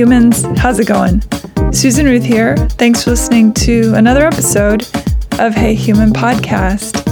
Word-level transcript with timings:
humans, 0.00 0.46
how's 0.56 0.78
it 0.78 0.86
going? 0.86 1.22
Susan 1.74 2.06
Ruth 2.06 2.24
here. 2.24 2.56
Thanks 2.56 3.04
for 3.04 3.10
listening 3.10 3.52
to 3.52 3.92
another 3.96 4.26
episode 4.26 4.80
of 5.38 5.52
Hey 5.52 5.74
Human 5.74 6.10
Podcast. 6.10 7.04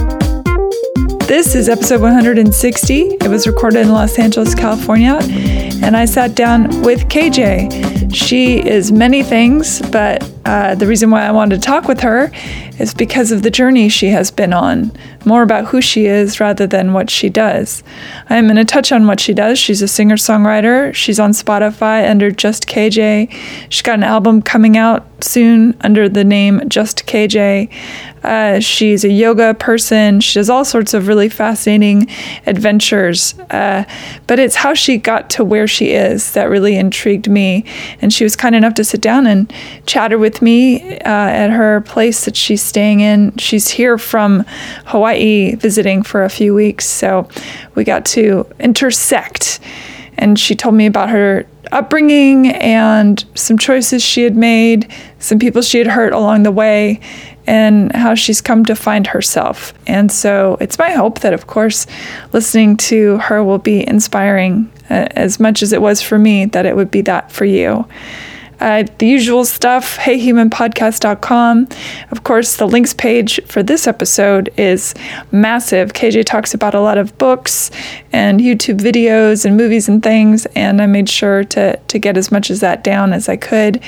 This 1.27 1.53
is 1.53 1.69
episode 1.69 2.01
160. 2.01 3.01
It 3.01 3.27
was 3.27 3.45
recorded 3.45 3.81
in 3.81 3.91
Los 3.91 4.17
Angeles, 4.17 4.55
California, 4.55 5.19
and 5.21 5.95
I 5.95 6.05
sat 6.05 6.33
down 6.33 6.81
with 6.81 7.07
KJ. 7.09 8.11
She 8.11 8.57
is 8.67 8.91
many 8.91 9.21
things, 9.21 9.83
but 9.91 10.27
uh, 10.49 10.73
the 10.73 10.87
reason 10.87 11.11
why 11.11 11.21
I 11.27 11.31
wanted 11.31 11.57
to 11.57 11.61
talk 11.61 11.87
with 11.87 11.99
her 11.99 12.31
is 12.79 12.95
because 12.95 13.31
of 13.31 13.43
the 13.43 13.51
journey 13.51 13.87
she 13.87 14.07
has 14.07 14.31
been 14.31 14.51
on, 14.51 14.91
more 15.23 15.43
about 15.43 15.65
who 15.65 15.79
she 15.79 16.07
is 16.07 16.39
rather 16.39 16.65
than 16.65 16.91
what 16.91 17.11
she 17.11 17.29
does. 17.29 17.83
I'm 18.31 18.45
going 18.45 18.55
to 18.55 18.65
touch 18.65 18.91
on 18.91 19.05
what 19.05 19.19
she 19.19 19.35
does. 19.35 19.59
She's 19.59 19.83
a 19.83 19.87
singer 19.87 20.15
songwriter. 20.15 20.91
She's 20.95 21.19
on 21.19 21.33
Spotify 21.33 22.09
under 22.09 22.31
Just 22.31 22.65
KJ. 22.65 23.31
She's 23.69 23.83
got 23.83 23.99
an 23.99 24.03
album 24.03 24.41
coming 24.41 24.75
out 24.75 25.05
soon 25.23 25.77
under 25.81 26.09
the 26.09 26.23
name 26.23 26.67
Just 26.67 27.05
KJ. 27.05 27.71
Uh, 28.23 28.59
she's 28.59 29.03
a 29.03 29.09
yoga 29.09 29.53
person. 29.53 30.19
She 30.19 30.39
does 30.39 30.49
all 30.49 30.65
sorts 30.65 30.93
of 30.93 31.07
really 31.07 31.29
fascinating 31.29 32.07
adventures. 32.45 33.37
Uh, 33.49 33.85
but 34.27 34.39
it's 34.39 34.55
how 34.55 34.73
she 34.73 34.97
got 34.97 35.29
to 35.31 35.45
where 35.45 35.67
she 35.67 35.91
is 35.91 36.33
that 36.33 36.49
really 36.49 36.75
intrigued 36.75 37.29
me. 37.29 37.65
And 38.01 38.11
she 38.11 38.23
was 38.23 38.35
kind 38.35 38.55
enough 38.55 38.73
to 38.75 38.83
sit 38.83 39.01
down 39.01 39.27
and 39.27 39.51
chatter 39.85 40.17
with 40.17 40.38
me 40.41 40.97
uh, 40.99 40.99
at 41.03 41.49
her 41.49 41.81
place 41.81 42.25
that 42.25 42.35
she's 42.35 42.61
staying 42.61 42.99
in. 42.99 43.35
She's 43.37 43.69
here 43.69 43.97
from 43.97 44.45
Hawaii 44.85 45.55
visiting 45.55 46.03
for 46.03 46.23
a 46.23 46.29
few 46.29 46.53
weeks. 46.53 46.85
So 46.85 47.27
we 47.75 47.83
got 47.83 48.05
to 48.07 48.45
intersect. 48.59 49.59
And 50.17 50.37
she 50.37 50.55
told 50.55 50.75
me 50.75 50.85
about 50.85 51.09
her 51.09 51.45
upbringing 51.71 52.47
and 52.47 53.23
some 53.35 53.57
choices 53.57 54.03
she 54.03 54.23
had 54.23 54.35
made, 54.35 54.91
some 55.19 55.39
people 55.39 55.61
she 55.61 55.77
had 55.77 55.87
hurt 55.87 56.13
along 56.13 56.43
the 56.43 56.51
way, 56.51 56.99
and 57.47 57.95
how 57.95 58.15
she's 58.15 58.41
come 58.41 58.65
to 58.65 58.75
find 58.75 59.07
herself. 59.07 59.73
And 59.87 60.11
so 60.11 60.57
it's 60.59 60.77
my 60.77 60.91
hope 60.91 61.21
that, 61.21 61.33
of 61.33 61.47
course, 61.47 61.87
listening 62.33 62.77
to 62.77 63.17
her 63.19 63.43
will 63.43 63.57
be 63.59 63.87
inspiring 63.87 64.71
uh, 64.89 65.07
as 65.11 65.39
much 65.39 65.63
as 65.63 65.73
it 65.73 65.81
was 65.81 66.01
for 66.01 66.19
me, 66.19 66.45
that 66.45 66.65
it 66.65 66.75
would 66.75 66.91
be 66.91 67.01
that 67.01 67.31
for 67.31 67.45
you. 67.45 67.87
Uh, 68.59 68.83
the 68.97 69.07
usual 69.07 69.45
stuff, 69.45 69.97
heyhumanpodcast.com. 69.97 71.67
Of 72.11 72.23
course, 72.23 72.57
the 72.57 72.67
links 72.67 72.93
page 72.93 73.39
for 73.45 73.63
this 73.63 73.87
episode 73.87 74.51
is 74.57 74.93
massive. 75.31 75.93
KJ 75.93 76.25
talks 76.25 76.53
about 76.53 76.73
a 76.73 76.81
lot 76.81 76.97
of 76.97 77.17
books 77.17 77.71
and 78.11 78.39
YouTube 78.39 78.79
videos 78.79 79.45
and 79.45 79.55
movies 79.55 79.87
and 79.87 80.03
things, 80.03 80.45
and 80.47 80.81
I 80.81 80.85
made 80.87 81.09
sure 81.09 81.43
to, 81.45 81.77
to 81.77 81.99
get 81.99 82.17
as 82.17 82.31
much 82.31 82.49
as 82.49 82.59
that 82.59 82.83
down 82.83 83.13
as 83.13 83.29
I 83.29 83.37
could 83.37 83.81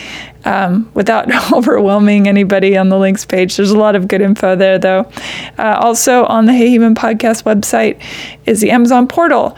um, 0.45 0.89
without 0.93 1.29
overwhelming 1.53 2.27
anybody 2.27 2.77
on 2.77 2.89
the 2.89 2.97
links 2.97 3.25
page. 3.25 3.57
There's 3.57 3.71
a 3.71 3.77
lot 3.77 3.95
of 3.95 4.07
good 4.07 4.21
info 4.21 4.55
there, 4.55 4.79
though. 4.79 5.11
Uh, 5.57 5.77
also, 5.79 6.25
on 6.25 6.45
the 6.45 6.53
Hey 6.53 6.69
Human 6.69 6.95
Podcast 6.95 7.43
website 7.43 8.01
is 8.45 8.61
the 8.61 8.71
Amazon 8.71 9.07
portal. 9.07 9.57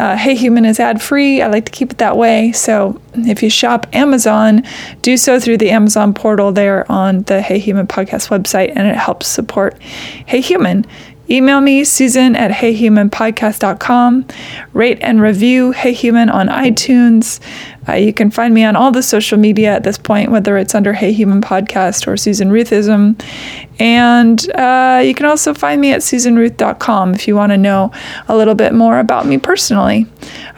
Uh, 0.00 0.16
hey 0.16 0.34
Human 0.34 0.64
is 0.64 0.80
ad 0.80 1.02
free. 1.02 1.42
I 1.42 1.48
like 1.48 1.66
to 1.66 1.72
keep 1.72 1.92
it 1.92 1.98
that 1.98 2.16
way. 2.16 2.52
So 2.52 2.98
if 3.12 3.42
you 3.42 3.50
shop 3.50 3.86
Amazon, 3.92 4.62
do 5.02 5.18
so 5.18 5.38
through 5.38 5.58
the 5.58 5.70
Amazon 5.70 6.14
portal 6.14 6.52
there 6.52 6.90
on 6.90 7.24
the 7.24 7.42
Hey 7.42 7.58
Human 7.58 7.86
podcast 7.86 8.30
website, 8.30 8.72
and 8.74 8.88
it 8.88 8.96
helps 8.96 9.26
support 9.26 9.78
Hey 9.82 10.40
Human. 10.40 10.86
Email 11.30 11.60
me, 11.60 11.84
Susan 11.84 12.34
at 12.34 12.50
heyhumanpodcast.com. 12.50 14.26
Rate 14.72 14.98
and 15.00 15.20
review 15.20 15.70
Hey 15.70 15.92
Human 15.92 16.28
on 16.28 16.48
iTunes. 16.48 17.40
Uh, 17.88 17.92
you 17.92 18.12
can 18.12 18.30
find 18.30 18.52
me 18.52 18.64
on 18.64 18.74
all 18.74 18.90
the 18.90 19.02
social 19.02 19.38
media 19.38 19.74
at 19.74 19.84
this 19.84 19.96
point, 19.96 20.30
whether 20.30 20.58
it's 20.58 20.74
under 20.74 20.92
Hey 20.92 21.12
Human 21.12 21.40
Podcast 21.40 22.06
or 22.06 22.16
Susan 22.16 22.50
Ruthism. 22.50 23.20
And 23.78 24.50
uh, 24.54 25.02
you 25.04 25.14
can 25.14 25.26
also 25.26 25.54
find 25.54 25.80
me 25.80 25.92
at 25.92 26.00
susanruth.com 26.00 27.14
if 27.14 27.28
you 27.28 27.36
want 27.36 27.52
to 27.52 27.56
know 27.56 27.92
a 28.28 28.36
little 28.36 28.54
bit 28.54 28.74
more 28.74 28.98
about 28.98 29.26
me 29.26 29.38
personally. 29.38 30.06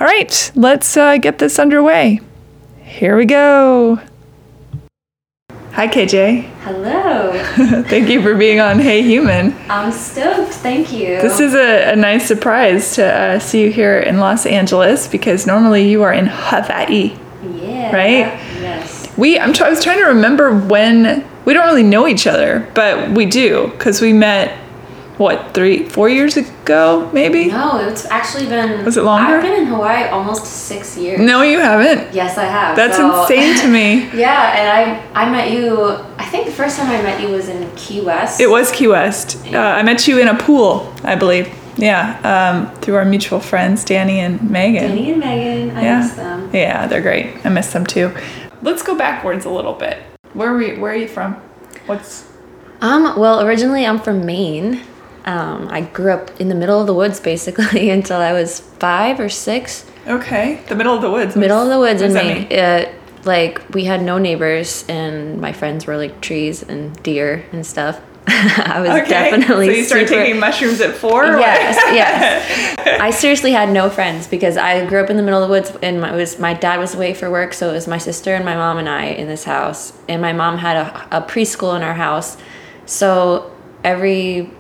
All 0.01 0.07
right, 0.07 0.51
let's 0.55 0.97
uh, 0.97 1.19
get 1.19 1.39
this 1.39 1.59
underway. 1.59 2.21
Here 2.83 3.17
we 3.17 3.27
go. 3.27 4.01
Hi, 5.73 5.89
KJ. 5.89 6.43
Hello. 6.65 7.33
Thank 7.85 8.11
you 8.11 8.21
for 8.21 8.35
being 8.35 8.61
on 8.61 8.79
Hey 8.79 9.01
Human. 9.01 9.57
I'm 9.71 9.91
stoked. 9.91 10.53
Thank 10.53 10.93
you. 10.93 11.19
This 11.23 11.41
is 11.41 11.55
a, 11.55 11.93
a 11.93 11.97
nice 11.97 12.29
surprise 12.29 12.95
to 12.97 13.07
uh, 13.07 13.39
see 13.39 13.63
you 13.63 13.73
here 13.73 13.99
in 13.99 14.19
Los 14.19 14.45
Angeles 14.45 15.09
because 15.09 15.47
normally 15.47 15.89
you 15.89 16.03
are 16.03 16.13
in 16.13 16.27
Hawaii. 16.27 17.17
yeah. 17.55 17.91
right? 17.91 18.39
Yes. 18.61 19.17
We, 19.17 19.39
I'm 19.39 19.55
I 19.63 19.71
was 19.71 19.83
trying 19.83 20.01
to 20.01 20.09
remember 20.09 20.55
when 20.55 21.27
we 21.47 21.55
don't 21.55 21.65
really 21.65 21.83
know 21.83 22.07
each 22.07 22.27
other, 22.27 22.71
but 22.75 23.13
we 23.13 23.25
do 23.25 23.69
because 23.69 24.03
we 24.03 24.13
met 24.13 24.62
what 25.23 25.55
three, 25.55 25.89
four 25.89 26.09
years 26.09 26.37
ago, 26.37 27.09
maybe. 27.13 27.47
No, 27.47 27.79
it's 27.89 28.05
actually 28.07 28.47
been. 28.47 28.85
Was 28.85 28.97
it 28.97 29.05
longer? 29.05 29.37
I've 29.37 29.43
been 29.43 29.61
in 29.63 29.67
Hawaii 29.67 30.09
almost 30.09 30.45
six 30.45 30.97
years. 30.99 31.21
No, 31.21 31.43
you 31.43 31.61
haven't. 31.61 32.13
Yes, 32.15 32.37
I 32.37 32.45
have. 32.45 32.77
That's 32.77 32.97
so- 32.97 33.23
insane 33.23 33.57
to 33.63 33.69
me. 33.69 34.11
Yeah, 34.23 34.57
and 34.59 34.69
I 35.15 35.25
I 35.27 35.31
met 35.31 35.51
you. 35.53 35.91
I 36.19 36.25
think 36.27 36.47
the 36.47 36.53
first 36.53 36.77
time 36.77 36.91
I 36.91 37.03
met 37.03 37.21
you 37.21 37.29
was 37.29 37.49
in 37.49 37.71
Key 37.77 38.01
West. 38.03 38.41
It 38.41 38.51
was 38.51 38.71
Key 38.73 38.89
West. 38.89 39.37
Uh, 39.53 39.59
I 39.59 39.83
met 39.83 40.07
you 40.07 40.19
in 40.21 40.29
a 40.29 40.37
pool, 40.37 40.93
I 41.05 41.15
believe. 41.17 41.49
Yeah, 41.77 42.19
um, 42.33 42.75
through 42.81 42.97
our 42.97 43.05
mutual 43.05 43.41
friends, 43.41 43.83
Danny 43.85 44.21
and 44.21 44.51
Megan. 44.51 44.89
Danny 44.91 45.11
and 45.13 45.21
Megan. 45.21 45.77
I 45.77 45.83
yeah, 45.83 46.01
miss 46.01 46.13
them. 46.15 46.51
yeah, 46.53 46.87
they're 46.87 47.01
great. 47.01 47.35
I 47.45 47.49
miss 47.49 47.73
them 47.73 47.87
too. 47.87 48.15
Let's 48.61 48.83
go 48.83 48.95
backwards 48.97 49.45
a 49.47 49.51
little 49.51 49.73
bit. 49.73 49.99
Where 50.35 50.51
are 50.55 50.61
you, 50.63 50.81
Where 50.81 50.93
are 50.93 50.97
you 50.97 51.09
from? 51.09 51.35
What's 51.87 52.29
Um. 52.81 53.19
Well, 53.19 53.41
originally 53.47 53.87
I'm 53.87 53.99
from 53.99 54.25
Maine. 54.27 54.83
Um. 55.25 55.69
I 55.71 55.83
grew 55.83 56.13
up 56.13 56.41
in 56.41 56.49
the 56.49 56.55
middle 56.55 56.81
of 56.81 56.87
the 56.87 56.95
woods 56.95 57.21
basically 57.21 57.91
until 57.99 58.19
I 58.19 58.33
was 58.33 58.61
five 58.61 59.21
or 59.21 59.29
six. 59.29 59.85
okay? 60.07 60.61
The 60.69 60.75
middle 60.75 60.95
of 60.95 61.03
the 61.03 61.11
woods. 61.11 61.37
middle 61.37 61.61
of 61.63 61.69
the 61.69 61.79
woods 61.79 62.03
in 62.03 62.13
Maine. 62.13 62.49
mean? 62.49 62.59
Uh, 62.59 62.93
like 63.25 63.63
we 63.73 63.85
had 63.85 64.03
no 64.03 64.19
neighbors, 64.19 64.85
and 64.89 65.41
my 65.41 65.53
friends 65.53 65.87
were 65.87 65.97
like 65.97 66.21
trees 66.21 66.63
and 66.65 67.01
deer 67.05 67.45
and 67.53 67.65
stuff. 67.65 68.01
I 68.27 68.81
was 68.81 68.91
Okay. 68.91 69.09
definitely 69.09 69.67
So 69.67 69.73
you 69.75 69.85
started 69.85 70.09
super- 70.09 70.21
taking 70.23 70.41
mushrooms 70.41 70.81
at 70.81 70.95
four. 70.95 71.25
Yes, 71.25 71.77
yes. 71.93 73.01
I 73.01 73.11
seriously 73.11 73.53
had 73.53 73.71
no 73.73 73.91
friends 73.91 74.27
because 74.29 74.57
I 74.57 74.87
grew 74.87 75.03
up 75.03 75.11
in 75.11 75.17
the 75.17 75.23
middle 75.23 75.41
of 75.43 75.49
the 75.49 75.53
woods, 75.53 75.73
and 75.83 76.01
my, 76.01 76.13
it 76.13 76.17
was 76.17 76.39
my 76.41 76.55
dad 76.55 76.79
was 76.81 76.95
away 76.97 77.15
for 77.15 77.31
work, 77.31 77.53
so 77.53 77.71
it 77.71 77.73
was 77.73 77.87
my 77.87 77.99
sister 77.99 78.35
and 78.35 78.45
my 78.45 78.57
mom 78.57 78.79
and 78.79 78.89
I 78.89 79.05
in 79.07 79.29
this 79.29 79.45
house, 79.45 79.93
and 80.09 80.21
my 80.21 80.33
mom 80.33 80.59
had 80.59 80.77
a, 80.77 81.19
a 81.19 81.23
preschool 81.23 81.77
in 81.77 81.83
our 81.83 81.95
house, 81.95 82.37
so 82.87 83.51
every 83.85 84.51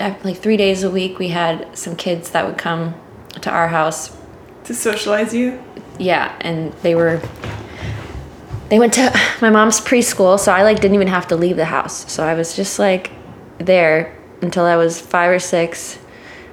like 0.00 0.36
three 0.36 0.56
days 0.56 0.82
a 0.82 0.90
week 0.90 1.18
we 1.18 1.28
had 1.28 1.76
some 1.76 1.96
kids 1.96 2.30
that 2.30 2.46
would 2.46 2.58
come 2.58 2.94
to 3.40 3.50
our 3.50 3.68
house. 3.68 4.16
To 4.64 4.74
socialize 4.74 5.34
you. 5.34 5.62
yeah 5.98 6.34
and 6.40 6.72
they 6.82 6.94
were 6.94 7.20
they 8.70 8.78
went 8.78 8.92
to 8.94 9.12
my 9.42 9.50
mom's 9.50 9.80
preschool 9.80 10.38
so 10.38 10.50
i 10.52 10.62
like 10.62 10.80
didn't 10.80 10.94
even 10.94 11.08
have 11.08 11.26
to 11.28 11.36
leave 11.36 11.56
the 11.56 11.64
house. 11.66 12.10
So 12.10 12.24
i 12.24 12.34
was 12.34 12.54
just 12.56 12.78
like 12.78 13.10
there 13.58 14.16
until 14.40 14.64
i 14.64 14.76
was 14.76 15.00
five 15.00 15.30
or 15.30 15.38
six. 15.38 15.98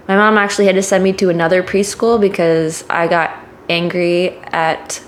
My 0.08 0.16
mom 0.16 0.38
actually 0.40 0.66
had 0.66 0.76
to 0.76 0.82
send 0.82 1.04
me 1.04 1.14
to 1.14 1.30
another 1.30 1.62
preschool 1.64 2.20
because 2.20 2.84
i 2.90 3.08
got 3.08 3.30
angry 3.70 4.32
at 4.52 5.02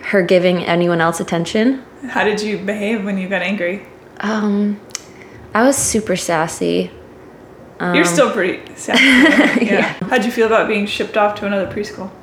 her 0.00 0.22
giving 0.22 0.64
anyone 0.64 1.00
else 1.02 1.20
attention. 1.20 1.84
How 2.08 2.24
did 2.24 2.40
you 2.40 2.56
behave 2.58 3.04
when 3.04 3.18
you 3.18 3.28
got 3.28 3.42
angry? 3.42 3.86
um 4.20 4.80
i 5.54 5.62
was 5.62 5.76
super 5.76 6.16
sassy 6.16 6.90
You're 7.80 8.04
still 8.04 8.32
pretty 8.32 8.74
sassy. 8.74 9.04
yeah. 9.04 9.62
Yeah. 9.64 9.92
How'd 10.08 10.24
you 10.24 10.32
feel 10.32 10.46
about 10.46 10.66
being 10.68 10.86
shipped 10.86 11.16
off 11.16 11.38
to 11.40 11.46
another 11.46 11.66
preschool 11.72 12.10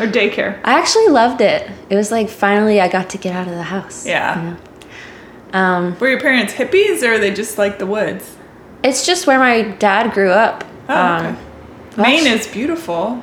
or 0.00 0.06
daycare? 0.06 0.58
i 0.64 0.78
actually 0.78 1.08
loved 1.08 1.40
it 1.40 1.70
it 1.88 1.96
was 1.96 2.10
like 2.10 2.28
finally 2.28 2.80
i 2.80 2.88
got 2.88 3.08
to 3.10 3.18
get 3.18 3.34
out 3.34 3.46
of 3.46 3.54
the 3.54 3.62
house 3.62 4.04
Yeah. 4.06 4.56
um 5.52 5.96
Were 5.98 6.08
your 6.08 6.20
parents 6.20 6.52
hippies 6.52 7.02
or 7.02 7.14
are 7.14 7.18
they 7.18 7.32
just 7.32 7.58
like 7.58 7.78
the 7.78 7.86
woods? 7.86 8.36
it's 8.82 9.06
just 9.06 9.26
where 9.26 9.38
my 9.38 9.62
dad 9.78 10.12
grew 10.12 10.30
up 10.30 10.64
Oh, 10.88 10.94
um, 10.94 11.26
okay. 11.26 11.36
well, 11.96 12.06
Maine 12.06 12.26
is 12.26 12.46
beautiful. 12.46 13.22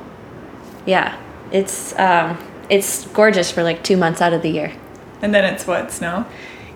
Yeah, 0.84 1.16
it's 1.52 1.96
um, 1.96 2.36
it's 2.68 3.06
gorgeous 3.08 3.52
for 3.52 3.62
like 3.62 3.84
two 3.84 3.96
months 3.96 4.20
out 4.20 4.32
of 4.32 4.42
the 4.42 4.48
year. 4.50 4.72
And 5.20 5.32
then 5.32 5.44
it's 5.44 5.64
what, 5.64 5.92
snow? 5.92 6.26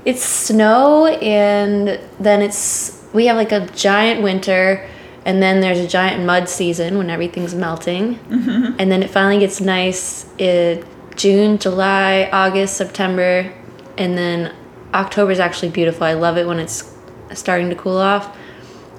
It's 0.05 0.23
snow, 0.23 1.07
and 1.07 1.99
then 2.21 2.41
it's 2.41 2.96
we 3.17 3.27
have 3.27 3.37
like 3.37 3.51
a 3.51 3.67
giant 3.69 4.23
winter, 4.23 4.87
and 5.25 5.43
then 5.43 5.61
there's 5.61 5.79
a 5.81 5.89
giant 5.89 6.25
mud 6.25 6.49
season 6.49 6.99
when 6.99 7.09
everything's 7.09 7.55
melting, 7.55 8.19
and 8.79 8.93
then 8.93 9.03
it 9.03 9.09
finally 9.11 9.39
gets 9.39 9.59
nice 9.61 10.27
in 10.39 10.85
June, 11.17 11.57
July, 11.59 12.29
August, 12.31 12.77
September, 12.77 13.51
and 13.97 14.17
then 14.19 14.55
October 14.93 15.33
is 15.33 15.41
actually 15.41 15.71
beautiful. 15.71 16.05
I 16.05 16.13
love 16.13 16.37
it 16.37 16.47
when 16.47 16.59
it's 16.61 16.95
starting 17.33 17.71
to 17.71 17.75
cool 17.75 17.97
off, 17.97 18.37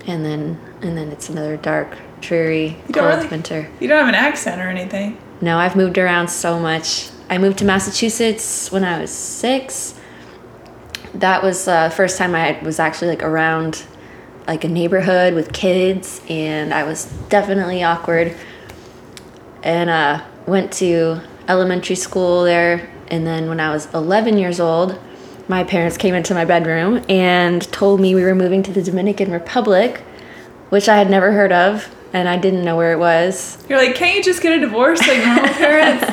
and 0.08 0.26
then 0.26 0.60
and 0.82 0.98
then 0.98 1.10
it's 1.10 1.30
another 1.30 1.56
dark, 1.56 1.96
dreary, 2.20 2.76
cold 2.92 3.06
really- 3.06 3.28
winter. 3.28 3.70
You 3.80 3.88
don't 3.88 4.00
have 4.00 4.10
an 4.10 4.16
accent 4.16 4.60
or 4.60 4.68
anything. 4.68 5.18
No, 5.42 5.60
I've 5.60 5.76
moved 5.76 6.00
around 6.00 6.30
so 6.30 6.60
much. 6.60 7.10
I 7.30 7.38
moved 7.38 7.60
to 7.60 7.66
Massachusetts 7.66 8.72
when 8.72 8.84
I 8.84 9.00
was 9.00 9.12
six. 9.12 9.94
That 11.14 11.44
was 11.44 11.66
the 11.66 11.72
uh, 11.72 11.90
first 11.90 12.18
time 12.18 12.34
I 12.34 12.58
was 12.64 12.80
actually 12.80 13.10
like 13.10 13.22
around 13.22 13.86
like 14.48 14.64
a 14.64 14.68
neighborhood 14.68 15.34
with 15.34 15.52
kids, 15.54 16.22
and 16.30 16.74
I 16.74 16.84
was 16.84 17.06
definitely 17.30 17.84
awkward. 17.84 18.36
And 19.64 19.90
uh, 19.90 20.24
went 20.46 20.72
to 20.74 21.20
elementary 21.48 21.96
school 21.96 22.44
there, 22.44 22.90
and 23.10 23.28
then 23.28 23.50
when 23.50 23.60
I 23.60 23.72
was 23.72 23.94
11 23.94 24.38
years 24.38 24.60
old, 24.60 24.98
my 25.48 25.64
parents 25.64 25.98
came 25.98 26.14
into 26.14 26.34
my 26.34 26.46
bedroom 26.46 27.04
and 27.10 27.62
told 27.72 28.00
me 28.00 28.16
we 28.16 28.24
were 28.24 28.36
moving 28.36 28.64
to 28.64 28.72
the 28.72 28.82
Dominican 28.82 29.32
Republic, 29.32 30.00
which 30.70 30.90
I 30.90 30.98
had 30.98 31.10
never 31.10 31.32
heard 31.32 31.52
of 31.52 31.90
and 32.14 32.28
I 32.28 32.38
didn't 32.38 32.64
know 32.64 32.76
where 32.76 32.94
it 32.94 33.00
was. 33.00 33.58
You're 33.70 33.78
like, 33.78 33.96
can't 33.96 34.16
you 34.16 34.24
just 34.24 34.42
get 34.42 34.58
a 34.58 34.60
divorce 34.60 35.06
like 35.08 35.24
normal 35.26 35.48
parents? 35.54 36.06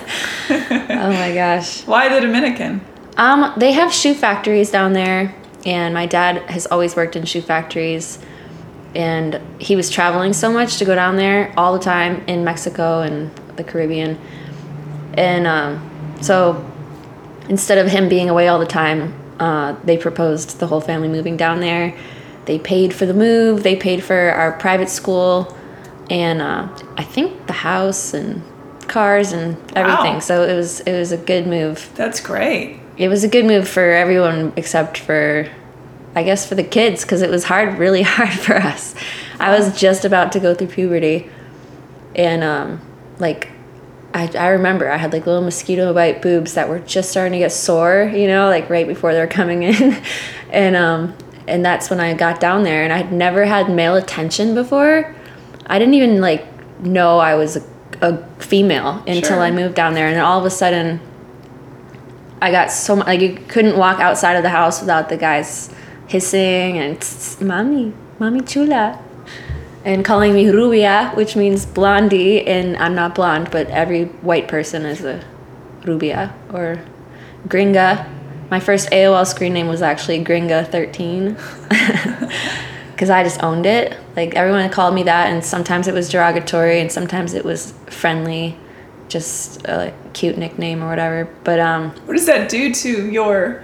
oh 0.51 1.13
my 1.13 1.35
gosh. 1.35 1.87
Why 1.87 2.09
the 2.09 2.21
Dominican? 2.21 2.81
Um, 3.17 3.53
they 3.57 3.73
have 3.73 3.93
shoe 3.93 4.15
factories 4.15 4.71
down 4.71 4.93
there, 4.93 5.35
and 5.65 5.95
my 5.95 6.07
dad 6.07 6.51
has 6.51 6.67
always 6.67 6.97
worked 6.97 7.17
in 7.17 7.25
shoe 7.25 7.43
factories, 7.43 8.19
and 8.95 9.41
he 9.59 9.77
was 9.77 9.91
traveling 9.91 10.33
so 10.33 10.53
much 10.53 10.77
to 10.79 10.85
go 10.85 10.95
down 10.95 11.17
there 11.17 11.53
all 11.57 11.73
the 11.73 11.85
time 11.85 12.23
in 12.27 12.45
Mexico 12.45 13.01
and 13.01 13.35
the 13.57 13.65
Caribbean, 13.65 14.19
and 15.15 15.47
um, 15.47 16.17
so 16.21 16.71
instead 17.49 17.79
of 17.79 17.91
him 17.91 18.09
being 18.09 18.29
away 18.29 18.49
all 18.49 18.59
the 18.59 18.67
time, 18.67 19.15
uh, 19.39 19.75
they 19.85 19.97
proposed 19.97 20.61
the 20.61 20.67
whole 20.67 20.81
family 20.81 21.09
moving 21.09 21.37
down 21.37 21.61
there. 21.61 21.97
They 22.47 22.59
paid 22.59 22.95
for 22.95 23.07
the 23.07 23.15
move. 23.15 23.63
They 23.63 23.77
paid 23.77 24.05
for 24.05 24.31
our 24.31 24.53
private 24.53 24.89
school 24.89 25.57
and 26.11 26.43
uh, 26.43 26.69
I 26.97 27.03
think 27.03 27.47
the 27.47 27.53
house 27.53 28.15
and 28.15 28.43
cars 28.89 29.33
and 29.33 29.57
everything. 29.77 30.15
Wow. 30.15 30.21
So 30.21 30.43
it 30.43 30.55
was 30.55 30.81
it 30.81 30.93
was 30.93 31.13
a 31.13 31.17
good 31.17 31.47
move. 31.47 31.91
That's 31.95 32.21
great. 32.21 32.81
It 32.97 33.09
was 33.09 33.25
a 33.25 33.29
good 33.29 33.45
move 33.45 33.69
for 33.69 33.91
everyone 33.91 34.53
except 34.57 34.99
for 34.99 35.49
I 36.15 36.23
guess 36.23 36.49
for 36.49 36.55
the 36.55 36.65
kids 36.65 37.03
because 37.03 37.23
it 37.23 37.31
was 37.31 37.45
hard, 37.45 37.79
really 37.79 38.03
hard 38.07 38.33
for 38.33 38.57
us. 38.57 38.95
I 39.41 39.57
was 39.57 39.79
just 39.79 40.05
about 40.05 40.33
to 40.33 40.41
go 40.41 40.55
through 40.55 40.69
puberty, 40.69 41.29
and 42.15 42.45
um, 42.45 42.81
like 43.19 43.51
I, 44.13 44.31
I 44.39 44.49
remember 44.49 44.91
I 44.91 44.97
had 44.97 45.13
like 45.13 45.27
little 45.27 45.43
mosquito 45.43 45.93
bite 45.93 46.23
boobs 46.23 46.55
that 46.55 46.69
were 46.69 46.79
just 46.79 47.11
starting 47.11 47.33
to 47.33 47.39
get 47.39 47.53
sore, 47.53 48.11
you 48.15 48.29
know, 48.29 48.49
like 48.49 48.71
right 48.71 48.87
before 48.87 49.13
they're 49.13 49.27
coming 49.27 49.65
in, 49.65 50.01
and 50.51 50.77
um, 50.77 51.17
and 51.49 51.65
that's 51.65 51.91
when 51.91 52.01
I 52.01 52.15
got 52.15 52.41
down 52.41 52.63
there, 52.63 52.85
and 52.85 52.93
I 52.93 52.99
had 52.99 53.13
never 53.13 53.45
had 53.45 53.69
male 53.69 53.97
attention 53.97 54.55
before, 54.55 55.15
I 55.67 55.79
didn't 55.79 55.95
even 55.95 56.21
like 56.21 56.47
know 56.81 57.19
I 57.19 57.35
was 57.35 57.57
a, 57.57 57.63
a 58.01 58.25
female 58.39 59.03
until 59.07 59.23
sure. 59.23 59.41
I 59.41 59.51
moved 59.51 59.75
down 59.75 59.95
there, 59.95 60.07
and 60.07 60.21
all 60.21 60.39
of 60.39 60.45
a 60.45 60.51
sudden, 60.51 61.01
I 62.45 62.51
got 62.51 62.71
so 62.71 62.95
much 62.95 63.07
like 63.07 63.23
you 63.23 63.39
couldn't 63.49 63.79
walk 63.79 64.01
outside 64.01 64.35
of 64.35 64.43
the 64.43 64.51
house 64.51 64.83
without 64.83 65.09
the 65.09 65.17
guys 65.17 65.71
hissing 66.09 66.77
and 66.77 67.03
mommy, 67.41 67.95
mommy 68.19 68.43
chula, 68.43 69.03
and 69.83 70.05
calling 70.05 70.35
me 70.35 70.51
rubia, 70.51 71.11
which 71.15 71.37
means 71.37 71.65
blondie, 71.65 72.47
and 72.47 72.77
I'm 72.77 72.95
not 72.95 73.15
blonde, 73.15 73.51
but 73.51 73.69
every 73.69 74.05
white 74.21 74.47
person 74.47 74.85
is 74.85 75.03
a 75.03 75.25
rubia 75.87 76.35
or 76.53 76.85
gringa. 77.49 78.07
My 78.51 78.61
first 78.61 78.91
AOL 78.91 79.27
screen 79.27 79.55
name 79.55 79.69
was 79.69 79.81
actually 79.81 80.23
Gringa13. 80.23 81.39
because 82.93 83.09
I 83.17 83.23
just 83.23 83.43
owned 83.43 83.65
it. 83.65 83.99
Like 84.17 84.35
everyone 84.35 84.69
called 84.69 84.95
me 84.95 85.05
that, 85.05 85.33
and 85.33 85.43
sometimes 85.43 85.89
it 85.89 85.95
was 85.95 86.11
derogatory, 86.11 86.83
and 86.83 86.93
sometimes 86.93 87.33
it 87.33 87.43
was 87.47 87.73
friendly, 87.87 88.59
just 89.15 89.65
a 89.67 89.95
cute 90.13 90.37
nickname 90.37 90.83
or 90.83 90.89
whatever. 90.89 91.33
But 91.45 91.61
um, 91.61 91.91
what 92.05 92.15
does 92.15 92.27
that 92.27 92.51
do 92.51 92.75
to 92.75 93.11
your 93.11 93.63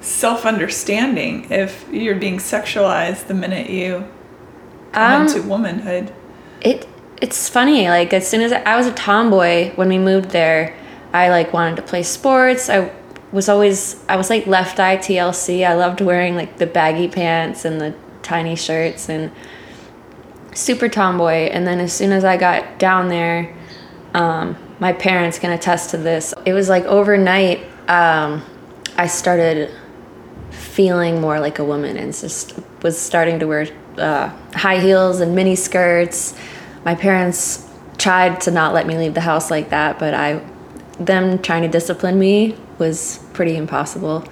self 0.00 0.46
understanding 0.46 1.50
if 1.50 1.84
you're 1.90 2.14
being 2.14 2.38
sexualized 2.38 3.26
the 3.26 3.34
minute 3.34 3.68
you 3.68 4.08
come 4.92 5.22
um, 5.22 5.26
into 5.26 5.42
womanhood? 5.42 6.14
It 6.60 6.88
it's 7.20 7.48
funny. 7.48 7.88
Like 7.88 8.12
as 8.14 8.26
soon 8.26 8.40
as 8.40 8.52
I, 8.52 8.62
I 8.62 8.76
was 8.76 8.86
a 8.86 8.94
tomboy 8.94 9.72
when 9.74 9.88
we 9.88 9.98
moved 9.98 10.30
there, 10.30 10.74
I 11.12 11.28
like 11.28 11.52
wanted 11.52 11.76
to 11.76 11.82
play 11.82 12.04
sports. 12.04 12.70
I 12.70 12.92
was 13.32 13.48
always 13.48 14.02
I 14.08 14.14
was 14.14 14.30
like 14.30 14.46
left 14.46 14.78
eye 14.78 14.98
TLC. 14.98 15.66
I 15.66 15.74
loved 15.74 16.00
wearing 16.00 16.36
like 16.36 16.58
the 16.58 16.66
baggy 16.66 17.08
pants 17.08 17.64
and 17.64 17.80
the 17.80 17.92
tiny 18.22 18.54
shirts 18.54 19.08
and 19.08 19.32
super 20.54 20.88
tomboy. 20.88 21.50
And 21.50 21.66
then 21.66 21.80
as 21.80 21.92
soon 21.92 22.12
as 22.12 22.24
I 22.24 22.36
got 22.36 22.78
down 22.78 23.08
there, 23.08 23.52
um, 24.14 24.56
my 24.82 24.92
parents 24.92 25.38
can 25.38 25.52
attest 25.52 25.90
to 25.90 25.96
this. 25.96 26.34
It 26.44 26.54
was 26.54 26.68
like 26.68 26.84
overnight, 26.86 27.60
um, 27.88 28.44
I 28.96 29.06
started 29.06 29.70
feeling 30.50 31.20
more 31.20 31.38
like 31.38 31.60
a 31.60 31.64
woman 31.64 31.96
and 31.96 32.12
just 32.12 32.58
was 32.82 33.00
starting 33.00 33.38
to 33.38 33.46
wear 33.46 33.68
uh, 33.96 34.30
high 34.54 34.80
heels 34.80 35.20
and 35.20 35.36
mini 35.36 35.54
skirts. 35.54 36.36
My 36.84 36.96
parents 36.96 37.70
tried 37.96 38.40
to 38.40 38.50
not 38.50 38.74
let 38.74 38.88
me 38.88 38.98
leave 38.98 39.14
the 39.14 39.20
house 39.20 39.52
like 39.52 39.70
that, 39.70 40.00
but 40.00 40.14
I, 40.14 40.44
them 40.98 41.40
trying 41.40 41.62
to 41.62 41.68
discipline 41.68 42.18
me 42.18 42.56
was 42.78 43.20
pretty 43.34 43.54
impossible. 43.54 44.24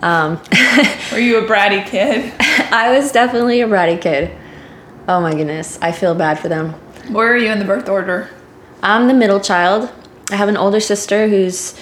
Um, 0.00 0.36
Were 1.10 1.18
you 1.18 1.44
a 1.44 1.48
bratty 1.48 1.84
kid? 1.84 2.32
I 2.40 2.96
was 2.96 3.10
definitely 3.10 3.62
a 3.62 3.66
bratty 3.66 4.00
kid. 4.00 4.30
Oh 5.08 5.20
my 5.20 5.34
goodness, 5.34 5.76
I 5.82 5.90
feel 5.90 6.14
bad 6.14 6.38
for 6.38 6.46
them. 6.46 6.74
Where 7.12 7.32
are 7.32 7.36
you 7.36 7.50
in 7.50 7.58
the 7.58 7.64
birth 7.64 7.88
order? 7.88 8.30
I'm 8.82 9.08
the 9.08 9.14
middle 9.14 9.40
child. 9.40 9.90
I 10.30 10.36
have 10.36 10.48
an 10.48 10.56
older 10.56 10.80
sister 10.80 11.28
who's 11.28 11.78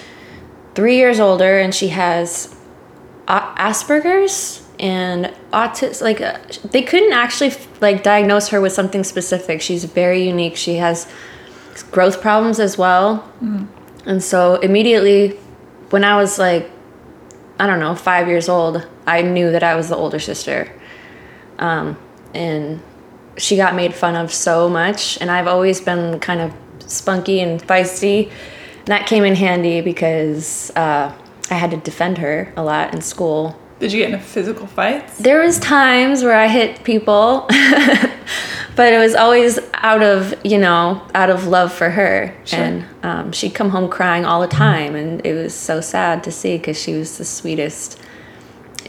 three 0.75 0.97
years 0.97 1.19
older, 1.19 1.59
and 1.59 1.73
she 1.73 1.89
has 1.89 2.55
Asperger's 3.27 4.67
and 4.79 5.33
autism. 5.53 6.01
Like 6.01 6.21
uh, 6.21 6.37
they 6.69 6.81
couldn't 6.81 7.13
actually 7.13 7.53
like 7.79 8.03
diagnose 8.03 8.49
her 8.49 8.61
with 8.61 8.73
something 8.73 9.03
specific. 9.03 9.61
She's 9.61 9.85
very 9.85 10.25
unique. 10.27 10.55
She 10.55 10.75
has 10.75 11.11
growth 11.91 12.21
problems 12.21 12.59
as 12.59 12.77
well, 12.77 13.31
mm. 13.41 13.67
and 14.05 14.23
so 14.23 14.55
immediately 14.55 15.37
when 15.89 16.03
I 16.03 16.15
was 16.15 16.37
like 16.37 16.69
I 17.61 17.67
don't 17.67 17.79
know, 17.79 17.93
five 17.93 18.27
years 18.27 18.49
old, 18.49 18.87
I 19.05 19.21
knew 19.21 19.51
that 19.51 19.61
I 19.61 19.75
was 19.75 19.89
the 19.89 19.95
older 19.95 20.17
sister. 20.17 20.67
Um, 21.59 21.95
and 22.33 22.81
she 23.37 23.55
got 23.55 23.75
made 23.75 23.93
fun 23.93 24.15
of 24.15 24.33
so 24.33 24.67
much. 24.67 25.21
And 25.21 25.29
I've 25.29 25.45
always 25.45 25.79
been 25.79 26.19
kind 26.19 26.41
of 26.41 26.51
spunky 26.91 27.39
and 27.39 27.61
feisty. 27.61 28.29
And 28.79 28.87
that 28.87 29.07
came 29.07 29.23
in 29.23 29.35
handy 29.35 29.81
because 29.81 30.71
uh, 30.75 31.15
I 31.49 31.53
had 31.53 31.71
to 31.71 31.77
defend 31.77 32.17
her 32.19 32.53
a 32.55 32.63
lot 32.63 32.93
in 32.93 33.01
school. 33.01 33.57
Did 33.79 33.93
you 33.93 33.99
get 33.99 34.11
into 34.11 34.23
physical 34.23 34.67
fights? 34.67 35.17
There 35.17 35.41
was 35.41 35.59
times 35.59 36.23
where 36.23 36.37
I 36.37 36.47
hit 36.47 36.83
people. 36.83 37.47
but 38.75 38.93
it 38.93 38.97
was 38.97 39.15
always 39.15 39.59
out 39.73 40.01
of 40.01 40.33
you 40.43 40.57
know 40.57 41.05
out 41.13 41.29
of 41.29 41.47
love 41.47 41.71
for 41.71 41.89
her 41.89 42.35
sure. 42.45 42.59
and 42.59 42.85
um, 43.03 43.31
she'd 43.31 43.53
come 43.53 43.69
home 43.69 43.89
crying 43.89 44.25
all 44.25 44.41
the 44.41 44.47
time 44.47 44.95
and 44.95 45.25
it 45.25 45.33
was 45.33 45.53
so 45.53 45.81
sad 45.81 46.23
to 46.23 46.31
see 46.31 46.57
because 46.57 46.79
she 46.81 46.93
was 46.93 47.17
the 47.17 47.25
sweetest 47.25 47.99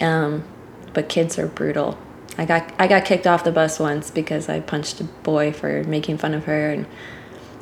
um, 0.00 0.44
but 0.92 1.08
kids 1.08 1.38
are 1.38 1.46
brutal 1.46 1.98
i 2.38 2.44
got 2.44 2.72
i 2.78 2.86
got 2.86 3.04
kicked 3.04 3.26
off 3.26 3.44
the 3.44 3.52
bus 3.52 3.78
once 3.78 4.10
because 4.10 4.48
i 4.48 4.60
punched 4.60 5.00
a 5.00 5.04
boy 5.04 5.52
for 5.52 5.82
making 5.84 6.16
fun 6.16 6.34
of 6.34 6.44
her 6.44 6.70
and 6.70 6.86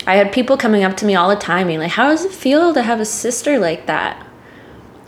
i 0.07 0.17
had 0.17 0.33
people 0.33 0.57
coming 0.57 0.83
up 0.83 0.97
to 0.97 1.05
me 1.05 1.15
all 1.15 1.29
the 1.29 1.37
time 1.37 1.67
being 1.67 1.79
like 1.79 1.93
how 1.93 2.09
does 2.09 2.25
it 2.25 2.33
feel 2.33 2.73
to 2.75 2.83
have 2.83 3.01
a 3.01 3.05
sister 3.05 3.59
like 3.59 3.87
that 3.87 4.27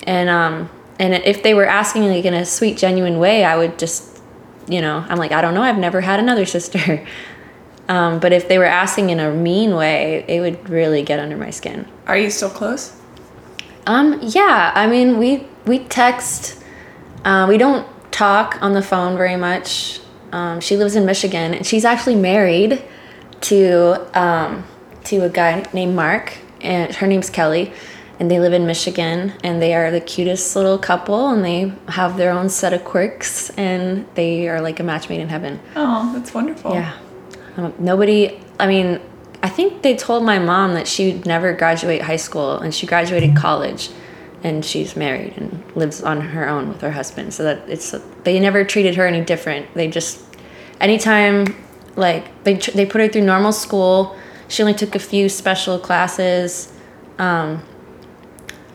and 0.04 0.28
um 0.28 0.68
and 0.98 1.14
if 1.14 1.42
they 1.42 1.54
were 1.54 1.66
asking 1.66 2.04
like 2.04 2.24
in 2.24 2.34
a 2.34 2.44
sweet 2.44 2.76
genuine 2.76 3.18
way 3.18 3.44
i 3.44 3.56
would 3.56 3.78
just 3.78 4.12
you 4.68 4.80
know, 4.80 5.04
I'm 5.08 5.18
like, 5.18 5.32
I 5.32 5.40
don't 5.42 5.54
know. 5.54 5.62
I've 5.62 5.78
never 5.78 6.00
had 6.00 6.20
another 6.20 6.46
sister. 6.56 7.06
Um, 7.88 8.20
but 8.20 8.32
if 8.32 8.48
they 8.48 8.58
were 8.58 8.64
asking 8.64 9.10
in 9.10 9.20
a 9.20 9.32
mean 9.32 9.74
way, 9.74 10.24
it 10.28 10.40
would 10.40 10.68
really 10.68 11.02
get 11.02 11.18
under 11.18 11.36
my 11.36 11.50
skin. 11.50 11.86
Are 12.06 12.16
you 12.16 12.30
still 12.30 12.50
close? 12.50 12.96
Um, 13.86 14.20
yeah. 14.22 14.72
I 14.74 14.86
mean, 14.86 15.18
we 15.18 15.46
we 15.66 15.80
text. 15.80 16.62
Uh, 17.24 17.46
we 17.48 17.58
don't 17.58 17.86
talk 18.12 18.58
on 18.62 18.72
the 18.72 18.82
phone 18.82 19.16
very 19.16 19.36
much. 19.36 20.00
Um, 20.30 20.60
she 20.60 20.76
lives 20.76 20.96
in 20.96 21.04
Michigan, 21.04 21.54
and 21.54 21.66
she's 21.66 21.84
actually 21.84 22.14
married 22.14 22.82
to 23.42 24.18
um, 24.18 24.64
to 25.04 25.24
a 25.24 25.28
guy 25.28 25.66
named 25.72 25.94
Mark, 25.94 26.38
and 26.60 26.94
her 26.94 27.06
name's 27.06 27.30
Kelly 27.30 27.72
and 28.22 28.30
they 28.30 28.38
live 28.38 28.52
in 28.52 28.66
Michigan 28.66 29.32
and 29.42 29.60
they 29.60 29.74
are 29.74 29.90
the 29.90 30.00
cutest 30.00 30.54
little 30.54 30.78
couple 30.78 31.30
and 31.30 31.44
they 31.44 31.72
have 31.88 32.16
their 32.16 32.30
own 32.30 32.48
set 32.48 32.72
of 32.72 32.84
quirks 32.84 33.50
and 33.50 34.06
they 34.14 34.48
are 34.48 34.60
like 34.60 34.78
a 34.78 34.84
match 34.84 35.08
made 35.08 35.18
in 35.18 35.28
heaven. 35.28 35.58
Oh, 35.74 36.12
that's 36.14 36.32
wonderful. 36.32 36.72
Yeah. 36.72 36.96
Um, 37.56 37.74
nobody, 37.80 38.40
I 38.60 38.68
mean, 38.68 39.00
I 39.42 39.48
think 39.48 39.82
they 39.82 39.96
told 39.96 40.24
my 40.24 40.38
mom 40.38 40.74
that 40.74 40.86
she'd 40.86 41.26
never 41.26 41.52
graduate 41.52 42.02
high 42.02 42.14
school 42.14 42.58
and 42.58 42.72
she 42.72 42.86
graduated 42.86 43.36
college 43.36 43.90
and 44.44 44.64
she's 44.64 44.94
married 44.94 45.36
and 45.36 45.64
lives 45.74 46.00
on 46.00 46.20
her 46.20 46.48
own 46.48 46.68
with 46.68 46.80
her 46.80 46.92
husband. 46.92 47.34
So 47.34 47.42
that 47.42 47.68
it's, 47.68 47.92
they 48.22 48.38
never 48.38 48.62
treated 48.62 48.94
her 48.94 49.06
any 49.06 49.24
different. 49.24 49.74
They 49.74 49.88
just, 49.88 50.20
anytime, 50.80 51.56
like, 51.96 52.44
they, 52.44 52.54
they 52.54 52.86
put 52.86 53.00
her 53.00 53.08
through 53.08 53.22
normal 53.22 53.52
school. 53.52 54.16
She 54.52 54.62
only 54.62 54.74
took 54.74 54.94
a 54.94 54.98
few 54.98 55.30
special 55.30 55.78
classes. 55.78 56.70
Um, 57.18 57.62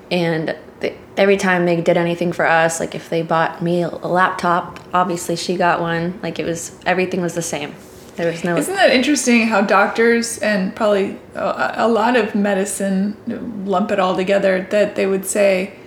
and 0.09 0.57
they, 0.79 0.97
every 1.15 1.37
time 1.37 1.67
they 1.67 1.79
did 1.79 1.97
anything 1.97 2.31
for 2.31 2.47
us, 2.47 2.79
like 2.79 2.95
if 2.95 3.11
they 3.11 3.21
bought 3.21 3.61
me 3.61 3.83
a 3.83 3.89
laptop, 3.89 4.79
obviously 4.91 5.35
she 5.35 5.55
got 5.55 5.79
one. 5.79 6.19
Like 6.23 6.39
it 6.39 6.45
was 6.45 6.75
everything 6.87 7.21
was 7.21 7.35
the 7.35 7.43
same. 7.43 7.75
There 8.15 8.31
was 8.31 8.43
no. 8.43 8.57
Isn't 8.57 8.73
that 8.73 8.89
interesting 8.89 9.45
how 9.45 9.61
doctors 9.61 10.39
and 10.39 10.75
probably 10.75 11.19
a, 11.35 11.73
a 11.75 11.87
lot 11.87 12.15
of 12.15 12.33
medicine 12.33 13.15
lump 13.63 13.91
it 13.91 13.99
all 13.99 14.15
together 14.15 14.65
that 14.71 14.95
they 14.95 15.05
would 15.05 15.27
say, 15.27 15.77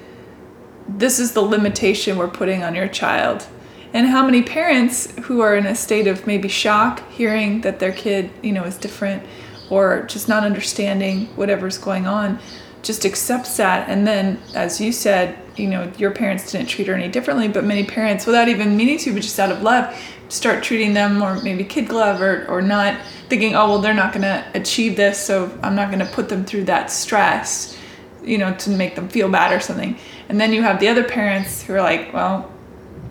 this 0.87 1.18
is 1.18 1.32
the 1.32 1.40
limitation 1.40 2.16
we're 2.16 2.28
putting 2.28 2.62
on 2.62 2.76
your 2.76 2.87
child. 2.87 3.49
And 3.92 4.06
how 4.06 4.25
many 4.25 4.44
parents 4.44 5.11
who 5.23 5.40
are 5.40 5.56
in 5.56 5.66
a 5.66 5.75
state 5.75 6.06
of 6.06 6.28
maybe 6.28 6.47
shock 6.47 7.02
hearing 7.11 7.62
that 7.62 7.80
their 7.80 7.90
kid, 7.90 8.30
you 8.40 8.52
know, 8.52 8.62
is 8.62 8.76
different 8.76 9.25
or 9.70 10.02
just 10.02 10.28
not 10.28 10.44
understanding 10.44 11.26
whatever's 11.36 11.78
going 11.78 12.06
on 12.06 12.38
just 12.82 13.04
accepts 13.04 13.56
that. 13.58 13.88
And 13.88 14.06
then 14.06 14.40
as 14.54 14.80
you 14.80 14.92
said 14.92 15.38
you 15.56 15.68
know 15.68 15.90
your 15.98 16.10
parents 16.10 16.52
didn't 16.52 16.68
treat 16.68 16.86
her 16.86 16.94
any 16.94 17.08
differently 17.08 17.46
but 17.46 17.64
many 17.64 17.84
parents 17.84 18.24
without 18.24 18.48
even 18.48 18.76
meaning 18.76 18.96
to 18.96 19.12
but 19.12 19.20
just 19.20 19.38
out 19.38 19.52
of 19.52 19.62
love 19.62 19.94
start 20.28 20.62
treating 20.62 20.94
them 20.94 21.20
or 21.20 21.42
maybe 21.42 21.64
kid 21.64 21.86
glove 21.88 22.22
or, 22.22 22.46
or 22.46 22.62
not 22.62 22.98
thinking 23.28 23.54
oh 23.54 23.68
well 23.68 23.78
they're 23.78 23.92
not 23.92 24.12
going 24.12 24.22
to 24.22 24.42
achieve 24.54 24.96
this 24.96 25.18
so 25.18 25.50
i'm 25.62 25.74
not 25.74 25.88
going 25.90 25.98
to 25.98 26.10
put 26.14 26.30
them 26.30 26.44
through 26.44 26.64
that 26.64 26.90
stress 26.90 27.76
you 28.24 28.38
know 28.38 28.54
to 28.54 28.70
make 28.70 28.94
them 28.94 29.08
feel 29.08 29.28
bad 29.28 29.52
or 29.52 29.60
something. 29.60 29.96
And 30.28 30.40
then 30.40 30.52
you 30.52 30.62
have 30.62 30.80
the 30.80 30.88
other 30.88 31.04
parents 31.04 31.62
who 31.62 31.74
are 31.74 31.82
like 31.82 32.12
well 32.12 32.50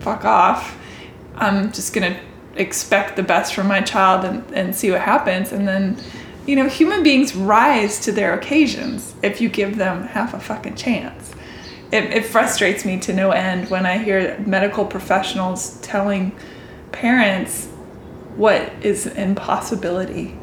fuck 0.00 0.24
off. 0.24 0.78
I'm 1.34 1.72
just 1.72 1.92
going 1.92 2.12
to 2.12 2.20
expect 2.56 3.16
the 3.16 3.22
best 3.22 3.54
from 3.54 3.66
my 3.66 3.80
child 3.80 4.24
and, 4.24 4.44
and 4.52 4.74
see 4.74 4.90
what 4.90 5.00
happens. 5.00 5.52
And 5.52 5.66
then 5.68 5.98
you 6.50 6.56
know, 6.56 6.68
human 6.68 7.04
beings 7.04 7.36
rise 7.36 8.00
to 8.00 8.10
their 8.10 8.36
occasions 8.36 9.14
if 9.22 9.40
you 9.40 9.48
give 9.48 9.76
them 9.76 10.02
half 10.02 10.34
a 10.34 10.40
fucking 10.40 10.74
chance. 10.74 11.32
It, 11.92 12.06
it 12.06 12.26
frustrates 12.26 12.84
me 12.84 12.98
to 13.00 13.12
no 13.12 13.30
end 13.30 13.70
when 13.70 13.86
I 13.86 13.98
hear 13.98 14.36
medical 14.44 14.84
professionals 14.84 15.78
telling 15.80 16.32
parents 16.90 17.68
what 18.34 18.72
is 18.82 19.06
an 19.06 19.16
impossibility. 19.16 20.36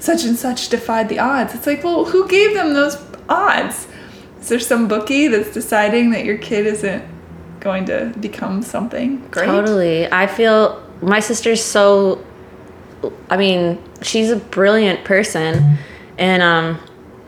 Such 0.00 0.24
and 0.24 0.36
such 0.36 0.68
defied 0.68 1.08
the 1.08 1.20
odds. 1.20 1.54
It's 1.54 1.66
like, 1.66 1.84
well, 1.84 2.06
who 2.06 2.26
gave 2.26 2.54
them 2.54 2.74
those 2.74 2.96
odds? 3.28 3.86
Is 4.40 4.48
there 4.48 4.58
some 4.58 4.88
bookie 4.88 5.28
that's 5.28 5.52
deciding 5.54 6.10
that 6.10 6.24
your 6.24 6.38
kid 6.38 6.66
isn't 6.66 7.04
going 7.60 7.84
to 7.84 8.12
become 8.18 8.62
something 8.62 9.28
great? 9.28 9.46
Totally. 9.46 10.10
I 10.10 10.26
feel 10.26 10.84
my 11.00 11.20
sister's 11.20 11.62
so 11.62 12.24
I 13.28 13.36
mean, 13.36 13.82
she's 14.02 14.30
a 14.30 14.36
brilliant 14.36 15.04
person, 15.04 15.78
and 16.18 16.42
um, 16.42 16.78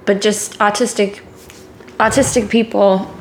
but 0.05 0.21
just 0.21 0.59
autistic, 0.59 1.21
autistic 1.99 2.51
people, 2.51 3.13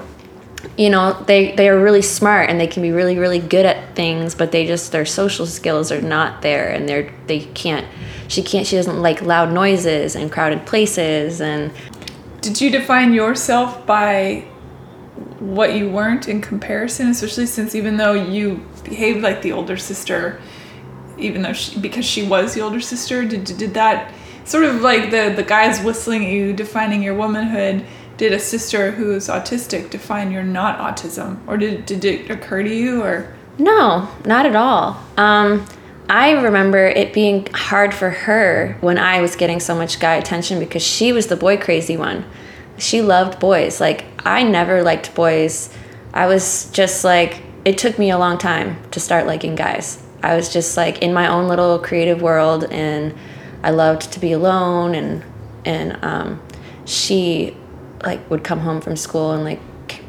you 0.77 0.89
know, 0.89 1.13
they 1.27 1.55
they 1.55 1.69
are 1.69 1.79
really 1.79 2.01
smart 2.01 2.49
and 2.49 2.59
they 2.59 2.67
can 2.67 2.81
be 2.81 2.91
really 2.91 3.17
really 3.17 3.39
good 3.39 3.65
at 3.65 3.95
things, 3.95 4.35
but 4.35 4.51
they 4.51 4.65
just 4.65 4.91
their 4.91 5.05
social 5.05 5.45
skills 5.45 5.91
are 5.91 6.01
not 6.01 6.41
there, 6.41 6.69
and 6.69 6.87
they're 6.87 7.13
they 7.27 7.39
can't. 7.39 7.87
She 8.27 8.41
can't. 8.41 8.65
She 8.65 8.77
doesn't 8.77 9.01
like 9.01 9.21
loud 9.21 9.51
noises 9.51 10.15
and 10.15 10.31
crowded 10.31 10.65
places. 10.65 11.41
And 11.41 11.71
did 12.41 12.61
you 12.61 12.69
define 12.69 13.13
yourself 13.13 13.85
by 13.85 14.45
what 15.39 15.75
you 15.75 15.89
weren't 15.89 16.27
in 16.27 16.41
comparison, 16.41 17.09
especially 17.09 17.45
since 17.45 17.75
even 17.75 17.97
though 17.97 18.13
you 18.13 18.65
behaved 18.83 19.21
like 19.21 19.41
the 19.41 19.51
older 19.51 19.77
sister 19.77 20.39
even 21.17 21.41
though 21.41 21.53
she, 21.53 21.79
because 21.79 22.05
she 22.05 22.23
was 22.23 22.53
the 22.53 22.61
older 22.61 22.81
sister 22.81 23.25
did, 23.25 23.43
did 23.43 23.73
that 23.73 24.13
sort 24.45 24.63
of 24.63 24.81
like 24.81 25.11
the 25.11 25.33
the 25.35 25.43
guys 25.43 25.83
whistling 25.83 26.25
at 26.25 26.31
you 26.31 26.53
defining 26.53 27.01
your 27.03 27.15
womanhood 27.15 27.85
did 28.17 28.33
a 28.33 28.39
sister 28.39 28.91
who 28.91 29.13
is 29.13 29.29
autistic 29.29 29.89
define 29.89 30.31
your 30.31 30.43
not 30.43 30.77
autism? 30.77 31.39
Or 31.47 31.57
did, 31.57 31.87
did 31.87 32.05
it 32.05 32.29
occur 32.29 32.61
to 32.61 32.69
you 32.69 33.01
or? 33.01 33.33
No 33.57 34.09
not 34.25 34.45
at 34.45 34.55
all. 34.55 35.01
Um, 35.17 35.65
i 36.09 36.31
remember 36.31 36.85
it 36.87 37.13
being 37.13 37.47
hard 37.53 37.93
for 37.93 38.09
her 38.09 38.75
when 38.81 38.97
i 38.97 39.21
was 39.21 39.37
getting 39.37 39.61
so 39.61 39.73
much 39.73 39.99
guy 39.99 40.15
attention 40.15 40.59
because 40.59 40.83
she 40.83 41.13
was 41.13 41.27
the 41.27 41.35
boy 41.35 41.57
crazy 41.57 41.97
one. 41.97 42.25
She 42.77 43.01
loved 43.01 43.39
boys. 43.39 43.79
Like 43.79 44.05
i 44.25 44.43
never 44.43 44.83
liked 44.83 45.15
boys. 45.15 45.73
I 46.13 46.27
was 46.27 46.69
just 46.71 47.03
like 47.03 47.41
it 47.63 47.77
took 47.77 47.97
me 47.97 48.11
a 48.11 48.17
long 48.17 48.37
time 48.37 48.77
to 48.91 48.99
start 48.99 49.25
liking 49.25 49.55
guys 49.55 50.03
I 50.23 50.35
was 50.35 50.51
just 50.51 50.77
like 50.77 50.99
in 50.99 51.13
my 51.13 51.27
own 51.27 51.47
little 51.47 51.79
creative 51.79 52.21
world 52.21 52.65
and 52.65 53.13
I 53.63 53.71
loved 53.71 54.11
to 54.13 54.19
be 54.19 54.31
alone 54.31 54.95
and 54.95 55.23
and 55.65 56.03
um, 56.03 56.41
she 56.85 57.55
like 58.03 58.27
would 58.29 58.43
come 58.43 58.59
home 58.59 58.81
from 58.81 58.95
school 58.95 59.31
and 59.31 59.43
like 59.43 59.59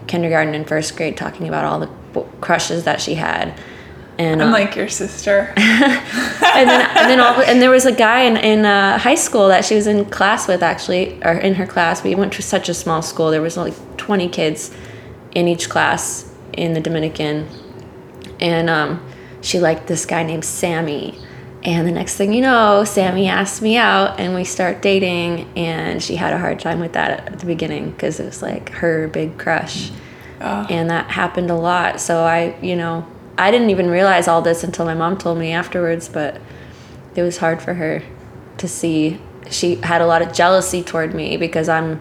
kindergarten 0.06 0.54
and 0.54 0.66
first 0.66 0.96
grade 0.96 1.16
talking 1.16 1.48
about 1.48 1.64
all 1.64 1.80
the 1.80 2.22
crushes 2.40 2.84
that 2.84 3.00
she 3.00 3.14
had 3.14 3.58
and 4.18 4.42
I'm 4.42 4.48
um, 4.48 4.52
like 4.52 4.76
your 4.76 4.88
sister. 4.88 5.52
and 5.56 6.68
then 6.68 6.80
and 6.96 7.10
then 7.10 7.20
all 7.20 7.40
and 7.40 7.62
there 7.62 7.70
was 7.70 7.86
a 7.86 7.92
guy 7.92 8.22
in 8.22 8.36
in 8.36 8.64
uh, 8.64 8.98
high 8.98 9.14
school 9.14 9.48
that 9.48 9.64
she 9.64 9.74
was 9.74 9.86
in 9.86 10.04
class 10.06 10.46
with 10.46 10.62
actually 10.62 11.22
or 11.22 11.32
in 11.32 11.54
her 11.54 11.66
class. 11.66 12.02
We 12.02 12.14
went 12.14 12.32
to 12.34 12.42
such 12.42 12.68
a 12.68 12.74
small 12.74 13.02
school. 13.02 13.30
There 13.30 13.42
was 13.42 13.56
like 13.56 13.74
20 13.96 14.28
kids 14.28 14.70
in 15.32 15.48
each 15.48 15.68
class 15.68 16.30
in 16.52 16.74
the 16.74 16.80
Dominican, 16.80 17.48
and 18.38 18.68
um, 18.68 19.04
she 19.42 19.58
liked 19.58 19.86
this 19.86 20.06
guy 20.06 20.22
named 20.22 20.44
Sammy. 20.44 21.18
And 21.64 21.86
the 21.86 21.92
next 21.92 22.16
thing 22.16 22.32
you 22.32 22.40
know, 22.40 22.84
Sammy 22.84 23.28
asked 23.28 23.62
me 23.62 23.76
out 23.76 24.18
and 24.18 24.34
we 24.34 24.44
start 24.44 24.82
dating. 24.82 25.52
And 25.56 26.02
she 26.02 26.16
had 26.16 26.32
a 26.32 26.38
hard 26.38 26.58
time 26.58 26.80
with 26.80 26.94
that 26.94 27.28
at 27.28 27.38
the 27.38 27.46
beginning 27.46 27.90
because 27.90 28.18
it 28.18 28.24
was 28.24 28.42
like 28.42 28.70
her 28.70 29.08
big 29.08 29.38
crush. 29.38 29.90
Oh. 30.40 30.66
And 30.68 30.90
that 30.90 31.10
happened 31.10 31.50
a 31.50 31.54
lot. 31.54 32.00
So 32.00 32.24
I, 32.24 32.58
you 32.60 32.74
know, 32.74 33.06
I 33.38 33.50
didn't 33.50 33.70
even 33.70 33.88
realize 33.90 34.26
all 34.26 34.42
this 34.42 34.64
until 34.64 34.84
my 34.84 34.94
mom 34.94 35.18
told 35.18 35.38
me 35.38 35.52
afterwards, 35.52 36.08
but 36.08 36.40
it 37.14 37.22
was 37.22 37.38
hard 37.38 37.62
for 37.62 37.74
her 37.74 38.02
to 38.58 38.68
see. 38.68 39.20
She 39.50 39.76
had 39.76 40.00
a 40.00 40.06
lot 40.06 40.22
of 40.22 40.32
jealousy 40.32 40.82
toward 40.82 41.14
me 41.14 41.36
because 41.36 41.68
I'm 41.68 42.00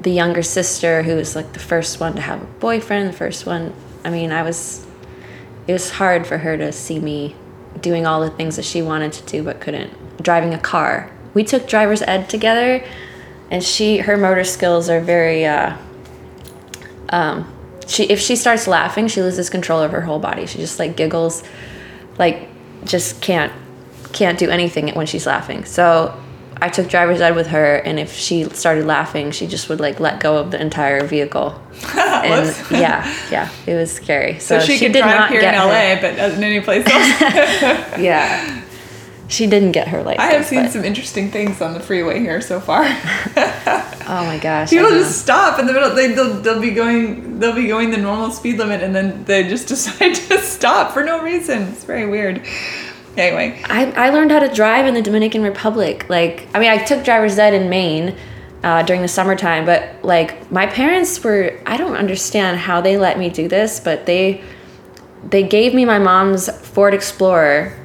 the 0.00 0.10
younger 0.10 0.42
sister 0.42 1.02
who 1.02 1.16
was 1.16 1.36
like 1.36 1.52
the 1.52 1.58
first 1.58 2.00
one 2.00 2.14
to 2.14 2.20
have 2.20 2.42
a 2.42 2.46
boyfriend, 2.46 3.08
the 3.08 3.16
first 3.16 3.46
one. 3.46 3.74
I 4.04 4.10
mean, 4.10 4.32
I 4.32 4.42
was 4.42 4.86
it 5.66 5.72
was 5.72 5.90
hard 5.90 6.26
for 6.26 6.38
her 6.38 6.56
to 6.56 6.72
see 6.72 6.98
me 6.98 7.34
doing 7.80 8.06
all 8.06 8.20
the 8.20 8.30
things 8.30 8.56
that 8.56 8.64
she 8.64 8.82
wanted 8.82 9.12
to 9.12 9.22
do 9.26 9.42
but 9.42 9.60
couldn't. 9.60 10.22
Driving 10.22 10.52
a 10.54 10.58
car. 10.58 11.10
We 11.32 11.44
took 11.44 11.68
driver's 11.68 12.02
ed 12.02 12.28
together, 12.28 12.84
and 13.50 13.62
she 13.62 13.98
her 13.98 14.16
motor 14.16 14.44
skills 14.44 14.88
are 14.88 15.00
very. 15.00 15.46
Uh, 15.46 15.76
um, 17.10 17.52
she 17.86 18.04
if 18.04 18.20
she 18.20 18.36
starts 18.36 18.66
laughing, 18.66 19.08
she 19.08 19.22
loses 19.22 19.48
control 19.48 19.80
of 19.80 19.92
her 19.92 20.02
whole 20.02 20.18
body. 20.18 20.46
She 20.46 20.58
just 20.58 20.78
like 20.78 20.96
giggles, 20.96 21.42
like 22.18 22.48
just 22.84 23.22
can't 23.22 23.52
can't 24.12 24.38
do 24.38 24.50
anything 24.50 24.88
when 24.90 25.06
she's 25.06 25.26
laughing. 25.26 25.64
So 25.64 26.20
I 26.62 26.68
took 26.68 26.88
driver's 26.88 27.20
ed 27.20 27.34
with 27.34 27.48
her, 27.48 27.76
and 27.76 27.98
if 27.98 28.14
she 28.14 28.44
started 28.44 28.84
laughing, 28.84 29.30
she 29.30 29.46
just 29.46 29.68
would 29.70 29.80
like 29.80 29.98
let 29.98 30.20
go 30.20 30.36
of 30.36 30.50
the 30.50 30.60
entire 30.60 31.06
vehicle. 31.06 31.60
and 31.96 32.54
yeah, 32.70 33.16
yeah, 33.30 33.48
it 33.66 33.74
was 33.74 33.90
scary. 33.90 34.38
So, 34.38 34.58
so 34.58 34.66
she, 34.66 34.76
she, 34.76 34.86
could 34.86 34.92
did 34.92 35.02
drive 35.02 35.20
not 35.20 35.30
here 35.30 35.40
in 35.40 35.54
LA, 35.54 35.94
her. 35.94 36.00
but 36.00 36.16
not 36.16 36.30
in 36.32 36.44
any 36.44 36.60
place 36.60 36.86
else. 36.90 37.20
yeah, 37.98 38.62
she 39.28 39.46
didn't 39.46 39.72
get 39.72 39.88
her 39.88 40.02
license. 40.02 40.22
I 40.22 40.32
have 40.34 40.44
seen 40.44 40.64
but... 40.64 40.72
some 40.72 40.84
interesting 40.84 41.30
things 41.30 41.62
on 41.62 41.72
the 41.72 41.80
freeway 41.80 42.20
here 42.20 42.42
so 42.42 42.60
far. 42.60 42.82
oh 42.84 44.24
my 44.26 44.38
gosh! 44.38 44.68
People 44.68 44.90
just 44.90 45.22
stop 45.22 45.58
in 45.58 45.66
the 45.66 45.72
middle. 45.72 45.94
They 45.94 46.08
they'll, 46.08 46.40
they'll 46.42 46.60
be 46.60 46.72
going 46.72 47.38
they'll 47.38 47.54
be 47.54 47.68
going 47.68 47.90
the 47.90 47.96
normal 47.96 48.30
speed 48.32 48.58
limit, 48.58 48.82
and 48.82 48.94
then 48.94 49.24
they 49.24 49.48
just 49.48 49.66
decide 49.68 50.14
to 50.14 50.38
stop 50.42 50.92
for 50.92 51.02
no 51.02 51.22
reason. 51.22 51.62
It's 51.68 51.84
very 51.84 52.06
weird 52.06 52.46
anyway. 53.16 53.60
I, 53.64 53.90
I 53.92 54.10
learned 54.10 54.30
how 54.30 54.40
to 54.40 54.52
drive 54.52 54.86
in 54.86 54.94
the 54.94 55.02
Dominican 55.02 55.42
Republic. 55.42 56.08
Like, 56.08 56.48
I 56.54 56.58
mean, 56.58 56.70
I 56.70 56.82
took 56.84 57.04
driver's 57.04 57.38
ed 57.38 57.54
in 57.54 57.68
Maine 57.68 58.16
uh, 58.62 58.82
during 58.82 59.02
the 59.02 59.08
summertime, 59.08 59.64
but 59.64 60.02
like 60.02 60.50
my 60.50 60.66
parents 60.66 61.22
were, 61.22 61.60
I 61.66 61.76
don't 61.76 61.96
understand 61.96 62.58
how 62.58 62.80
they 62.80 62.96
let 62.96 63.18
me 63.18 63.30
do 63.30 63.48
this, 63.48 63.80
but 63.80 64.06
they 64.06 64.42
they 65.28 65.42
gave 65.42 65.74
me 65.74 65.84
my 65.84 65.98
mom's 65.98 66.48
Ford 66.68 66.94
Explorer 66.94 67.76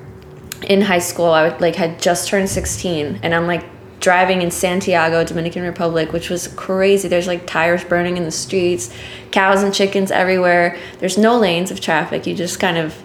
in 0.68 0.82
high 0.82 1.00
school. 1.00 1.32
I 1.32 1.56
like 1.58 1.76
had 1.76 2.02
just 2.02 2.28
turned 2.28 2.50
16, 2.50 3.20
and 3.24 3.36
I'm 3.36 3.48
like 3.48 3.64
driving 4.00 4.42
in 4.42 4.52
Santiago, 4.52 5.24
Dominican 5.24 5.64
Republic, 5.64 6.14
which 6.14 6.30
was 6.30 6.48
crazy. 6.50 7.08
There's 7.08 7.28
like 7.28 7.48
tires 7.48 7.84
burning 7.84 8.18
in 8.18 8.24
the 8.24 8.32
streets, 8.32 8.94
cows 9.32 9.64
and 9.64 9.74
chickens 9.74 10.12
everywhere. 10.12 10.78
There's 11.00 11.18
no 11.18 11.38
lanes 11.38 11.72
of 11.72 11.82
traffic. 11.82 12.28
You 12.28 12.36
just 12.36 12.60
kind 12.60 12.78
of 12.78 12.96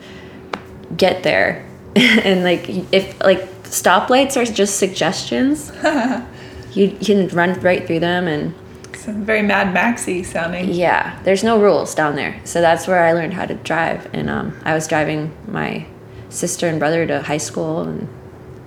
get 0.97 1.23
there. 1.23 1.67
and 1.97 2.45
like 2.45 2.69
if 2.93 3.21
like 3.21 3.41
stoplights 3.65 4.37
are 4.37 4.45
just 4.51 4.79
suggestions 4.79 5.73
you, 6.75 6.91
can 7.05 7.29
run 7.29 7.59
right 7.61 7.87
through 7.87 8.01
them 8.01 8.27
and 8.27 8.55
it's 8.93 9.07
very 9.07 9.43
mad 9.43 9.73
maxy 9.73 10.23
sounding 10.23 10.69
yeah 10.73 11.21
there's 11.25 11.43
no 11.43 11.61
rules 11.61 11.95
down 11.95 12.17
there 12.17 12.41
so 12.45 12.61
that's 12.61 12.87
where 12.87 13.05
i 13.05 13.13
learned 13.13 13.35
how 13.35 13.45
to 13.45 13.55
drive 13.55 14.09
and 14.15 14.29
um, 14.29 14.57
i 14.65 14.75
was 14.75 14.87
driving 14.87 15.35
my 15.49 15.85
sister 16.29 16.69
and 16.69 16.79
brother 16.79 17.07
to 17.07 17.23
high 17.23 17.37
school 17.39 17.81
and 17.81 18.09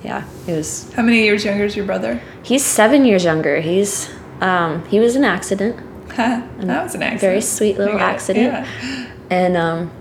yeah 0.03 0.27
it 0.48 0.56
was 0.56 0.92
how 0.94 1.03
many 1.03 1.24
years 1.24 1.46
younger 1.46 1.63
is 1.63 1.75
your 1.75 1.86
brother 1.86 2.22
he's 2.44 2.63
seven 2.63 3.06
years 3.06 3.24
younger 3.24 3.62
he's 3.62 4.10
um, 4.42 4.86
he 4.88 5.00
was 5.00 5.15
an 5.15 5.24
accident 5.24 5.80
that 6.18 6.84
was 6.84 6.94
an 6.94 7.01
accident. 7.01 7.22
Very 7.22 7.42
sweet 7.42 7.77
little 7.77 7.98
it. 7.98 8.01
accident. 8.01 8.68
Yeah. 8.68 9.12
And 9.32 9.58
um, 9.58 9.92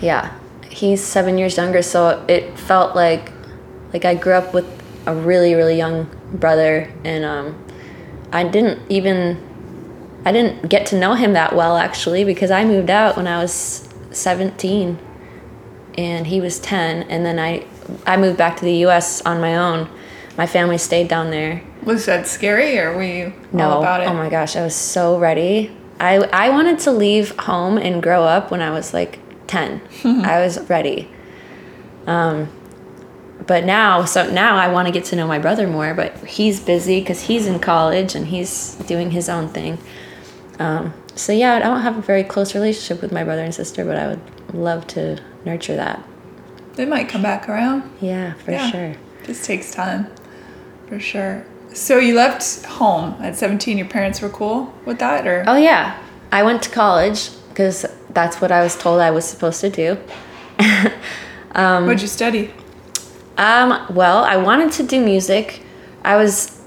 yeah, 0.00 0.36
he's 0.78 1.02
seven 1.02 1.38
years 1.38 1.56
younger, 1.56 1.82
so 1.82 2.24
it 2.28 2.58
felt 2.58 2.94
like 2.94 3.32
like 3.92 4.04
I 4.04 4.14
grew 4.14 4.34
up 4.34 4.54
with 4.54 4.66
a 5.06 5.14
really 5.14 5.54
really 5.54 5.76
young 5.76 6.08
brother, 6.32 6.92
and 7.04 7.24
um, 7.24 7.64
I 8.32 8.44
didn't 8.44 8.80
even 8.90 9.42
I 10.24 10.32
didn't 10.32 10.68
get 10.68 10.86
to 10.86 10.98
know 10.98 11.14
him 11.14 11.32
that 11.32 11.54
well 11.54 11.76
actually 11.76 12.24
because 12.24 12.50
I 12.50 12.64
moved 12.64 12.90
out 12.90 13.16
when 13.16 13.26
I 13.26 13.40
was 13.42 13.88
seventeen, 14.10 14.98
and 15.96 16.26
he 16.26 16.40
was 16.40 16.58
ten, 16.58 17.02
and 17.10 17.24
then 17.26 17.38
I 17.38 17.66
I 18.06 18.16
moved 18.16 18.38
back 18.38 18.56
to 18.58 18.64
the 18.64 18.76
U.S. 18.86 19.20
on 19.22 19.40
my 19.40 19.56
own. 19.56 19.88
My 20.36 20.46
family 20.46 20.78
stayed 20.78 21.08
down 21.08 21.32
there, 21.32 21.62
Was 21.82 22.06
that 22.06 22.28
scary 22.28 22.78
or 22.78 22.94
were 22.94 23.02
you 23.02 23.32
no. 23.52 23.70
all 23.70 23.80
about 23.80 24.02
it? 24.02 24.06
Oh 24.06 24.14
my 24.14 24.28
gosh, 24.28 24.54
I 24.54 24.62
was 24.62 24.76
so 24.76 25.18
ready. 25.18 25.76
I 25.98 26.18
I 26.32 26.50
wanted 26.50 26.78
to 26.80 26.92
leave 26.92 27.36
home 27.38 27.76
and 27.76 28.00
grow 28.00 28.22
up 28.22 28.52
when 28.52 28.62
I 28.62 28.70
was 28.70 28.94
like 28.94 29.18
10. 29.48 29.80
I 30.24 30.40
was 30.40 30.68
ready. 30.70 31.10
Um 32.06 32.48
but 33.46 33.64
now 33.64 34.04
so 34.04 34.28
now 34.30 34.56
I 34.56 34.68
want 34.68 34.86
to 34.86 34.92
get 34.92 35.04
to 35.06 35.16
know 35.16 35.26
my 35.26 35.38
brother 35.38 35.66
more, 35.66 35.94
but 35.94 36.16
he's 36.24 36.60
busy 36.60 37.02
cuz 37.02 37.22
he's 37.22 37.46
in 37.46 37.58
college 37.58 38.14
and 38.14 38.26
he's 38.26 38.74
doing 38.86 39.10
his 39.12 39.28
own 39.28 39.48
thing. 39.48 39.78
Um 40.58 40.92
so 41.14 41.32
yeah, 41.32 41.54
I 41.56 41.58
don't 41.58 41.80
have 41.80 41.98
a 41.98 42.02
very 42.02 42.22
close 42.24 42.54
relationship 42.54 43.02
with 43.02 43.10
my 43.12 43.24
brother 43.24 43.42
and 43.42 43.54
sister, 43.54 43.84
but 43.84 43.96
I 43.96 44.06
would 44.06 44.20
love 44.54 44.86
to 44.88 45.18
nurture 45.44 45.76
that. 45.76 46.02
They 46.76 46.84
might 46.86 47.08
come 47.08 47.22
back 47.22 47.48
around. 47.48 47.82
Yeah, 48.00 48.34
for 48.44 48.52
Yeah. 48.52 48.70
sure. 48.70 48.92
Just 49.26 49.44
takes 49.44 49.72
time, 49.72 50.06
for 50.88 51.00
sure. 51.00 51.44
So 51.74 51.98
you 51.98 52.14
left 52.14 52.64
home 52.64 53.16
at 53.20 53.36
17. 53.36 53.76
Your 53.78 53.86
parents 53.88 54.20
were 54.22 54.28
cool 54.28 54.72
with 54.86 54.98
that, 55.00 55.26
or 55.26 55.44
Oh 55.46 55.56
yeah, 55.56 55.96
I 56.32 56.42
went 56.42 56.62
to 56.62 56.70
college 56.70 57.30
because 57.48 57.84
that's 58.10 58.40
what 58.40 58.52
I 58.52 58.62
was 58.62 58.76
told 58.76 59.00
I 59.00 59.10
was 59.10 59.24
supposed 59.24 59.60
to 59.60 59.70
do. 59.70 59.98
um, 61.52 61.86
what'd 61.86 62.02
you 62.02 62.08
study? 62.08 62.52
Um, 63.36 63.86
well, 63.94 64.24
I 64.24 64.36
wanted 64.36 64.72
to 64.72 64.82
do 64.82 65.02
music. 65.04 65.62
I 66.04 66.16
was, 66.16 66.60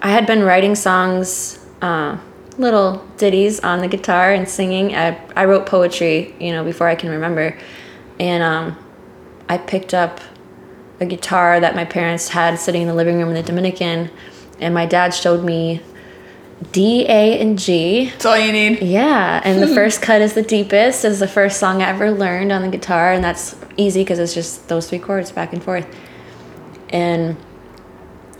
I 0.00 0.10
had 0.10 0.26
been 0.26 0.42
writing 0.42 0.74
songs, 0.74 1.58
uh, 1.82 2.18
little 2.58 3.04
ditties 3.16 3.60
on 3.60 3.80
the 3.80 3.88
guitar 3.88 4.32
and 4.32 4.48
singing. 4.48 4.94
I, 4.94 5.20
I 5.34 5.44
wrote 5.44 5.66
poetry, 5.66 6.34
you 6.38 6.52
know, 6.52 6.64
before 6.64 6.88
I 6.88 6.94
can 6.94 7.10
remember. 7.10 7.58
And 8.18 8.42
um, 8.42 8.78
I 9.48 9.58
picked 9.58 9.94
up 9.94 10.20
a 11.00 11.06
guitar 11.06 11.60
that 11.60 11.74
my 11.74 11.84
parents 11.84 12.28
had 12.28 12.58
sitting 12.58 12.82
in 12.82 12.88
the 12.88 12.94
living 12.94 13.18
room 13.18 13.28
in 13.28 13.34
the 13.34 13.42
Dominican. 13.42 14.10
And 14.60 14.72
my 14.72 14.86
dad 14.86 15.14
showed 15.14 15.44
me 15.44 15.82
D, 16.72 17.04
A, 17.06 17.40
and 17.40 17.58
G. 17.58 18.10
That's 18.10 18.24
all 18.26 18.38
you 18.38 18.52
need. 18.52 18.82
Yeah, 18.82 19.40
and 19.44 19.62
the 19.62 19.66
first 19.74 20.00
cut 20.00 20.22
is 20.22 20.34
the 20.34 20.42
deepest. 20.42 21.04
Is 21.04 21.20
the 21.20 21.28
first 21.28 21.58
song 21.60 21.82
I 21.82 21.88
ever 21.88 22.10
learned 22.10 22.52
on 22.52 22.62
the 22.62 22.68
guitar, 22.68 23.12
and 23.12 23.22
that's 23.22 23.56
easy 23.76 24.02
because 24.02 24.18
it's 24.18 24.34
just 24.34 24.68
those 24.68 24.88
three 24.88 24.98
chords 24.98 25.30
back 25.32 25.52
and 25.52 25.62
forth. 25.62 25.86
And 26.90 27.36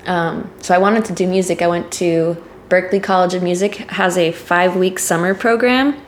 um, 0.07 0.51
so 0.61 0.75
I 0.75 0.79
wanted 0.79 1.05
to 1.07 1.13
do 1.13 1.27
music. 1.27 1.61
I 1.61 1.67
went 1.67 1.93
to 1.93 2.43
Berklee 2.69 3.03
College 3.03 3.35
of 3.35 3.43
Music 3.43 3.77
has 3.91 4.19
a 4.19 4.33
five 4.33 4.77
week 4.77 4.99
summer 4.99 5.35
program, 5.35 6.01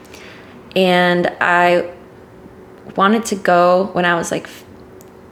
and 0.75 1.27
I 1.41 1.93
wanted 2.97 3.25
to 3.27 3.37
go 3.37 3.91
when 3.93 4.05
I 4.05 4.15
was 4.17 4.31
like 4.33 4.49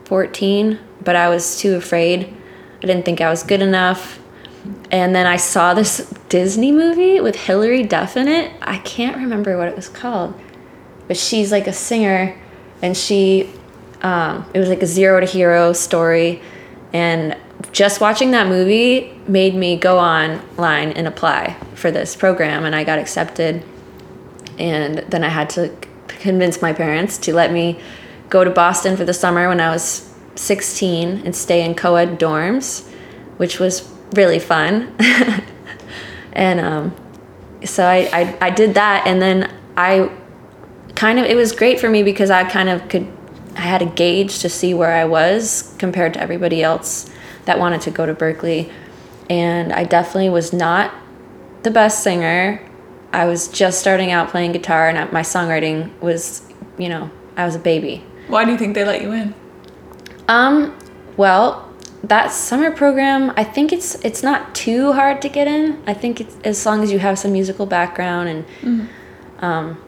14, 0.05 0.79
but 1.03 1.15
I 1.15 1.27
was 1.27 1.59
too 1.59 1.75
afraid. 1.75 2.33
I 2.77 2.85
didn't 2.85 3.03
think 3.03 3.19
I 3.19 3.29
was 3.29 3.43
good 3.43 3.61
enough. 3.61 4.19
And 4.91 5.13
then 5.13 5.27
I 5.27 5.37
saw 5.37 5.73
this 5.73 6.09
Disney 6.29 6.71
movie 6.71 7.19
with 7.19 7.35
Hilary 7.35 7.83
Duff 7.83 8.17
in 8.17 8.27
it. 8.27 8.51
I 8.61 8.77
can't 8.79 9.17
remember 9.17 9.57
what 9.57 9.67
it 9.67 9.75
was 9.75 9.89
called, 9.89 10.39
but 11.07 11.17
she's 11.17 11.51
like 11.51 11.67
a 11.67 11.73
singer, 11.73 12.39
and 12.81 12.95
she, 12.95 13.49
um, 14.01 14.49
it 14.53 14.59
was 14.59 14.69
like 14.69 14.81
a 14.81 14.85
zero 14.87 15.19
to 15.19 15.25
hero 15.25 15.73
story, 15.73 16.41
and 16.93 17.37
just 17.71 17.99
watching 17.99 18.31
that 18.31 18.47
movie 18.47 19.19
made 19.27 19.55
me 19.55 19.77
go 19.77 19.99
online 19.99 20.91
and 20.91 21.07
apply 21.07 21.57
for 21.75 21.91
this 21.91 22.15
program, 22.15 22.65
and 22.65 22.75
I 22.75 22.83
got 22.83 22.99
accepted. 22.99 23.63
And 24.57 24.99
then 25.09 25.23
I 25.23 25.29
had 25.29 25.49
to 25.51 25.75
convince 26.07 26.61
my 26.61 26.73
parents 26.73 27.17
to 27.19 27.33
let 27.33 27.51
me 27.51 27.79
go 28.29 28.43
to 28.43 28.49
Boston 28.49 28.97
for 28.97 29.05
the 29.05 29.13
summer 29.13 29.47
when 29.47 29.59
I 29.59 29.69
was 29.69 30.13
16 30.35 31.21
and 31.25 31.35
stay 31.35 31.63
in 31.63 31.75
co 31.75 31.95
ed 31.95 32.19
dorms, 32.19 32.87
which 33.37 33.59
was 33.59 33.81
really 34.13 34.39
fun. 34.39 34.95
and 36.33 36.59
um, 36.59 36.95
so 37.65 37.85
I, 37.85 38.09
I, 38.13 38.37
I 38.41 38.49
did 38.49 38.75
that, 38.75 39.05
and 39.07 39.21
then 39.21 39.53
I 39.75 40.11
kind 40.95 41.19
of, 41.19 41.25
it 41.25 41.35
was 41.35 41.51
great 41.51 41.79
for 41.79 41.89
me 41.89 42.03
because 42.03 42.29
I 42.29 42.49
kind 42.49 42.69
of 42.69 42.87
could, 42.89 43.07
I 43.55 43.61
had 43.61 43.81
a 43.81 43.85
gauge 43.85 44.39
to 44.39 44.49
see 44.49 44.73
where 44.73 44.93
I 44.93 45.05
was 45.05 45.75
compared 45.77 46.13
to 46.15 46.21
everybody 46.21 46.63
else 46.63 47.09
that 47.45 47.59
wanted 47.59 47.81
to 47.81 47.91
go 47.91 48.05
to 48.05 48.13
Berklee. 48.13 48.71
And 49.29 49.73
I 49.73 49.83
definitely 49.83 50.29
was 50.29 50.53
not 50.53 50.93
the 51.63 51.71
best 51.71 52.03
singer. 52.03 52.61
I 53.11 53.25
was 53.25 53.47
just 53.47 53.79
starting 53.79 54.11
out 54.11 54.29
playing 54.29 54.51
guitar, 54.51 54.89
and 54.89 55.11
my 55.11 55.21
songwriting 55.21 55.97
was, 55.99 56.41
you 56.77 56.89
know, 56.89 57.09
I 57.35 57.45
was 57.45 57.55
a 57.55 57.59
baby. 57.59 58.03
Why 58.27 58.45
do 58.45 58.51
you 58.51 58.57
think 58.57 58.75
they 58.75 58.83
let 58.83 59.01
you 59.01 59.11
in? 59.11 59.33
Um, 60.27 60.77
well, 61.15 61.66
that 62.07 62.31
summer 62.31 62.71
program, 62.71 63.33
I 63.35 63.43
think 63.43 63.73
it's 63.73 63.95
it's 63.95 64.23
not 64.23 64.55
too 64.55 64.93
hard 64.93 65.21
to 65.21 65.29
get 65.29 65.47
in. 65.47 65.81
I 65.85 65.93
think 65.93 66.21
it's 66.21 66.35
as 66.43 66.65
long 66.65 66.81
as 66.81 66.91
you 66.91 66.99
have 66.99 67.19
some 67.19 67.33
musical 67.33 67.65
background 67.65 68.29
and 68.29 68.89
um 69.39 69.81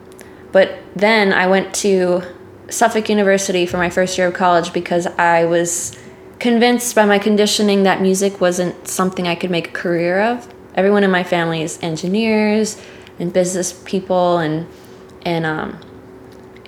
but 0.52 0.78
then 0.96 1.32
I 1.32 1.46
went 1.46 1.74
to 1.76 2.22
Suffolk 2.68 3.08
University 3.08 3.66
for 3.66 3.78
my 3.78 3.90
first 3.90 4.18
year 4.18 4.28
of 4.28 4.34
college 4.34 4.72
because 4.72 5.06
I 5.06 5.44
was 5.44 5.96
convinced 6.38 6.94
by 6.94 7.04
my 7.04 7.18
conditioning 7.18 7.84
that 7.84 8.00
music 8.00 8.40
wasn't 8.40 8.88
something 8.88 9.26
I 9.26 9.34
could 9.34 9.50
make 9.50 9.68
a 9.68 9.72
career 9.72 10.20
of. 10.20 10.52
Everyone 10.74 11.04
in 11.04 11.10
my 11.10 11.22
family 11.22 11.62
is 11.62 11.78
engineers 11.82 12.80
and 13.18 13.32
business 13.32 13.72
people 13.84 14.38
and 14.38 14.66
and 15.22 15.46
um 15.46 15.78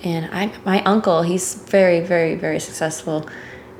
and 0.02 0.26
I 0.32 0.52
my 0.64 0.82
uncle 0.84 1.22
he's 1.22 1.54
very 1.54 2.00
very 2.00 2.36
very 2.36 2.58
successful 2.58 3.28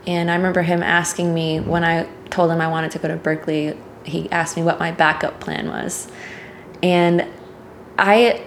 and 0.07 0.31
I 0.31 0.37
remember 0.37 0.63
him 0.63 0.83
asking 0.83 1.33
me 1.33 1.61
when 1.61 1.85
I 1.85 2.09
told 2.31 2.51
him 2.51 2.61
I 2.61 2.69
wanted 2.69 2.91
to 2.93 2.99
go 2.99 3.09
to 3.09 3.17
Berklee 3.17 3.77
he 4.05 4.31
asked 4.31 4.57
me 4.57 4.63
what 4.63 4.79
my 4.79 4.93
backup 4.93 5.41
plan 5.41 5.69
was. 5.69 6.09
And 6.83 7.27
I 7.99 8.45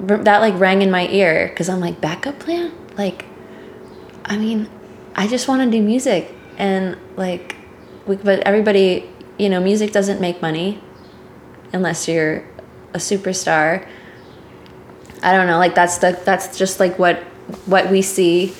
that 0.00 0.40
like 0.40 0.58
rang 0.58 0.82
in 0.82 0.90
my 0.90 1.06
ear 1.08 1.48
because 1.48 1.68
I'm 1.68 1.80
like 1.80 2.00
backup 2.00 2.38
plan? 2.38 2.72
Like 2.96 3.26
I 4.24 4.36
mean 4.36 4.68
I 5.14 5.26
just 5.26 5.48
want 5.48 5.62
to 5.62 5.70
do 5.70 5.82
music. 5.82 6.34
And 6.56 6.96
like 7.16 7.56
we, 8.06 8.16
but 8.16 8.40
everybody 8.40 9.08
you 9.38 9.48
know 9.48 9.60
music 9.60 9.92
doesn't 9.92 10.20
make 10.20 10.40
money 10.40 10.80
unless 11.72 12.08
you're 12.08 12.44
a 12.92 12.98
superstar. 12.98 13.86
I 15.22 15.32
don't 15.32 15.46
know, 15.46 15.58
like 15.58 15.74
that's 15.74 15.98
the 15.98 16.18
that's 16.24 16.58
just 16.58 16.80
like 16.80 16.98
what 16.98 17.22
what 17.66 17.90
we 17.90 18.02
see 18.02 18.54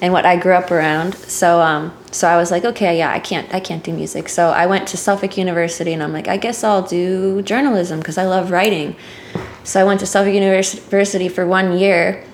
and 0.00 0.12
what 0.12 0.24
I 0.24 0.36
grew 0.36 0.54
up 0.54 0.70
around. 0.70 1.14
So 1.14 1.60
um 1.60 1.92
so 2.10 2.26
I 2.28 2.36
was 2.36 2.50
like, 2.50 2.64
okay, 2.64 2.98
yeah, 2.98 3.12
I 3.12 3.18
can't 3.18 3.52
I 3.54 3.60
can't 3.60 3.84
do 3.84 3.92
music. 3.92 4.28
So 4.28 4.50
I 4.50 4.66
went 4.66 4.88
to 4.88 4.96
Suffolk 4.96 5.36
University 5.36 5.92
and 5.92 6.02
I'm 6.02 6.12
like, 6.12 6.28
I 6.28 6.36
guess 6.36 6.64
I'll 6.64 6.82
do 6.82 7.42
journalism 7.42 7.98
because 7.98 8.18
I 8.18 8.24
love 8.24 8.50
writing. 8.50 8.96
So 9.64 9.80
I 9.80 9.84
went 9.84 10.00
to 10.00 10.06
Suffolk 10.06 10.32
University 10.32 11.28
for 11.28 11.46
1 11.46 11.76
year, 11.78 12.24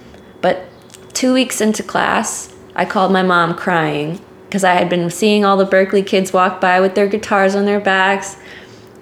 but 0.40 0.66
2 1.14 1.33
weeks 1.33 1.61
into 1.61 1.83
class, 1.83 2.55
I 2.77 2.85
called 2.85 3.12
my 3.12 3.22
mom 3.22 3.55
crying 3.57 4.20
because 4.46 4.62
I 4.62 4.74
had 4.74 4.88
been 4.88 5.11
seeing 5.11 5.44
all 5.44 5.57
the 5.57 5.66
Berklee 5.66 6.07
kids 6.07 6.33
walk 6.33 6.61
by 6.61 6.81
with 6.81 6.94
their 6.94 7.09
guitars 7.09 7.57
on 7.57 7.64
their 7.64 7.81
backs 7.81 8.37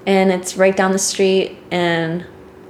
and 0.07 0.33
it's 0.33 0.57
right 0.57 0.77
down 0.77 0.93
the 0.93 0.99
street 0.99 1.59
and 1.71 2.25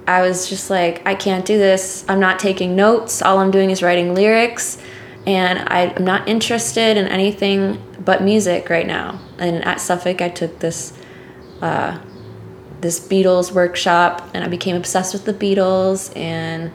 I 0.05 0.21
was 0.21 0.49
just 0.49 0.69
like, 0.69 1.01
I 1.05 1.15
can't 1.15 1.45
do 1.45 1.57
this. 1.57 2.03
I'm 2.09 2.19
not 2.19 2.39
taking 2.39 2.75
notes. 2.75 3.21
All 3.21 3.39
I'm 3.39 3.51
doing 3.51 3.69
is 3.69 3.81
writing 3.81 4.13
lyrics, 4.13 4.77
and 5.25 5.59
I, 5.59 5.93
I'm 5.95 6.05
not 6.05 6.27
interested 6.27 6.97
in 6.97 7.07
anything 7.07 7.81
but 8.03 8.21
music 8.21 8.69
right 8.69 8.85
now. 8.85 9.19
And 9.37 9.63
at 9.63 9.79
Suffolk, 9.79 10.21
I 10.21 10.29
took 10.29 10.59
this 10.59 10.93
uh, 11.61 11.99
this 12.81 12.99
Beatles 12.99 13.53
workshop, 13.53 14.29
and 14.33 14.43
I 14.43 14.49
became 14.49 14.75
obsessed 14.75 15.13
with 15.13 15.23
the 15.23 15.33
Beatles, 15.33 16.15
and 16.17 16.71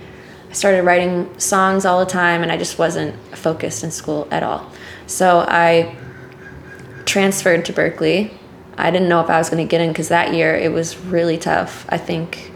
I 0.49 0.53
started 0.55 0.85
writing 0.85 1.39
songs 1.39 1.85
all 1.85 2.03
the 2.03 2.11
time, 2.11 2.43
and 2.43 2.51
I 2.51 2.57
just 2.57 2.79
wasn't 2.79 3.15
focused 3.37 3.85
in 3.85 3.91
school 3.91 4.27
at 4.31 4.43
all. 4.43 4.71
So 5.07 5.41
I 5.47 5.95
transferred 7.05 7.67
to 7.67 7.75
Berklee. 7.75 8.33
I 8.79 8.91
didn't 8.91 9.09
know 9.09 9.21
if 9.21 9.29
I 9.29 9.39
was 9.39 9.51
going 9.51 9.67
to 9.67 9.71
get 9.71 9.83
in 9.83 9.89
because 9.89 10.09
that 10.09 10.33
year 10.33 10.55
it 10.55 10.73
was 10.73 10.97
really 10.97 11.37
tough. 11.37 11.85
I 11.91 11.99
think 11.99 12.53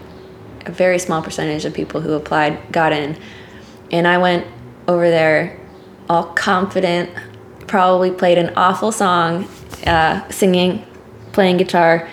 a 0.64 0.72
very 0.72 0.98
small 0.98 1.20
percentage 1.20 1.64
of 1.64 1.74
people 1.74 2.00
who 2.00 2.12
applied 2.12 2.72
got 2.72 2.92
in. 2.92 3.18
And 3.90 4.06
I 4.06 4.18
went 4.18 4.46
over 4.88 5.10
there 5.10 5.58
all 6.08 6.24
confident, 6.24 7.10
probably 7.66 8.10
played 8.10 8.38
an 8.38 8.52
awful 8.56 8.92
song, 8.92 9.48
uh, 9.86 10.28
singing, 10.30 10.84
playing 11.32 11.56
guitar, 11.56 12.08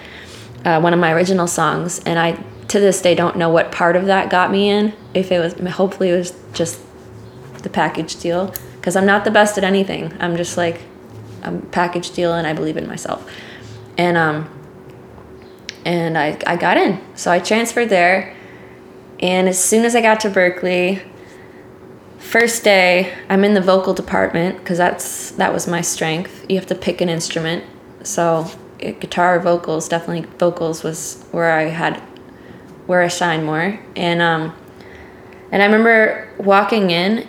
uh, 0.66 0.80
one 0.80 0.94
of 0.94 1.00
my 1.00 1.12
original 1.12 1.48
songs. 1.48 2.00
And 2.00 2.20
I 2.20 2.44
to 2.70 2.80
this 2.80 3.02
day 3.02 3.16
don't 3.16 3.36
know 3.36 3.50
what 3.50 3.72
part 3.72 3.96
of 3.96 4.06
that 4.06 4.30
got 4.30 4.52
me 4.52 4.70
in. 4.70 4.94
If 5.14 5.32
it 5.32 5.40
was, 5.40 5.54
hopefully, 5.74 6.10
it 6.10 6.18
was 6.18 6.34
just 6.54 6.80
the 7.64 7.70
package 7.70 8.20
deal 8.20 8.54
because 8.76 8.96
I'm 8.96 9.06
not 9.06 9.26
the 9.26 9.32
best 9.32 9.58
at 9.58 9.64
anything. 9.64 10.16
I'm 10.20 10.38
just 10.38 10.56
like 10.56 10.82
I'm 11.44 11.62
package 11.62 12.12
deal 12.12 12.34
and 12.34 12.48
I 12.48 12.54
believe 12.54 12.78
in 12.78 12.88
myself. 12.88 13.30
And 13.98 14.18
um 14.18 14.50
and 15.86 16.18
I 16.18 16.38
I 16.46 16.56
got 16.56 16.78
in. 16.78 17.02
So 17.16 17.32
I 17.32 17.40
transferred 17.40 17.90
there. 17.90 18.36
And 19.20 19.50
as 19.50 19.62
soon 19.62 19.84
as 19.84 19.96
I 19.96 20.02
got 20.02 20.22
to 20.22 20.30
Berklee, 20.30 21.06
first 22.20 22.64
day, 22.64 23.14
I'm 23.30 23.44
in 23.44 23.54
the 23.54 23.62
vocal 23.62 23.94
department 23.94 24.60
because 24.60 24.78
that's 24.78 25.32
that 25.32 25.54
was 25.54 25.68
my 25.68 25.82
strength. 25.82 26.46
You 26.48 26.56
have 26.58 26.68
to 26.68 26.76
pick 26.76 27.02
an 27.02 27.10
instrument. 27.10 27.64
So 28.04 28.50
guitar 28.78 29.40
vocals 29.40 29.90
definitely 29.90 30.30
vocals 30.38 30.84
was 30.84 31.26
where 31.32 31.52
I 31.52 31.64
had 31.64 32.00
where 32.86 33.02
I 33.02 33.08
shine 33.08 33.44
more. 33.44 33.80
And 33.96 34.22
um 34.22 34.56
and 35.52 35.62
I 35.62 35.66
remember 35.66 36.30
walking 36.38 36.92
in 36.92 37.28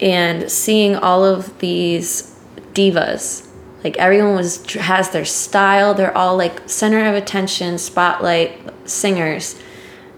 and 0.00 0.50
seeing 0.50 0.94
all 0.96 1.24
of 1.24 1.58
these 1.58 2.34
divas 2.74 3.46
like 3.82 3.96
everyone 3.96 4.34
was 4.34 4.64
has 4.74 5.10
their 5.10 5.24
style 5.24 5.94
they're 5.94 6.16
all 6.16 6.36
like 6.36 6.68
center 6.68 7.06
of 7.06 7.14
attention 7.14 7.78
spotlight 7.78 8.60
singers 8.84 9.58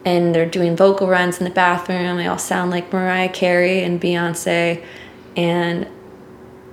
and 0.04 0.34
they're 0.34 0.48
doing 0.48 0.76
vocal 0.76 1.06
runs 1.08 1.38
in 1.38 1.44
the 1.44 1.50
bathroom 1.50 2.16
they 2.16 2.26
all 2.26 2.38
sound 2.38 2.70
like 2.70 2.92
mariah 2.92 3.28
carey 3.28 3.82
and 3.82 4.00
beyonce 4.00 4.82
and 5.36 5.86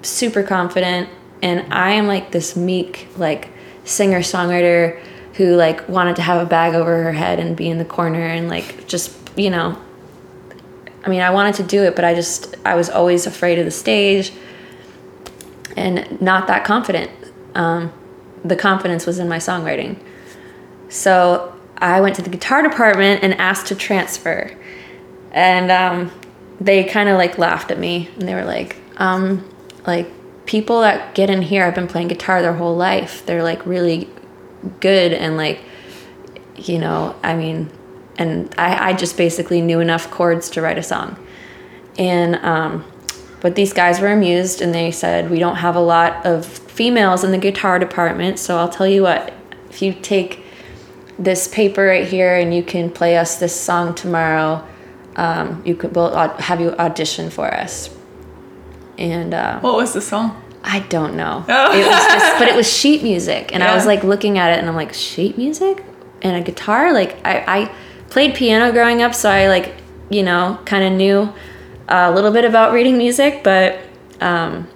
super 0.01 0.43
confident 0.43 1.09
and 1.41 1.71
i 1.73 1.91
am 1.91 2.07
like 2.07 2.31
this 2.31 2.55
meek 2.55 3.07
like 3.17 3.49
singer 3.83 4.19
songwriter 4.19 4.99
who 5.33 5.55
like 5.55 5.88
wanted 5.89 6.15
to 6.15 6.21
have 6.21 6.41
a 6.41 6.45
bag 6.45 6.73
over 6.75 7.03
her 7.03 7.11
head 7.11 7.39
and 7.39 7.57
be 7.57 7.69
in 7.69 7.77
the 7.77 7.85
corner 7.85 8.25
and 8.25 8.47
like 8.47 8.88
just 8.88 9.17
you 9.35 9.49
know 9.49 9.77
I 11.05 11.09
mean, 11.09 11.21
I 11.21 11.29
wanted 11.29 11.55
to 11.55 11.63
do 11.63 11.83
it, 11.83 11.95
but 11.95 12.03
I 12.03 12.15
just, 12.15 12.55
I 12.65 12.73
was 12.73 12.89
always 12.89 13.27
afraid 13.27 13.59
of 13.59 13.65
the 13.65 13.71
stage 13.71 14.33
and 15.77 16.19
not 16.19 16.47
that 16.47 16.65
confident. 16.65 17.11
Um, 17.53 17.93
the 18.43 18.55
confidence 18.55 19.05
was 19.05 19.19
in 19.19 19.29
my 19.29 19.38
songwriting. 19.38 19.99
So 20.89 21.54
I 21.77 22.01
went 22.01 22.15
to 22.15 22.21
the 22.21 22.29
guitar 22.29 22.61
department 22.61 23.23
and 23.23 23.33
asked 23.35 23.67
to 23.67 23.75
transfer. 23.75 24.51
And 25.31 25.71
um, 25.71 26.11
they 26.59 26.83
kind 26.83 27.09
of 27.09 27.17
like 27.17 27.38
laughed 27.38 27.71
at 27.71 27.79
me 27.79 28.09
and 28.15 28.27
they 28.27 28.33
were 28.33 28.45
like, 28.45 28.77
um, 28.97 29.49
like, 29.85 30.09
people 30.45 30.81
that 30.81 31.15
get 31.15 31.29
in 31.29 31.41
here 31.41 31.65
have 31.65 31.73
been 31.73 31.88
playing 31.88 32.07
guitar 32.07 32.41
their 32.41 32.53
whole 32.53 32.75
life. 32.75 33.25
They're 33.25 33.43
like 33.43 33.65
really 33.65 34.07
good 34.79 35.11
and 35.11 35.38
like, 35.38 35.59
you 36.55 36.77
know, 36.77 37.15
I 37.23 37.35
mean, 37.35 37.71
and 38.17 38.53
I, 38.57 38.89
I 38.89 38.93
just 38.93 39.17
basically 39.17 39.61
knew 39.61 39.79
enough 39.79 40.09
chords 40.11 40.49
to 40.51 40.61
write 40.61 40.77
a 40.77 40.83
song. 40.83 41.17
And 41.97 42.35
um, 42.38 42.85
but 43.41 43.55
these 43.55 43.73
guys 43.73 43.99
were 43.99 44.11
amused 44.11 44.61
and 44.61 44.73
they 44.73 44.91
said 44.91 45.29
we 45.29 45.39
don't 45.39 45.57
have 45.57 45.75
a 45.75 45.81
lot 45.81 46.25
of 46.25 46.45
females 46.45 47.23
in 47.23 47.31
the 47.31 47.38
guitar 47.38 47.79
department, 47.79 48.39
so 48.39 48.57
I'll 48.57 48.69
tell 48.69 48.88
you 48.88 49.03
what, 49.03 49.33
if 49.69 49.81
you 49.81 49.93
take 49.93 50.44
this 51.17 51.47
paper 51.47 51.86
right 51.86 52.08
here 52.08 52.36
and 52.36 52.54
you 52.54 52.63
can 52.63 52.89
play 52.89 53.17
us 53.17 53.38
this 53.38 53.60
song 53.60 53.95
tomorrow, 53.95 54.65
um, 55.15 55.62
you 55.65 55.75
could 55.75 55.95
we'll 55.95 56.13
have 56.15 56.60
you 56.60 56.71
audition 56.78 57.30
for 57.30 57.54
us. 57.54 57.95
And 58.97 59.34
uh, 59.34 59.60
what 59.60 59.75
was 59.75 59.93
the 59.93 60.01
song? 60.01 60.41
I 60.63 60.80
don't 60.80 61.15
know. 61.15 61.45
Oh. 61.47 61.71
It 61.71 61.86
was 61.86 62.06
just, 62.06 62.39
but 62.39 62.47
it 62.47 62.56
was 62.56 62.71
sheet 62.80 63.04
music, 63.04 63.54
and 63.54 63.62
yeah. 63.62 63.71
I 63.71 63.75
was 63.75 63.86
like 63.86 64.04
looking 64.04 64.38
at 64.38 64.51
it, 64.51 64.60
and 64.60 64.67
I'm 64.67 64.75
like, 64.75 64.93
sheet 64.93 65.38
music 65.38 65.84
and 66.21 66.36
a 66.36 66.41
guitar. 66.41 66.91
Like 66.91 67.17
I, 67.25 67.43
I 67.47 67.75
played 68.10 68.36
piano 68.36 68.71
growing 68.71 69.01
up, 69.01 69.13
so 69.13 69.30
I 69.30 69.47
like, 69.47 69.75
you 70.10 70.23
know, 70.23 70.60
kind 70.65 70.84
of 70.84 70.93
knew 70.93 71.32
a 71.88 72.12
little 72.12 72.32
bit 72.32 72.45
about 72.45 72.73
reading 72.73 72.97
music, 72.97 73.43
but 73.43 73.80
um, 74.21 74.67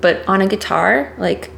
but 0.00 0.26
on 0.26 0.40
a 0.40 0.46
guitar, 0.46 1.14
like 1.18 1.50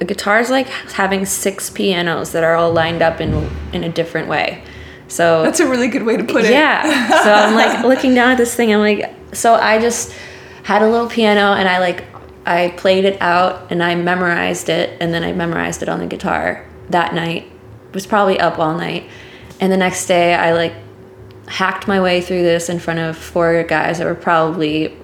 a 0.00 0.04
guitar 0.04 0.40
is 0.40 0.50
like 0.50 0.68
having 0.68 1.24
six 1.24 1.70
pianos 1.70 2.32
that 2.32 2.44
are 2.44 2.54
all 2.54 2.72
lined 2.72 3.02
up 3.02 3.20
in 3.20 3.50
in 3.72 3.84
a 3.84 3.88
different 3.88 4.28
way. 4.28 4.62
So 5.08 5.42
that's 5.42 5.60
a 5.60 5.66
really 5.66 5.88
good 5.88 6.02
way 6.04 6.16
to 6.16 6.24
put 6.24 6.44
it. 6.44 6.50
Yeah. 6.50 7.22
so 7.22 7.32
I'm 7.32 7.54
like 7.54 7.84
looking 7.84 8.14
down 8.14 8.30
at 8.30 8.38
this 8.38 8.54
thing. 8.54 8.72
I'm 8.72 8.80
like, 8.80 9.14
so 9.32 9.54
I 9.54 9.80
just 9.80 10.12
had 10.64 10.82
a 10.82 10.88
little 10.88 11.08
piano 11.08 11.54
and 11.54 11.68
I 11.68 11.78
like 11.78 12.04
I 12.46 12.74
played 12.76 13.04
it 13.04 13.20
out 13.20 13.70
and 13.70 13.82
I 13.82 13.94
memorized 13.94 14.68
it 14.68 14.96
and 15.00 15.12
then 15.12 15.24
I 15.24 15.32
memorized 15.32 15.82
it 15.82 15.88
on 15.88 15.98
the 15.98 16.06
guitar 16.06 16.66
that 16.90 17.14
night. 17.14 17.50
Was 17.94 18.06
probably 18.06 18.38
up 18.38 18.58
all 18.58 18.76
night 18.76 19.08
and 19.60 19.72
the 19.72 19.76
next 19.76 20.06
day, 20.06 20.34
I 20.34 20.52
like 20.52 20.74
hacked 21.46 21.88
my 21.88 22.00
way 22.00 22.20
through 22.20 22.42
this 22.42 22.68
in 22.68 22.78
front 22.78 23.00
of 23.00 23.16
four 23.16 23.62
guys 23.64 23.98
that 23.98 24.06
were 24.06 24.14
probably, 24.14 24.96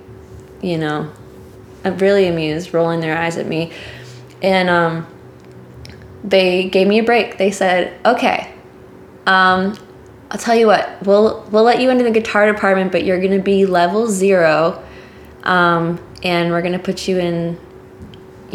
you 0.63 0.79
know, 0.79 1.11
really 1.85 2.29
amused, 2.29 2.73
rolling 2.73 3.01
their 3.01 3.17
eyes 3.17 3.37
at 3.37 3.47
me. 3.47 3.73
And 4.45 4.69
um, 4.69 5.07
they 6.23 6.69
gave 6.69 6.87
me 6.87 6.99
a 6.99 7.03
break. 7.03 7.39
They 7.39 7.51
said, 7.51 7.99
"Okay, 8.05 8.53
um, 9.27 9.77
I'll 10.31 10.39
tell 10.39 10.55
you 10.55 10.67
what. 10.67 11.03
We'll 11.03 11.43
we'll 11.51 11.65
let 11.65 11.81
you 11.81 11.91
into 11.91 12.05
the 12.05 12.11
guitar 12.11 12.51
department, 12.53 12.93
but 12.93 13.05
you're 13.05 13.21
gonna 13.21 13.43
be 13.43 13.65
level 13.65 14.07
zero, 14.07 14.85
um, 15.45 15.99
and 16.23 16.51
we're 16.51 16.63
gonna 16.63 16.79
put 16.79 17.09
you 17.09 17.19
in 17.19 17.59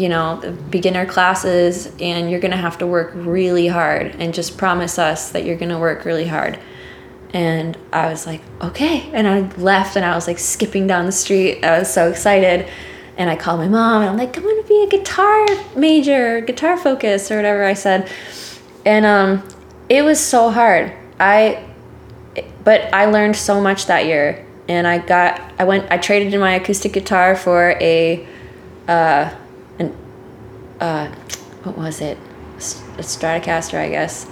you 0.00 0.08
know, 0.08 0.56
beginner 0.70 1.04
classes 1.04 1.92
and 2.00 2.30
you're 2.30 2.40
to 2.52 2.56
have 2.56 2.78
to 2.78 2.86
work 2.86 3.12
really 3.14 3.66
hard 3.66 4.16
and 4.18 4.32
just 4.32 4.56
promise 4.56 4.98
us 4.98 5.32
that 5.32 5.44
you're 5.44 5.58
to 5.68 5.78
work 5.78 6.06
really 6.06 6.26
hard. 6.26 6.58
And 7.34 7.76
I 7.92 8.08
was 8.08 8.26
like, 8.26 8.40
okay. 8.62 9.10
And 9.12 9.28
I 9.28 9.40
left 9.56 9.96
and 9.96 10.04
I 10.04 10.14
was 10.14 10.26
like 10.26 10.38
skipping 10.38 10.86
down 10.86 11.04
the 11.04 11.12
street. 11.12 11.62
I 11.62 11.78
was 11.78 11.92
so 11.92 12.08
excited. 12.08 12.66
And 13.18 13.28
I 13.28 13.36
called 13.36 13.60
my 13.60 13.68
mom 13.68 14.00
and 14.00 14.10
I'm 14.10 14.16
like, 14.16 14.32
going 14.32 14.56
to 14.56 14.59
be 14.70 14.82
a 14.84 14.88
guitar 14.88 15.46
major, 15.76 16.40
guitar 16.40 16.78
focus 16.78 17.30
or 17.30 17.36
whatever 17.36 17.64
I 17.64 17.74
said. 17.74 18.10
And 18.86 19.04
um, 19.04 19.46
it 19.88 20.02
was 20.02 20.18
so 20.18 20.50
hard. 20.50 20.92
I, 21.18 21.66
but 22.64 22.92
I 22.94 23.06
learned 23.06 23.36
so 23.36 23.60
much 23.60 23.86
that 23.86 24.06
year. 24.06 24.46
And 24.68 24.86
I 24.86 24.98
got, 24.98 25.40
I 25.58 25.64
went, 25.64 25.90
I 25.90 25.98
traded 25.98 26.32
in 26.32 26.40
my 26.40 26.54
acoustic 26.54 26.92
guitar 26.92 27.34
for 27.34 27.72
a, 27.80 28.26
uh, 28.86 29.34
an, 29.78 29.96
uh, 30.78 31.12
what 31.64 31.76
was 31.76 32.00
it? 32.00 32.16
A 32.56 33.02
Stratocaster, 33.02 33.78
I 33.78 33.88
guess, 33.88 34.26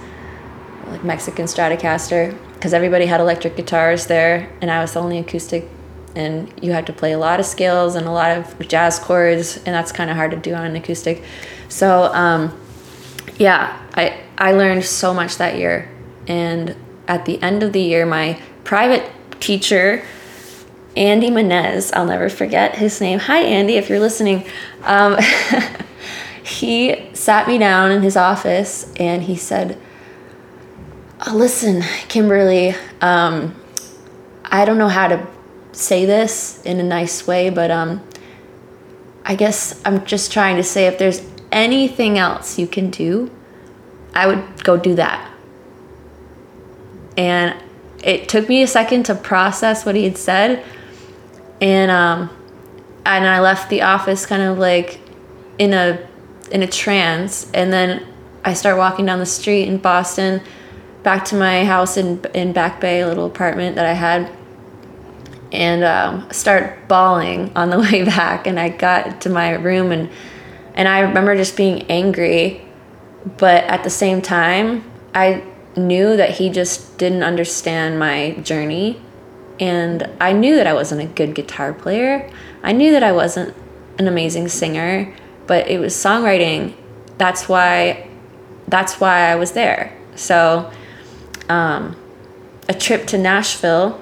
like 0.87 1.03
Mexican 1.03 1.45
Stratocaster, 1.45 2.37
because 2.53 2.73
everybody 2.73 3.05
had 3.05 3.19
electric 3.19 3.57
guitars 3.57 4.07
there, 4.07 4.49
and 4.61 4.71
I 4.71 4.79
was 4.79 4.93
the 4.93 5.01
only 5.01 5.17
acoustic. 5.17 5.67
And 6.15 6.51
you 6.61 6.71
had 6.71 6.87
to 6.87 6.93
play 6.93 7.11
a 7.11 7.17
lot 7.19 7.39
of 7.39 7.45
scales 7.45 7.95
and 7.95 8.07
a 8.07 8.11
lot 8.11 8.35
of 8.35 8.67
jazz 8.67 8.99
chords, 8.99 9.57
and 9.57 9.67
that's 9.67 9.91
kind 9.91 10.09
of 10.09 10.15
hard 10.15 10.31
to 10.31 10.37
do 10.37 10.53
on 10.53 10.65
an 10.65 10.75
acoustic. 10.75 11.23
So, 11.69 12.05
um, 12.13 12.59
yeah, 13.37 13.79
I 13.93 14.19
I 14.37 14.53
learned 14.53 14.83
so 14.85 15.13
much 15.13 15.37
that 15.37 15.57
year, 15.57 15.89
and 16.27 16.75
at 17.07 17.25
the 17.25 17.41
end 17.41 17.63
of 17.63 17.73
the 17.73 17.81
year, 17.81 18.05
my 18.05 18.41
private 18.63 19.09
teacher 19.39 20.03
Andy 20.95 21.29
Menez. 21.29 21.91
I'll 21.93 22.05
never 22.05 22.29
forget 22.29 22.75
his 22.75 22.99
name. 22.99 23.19
Hi, 23.19 23.39
Andy, 23.39 23.75
if 23.75 23.89
you're 23.89 23.99
listening. 23.99 24.45
Um, 24.83 25.17
he 26.43 27.09
sat 27.13 27.47
me 27.47 27.57
down 27.57 27.91
in 27.91 28.01
his 28.01 28.17
office 28.17 28.91
and 28.97 29.23
he 29.23 29.35
said, 29.35 29.79
oh, 31.25 31.35
Listen, 31.35 31.83
Kimberly, 32.07 32.75
um, 33.01 33.55
I 34.43 34.65
don't 34.65 34.77
know 34.77 34.89
how 34.89 35.07
to 35.07 35.27
say 35.71 36.05
this 36.05 36.61
in 36.63 36.79
a 36.79 36.83
nice 36.83 37.27
way, 37.27 37.49
but 37.49 37.71
um, 37.71 38.01
I 39.25 39.35
guess 39.35 39.79
I'm 39.85 40.05
just 40.05 40.31
trying 40.31 40.57
to 40.57 40.63
say 40.63 40.87
if 40.87 40.97
there's 40.97 41.21
anything 41.51 42.17
else 42.17 42.57
you 42.59 42.67
can 42.67 42.89
do, 42.89 43.31
I 44.13 44.27
would 44.27 44.63
go 44.63 44.77
do 44.77 44.95
that. 44.95 45.31
And 47.17 47.55
it 48.03 48.29
took 48.29 48.47
me 48.47 48.63
a 48.63 48.67
second 48.67 49.03
to 49.07 49.15
process 49.15 49.85
what 49.85 49.95
he 49.95 50.03
had 50.03 50.17
said. 50.17 50.63
And 51.61 51.91
um, 51.91 52.29
and 53.05 53.27
I 53.27 53.39
left 53.39 53.69
the 53.69 53.81
office 53.81 54.25
kind 54.25 54.41
of 54.41 54.57
like 54.57 54.99
in 55.57 55.73
a 55.73 56.07
in 56.51 56.63
a 56.63 56.67
trance 56.67 57.49
and 57.53 57.71
then 57.71 58.05
I 58.43 58.53
start 58.53 58.77
walking 58.77 59.05
down 59.05 59.19
the 59.19 59.25
street 59.25 59.67
in 59.67 59.77
Boston 59.77 60.41
back 61.03 61.25
to 61.25 61.35
my 61.35 61.65
house 61.65 61.97
in 61.97 62.23
in 62.33 62.53
Back 62.53 62.79
Bay, 62.79 63.01
a 63.01 63.07
little 63.07 63.25
apartment 63.25 63.75
that 63.75 63.85
I 63.85 63.93
had, 63.93 64.31
and 65.51 65.83
um, 65.83 66.31
start 66.31 66.87
bawling 66.87 67.51
on 67.55 67.69
the 67.69 67.79
way 67.91 68.03
back. 68.03 68.47
And 68.47 68.59
I 68.59 68.69
got 68.69 69.21
to 69.21 69.29
my 69.29 69.51
room 69.51 69.91
and 69.91 70.09
and 70.75 70.87
I 70.87 70.99
remember 70.99 71.35
just 71.35 71.57
being 71.57 71.81
angry, 71.91 72.61
but 73.37 73.65
at 73.65 73.83
the 73.83 73.89
same 73.89 74.21
time, 74.21 74.89
I 75.13 75.43
knew 75.75 76.15
that 76.15 76.37
he 76.37 76.49
just 76.49 76.97
didn't 76.97 77.23
understand 77.23 77.99
my 77.99 78.31
journey, 78.43 79.01
and 79.59 80.09
I 80.21 80.31
knew 80.31 80.55
that 80.55 80.67
I 80.67 80.73
wasn't 80.73 81.01
a 81.01 81.05
good 81.05 81.35
guitar 81.35 81.73
player. 81.73 82.31
I 82.63 82.71
knew 82.71 82.91
that 82.91 83.03
I 83.03 83.11
wasn't 83.11 83.53
an 83.97 84.07
amazing 84.07 84.47
singer 84.47 85.13
but 85.49 85.67
it 85.67 85.79
was 85.79 85.95
songwriting. 85.95 86.75
That's 87.17 87.49
why 87.49 88.07
that's 88.67 88.99
why 88.99 89.31
I 89.31 89.35
was 89.35 89.53
there. 89.53 89.97
So 90.13 90.71
um, 91.49 91.95
a 92.69 92.73
trip 92.75 93.07
to 93.07 93.17
Nashville 93.17 93.99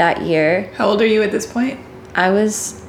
that 0.00 0.22
year. 0.22 0.72
How 0.76 0.88
old 0.88 1.02
are 1.02 1.06
you 1.06 1.22
at 1.22 1.30
this 1.30 1.44
point? 1.44 1.78
I 2.14 2.30
was 2.30 2.82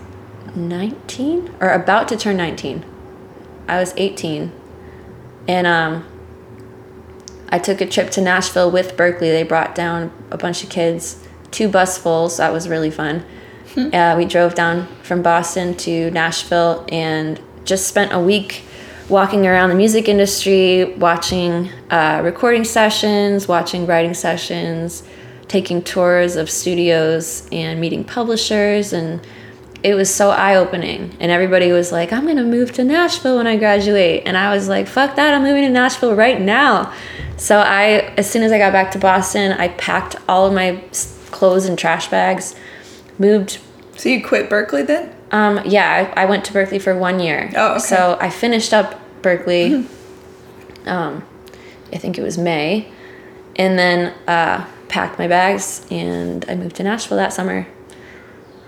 19 0.56 1.54
or 1.60 1.70
about 1.72 2.08
to 2.08 2.16
turn 2.16 2.38
19. 2.38 2.86
I 3.68 3.82
was 3.82 3.94
18. 3.98 4.50
And 5.46 5.68
um, 5.68 6.08
I 7.50 7.60
took 7.60 7.82
a 7.82 7.86
trip 7.86 8.12
to 8.12 8.22
Nashville 8.22 8.72
with 8.72 8.96
Berklee. 8.96 9.34
They 9.34 9.44
brought 9.44 9.76
down 9.76 10.14
a 10.32 10.38
bunch 10.38 10.64
of 10.64 10.70
kids, 10.70 11.28
two 11.52 11.68
busfuls. 11.68 12.38
That 12.38 12.54
was 12.54 12.70
really 12.70 12.90
fun. 12.90 13.26
uh, 13.76 14.16
we 14.18 14.24
drove 14.24 14.56
down 14.56 14.88
from 15.04 15.22
Boston 15.22 15.76
to 15.80 16.12
Nashville 16.12 16.86
and 16.94 17.42
just 17.66 17.88
spent 17.88 18.14
a 18.14 18.20
week 18.22 18.64
walking 19.10 19.46
around 19.46 19.68
the 19.68 19.76
music 19.76 20.08
industry, 20.08 20.94
watching 20.94 21.70
uh, 21.90 22.22
recording 22.24 22.64
sessions, 22.64 23.50
watching 23.50 23.86
writing 23.86 24.14
sessions, 24.14 25.04
taking 25.52 25.84
tours 25.84 26.38
of 26.38 26.50
studios, 26.50 27.46
and 27.52 27.82
meeting 27.82 28.06
publishers. 28.06 28.94
And 28.94 29.20
it 29.84 29.96
was 29.96 30.10
so 30.14 30.30
eye 30.30 30.56
opening. 30.56 31.18
And 31.20 31.30
everybody 31.30 31.74
was 31.74 31.92
like, 31.92 32.14
I'm 32.14 32.24
going 32.24 32.38
to 32.38 32.46
move 32.46 32.72
to 32.74 32.86
Nashville 32.86 33.36
when 33.36 33.48
I 33.48 33.58
graduate. 33.58 34.24
And 34.26 34.38
I 34.38 34.56
was 34.56 34.70
like, 34.70 34.88
fuck 34.88 35.18
that, 35.18 35.34
I'm 35.34 35.44
moving 35.44 35.64
to 35.64 35.70
Nashville 35.70 36.16
right 36.16 36.40
now. 36.40 36.94
So 37.36 37.60
I, 37.60 38.14
as 38.16 38.30
soon 38.30 38.44
as 38.44 38.54
I 38.54 38.60
got 38.60 38.72
back 38.72 38.92
to 38.92 39.00
Boston, 39.00 39.52
I 39.52 39.68
packed 39.68 40.16
all 40.30 40.46
of 40.46 40.54
my 40.54 40.82
clothes 41.32 41.66
and 41.66 41.78
trash 41.78 42.08
bags, 42.08 42.56
moved. 43.20 43.60
So 43.98 44.08
you 44.08 44.24
quit 44.24 44.50
Berklee 44.50 44.88
then? 44.88 45.14
Um, 45.32 45.60
yeah, 45.66 46.14
I, 46.16 46.22
I 46.22 46.26
went 46.28 46.46
to 46.46 46.54
Berklee 46.54 46.82
for 46.82 46.98
one 46.98 47.20
year. 47.20 47.52
Oh, 47.58 47.72
okay. 47.72 47.80
So 47.80 48.18
I 48.22 48.30
finished 48.30 48.74
up 48.74 49.02
Berklee. 49.22 49.86
um, 50.86 51.26
I 51.92 51.98
think 51.98 52.18
it 52.18 52.22
was 52.22 52.38
May, 52.38 52.90
and 53.58 53.78
then 53.78 54.14
uh, 54.28 54.66
packed 54.92 55.18
my 55.18 55.28
bags 55.28 55.86
and 55.90 56.46
I 56.48 56.56
moved 56.56 56.76
to 56.76 56.84
Nashville 56.84 57.18
that 57.18 57.34
summer, 57.34 57.66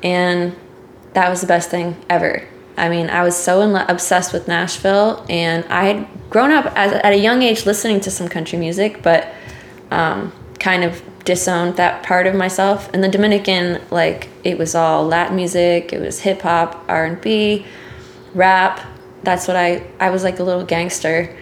and 0.02 0.56
that 1.14 1.30
was 1.30 1.42
the 1.42 1.48
best 1.48 1.70
thing 1.70 1.96
ever. 2.10 2.48
I 2.76 2.90
mean, 2.90 3.10
I 3.10 3.22
was 3.24 3.38
so 3.38 3.62
in 3.62 3.76
obsessed 3.76 4.34
with 4.34 4.48
Nashville, 4.48 5.24
and 5.30 5.64
I 5.66 5.86
had 5.86 6.08
grown 6.32 6.52
up 6.52 6.66
as, 6.76 6.92
at 6.92 7.14
a 7.14 7.18
young 7.18 7.44
age 7.44 7.68
listening 7.68 8.00
to 8.02 8.10
some 8.10 8.28
country 8.28 8.58
music, 8.58 9.04
but 9.04 9.32
um, 9.92 10.32
kind 10.60 10.84
of 10.84 11.04
disowned 11.24 11.76
that 11.78 12.04
part 12.04 12.26
of 12.26 12.34
myself. 12.34 12.92
In 12.94 13.02
the 13.02 13.10
Dominican, 13.10 13.82
like 13.92 14.30
it 14.44 14.58
was 14.58 14.74
all 14.74 15.06
Latin 15.06 15.36
music, 15.36 15.94
it 15.94 16.00
was 16.00 16.22
hip 16.22 16.42
hop, 16.42 16.84
R 16.88 17.06
and 17.06 17.22
B, 17.22 17.66
rap. 18.34 18.82
That's 19.22 19.48
what 19.48 19.56
I 19.56 19.86
I 20.00 20.10
was 20.10 20.24
like 20.24 20.40
a 20.40 20.44
little 20.44 20.66
gangster 20.66 21.36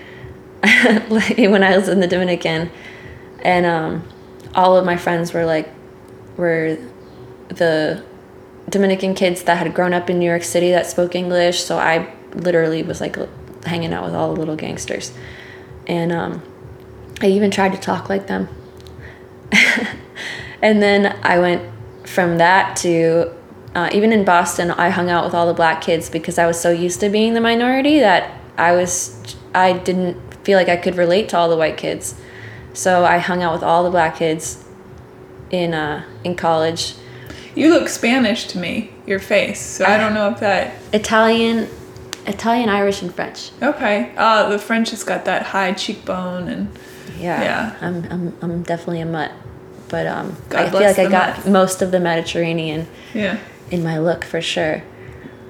when 0.61 1.63
I 1.63 1.77
was 1.77 1.87
in 1.87 2.01
the 2.01 2.07
Dominican, 2.07 2.71
and 3.43 3.65
um, 3.65 4.10
all 4.53 4.77
of 4.77 4.85
my 4.85 4.97
friends 4.97 5.33
were 5.33 5.45
like 5.45 5.69
were 6.37 6.77
the 7.49 8.03
Dominican 8.69 9.13
kids 9.13 9.43
that 9.43 9.57
had 9.57 9.73
grown 9.73 9.93
up 9.93 10.09
in 10.09 10.19
New 10.19 10.25
York 10.25 10.43
City 10.43 10.71
that 10.71 10.85
spoke 10.85 11.15
English. 11.15 11.63
So 11.63 11.77
I 11.77 12.13
literally 12.33 12.83
was 12.83 13.01
like 13.01 13.17
hanging 13.65 13.93
out 13.93 14.05
with 14.05 14.13
all 14.13 14.33
the 14.33 14.39
little 14.39 14.55
gangsters. 14.55 15.13
And 15.87 16.11
um, 16.11 16.41
I 17.21 17.27
even 17.27 17.51
tried 17.51 17.73
to 17.73 17.77
talk 17.77 18.09
like 18.09 18.27
them. 18.27 18.47
and 20.61 20.81
then 20.81 21.19
I 21.23 21.39
went 21.39 21.69
from 22.07 22.37
that 22.37 22.75
to 22.77 23.35
uh, 23.73 23.89
even 23.93 24.11
in 24.11 24.25
Boston, 24.25 24.71
I 24.71 24.89
hung 24.89 25.09
out 25.09 25.23
with 25.23 25.33
all 25.33 25.47
the 25.47 25.53
black 25.53 25.81
kids 25.81 26.09
because 26.09 26.37
I 26.37 26.45
was 26.45 26.59
so 26.59 26.71
used 26.71 26.99
to 26.99 27.09
being 27.09 27.33
the 27.33 27.41
minority 27.41 27.99
that 27.99 28.37
I 28.57 28.73
was 28.73 29.37
I 29.53 29.73
didn't 29.73 30.17
feel 30.43 30.57
like 30.57 30.69
I 30.69 30.75
could 30.75 30.95
relate 30.95 31.29
to 31.29 31.37
all 31.37 31.49
the 31.49 31.55
white 31.55 31.77
kids. 31.77 32.15
So 32.73 33.03
I 33.05 33.17
hung 33.17 33.43
out 33.43 33.53
with 33.53 33.63
all 33.63 33.83
the 33.83 33.89
black 33.89 34.17
kids 34.17 34.63
in 35.49 35.73
uh, 35.73 36.03
in 36.23 36.35
college. 36.35 36.95
You 37.55 37.69
look 37.69 37.89
Spanish 37.89 38.45
to 38.47 38.57
me, 38.57 38.91
your 39.05 39.19
face. 39.19 39.59
So 39.59 39.85
I 39.85 39.97
don't 39.97 40.13
know 40.13 40.29
if 40.29 40.39
that. 40.39 40.73
Italian, 40.93 41.67
Italian, 42.25 42.69
Irish, 42.69 43.01
and 43.01 43.13
French. 43.13 43.51
Okay. 43.61 44.13
Uh, 44.15 44.47
the 44.49 44.57
French 44.59 44.91
has 44.91 45.03
got 45.03 45.25
that 45.25 45.43
high 45.47 45.73
cheekbone 45.73 46.47
and. 46.47 46.69
Yeah. 47.19 47.41
Yeah. 47.43 47.75
I'm 47.81 48.03
I'm 48.11 48.37
I'm 48.41 48.63
definitely 48.63 49.01
a 49.01 49.05
mutt, 49.05 49.31
but 49.89 50.07
um, 50.07 50.37
God 50.49 50.67
I 50.67 50.69
feel 50.69 50.79
like 50.81 50.97
I 50.99 51.09
got 51.09 51.35
mutts. 51.37 51.47
most 51.47 51.81
of 51.81 51.91
the 51.91 51.99
Mediterranean 51.99 52.87
Yeah. 53.13 53.37
in 53.69 53.83
my 53.83 53.99
look 53.99 54.23
for 54.23 54.41
sure. 54.41 54.81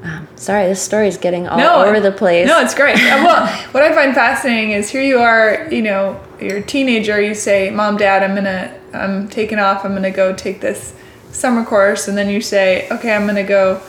Um, 0.04 0.28
sorry, 0.36 0.68
this 0.68 0.82
story 0.82 1.08
is 1.08 1.18
getting 1.18 1.48
all 1.48 1.58
no, 1.58 1.86
over 1.86 2.00
the 2.00 2.12
place. 2.12 2.48
No, 2.48 2.60
it's 2.60 2.74
great. 2.74 2.98
Uh, 3.12 3.24
well, 3.24 3.48
what 3.72 3.84
I 3.84 3.94
find 3.94 4.16
fascinating 4.16 4.72
is 4.72 4.90
here 4.90 5.02
you 5.02 5.20
are, 5.20 5.68
you 5.72 5.82
know, 5.82 6.20
you're 6.40 6.58
a 6.58 6.62
teenager. 6.62 7.22
You 7.22 7.36
say, 7.36 7.70
"Mom, 7.70 7.98
Dad, 7.98 8.24
I'm 8.24 8.36
gonna, 8.36 8.74
I'm 8.94 9.28
taking 9.28 9.60
off. 9.60 9.84
I'm 9.84 9.94
gonna 9.94 10.12
go 10.12 10.34
take 10.34 10.62
this 10.62 10.96
summer 11.32 11.66
course," 11.66 12.08
and 12.08 12.18
then 12.18 12.30
you 12.30 12.42
say, 12.42 12.88
"Okay, 12.90 13.14
I'm 13.14 13.28
gonna 13.28 13.44
go 13.44 13.82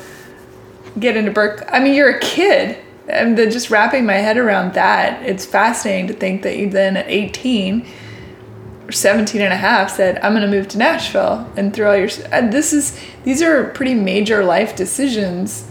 get 0.98 1.16
into 1.16 1.30
Berklee." 1.30 1.68
I 1.70 1.78
mean, 1.78 1.94
you're 1.94 2.16
a 2.16 2.20
kid. 2.20 2.78
And 3.08 3.36
then 3.36 3.50
just 3.50 3.68
wrapping 3.68 4.06
my 4.06 4.14
head 4.14 4.38
around 4.38 4.74
that, 4.74 5.22
it's 5.26 5.44
fascinating 5.44 6.06
to 6.06 6.14
think 6.14 6.42
that 6.42 6.56
you 6.56 6.70
then 6.70 6.96
at 6.96 7.06
18 7.08 7.84
or 8.86 8.92
17 8.92 9.40
and 9.40 9.52
a 9.52 9.56
half 9.56 9.90
said, 9.90 10.20
I'm 10.22 10.32
going 10.32 10.48
to 10.48 10.56
move 10.56 10.68
to 10.68 10.78
Nashville 10.78 11.50
and 11.56 11.74
through 11.74 11.88
all 11.88 11.96
your, 11.96 12.08
and 12.30 12.52
this 12.52 12.72
is, 12.72 12.98
these 13.24 13.42
are 13.42 13.64
pretty 13.70 13.94
major 13.94 14.44
life 14.44 14.76
decisions 14.76 15.68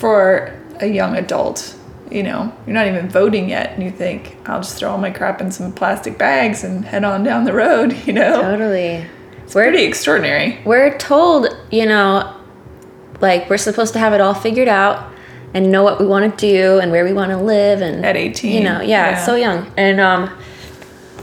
for 0.00 0.58
a 0.80 0.86
young 0.86 1.14
adult. 1.16 1.76
You 2.10 2.24
know, 2.24 2.52
you're 2.66 2.74
not 2.74 2.88
even 2.88 3.08
voting 3.08 3.48
yet, 3.50 3.74
and 3.74 3.84
you 3.84 3.92
think, 3.92 4.36
I'll 4.46 4.62
just 4.62 4.76
throw 4.76 4.90
all 4.90 4.98
my 4.98 5.10
crap 5.10 5.40
in 5.40 5.52
some 5.52 5.72
plastic 5.72 6.18
bags 6.18 6.64
and 6.64 6.84
head 6.84 7.04
on 7.04 7.22
down 7.22 7.44
the 7.44 7.52
road, 7.52 7.92
you 8.06 8.12
know? 8.12 8.40
totally. 8.42 9.06
It's 9.44 9.52
pretty 9.52 9.84
extraordinary. 9.84 10.60
we're 10.64 10.96
told, 10.98 11.48
you 11.70 11.86
know, 11.86 12.36
like 13.20 13.48
we're 13.48 13.58
supposed 13.58 13.92
to 13.92 13.98
have 14.00 14.12
it 14.12 14.20
all 14.20 14.34
figured 14.34 14.68
out 14.68 15.12
and 15.54 15.70
know 15.70 15.82
what 15.82 16.00
we 16.00 16.06
want 16.06 16.30
to 16.30 16.36
do 16.36 16.78
and 16.78 16.90
where 16.90 17.04
we 17.04 17.12
want 17.12 17.30
to 17.30 17.36
live 17.36 17.82
and 17.82 18.04
At 18.04 18.16
18, 18.16 18.52
you 18.52 18.60
know, 18.62 18.80
yeah, 18.80 19.10
yeah. 19.10 19.24
so 19.24 19.34
young. 19.34 19.70
And 19.76 20.00
um 20.00 20.36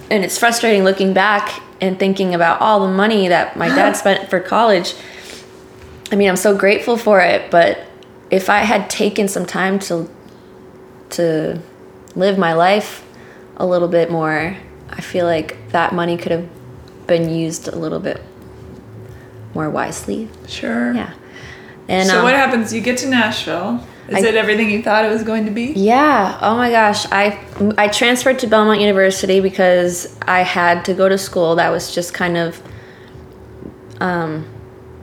and 0.09 0.23
it's 0.23 0.37
frustrating 0.37 0.83
looking 0.83 1.13
back 1.13 1.61
and 1.81 1.97
thinking 1.97 2.35
about 2.35 2.61
all 2.61 2.81
the 2.81 2.93
money 2.93 3.29
that 3.29 3.55
my 3.55 3.69
dad 3.69 3.93
spent 3.95 4.29
for 4.29 4.39
college. 4.39 4.93
I 6.11 6.15
mean, 6.15 6.29
I'm 6.29 6.35
so 6.37 6.57
grateful 6.57 6.97
for 6.97 7.19
it, 7.21 7.49
but 7.49 7.79
if 8.29 8.49
I 8.49 8.59
had 8.59 8.89
taken 8.89 9.27
some 9.27 9.45
time 9.45 9.79
to 9.79 10.09
to 11.11 11.61
live 12.15 12.37
my 12.37 12.53
life 12.53 13.05
a 13.57 13.65
little 13.65 13.87
bit 13.87 14.11
more, 14.11 14.57
I 14.89 15.01
feel 15.01 15.25
like 15.25 15.71
that 15.71 15.93
money 15.93 16.17
could 16.17 16.31
have 16.31 16.47
been 17.07 17.29
used 17.29 17.67
a 17.67 17.75
little 17.75 17.99
bit 17.99 18.21
more 19.53 19.69
wisely. 19.69 20.29
Sure. 20.47 20.93
Yeah. 20.93 21.13
And 21.87 22.09
so 22.09 22.17
um, 22.17 22.23
what 22.23 22.33
happens? 22.33 22.73
You 22.73 22.81
get 22.81 22.97
to 22.99 23.07
Nashville. 23.07 23.85
Is 24.09 24.23
I- 24.23 24.27
it 24.27 24.35
everything 24.35 24.69
you 24.69 24.81
thought 24.83 25.05
it 25.05 25.09
was 25.09 25.23
going 25.23 25.45
to 25.45 25.51
be? 25.51 25.73
Yeah. 25.73 26.37
Oh 26.41 26.55
my 26.57 26.69
gosh. 26.69 27.05
I 27.11 27.39
I 27.77 27.87
transferred 27.87 28.39
to 28.39 28.47
Belmont 28.47 28.81
University 28.81 29.39
because 29.39 30.17
I 30.27 30.41
had 30.41 30.83
to 30.85 30.93
go 30.93 31.07
to 31.07 31.17
school. 31.17 31.55
That 31.55 31.69
was 31.69 31.93
just 31.95 32.13
kind 32.13 32.37
of 32.37 32.61
um 34.01 34.45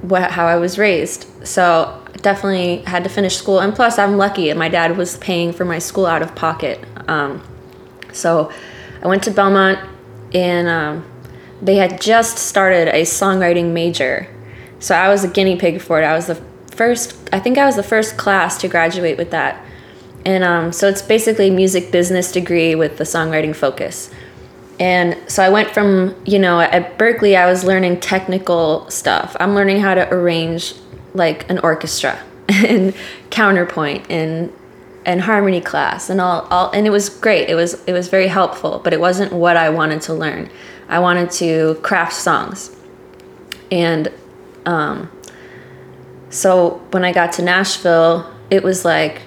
what 0.09 0.31
how 0.31 0.47
I 0.47 0.57
was 0.57 0.79
raised. 0.79 1.27
So 1.47 2.01
definitely 2.21 2.79
had 2.79 3.05
to 3.05 3.11
finish 3.11 3.37
school. 3.37 3.61
And 3.61 3.75
plus, 3.75 3.99
I'm 3.99 4.17
lucky. 4.17 4.53
My 4.55 4.69
dad 4.69 4.97
was 4.97 5.17
paying 5.19 5.53
for 5.53 5.65
my 5.65 5.79
school 5.79 6.07
out 6.07 6.23
of 6.23 6.35
pocket. 6.35 6.83
Um, 7.09 7.43
so 8.13 8.53
I 9.03 9.09
went 9.09 9.23
to 9.25 9.31
Belmont, 9.31 9.79
and 10.33 10.69
um, 10.69 11.05
they 11.61 11.77
had 11.77 12.01
just 12.01 12.39
started 12.39 12.89
a 12.89 13.03
songwriting 13.03 13.73
major. 13.73 14.29
So 14.79 14.95
I 14.95 15.09
was 15.09 15.25
a 15.25 15.29
guinea 15.29 15.57
pig 15.57 15.81
for 15.81 16.01
it. 16.01 16.05
I 16.05 16.15
was 16.15 16.27
the 16.27 16.37
first. 16.73 17.29
I 17.33 17.41
think 17.41 17.59
I 17.59 17.67
was 17.67 17.77
the 17.77 17.83
first 17.83 18.17
class 18.17 18.59
to 18.59 18.69
graduate 18.69 19.19
with 19.19 19.31
that. 19.31 19.65
And 20.27 20.43
um, 20.43 20.73
so 20.73 20.89
it's 20.89 21.03
basically 21.03 21.49
a 21.49 21.53
music 21.53 21.93
business 21.93 22.33
degree 22.33 22.75
with 22.75 22.97
the 22.97 23.05
songwriting 23.05 23.55
focus. 23.55 24.11
And 24.81 25.17
so 25.31 25.43
I 25.43 25.49
went 25.49 25.71
from, 25.71 26.17
you 26.25 26.39
know, 26.39 26.61
at 26.61 26.99
Berklee, 26.99 27.37
I 27.37 27.47
was 27.47 27.65
learning 27.65 28.01
technical 28.01 28.89
stuff. 28.91 29.37
I'm 29.39 29.55
learning 29.55 29.81
how 29.81 29.95
to 29.95 30.13
arrange 30.13 30.75
like 31.15 31.49
an 31.49 31.59
orchestra 31.61 32.19
and 32.49 32.95
counterpoint 33.31 34.07
and 34.11 34.53
and 35.07 35.21
harmony 35.21 35.61
class 35.61 36.09
and 36.09 36.19
all, 36.19 36.47
all 36.51 36.71
and 36.71 36.87
it 36.87 36.91
was 36.91 37.09
great. 37.09 37.49
It 37.49 37.55
was 37.55 37.83
it 37.85 37.93
was 37.93 38.09
very 38.09 38.27
helpful, 38.27 38.81
but 38.83 38.93
it 38.93 39.01
wasn't 39.01 39.33
what 39.33 39.57
I 39.57 39.71
wanted 39.71 40.01
to 40.03 40.15
learn. 40.15 40.51
I 40.89 40.99
wanted 40.99 41.31
to 41.33 41.79
craft 41.83 42.15
songs. 42.15 42.75
And 43.71 44.13
um, 44.67 45.11
so 46.31 46.83
when 46.91 47.05
I 47.05 47.13
got 47.13 47.33
to 47.35 47.43
Nashville, 47.43 48.31
it 48.51 48.63
was 48.63 48.85
like 48.85 49.23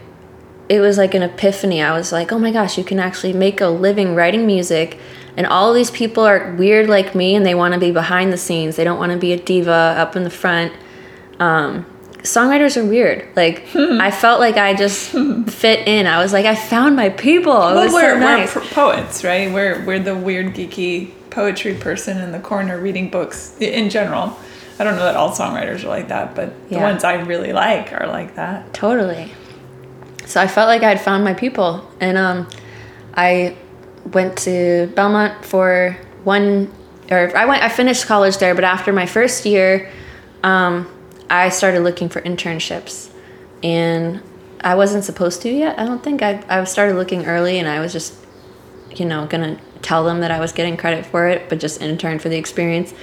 it 0.69 0.81
was 0.81 0.97
like 0.97 1.13
an 1.13 1.23
epiphany. 1.23 1.81
I 1.81 1.95
was 1.95 2.11
like, 2.11 2.31
oh 2.31 2.39
my 2.39 2.51
gosh, 2.51 2.77
you 2.77 2.83
can 2.83 2.99
actually 2.99 3.33
make 3.33 3.61
a 3.61 3.67
living 3.67 4.15
writing 4.15 4.45
music. 4.45 4.99
And 5.37 5.45
all 5.47 5.71
these 5.71 5.91
people 5.91 6.23
are 6.25 6.53
weird 6.55 6.89
like 6.89 7.13
me 7.15 7.35
and 7.35 7.45
they 7.45 7.53
want 7.55 7.73
to 7.75 7.79
be 7.79 7.91
behind 7.91 8.33
the 8.33 8.37
scenes. 8.37 8.75
They 8.75 8.83
don't 8.83 8.97
want 8.97 9.11
to 9.11 9.17
be 9.17 9.31
a 9.33 9.37
diva 9.37 9.71
up 9.71 10.15
in 10.15 10.23
the 10.23 10.29
front. 10.31 10.73
Um, 11.39 11.85
songwriters 12.23 12.75
are 12.75 12.83
weird. 12.83 13.27
Like, 13.35 13.63
I 13.75 14.09
felt 14.11 14.39
like 14.39 14.57
I 14.57 14.73
just 14.73 15.11
fit 15.47 15.87
in. 15.87 16.07
I 16.07 16.21
was 16.21 16.33
like, 16.33 16.45
I 16.45 16.55
found 16.55 16.95
my 16.95 17.09
people. 17.09 17.53
It 17.53 17.73
Well, 17.75 17.83
was 17.83 17.93
we're, 17.93 18.15
so 18.15 18.19
nice. 18.19 18.55
we're 18.55 18.61
poets, 18.63 19.23
right? 19.23 19.51
We're 19.53 19.85
we're 19.85 19.99
the 19.99 20.17
weird 20.17 20.55
geeky 20.55 21.11
poetry 21.29 21.75
person 21.75 22.17
in 22.17 22.31
the 22.31 22.39
corner 22.39 22.79
reading 22.79 23.09
books 23.11 23.55
in 23.59 23.91
general. 23.91 24.35
I 24.79 24.83
don't 24.83 24.95
know 24.95 25.03
that 25.05 25.15
all 25.15 25.31
songwriters 25.31 25.83
are 25.83 25.87
like 25.89 26.07
that, 26.09 26.33
but 26.35 26.69
the 26.69 26.77
ones 26.77 27.03
I 27.03 27.13
really 27.15 27.53
like 27.53 27.93
are 27.93 28.07
like 28.07 28.35
that. 28.35 28.73
Totally. 28.73 29.31
So 30.25 30.41
I 30.41 30.47
felt 30.47 30.67
like 30.67 30.83
I 30.83 30.89
had 30.89 31.01
found 31.01 31.23
my 31.23 31.33
people, 31.33 31.87
and 31.99 32.17
um, 32.17 32.47
I 33.15 33.55
went 34.13 34.37
to 34.39 34.87
Belmont 34.95 35.45
for 35.45 35.97
one, 36.23 36.71
or 37.09 37.35
I 37.35 37.45
went. 37.45 37.63
I 37.63 37.69
finished 37.69 38.05
college 38.05 38.37
there, 38.37 38.55
but 38.55 38.63
after 38.63 38.91
my 38.93 39.05
first 39.05 39.45
year, 39.45 39.91
um, 40.43 40.87
I 41.29 41.49
started 41.49 41.81
looking 41.81 42.09
for 42.09 42.21
internships, 42.21 43.09
and 43.63 44.21
I 44.61 44.75
wasn't 44.75 45.03
supposed 45.03 45.41
to 45.43 45.49
yet. 45.49 45.79
I 45.79 45.85
don't 45.85 46.03
think 46.03 46.21
I. 46.21 46.43
I 46.49 46.63
started 46.65 46.95
looking 46.95 47.25
early, 47.25 47.59
and 47.59 47.67
I 47.67 47.79
was 47.79 47.93
just, 47.93 48.13
you 48.95 49.05
know, 49.05 49.25
gonna 49.27 49.59
tell 49.81 50.03
them 50.03 50.21
that 50.21 50.31
I 50.31 50.39
was 50.39 50.51
getting 50.51 50.77
credit 50.77 51.05
for 51.05 51.27
it, 51.27 51.49
but 51.49 51.59
just 51.59 51.81
intern 51.81 52.19
for 52.19 52.29
the 52.29 52.37
experience. 52.37 52.93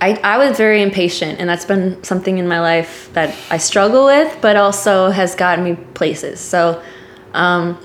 I, 0.00 0.14
I 0.24 0.36
was 0.36 0.56
very 0.56 0.82
impatient, 0.82 1.38
and 1.38 1.48
that's 1.48 1.64
been 1.64 2.02
something 2.02 2.38
in 2.38 2.48
my 2.48 2.60
life 2.60 3.08
that 3.12 3.36
I 3.50 3.58
struggle 3.58 4.06
with, 4.06 4.36
but 4.40 4.56
also 4.56 5.10
has 5.10 5.36
gotten 5.36 5.64
me 5.64 5.76
places. 5.94 6.40
So 6.40 6.82
um, 7.34 7.78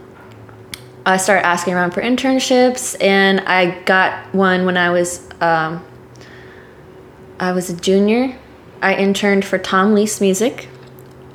I 1.08 1.16
started 1.16 1.46
asking 1.46 1.74
around 1.74 1.92
for 1.92 2.02
internships, 2.02 3.02
and 3.02 3.40
I 3.42 3.80
got 3.84 4.34
one 4.36 4.66
when 4.66 4.76
I 4.76 4.90
was 4.90 5.26
um, 5.40 5.84
I 7.40 7.54
was 7.54 7.70
a 7.70 7.76
junior. 7.76 8.38
I 8.82 8.94
interned 8.96 9.46
for 9.46 9.58
Tom 9.58 9.96
Leis 9.96 10.20
Music, 10.20 10.68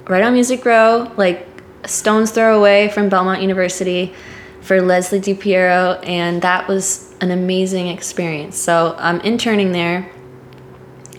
right 0.07 0.23
on 0.23 0.35
Music 0.35 0.65
Row, 0.65 1.11
like 1.17 1.47
a 1.85 1.89
stone's 1.89 2.31
throw 2.31 2.57
away 2.59 2.89
from 2.91 3.09
Belmont 3.09 3.41
University, 3.41 4.15
for 4.61 4.83
Leslie 4.83 5.21
DiPiero, 5.21 6.07
and 6.07 6.43
that 6.43 6.69
was 6.69 7.15
an 7.23 7.31
amazing 7.31 7.89
experience. 7.89 8.59
So 8.59 8.95
I'm 8.99 9.21
interning 9.21 9.73
there 9.73 10.11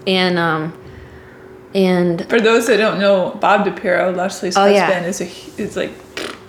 and 0.05 0.37
um 0.37 0.79
and 1.73 2.29
For 2.29 2.39
those 2.39 2.67
that 2.67 2.77
don't 2.77 2.99
know, 2.99 3.31
Bob 3.41 3.65
DiPiero, 3.65 4.15
Leslie's 4.15 4.55
Oh, 4.55 4.65
yeah. 4.65 4.85
husband, 4.85 5.07
is 5.07 5.21
a 5.21 5.61
is 5.61 5.75
like 5.75 5.91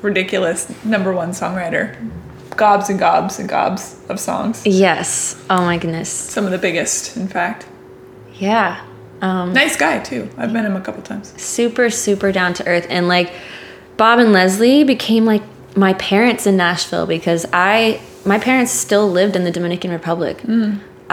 ridiculous 0.04 0.68
number 0.84 1.12
one 1.12 1.30
songwriter. 1.30 1.96
Gobs 2.56 2.88
and 2.88 2.98
gobs 3.00 3.40
and 3.40 3.48
gobs 3.48 3.96
of 4.08 4.20
songs. 4.20 4.62
yes 4.64 5.34
oh 5.50 5.62
my 5.64 5.76
goodness 5.78 6.08
Some 6.10 6.44
of 6.44 6.52
the 6.52 6.58
biggest, 6.58 7.16
in 7.16 7.26
fact. 7.26 7.66
yeah 8.34 8.84
um 9.22 9.52
Nice 9.52 9.76
guy 9.76 9.98
too. 9.98 10.28
I've 10.36 10.52
met 10.52 10.64
him 10.64 10.76
a 10.76 10.80
couple 10.80 11.02
times. 11.02 11.32
super 11.40 11.90
super 11.90 12.30
down 12.30 12.54
to 12.54 12.66
earth 12.68 12.86
and 12.90 13.08
like 13.08 13.32
bob 13.96 14.18
and 14.20 14.32
leslie 14.32 14.84
became 14.84 15.24
like 15.24 15.42
my 15.76 15.92
parents 15.94 16.46
in 16.46 16.56
nashville 16.56 17.06
because 17.06 17.44
i 17.52 18.00
my 18.24 18.38
parents 18.38 18.70
still 18.72 19.08
lived 19.10 19.34
in 19.36 19.42
the 19.44 19.50
dominican 19.50 19.90
republic 19.90 20.36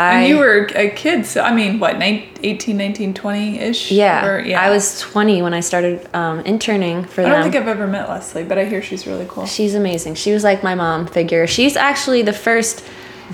I. 0.02 0.14
And 0.22 0.30
you 0.30 0.38
were 0.38 0.68
a 0.76 0.90
kid, 0.90 1.26
so 1.26 1.42
I 1.42 1.54
mean, 1.54 1.80
what, 1.80 2.00
nine- 2.00 2.28
18, 2.44 2.76
19, 2.76 3.14
20 3.14 3.60
ish? 3.60 3.92
yeah, 3.92 4.62
i 4.62 4.70
was 4.70 5.00
20 5.02 5.44
when 5.44 5.54
i 5.54 5.60
started 5.60 6.10
um, 6.16 6.40
interning 6.40 7.04
for 7.04 7.22
I 7.22 7.24
them 7.24 7.32
I 7.32 7.36
don't 7.36 7.44
think 7.44 7.56
I've 7.56 7.68
ever 7.68 7.88
met 7.88 8.10
Leslie, 8.10 8.44
but 8.44 8.58
I 8.58 8.66
hear 8.66 8.82
she's 8.82 9.06
really 9.06 9.28
cool. 9.30 9.46
She's 9.46 9.76
amazing. 9.76 10.16
She 10.16 10.32
was 10.34 10.44
like 10.44 10.64
my 10.64 10.76
mom 10.76 11.06
figure. 11.08 11.46
She's 11.46 11.76
actually 11.76 12.24
the 12.24 12.34
first 12.34 12.84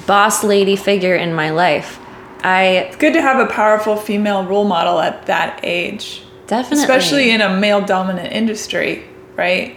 boss 0.06 0.44
lady 0.44 0.76
figure 0.76 1.16
in 1.16 1.34
my 1.34 1.50
life. 1.52 2.00
I 2.44 2.64
It's 2.88 2.98
good 2.98 3.14
to 3.14 3.22
have 3.22 3.40
a 3.40 3.52
powerful 3.52 3.96
female 3.96 4.46
role 4.46 4.66
model 4.66 5.00
at 5.00 5.26
that 5.28 5.62
age, 5.64 6.22
definitely, 6.48 6.84
especially 6.84 7.32
in 7.32 7.42
a 7.42 7.50
male 7.58 7.82
dominant 7.82 8.32
industry, 8.34 9.06
right? 9.36 9.76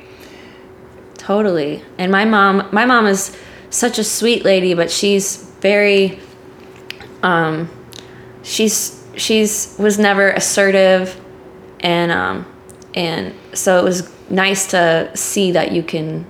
totally. 1.16 1.82
And 1.98 2.10
my 2.10 2.24
mom, 2.24 2.68
my 2.72 2.84
mom 2.84 3.06
is 3.06 3.36
such 3.70 3.98
a 3.98 4.04
sweet 4.04 4.44
lady, 4.44 4.74
but 4.74 4.90
she's 4.90 5.36
very, 5.60 6.18
um, 7.22 7.70
she's 8.42 9.04
she's 9.16 9.76
was 9.78 9.98
never 9.98 10.30
assertive, 10.30 11.20
and 11.80 12.10
um, 12.12 12.46
and 12.94 13.34
so 13.54 13.78
it 13.78 13.84
was 13.84 14.10
nice 14.30 14.68
to 14.68 15.10
see 15.14 15.52
that 15.52 15.72
you 15.72 15.82
can, 15.82 16.26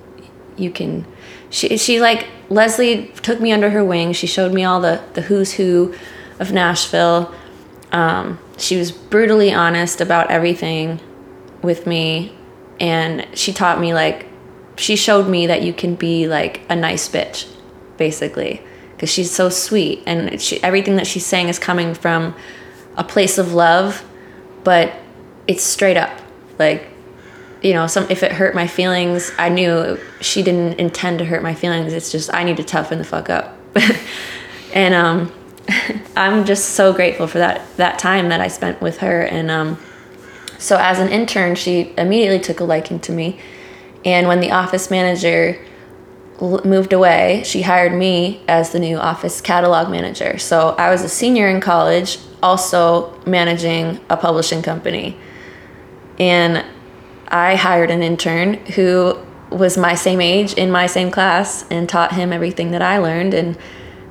you 0.57 0.70
can. 0.70 1.07
She 1.50 1.76
she 1.76 2.00
like 2.00 2.26
Leslie 2.48 3.09
took 3.22 3.40
me 3.40 3.53
under 3.53 3.70
her 3.70 3.85
wing. 3.85 4.12
She 4.12 4.26
showed 4.26 4.53
me 4.53 4.64
all 4.64 4.81
the 4.81 5.03
the 5.14 5.22
who's 5.22 5.53
who 5.53 5.94
of 6.38 6.53
Nashville. 6.53 7.35
Um, 7.92 8.38
she 8.57 8.76
was 8.76 8.92
brutally 8.92 9.53
honest 9.53 10.00
about 10.00 10.31
everything 10.31 11.00
with 11.62 11.87
me, 11.87 12.37
and 12.79 13.26
she 13.35 13.53
taught 13.53 13.81
me 13.81 13.94
like 13.94 14.26
she 14.76 14.96
showed 14.96 15.29
me 15.29 15.46
that 15.46 15.62
you 15.62 15.72
can 15.72 15.94
be 15.94 16.26
like 16.26 16.62
a 16.68 16.76
nice 16.76 17.09
bitch, 17.09 17.46
basically, 17.96 18.62
because 19.01 19.09
she's 19.11 19.31
so 19.31 19.49
sweet 19.49 20.03
and 20.05 20.39
she, 20.43 20.63
everything 20.63 20.97
that 20.97 21.07
she's 21.07 21.25
saying 21.25 21.49
is 21.49 21.59
coming 21.59 21.95
from 21.95 22.35
a 22.99 23.03
place 23.03 23.39
of 23.39 23.55
love, 23.55 24.05
but 24.63 24.93
it's 25.49 25.63
straight 25.63 25.97
up. 25.97 26.21
Like, 26.59 26.87
you 27.63 27.73
know, 27.73 27.87
some 27.87 28.07
if 28.11 28.23
it 28.23 28.31
hurt 28.31 28.55
my 28.55 28.67
feelings, 28.67 29.33
I 29.39 29.49
knew 29.49 29.99
she 30.21 30.43
didn't 30.43 30.79
intend 30.79 31.19
to 31.21 31.25
hurt 31.25 31.43
my 31.43 31.55
feelings. 31.55 31.95
It's 31.95 32.13
just 32.13 32.29
I 32.35 32.45
need 32.45 32.59
to 32.59 32.63
toughen 32.63 32.99
the 32.99 33.05
fuck 33.05 33.31
up, 33.31 33.57
and 34.75 34.93
um, 34.93 35.33
I'm 36.17 36.45
just 36.45 36.75
so 36.75 36.93
grateful 36.93 37.27
for 37.27 37.39
that 37.39 37.63
that 37.79 37.99
time 37.99 38.29
that 38.29 38.43
I 38.43 38.49
spent 38.49 38.83
with 38.83 38.99
her 38.99 39.23
and 39.23 39.51
um. 39.51 39.79
So 40.59 40.77
as 40.77 40.99
an 40.99 41.09
intern, 41.09 41.55
she 41.55 41.95
immediately 41.97 42.39
took 42.39 42.61
a 42.61 42.65
liking 42.65 43.01
to 43.01 43.13
me. 43.13 43.41
And 44.05 44.29
when 44.29 44.41
the 44.41 44.51
office 44.51 44.91
manager 44.91 45.59
moved 46.40 46.92
away, 46.92 47.42
she 47.44 47.62
hired 47.62 47.92
me 47.92 48.42
as 48.48 48.70
the 48.70 48.79
new 48.79 48.96
office 48.96 49.40
catalog 49.40 49.90
manager. 49.90 50.38
So 50.38 50.70
I 50.70 50.90
was 50.90 51.03
a 51.03 51.09
senior 51.09 51.48
in 51.48 51.61
college, 51.61 52.18
also 52.42 53.18
managing 53.26 54.00
a 54.09 54.16
publishing 54.16 54.62
company. 54.62 55.18
And 56.18 56.64
I 57.29 57.57
hired 57.57 57.90
an 57.90 58.03
intern 58.03 58.55
who 58.55 59.18
was 59.50 59.76
my 59.76 59.94
same 59.94 60.20
age 60.20 60.55
in 60.55 60.70
my 60.70 60.87
same 60.87 61.11
class 61.11 61.64
and 61.70 61.88
taught 61.88 62.12
him 62.12 62.33
everything 62.33 62.70
that 62.70 62.83
I 62.83 62.98
learned. 62.98 63.35
And 63.35 63.59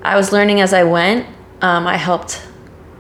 I 0.04 0.16
was 0.16 0.32
learning 0.32 0.62
as 0.62 0.74
I 0.74 0.84
went. 0.84 1.28
Um, 1.62 1.88
I 1.88 1.98
helped 1.98 2.46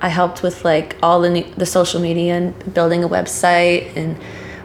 I 0.01 0.07
helped 0.07 0.43
with 0.43 0.63
like 0.63 0.95
all 1.03 1.19
the 1.19 1.29
new, 1.29 1.43
the 1.55 1.65
social 1.65 1.99
media 1.99 2.37
and 2.37 2.73
building 2.73 3.03
a 3.03 3.09
website 3.09 3.95
and 3.97 4.17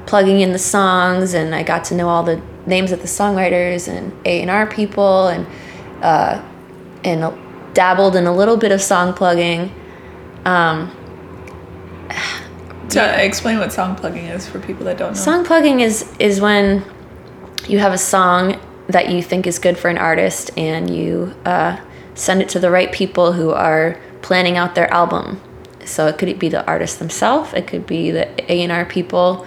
plugging 0.07 0.41
in 0.41 0.53
the 0.53 0.59
songs 0.61 1.35
and 1.35 1.55
I 1.55 1.65
got 1.65 1.85
to 1.87 1.95
know 1.95 2.09
all 2.09 2.23
the 2.23 2.41
names 2.67 2.93
of 2.93 3.01
the 3.01 3.07
songwriters 3.09 3.89
and 3.89 4.13
A&R 4.27 4.67
people 4.67 5.29
and 5.29 5.47
uh, 6.03 6.43
and 7.05 7.35
dabbled 7.75 8.17
in 8.17 8.27
a 8.27 8.35
little 8.35 8.57
bit 8.57 8.73
of 8.73 8.81
song 8.81 9.13
plugging. 9.13 9.71
To 12.91 13.25
explain 13.25 13.59
what 13.59 13.73
song 13.73 13.97
plugging 13.97 14.27
is 14.27 14.47
for 14.47 14.61
people 14.61 14.85
that 14.85 14.99
don't 14.99 15.15
know. 15.15 15.19
Song 15.21 15.45
plugging 15.45 15.81
is 15.81 16.11
is 16.19 16.41
when 16.41 16.85
you 17.67 17.79
have 17.79 17.93
a 17.93 17.99
song 17.99 18.61
that 18.89 19.11
you 19.11 19.23
think 19.23 19.47
is 19.47 19.59
good 19.59 19.79
for 19.79 19.89
an 19.89 19.97
artist 19.99 20.51
and 20.57 20.95
you 20.95 21.35
uh, 21.47 21.79
send 22.15 22.43
it 22.43 22.49
to 22.51 22.59
the 22.59 22.71
right 22.71 22.93
people 22.93 23.33
who 23.33 23.51
are 23.51 23.99
planning 24.23 24.57
out 24.57 24.75
their 24.75 24.93
album. 24.93 25.41
So 25.85 26.07
it 26.07 26.19
could 26.19 26.39
be 26.39 26.49
the 26.49 26.65
artist 26.67 26.99
themselves, 26.99 27.53
it 27.55 27.67
could 27.67 27.87
be 27.87 28.11
the 28.11 28.29
A&R 28.53 28.85
people, 28.85 29.47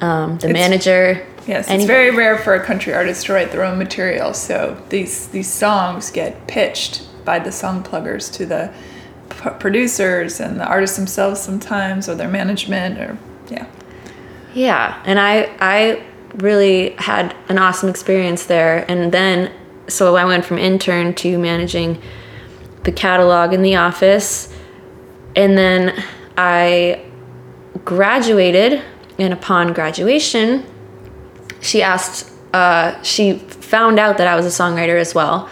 um, 0.00 0.38
the 0.38 0.48
It's- 0.50 0.52
manager. 0.52 1.26
Yes, 1.46 1.70
it's 1.70 1.84
very 1.84 2.10
rare 2.10 2.38
for 2.38 2.54
a 2.54 2.64
country 2.64 2.94
artist 2.94 3.26
to 3.26 3.34
write 3.34 3.52
their 3.52 3.64
own 3.64 3.78
material. 3.78 4.32
So 4.32 4.80
these 4.88 5.28
these 5.28 5.48
songs 5.48 6.10
get 6.10 6.46
pitched 6.46 7.06
by 7.24 7.38
the 7.38 7.52
song 7.52 7.82
pluggers 7.82 8.30
to 8.32 8.46
the 8.46 8.72
p- 9.28 9.50
producers 9.58 10.40
and 10.40 10.58
the 10.58 10.66
artists 10.66 10.96
themselves 10.96 11.40
sometimes, 11.40 12.08
or 12.08 12.14
their 12.14 12.28
management, 12.28 12.98
or 12.98 13.18
yeah. 13.50 13.66
Yeah, 14.54 15.02
and 15.04 15.20
I 15.20 15.50
I 15.60 16.02
really 16.36 16.90
had 16.98 17.36
an 17.48 17.58
awesome 17.58 17.88
experience 17.88 18.46
there. 18.46 18.90
And 18.90 19.12
then 19.12 19.52
so 19.86 20.16
I 20.16 20.24
went 20.24 20.44
from 20.46 20.58
intern 20.58 21.14
to 21.16 21.38
managing 21.38 22.00
the 22.84 22.92
catalog 22.92 23.52
in 23.52 23.60
the 23.60 23.76
office, 23.76 24.54
and 25.36 25.58
then 25.58 26.02
I 26.38 27.04
graduated. 27.84 28.82
And 29.16 29.32
upon 29.32 29.72
graduation, 29.72 30.66
she 31.64 31.82
asked. 31.82 32.30
Uh, 32.52 33.02
she 33.02 33.32
found 33.74 33.98
out 33.98 34.16
that 34.18 34.28
I 34.28 34.36
was 34.36 34.46
a 34.46 34.62
songwriter 34.62 35.00
as 35.00 35.12
well 35.14 35.48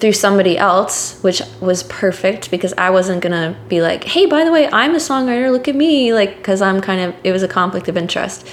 through 0.00 0.12
somebody 0.12 0.56
else, 0.56 1.18
which 1.22 1.42
was 1.60 1.82
perfect 1.82 2.50
because 2.50 2.72
I 2.78 2.88
wasn't 2.90 3.20
gonna 3.20 3.54
be 3.68 3.82
like, 3.82 4.04
"Hey, 4.04 4.24
by 4.26 4.42
the 4.44 4.52
way, 4.52 4.68
I'm 4.72 4.92
a 4.94 4.98
songwriter. 4.98 5.52
Look 5.52 5.68
at 5.68 5.74
me!" 5.74 6.14
Like, 6.14 6.36
because 6.38 6.62
I'm 6.62 6.80
kind 6.80 7.00
of 7.02 7.14
it 7.24 7.32
was 7.32 7.42
a 7.42 7.48
conflict 7.48 7.88
of 7.88 7.96
interest. 7.96 8.46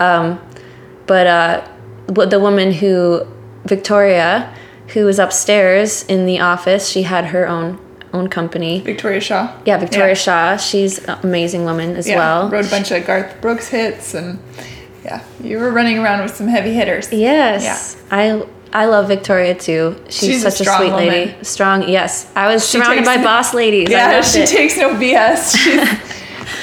Um, 0.00 0.40
but 1.06 1.26
uh, 1.26 1.68
the 2.08 2.40
woman 2.40 2.72
who 2.72 3.26
Victoria, 3.64 4.52
who 4.88 5.04
was 5.04 5.18
upstairs 5.18 6.04
in 6.04 6.26
the 6.26 6.40
office, 6.40 6.88
she 6.88 7.02
had 7.02 7.26
her 7.26 7.46
own 7.46 7.78
own 8.12 8.28
company. 8.28 8.80
Victoria 8.80 9.20
Shaw. 9.20 9.52
Yeah, 9.64 9.76
Victoria 9.78 10.08
Yeah. 10.08 10.14
Shaw. 10.14 10.56
She's 10.56 10.98
an 11.04 11.18
amazing 11.22 11.64
woman 11.64 11.96
as 11.96 12.08
Yeah, 12.08 12.16
well. 12.18 12.48
wrote 12.48 12.66
a 12.66 12.70
bunch 12.70 12.90
of 12.90 13.06
Garth 13.06 13.40
Brooks 13.40 13.68
hits, 13.68 14.14
and 14.14 14.38
yeah, 15.06 15.22
you 15.40 15.58
were 15.58 15.70
running 15.70 15.98
around 15.98 16.22
with 16.24 16.34
some 16.34 16.48
heavy 16.48 16.72
hitters. 16.72 17.12
Yes. 17.12 17.96
I 18.10 18.44
I 18.72 18.86
love 18.86 19.06
Victoria 19.06 19.54
too. 19.54 19.96
She's, 20.08 20.18
She's 20.18 20.42
such 20.42 20.60
a, 20.60 20.64
strong 20.64 20.78
sweet 20.80 20.92
lady. 20.92 21.44
Strong, 21.44 21.88
yes. 21.88 22.30
I 22.34 22.52
was 22.52 22.68
She 22.68 22.78
surrounded 22.78 23.04
by 23.04 23.22
boss 23.22 23.54
ladies. 23.54 23.88
Yeah, 23.88 24.20
she 24.22 24.40
it. 24.40 24.48
takes 24.48 24.76
no 24.76 24.94
BS. 24.94 25.56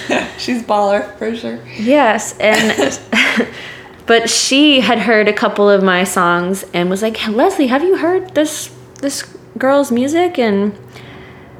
She's, 0.08 0.28
she's 0.38 0.64
baller 0.64 1.18
for 1.18 1.34
sure. 1.36 1.60
Yes, 1.78 2.38
and 2.40 3.00
but 4.06 4.30
she 4.30 4.82
had 4.82 5.00
heard 5.00 5.30
a 5.30 5.34
couple 5.34 5.70
of 5.70 5.82
my 5.82 6.04
songs 6.04 6.66
and 6.74 6.90
was 6.90 7.02
like, 7.02 7.26
"Leslie, 7.28 7.68
have 7.68 7.84
you 7.84 7.98
heard 7.98 8.36
this 8.36 8.74
this 9.02 9.24
girl's 9.58 9.90
music?" 9.92 10.38
And 10.38 10.74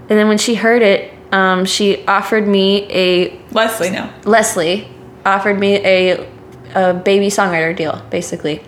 and 0.10 0.20
then 0.20 0.28
when 0.28 0.38
she 0.38 0.56
heard 0.56 0.82
it, 0.82 1.14
um, 1.32 1.64
she 1.64 2.06
offered 2.06 2.46
me 2.46 2.84
a 2.92 3.40
Leslie, 3.52 3.90
no. 3.90 4.12
Leslie 4.26 4.90
offered 5.26 5.58
me 5.58 5.78
a 5.78 6.33
a 6.76 6.94
baby 6.94 7.28
songwriter 7.28 7.76
deal, 7.76 8.02
basically. 8.10 8.64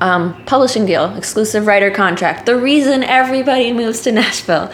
Um, 0.00 0.44
publishing 0.44 0.86
deal, 0.86 1.14
exclusive 1.16 1.66
writer 1.66 1.90
contract. 1.90 2.46
The 2.46 2.56
reason 2.56 3.02
everybody 3.02 3.72
moves 3.82 4.02
to 4.02 4.12
Nashville. 4.12 4.72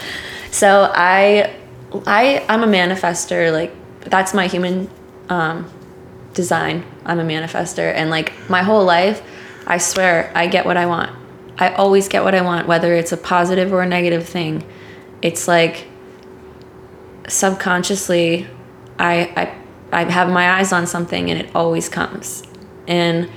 So 0.51 0.91
I, 0.95 1.55
I, 2.07 2.45
I'm 2.49 2.63
a 2.63 2.67
manifester. 2.67 3.53
Like 3.53 3.73
that's 4.03 4.35
my 4.35 4.47
human 4.47 4.91
um, 5.29 5.71
design. 6.35 6.85
I'm 7.05 7.19
a 7.19 7.25
manifester, 7.25 7.93
and 7.93 8.11
like 8.11 8.33
my 8.49 8.63
whole 8.63 8.85
life, 8.85 9.23
I 9.67 9.79
swear 9.79 10.31
I 10.35 10.47
get 10.47 10.67
what 10.67 10.77
I 10.77 10.87
want. 10.87 11.11
I 11.59 11.73
always 11.75 12.09
get 12.09 12.25
what 12.25 12.35
I 12.35 12.43
want, 12.43 12.67
whether 12.67 12.95
it's 12.95 13.13
a 13.13 13.17
positive 13.17 13.73
or 13.73 13.83
a 13.83 13.87
negative 13.87 14.27
thing. 14.27 14.65
It's 15.23 15.49
like 15.49 15.87
subconsciously, 17.29 18.47
I 18.99 19.33
I 19.37 19.64
I 19.95 20.11
have 20.11 20.29
my 20.29 20.59
eyes 20.59 20.73
on 20.73 20.87
something, 20.87 21.31
and 21.31 21.41
it 21.41 21.55
always 21.55 21.89
comes. 21.89 22.43
And 22.87 23.31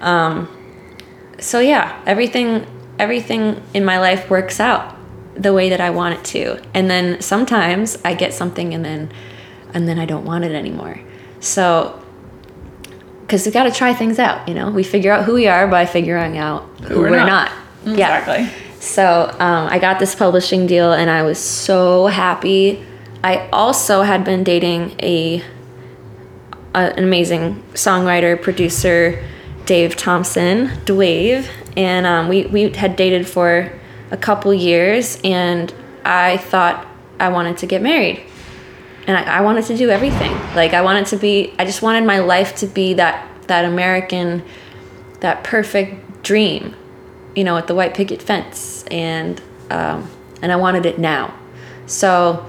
um, 0.00 0.48
so 1.38 1.60
yeah, 1.60 2.02
everything 2.06 2.66
everything 2.98 3.62
in 3.72 3.84
my 3.84 3.98
life 3.98 4.28
works 4.28 4.60
out 4.60 4.96
the 5.34 5.52
way 5.54 5.70
that 5.70 5.80
I 5.80 5.90
want 5.90 6.14
it 6.14 6.24
to. 6.26 6.62
And 6.74 6.90
then 6.90 7.20
sometimes 7.20 7.96
I 8.04 8.14
get 8.14 8.34
something, 8.34 8.74
and 8.74 8.84
then 8.84 9.12
and 9.74 9.86
then 9.86 9.98
I 9.98 10.06
don't 10.06 10.24
want 10.24 10.44
it 10.44 10.52
anymore. 10.52 11.00
So 11.40 12.00
because 13.30 13.46
we 13.46 13.52
got 13.52 13.62
to 13.62 13.70
try 13.70 13.94
things 13.94 14.18
out, 14.18 14.48
you 14.48 14.54
know. 14.54 14.70
We 14.70 14.82
figure 14.82 15.12
out 15.12 15.24
who 15.24 15.34
we 15.34 15.46
are 15.46 15.68
by 15.68 15.86
figuring 15.86 16.36
out 16.36 16.64
who, 16.82 16.98
we're 16.98 17.10
we're, 17.10 17.16
not. 17.18 17.52
not. 17.84 17.96
Yeah. 17.96 18.18
Exactly. 18.18 18.70
So 18.80 19.32
um, 19.38 19.68
I 19.68 19.78
got 19.78 20.00
this 20.00 20.16
publishing 20.16 20.66
deal, 20.66 20.92
and 20.92 21.08
I 21.08 21.22
was 21.22 21.38
so 21.38 22.08
happy. 22.08 22.84
I 23.22 23.48
also 23.52 24.02
had 24.02 24.24
been 24.24 24.42
dating 24.42 24.96
a, 25.00 25.44
an 26.74 27.02
amazing 27.02 27.62
songwriter 27.74 28.40
producer, 28.40 29.22
Dave 29.66 29.96
Thompson, 29.96 30.68
Dwave, 30.84 31.48
and 31.76 32.06
um, 32.06 32.28
we 32.28 32.46
we 32.46 32.70
had 32.70 32.96
dated 32.96 33.26
for 33.28 33.72
a 34.10 34.16
couple 34.16 34.52
years, 34.52 35.18
and 35.22 35.72
I 36.04 36.38
thought 36.38 36.86
I 37.18 37.28
wanted 37.28 37.58
to 37.58 37.66
get 37.66 37.82
married 37.82 38.22
and 39.10 39.16
I, 39.16 39.38
I 39.38 39.40
wanted 39.40 39.64
to 39.66 39.76
do 39.76 39.90
everything. 39.90 40.32
Like 40.54 40.72
I 40.72 40.82
wanted 40.82 41.06
to 41.06 41.16
be, 41.16 41.52
I 41.58 41.64
just 41.64 41.82
wanted 41.82 42.04
my 42.04 42.20
life 42.20 42.54
to 42.56 42.66
be 42.66 42.94
that 42.94 43.26
that 43.48 43.64
American, 43.64 44.44
that 45.18 45.42
perfect 45.42 46.22
dream, 46.22 46.76
you 47.34 47.42
know, 47.42 47.56
with 47.56 47.66
the 47.66 47.74
white 47.74 47.94
picket 47.94 48.22
fence, 48.22 48.84
and 48.90 49.40
um, 49.70 50.08
and 50.42 50.52
I 50.52 50.56
wanted 50.56 50.86
it 50.86 50.98
now. 50.98 51.34
So 51.86 52.46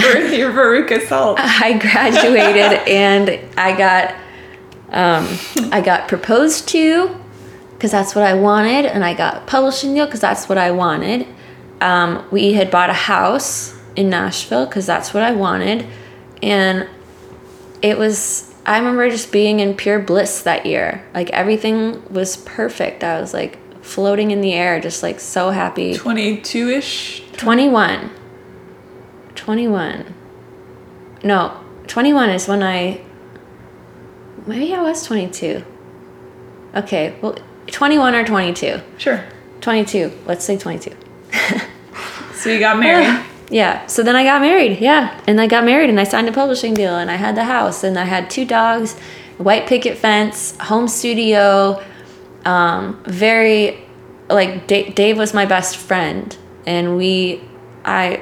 Ver- 0.00 0.34
Your 0.34 0.52
Veruca 0.52 1.06
Salt. 1.06 1.38
I 1.42 1.78
graduated 1.78 2.86
and 2.88 3.40
I 3.58 3.76
got 3.76 4.14
um, 4.90 5.26
I 5.72 5.80
got 5.80 6.08
proposed 6.08 6.68
to 6.68 7.16
because 7.72 7.90
that's 7.90 8.14
what 8.14 8.24
I 8.24 8.34
wanted, 8.34 8.86
and 8.86 9.04
I 9.04 9.14
got 9.14 9.36
a 9.36 9.40
publishing 9.40 9.94
deal 9.94 10.06
because 10.06 10.20
that's 10.20 10.48
what 10.48 10.58
I 10.58 10.70
wanted. 10.70 11.26
Um, 11.80 12.26
we 12.30 12.54
had 12.54 12.70
bought 12.70 12.88
a 12.88 12.94
house 12.94 13.78
in 13.96 14.08
Nashville 14.08 14.64
because 14.66 14.86
that's 14.86 15.12
what 15.12 15.22
I 15.22 15.32
wanted, 15.32 15.86
and 16.42 16.88
it 17.82 17.98
was. 17.98 18.52
I 18.64 18.78
remember 18.78 19.08
just 19.10 19.30
being 19.30 19.60
in 19.60 19.74
pure 19.76 20.00
bliss 20.00 20.42
that 20.42 20.66
year. 20.66 21.04
Like 21.14 21.30
everything 21.30 22.02
was 22.12 22.38
perfect. 22.38 23.04
I 23.04 23.20
was 23.20 23.32
like 23.32 23.58
floating 23.84 24.32
in 24.32 24.40
the 24.40 24.52
air, 24.54 24.80
just 24.80 25.02
like 25.02 25.20
so 25.20 25.50
happy. 25.50 25.94
22 25.94 26.68
ish. 26.70 27.22
21. 27.36 28.10
21. 29.46 30.12
No, 31.22 31.60
21 31.86 32.30
is 32.30 32.48
when 32.48 32.64
I. 32.64 33.00
Maybe 34.44 34.74
I 34.74 34.82
was 34.82 35.04
22. 35.04 35.64
Okay, 36.74 37.16
well, 37.22 37.38
21 37.68 38.16
or 38.16 38.24
22. 38.26 38.80
Sure. 38.98 39.24
22. 39.60 40.10
Let's 40.26 40.44
say 40.44 40.58
22. 40.58 40.90
So 42.34 42.50
you 42.50 42.58
got 42.58 42.78
married. 42.78 43.24
Yeah, 43.48 43.86
so 43.86 44.02
then 44.02 44.16
I 44.16 44.24
got 44.24 44.40
married. 44.40 44.80
Yeah, 44.80 45.20
and 45.28 45.40
I 45.40 45.46
got 45.46 45.64
married 45.64 45.88
and 45.88 46.00
I 46.00 46.04
signed 46.04 46.28
a 46.28 46.32
publishing 46.32 46.74
deal 46.74 46.96
and 46.96 47.08
I 47.08 47.14
had 47.14 47.36
the 47.36 47.44
house 47.44 47.84
and 47.84 47.96
I 47.96 48.04
had 48.04 48.28
two 48.28 48.44
dogs, 48.44 48.94
white 49.38 49.68
picket 49.68 49.96
fence, 49.96 50.56
home 50.58 50.88
studio. 50.88 51.80
Um, 52.44 53.00
very, 53.04 53.78
like 54.28 54.66
Da- 54.66 54.90
Dave 54.90 55.16
was 55.16 55.32
my 55.32 55.46
best 55.46 55.76
friend 55.76 56.36
and 56.66 56.96
we, 56.96 57.40
I 57.84 58.20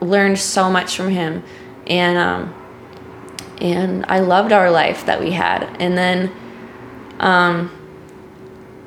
learned 0.00 0.38
so 0.38 0.70
much 0.70 0.96
from 0.96 1.08
him, 1.08 1.42
and 1.86 2.18
um, 2.18 2.54
and 3.60 4.04
I 4.08 4.20
loved 4.20 4.52
our 4.52 4.70
life 4.70 5.06
that 5.06 5.20
we 5.20 5.32
had. 5.32 5.64
And 5.80 5.96
then, 5.96 6.32
um, 7.18 7.70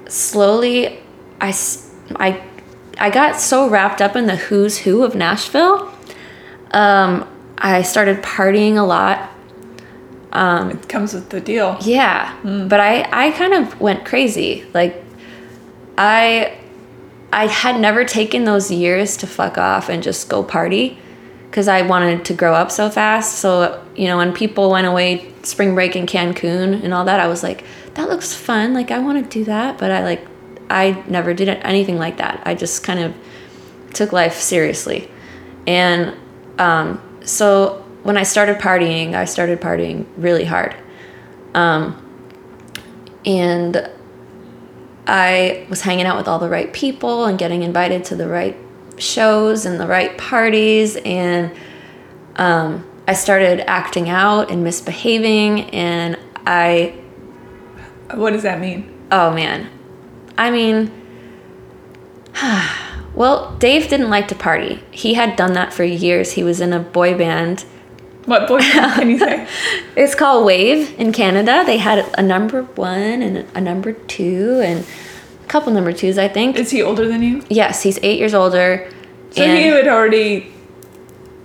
slowly, 0.07 0.99
I 1.41 1.53
I 2.15 2.43
I 2.99 3.09
got 3.09 3.39
so 3.39 3.69
wrapped 3.69 4.01
up 4.01 4.15
in 4.15 4.27
the 4.27 4.35
who's 4.35 4.79
who 4.79 5.03
of 5.03 5.15
Nashville. 5.15 5.93
Um, 6.71 7.27
I 7.57 7.81
started 7.81 8.21
partying 8.21 8.75
a 8.75 8.83
lot. 8.83 9.31
Um, 10.31 10.69
it 10.71 10.87
comes 10.87 11.13
with 11.13 11.29
the 11.29 11.41
deal. 11.41 11.77
Yeah, 11.81 12.37
but 12.43 12.79
I 12.79 13.07
I 13.11 13.31
kind 13.31 13.53
of 13.53 13.79
went 13.81 14.05
crazy. 14.05 14.65
Like 14.73 15.03
I 15.97 16.58
I 17.31 17.47
had 17.47 17.79
never 17.79 18.05
taken 18.05 18.43
those 18.43 18.71
years 18.71 19.17
to 19.17 19.27
fuck 19.27 19.57
off 19.57 19.89
and 19.89 20.01
just 20.01 20.29
go 20.29 20.43
party 20.43 20.97
because 21.49 21.67
I 21.67 21.81
wanted 21.83 22.25
to 22.25 22.33
grow 22.33 22.53
up 22.53 22.71
so 22.71 22.89
fast. 22.89 23.39
So, 23.39 23.83
you 23.95 24.07
know, 24.07 24.17
when 24.17 24.33
people 24.33 24.69
went 24.69 24.87
away 24.87 25.31
spring 25.43 25.75
break 25.75 25.95
in 25.95 26.05
Cancun 26.05 26.83
and 26.83 26.93
all 26.93 27.05
that, 27.05 27.19
I 27.19 27.27
was 27.27 27.43
like, 27.43 27.63
that 27.95 28.09
looks 28.09 28.33
fun. 28.33 28.73
Like 28.73 28.91
I 28.91 28.99
want 28.99 29.23
to 29.23 29.29
do 29.39 29.45
that, 29.45 29.77
but 29.77 29.91
I 29.91 30.03
like 30.03 30.25
I 30.69 31.03
never 31.07 31.33
did 31.33 31.49
anything 31.49 31.97
like 31.97 32.17
that. 32.17 32.41
I 32.45 32.53
just 32.53 32.83
kind 32.83 32.99
of 32.99 33.15
took 33.93 34.11
life 34.11 34.35
seriously. 34.35 35.09
And 35.65 36.15
um, 36.59 37.01
so 37.25 37.85
when 38.03 38.17
I 38.17 38.23
started 38.23 38.57
partying, 38.57 39.15
I 39.15 39.25
started 39.25 39.59
partying 39.59 40.05
really 40.17 40.45
hard. 40.45 40.75
Um, 41.53 42.05
and 43.25 43.89
I 45.09 45.65
was 45.69 45.81
hanging 45.81 46.05
out 46.05 46.17
with 46.17 46.27
all 46.27 46.37
the 46.37 46.49
right 46.49 46.71
people 46.71 47.25
and 47.25 47.37
getting 47.37 47.63
invited 47.63 48.03
to 48.05 48.15
the 48.15 48.27
right 48.27 48.55
shows 48.97 49.65
and 49.65 49.79
the 49.79 49.87
right 49.87 50.15
parties. 50.17 50.97
And 50.97 51.51
um, 52.35 52.87
I 53.07 53.13
started 53.13 53.67
acting 53.67 54.07
out 54.07 54.51
and 54.51 54.63
misbehaving. 54.63 55.71
And 55.71 56.17
I, 56.45 56.93
What 58.13 58.31
does 58.31 58.43
that 58.43 58.59
mean? 58.59 58.95
oh 59.11 59.31
man, 59.33 59.67
I 60.37 60.51
mean, 60.51 60.91
well, 63.15 63.55
Dave 63.57 63.89
didn't 63.89 64.11
like 64.11 64.27
to 64.27 64.35
party. 64.35 64.83
He 64.91 65.15
had 65.15 65.35
done 65.35 65.53
that 65.53 65.73
for 65.73 65.83
years. 65.83 66.33
He 66.33 66.43
was 66.43 66.61
in 66.61 66.71
a 66.71 66.79
boy 66.79 67.17
band. 67.17 67.65
What 68.29 68.47
boyfriend 68.47 68.93
can 68.93 69.09
you 69.09 69.17
say? 69.17 69.47
It's 69.95 70.13
called 70.13 70.45
Wave 70.45 70.97
in 70.99 71.11
Canada. 71.11 71.63
They 71.65 71.77
had 71.77 72.05
a 72.15 72.21
number 72.21 72.61
one 72.61 73.23
and 73.23 73.47
a 73.55 73.59
number 73.59 73.93
two 73.93 74.61
and 74.63 74.85
a 75.43 75.47
couple 75.47 75.73
number 75.73 75.91
twos, 75.91 76.19
I 76.19 76.27
think. 76.27 76.55
Is 76.55 76.69
he 76.69 76.83
older 76.83 77.07
than 77.07 77.23
you? 77.23 77.43
Yes, 77.49 77.81
he's 77.81 77.97
eight 78.03 78.19
years 78.19 78.35
older. 78.35 78.87
So 79.31 79.43
he 79.43 79.63
had 79.63 79.87
already 79.87 80.53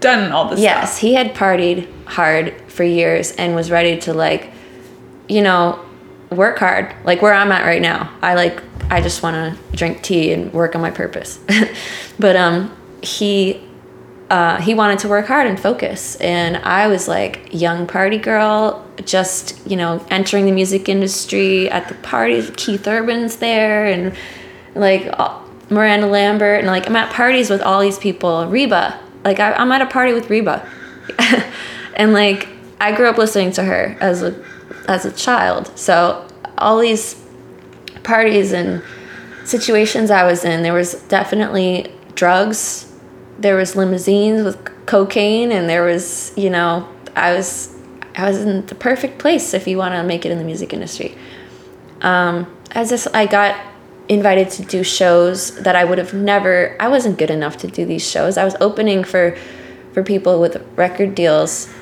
done 0.01 0.30
all 0.30 0.51
this 0.51 0.61
yes, 0.61 0.91
stuff. 0.91 1.01
he 1.01 1.14
had 1.14 1.35
partied 1.35 1.89
hard 2.05 2.55
for 2.68 2.85
years 2.85 3.32
and 3.32 3.55
was 3.55 3.70
ready 3.70 3.99
to 4.01 4.12
like, 4.12 4.53
you 5.26 5.41
know, 5.41 5.82
work 6.30 6.59
hard. 6.59 6.95
Like 7.05 7.22
where 7.22 7.32
I'm 7.32 7.51
at 7.51 7.64
right 7.64 7.80
now. 7.80 8.14
I 8.20 8.35
like 8.35 8.62
I 8.91 9.01
just 9.01 9.22
want 9.22 9.37
to 9.37 9.76
drink 9.76 10.03
tea 10.03 10.35
and 10.35 10.53
work 10.53 10.74
on 10.74 10.82
my 10.82 10.91
purpose. 10.91 11.39
but 12.18 12.37
um 12.37 12.76
he 13.03 13.66
uh, 14.35 14.61
he 14.61 14.74
wanted 14.74 14.99
to 14.99 15.09
work 15.09 15.26
hard 15.26 15.47
and 15.47 15.59
focus 15.61 16.16
and 16.16 16.57
i 16.59 16.87
was 16.87 17.07
like 17.07 17.32
young 17.53 17.87
party 17.87 18.18
girl 18.18 18.85
just 19.05 19.45
you 19.66 19.76
know 19.76 20.05
entering 20.11 20.45
the 20.47 20.53
music 20.53 20.89
industry 20.89 21.70
at 21.70 21.89
the 21.89 21.95
parties 21.97 22.51
keith 22.57 22.87
urban's 22.87 23.37
there 23.37 23.87
and 23.87 24.14
like 24.74 25.03
uh, 25.12 25.39
miranda 25.70 26.07
lambert 26.07 26.59
and 26.59 26.66
like 26.66 26.87
i'm 26.89 26.97
at 26.97 27.12
parties 27.12 27.49
with 27.49 27.62
all 27.62 27.80
these 27.80 27.99
people 27.99 28.47
reba 28.49 28.99
like 29.24 29.39
I, 29.39 29.53
i'm 29.53 29.70
at 29.72 29.82
a 29.82 29.87
party 29.87 30.12
with 30.12 30.28
reba 30.30 30.66
and 31.95 32.12
like 32.12 32.49
i 32.80 32.91
grew 32.93 33.09
up 33.09 33.18
listening 33.18 33.53
to 33.53 33.62
her 33.62 33.97
as 34.01 34.22
a 34.22 34.35
as 34.89 35.05
a 35.05 35.12
child 35.12 35.70
so 35.78 36.26
all 36.59 36.78
these 36.78 37.24
parties 38.05 38.53
and 38.53 38.82
situations 39.45 40.11
I 40.11 40.24
was 40.24 40.45
in. 40.45 40.62
There 40.62 40.72
was 40.72 40.95
definitely 41.05 41.93
drugs. 42.14 42.91
There 43.39 43.57
was 43.57 43.74
limousines 43.76 44.45
with 44.45 44.87
cocaine, 44.87 45.51
and 45.53 45.68
there 45.68 45.82
was, 45.85 46.32
you 46.37 46.51
know, 46.51 46.89
I 47.16 47.35
was, 47.35 47.74
I 48.16 48.28
was 48.28 48.39
in 48.41 48.66
the 48.66 48.74
perfect 48.74 49.18
place 49.18 49.55
if 49.55 49.66
you 49.66 49.76
want 49.78 49.95
to 49.95 50.03
make 50.05 50.24
it 50.24 50.30
in 50.32 50.39
the 50.39 50.45
music 50.45 50.72
industry. 50.72 51.16
Um, 52.03 52.47
as 52.72 52.91
this, 52.91 53.07
I 53.09 53.26
got 53.26 53.59
invited 54.09 54.51
to 54.51 54.62
do 54.64 54.85
shows 54.85 55.57
that 55.62 55.74
I 55.74 55.85
would 55.85 55.99
have 55.99 56.12
never. 56.14 56.76
I 56.78 56.89
wasn't 56.89 57.18
good 57.18 57.30
enough 57.30 57.57
to 57.59 57.66
do 57.66 57.85
these 57.87 58.09
shows. 58.09 58.37
I 58.37 58.45
was 58.45 58.55
opening 58.61 59.03
for, 59.05 59.37
for 59.93 60.03
people 60.03 60.41
with 60.41 60.64
record 60.76 61.14
deals, 61.14 61.72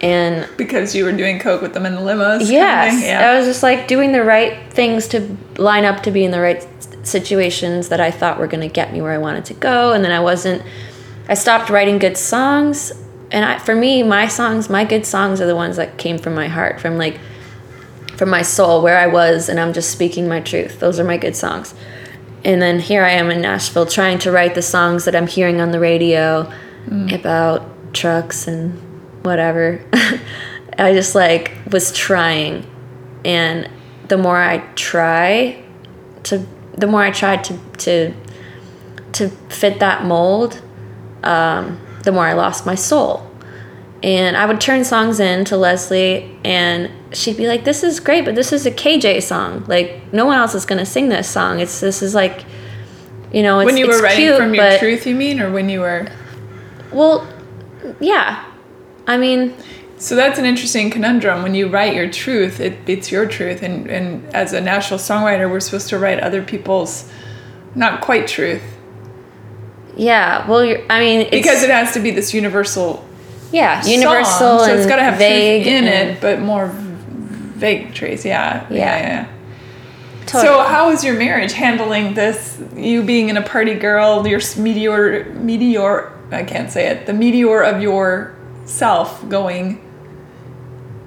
and 0.00 0.48
Because 0.56 0.94
you 0.94 1.04
were 1.04 1.12
doing 1.12 1.38
coke 1.38 1.60
with 1.60 1.74
them 1.74 1.84
in 1.84 1.94
the 1.94 2.00
limos. 2.00 2.38
kind 2.38 2.42
of 2.42 2.50
Yes. 2.50 3.04
Yeah. 3.04 3.30
I 3.30 3.36
was 3.36 3.46
just 3.46 3.62
like 3.62 3.86
doing 3.86 4.12
the 4.12 4.24
right 4.24 4.72
things 4.72 5.08
to 5.08 5.36
line 5.58 5.84
up 5.84 6.02
to 6.04 6.10
be 6.10 6.24
in 6.24 6.30
the 6.30 6.40
right 6.40 6.66
situations 7.02 7.88
that 7.88 8.00
I 8.00 8.10
thought 8.10 8.38
were 8.38 8.46
going 8.46 8.66
to 8.66 8.72
get 8.72 8.92
me 8.92 9.00
where 9.00 9.12
I 9.12 9.18
wanted 9.18 9.44
to 9.46 9.54
go. 9.54 9.92
And 9.92 10.04
then 10.04 10.12
I 10.12 10.20
wasn't, 10.20 10.62
I 11.28 11.34
stopped 11.34 11.70
writing 11.70 11.98
good 11.98 12.16
songs. 12.16 12.92
And 13.30 13.44
I, 13.44 13.58
for 13.58 13.74
me, 13.74 14.02
my 14.02 14.28
songs, 14.28 14.68
my 14.68 14.84
good 14.84 15.06
songs 15.06 15.40
are 15.40 15.46
the 15.46 15.56
ones 15.56 15.76
that 15.76 15.98
came 15.98 16.18
from 16.18 16.34
my 16.34 16.48
heart, 16.48 16.80
from 16.80 16.98
like, 16.98 17.18
from 18.16 18.28
my 18.28 18.42
soul, 18.42 18.82
where 18.82 18.98
I 18.98 19.06
was, 19.06 19.48
and 19.48 19.58
I'm 19.58 19.72
just 19.72 19.90
speaking 19.90 20.28
my 20.28 20.40
truth. 20.40 20.80
Those 20.80 21.00
are 21.00 21.04
my 21.04 21.16
good 21.16 21.36
songs. 21.36 21.74
And 22.44 22.60
then 22.60 22.80
here 22.80 23.04
I 23.04 23.10
am 23.10 23.30
in 23.30 23.40
Nashville 23.40 23.86
trying 23.86 24.18
to 24.20 24.32
write 24.32 24.54
the 24.54 24.62
songs 24.62 25.04
that 25.04 25.14
I'm 25.14 25.26
hearing 25.26 25.60
on 25.60 25.70
the 25.70 25.80
radio 25.80 26.50
mm. 26.86 27.12
about 27.14 27.94
trucks 27.94 28.46
and 28.46 28.78
whatever. 29.24 29.84
I 30.78 30.94
just 30.94 31.14
like 31.14 31.52
was 31.70 31.92
trying 31.92 32.66
and 33.24 33.68
the 34.08 34.16
more 34.16 34.36
I 34.36 34.58
try 34.74 35.62
to 36.24 36.46
the 36.76 36.86
more 36.86 37.02
I 37.02 37.10
tried 37.10 37.44
to 37.44 37.58
to 37.78 38.14
to 39.12 39.28
fit 39.48 39.80
that 39.80 40.04
mold, 40.04 40.62
um, 41.22 41.80
the 42.04 42.12
more 42.12 42.26
I 42.26 42.32
lost 42.32 42.66
my 42.66 42.74
soul. 42.74 43.26
And 44.02 44.36
I 44.36 44.46
would 44.46 44.60
turn 44.60 44.84
songs 44.84 45.20
in 45.20 45.44
to 45.46 45.56
Leslie, 45.58 46.34
and 46.42 46.90
she'd 47.12 47.36
be 47.36 47.46
like, 47.46 47.64
"This 47.64 47.82
is 47.82 48.00
great, 48.00 48.24
but 48.24 48.34
this 48.34 48.52
is 48.52 48.64
a 48.64 48.70
KJ 48.70 49.22
song. 49.22 49.64
Like 49.68 50.12
no 50.12 50.24
one 50.24 50.38
else 50.38 50.54
is 50.54 50.64
gonna 50.64 50.86
sing 50.86 51.10
this 51.10 51.28
song. 51.28 51.60
It's 51.60 51.80
this 51.80 52.02
is 52.02 52.14
like, 52.14 52.44
you 53.32 53.42
know, 53.42 53.60
it's, 53.60 53.66
when 53.66 53.76
you 53.76 53.86
were 53.86 54.00
writing 54.00 54.26
cute, 54.26 54.38
from 54.38 54.54
your 54.54 54.78
truth, 54.78 55.06
you 55.06 55.14
mean, 55.14 55.40
or 55.40 55.52
when 55.52 55.68
you 55.68 55.80
were? 55.80 56.06
well, 56.92 57.26
yeah. 58.00 58.46
I 59.06 59.16
mean, 59.16 59.54
So 60.00 60.16
that's 60.16 60.38
an 60.38 60.46
interesting 60.46 60.90
conundrum. 60.90 61.42
When 61.42 61.54
you 61.54 61.68
write 61.68 61.94
your 61.94 62.10
truth, 62.10 62.58
it, 62.58 62.78
it's 62.86 63.12
your 63.12 63.26
truth, 63.26 63.62
and 63.62 63.86
and 63.88 64.34
as 64.34 64.52
a 64.52 64.60
national 64.60 64.98
songwriter, 64.98 65.50
we're 65.50 65.60
supposed 65.60 65.88
to 65.90 65.98
write 65.98 66.18
other 66.20 66.42
people's, 66.42 67.10
not 67.74 68.00
quite 68.00 68.26
truth, 68.26 68.62
yeah. 70.00 70.48
Well, 70.48 70.64
you're, 70.64 70.80
I 70.90 71.00
mean, 71.00 71.20
it's, 71.20 71.30
because 71.30 71.62
it 71.62 71.70
has 71.70 71.92
to 71.94 72.00
be 72.00 72.10
this 72.10 72.32
universal 72.32 73.04
yeah, 73.52 73.84
universal 73.84 74.58
song, 74.58 74.58
so 74.60 74.74
it's 74.74 74.86
got 74.86 74.96
to 74.96 75.02
have 75.02 75.18
vague 75.18 75.64
truth 75.64 75.74
in 75.74 75.84
it, 75.84 76.20
but 76.20 76.40
more 76.40 76.70
vague. 76.72 77.96
Yeah, 78.00 78.06
yeah, 78.08 78.24
Yeah. 78.24 78.66
yeah. 78.70 78.76
yeah. 78.76 79.28
Totally. 80.26 80.44
So 80.44 80.62
how 80.62 80.90
is 80.90 81.02
your 81.02 81.18
marriage 81.18 81.52
handling 81.52 82.14
this? 82.14 82.62
You 82.76 83.02
being 83.02 83.28
in 83.30 83.36
a 83.36 83.42
party 83.42 83.74
girl, 83.74 84.26
your 84.26 84.40
meteor, 84.56 85.24
meteor. 85.34 86.12
I 86.30 86.44
can't 86.44 86.70
say 86.70 86.88
it. 86.88 87.06
The 87.06 87.12
meteor 87.12 87.62
of 87.62 87.82
your 87.82 88.34
self 88.64 89.28
going. 89.28 89.80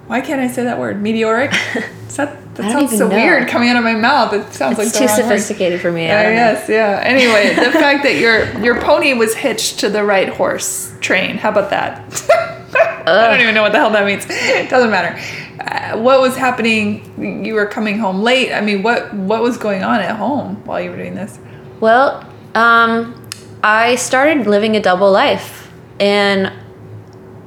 Why 0.08 0.22
can't 0.22 0.42
I 0.42 0.48
say 0.48 0.64
that 0.64 0.80
word? 0.80 1.02
Meteoric. 1.02 1.54
That 2.16 2.56
that 2.56 2.72
sounds 2.72 2.96
so 2.96 3.08
know. 3.08 3.16
weird 3.16 3.48
coming 3.48 3.70
out 3.70 3.78
of 3.78 3.84
my 3.84 3.96
mouth. 3.96 4.34
It 4.34 4.54
sounds 4.54 4.78
it's 4.78 4.94
like 4.94 4.94
too 4.94 5.08
wrong 5.08 5.18
word. 5.18 5.24
sophisticated 5.24 5.82
for 5.82 5.92
me. 5.92 6.12
I 6.12 6.22
don't 6.22 6.36
know. 6.36 6.66
yeah. 6.70 7.02
Anyway, 7.04 7.56
the 7.56 7.72
fact 7.80 8.04
that 8.04 8.18
your 8.18 8.56
your 8.64 8.80
pony 8.82 9.16
was 9.16 9.34
hitched 9.34 9.80
to 9.80 9.90
the 9.90 10.04
right 10.04 10.30
horse 10.30 10.96
train. 11.02 11.38
How 11.38 11.50
about 11.50 11.72
that? 11.72 12.04
I 13.08 13.32
don't 13.32 13.42
even 13.42 13.56
know 13.56 13.64
what 13.64 13.72
the 13.72 13.80
hell 13.80 13.90
that 13.90 14.06
means. 14.06 14.26
It 14.30 14.70
doesn't 14.70 14.92
matter. 14.92 15.20
Uh, 15.60 15.98
what 16.00 16.22
was 16.22 16.38
happening? 16.38 17.44
You 17.44 17.56
were 17.56 17.66
coming 17.66 17.98
home 17.98 18.22
late. 18.22 18.54
I 18.54 18.62
mean, 18.62 18.84
what 18.84 19.12
what 19.16 19.42
was 19.42 19.58
going 19.58 19.84
on 19.84 20.00
at 20.00 20.16
home 20.16 20.64
while 20.66 20.80
you 20.80 20.92
were 20.92 20.98
doing 20.98 21.16
this? 21.16 21.40
Well, 21.80 22.24
um, 22.54 23.28
I 23.64 23.96
started 23.96 24.46
living 24.46 24.76
a 24.76 24.80
double 24.82 25.12
life, 25.12 25.72
and 26.00 26.54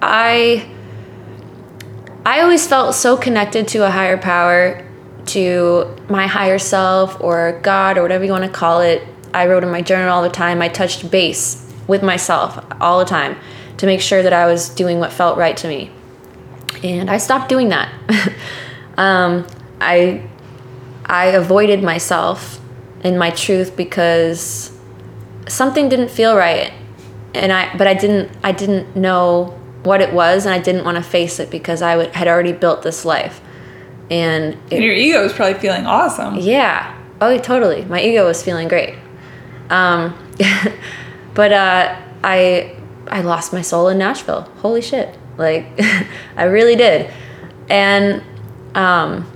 I 0.02 0.68
I 2.26 2.40
always 2.40 2.66
felt 2.66 2.96
so 2.96 3.16
connected 3.16 3.68
to 3.68 3.86
a 3.86 3.90
higher 3.90 4.16
power, 4.16 4.84
to 5.26 5.96
my 6.08 6.26
higher 6.26 6.58
self 6.58 7.20
or 7.20 7.60
God 7.62 7.96
or 7.96 8.02
whatever 8.02 8.24
you 8.24 8.32
want 8.32 8.42
to 8.42 8.50
call 8.50 8.80
it. 8.80 9.06
I 9.32 9.46
wrote 9.46 9.62
in 9.62 9.70
my 9.70 9.80
journal 9.80 10.12
all 10.12 10.24
the 10.24 10.28
time. 10.28 10.60
I 10.60 10.66
touched 10.66 11.08
base 11.08 11.72
with 11.86 12.02
myself 12.02 12.58
all 12.80 12.98
the 12.98 13.04
time 13.04 13.36
to 13.76 13.86
make 13.86 14.00
sure 14.00 14.24
that 14.24 14.32
I 14.32 14.46
was 14.46 14.68
doing 14.70 14.98
what 14.98 15.12
felt 15.12 15.38
right 15.38 15.56
to 15.58 15.68
me. 15.68 15.92
And 16.82 17.08
I 17.08 17.18
stopped 17.18 17.48
doing 17.48 17.68
that. 17.68 17.92
um, 18.96 19.46
I 19.80 20.28
I 21.04 21.26
avoided 21.26 21.84
myself 21.84 22.60
and 23.04 23.20
my 23.20 23.30
truth 23.30 23.76
because 23.76 24.76
something 25.46 25.88
didn't 25.88 26.10
feel 26.10 26.34
right 26.34 26.72
and 27.34 27.52
I 27.52 27.76
but 27.76 27.86
I 27.86 27.94
didn't 27.94 28.36
I 28.42 28.50
didn't 28.50 28.96
know 28.96 29.56
what 29.86 30.00
it 30.02 30.12
was 30.12 30.44
and 30.44 30.54
I 30.54 30.58
didn't 30.58 30.84
want 30.84 30.96
to 30.96 31.02
face 31.02 31.38
it 31.38 31.50
because 31.50 31.80
I 31.80 31.96
would, 31.96 32.14
had 32.14 32.28
already 32.28 32.52
built 32.52 32.82
this 32.82 33.04
life. 33.04 33.40
And 34.10 34.54
And 34.70 34.84
your 34.84 34.92
ego 34.94 35.22
was 35.22 35.32
probably 35.32 35.58
feeling 35.58 35.86
awesome. 35.86 36.36
yeah. 36.36 36.92
Oh 37.20 37.38
totally. 37.38 37.84
My 37.86 38.02
ego 38.02 38.26
was 38.26 38.42
feeling 38.42 38.68
great. 38.68 38.94
Um, 39.70 40.14
but 41.34 41.52
uh, 41.52 41.96
I 42.22 42.76
I 43.08 43.22
lost 43.22 43.52
my 43.52 43.62
soul 43.62 43.88
in 43.88 43.98
Nashville. 43.98 44.42
Holy 44.58 44.82
shit. 44.82 45.16
Like 45.38 45.66
I 46.36 46.44
really 46.44 46.76
did. 46.76 47.10
And 47.68 48.22
um, 48.74 49.26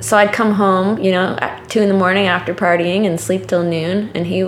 so 0.00 0.16
I'd 0.16 0.32
come 0.32 0.52
home, 0.52 0.98
you 0.98 1.10
know, 1.12 1.36
at 1.40 1.68
two 1.70 1.80
in 1.80 1.88
the 1.88 1.94
morning 1.96 2.26
after 2.26 2.54
partying 2.54 3.06
and 3.06 3.20
sleep 3.20 3.46
till 3.46 3.62
noon. 3.62 4.10
And 4.14 4.26
he 4.26 4.44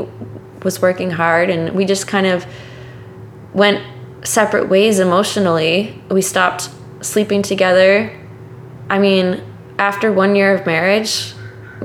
was 0.62 0.80
working 0.80 1.10
hard, 1.10 1.50
and 1.50 1.74
we 1.74 1.84
just 1.84 2.06
kind 2.06 2.26
of 2.26 2.46
went 3.54 3.82
separate 4.24 4.68
ways 4.68 4.98
emotionally. 4.98 6.00
We 6.10 6.22
stopped 6.22 6.70
sleeping 7.00 7.42
together. 7.42 8.18
I 8.90 8.98
mean, 8.98 9.42
after 9.78 10.12
one 10.12 10.34
year 10.34 10.54
of 10.54 10.66
marriage, 10.66 11.34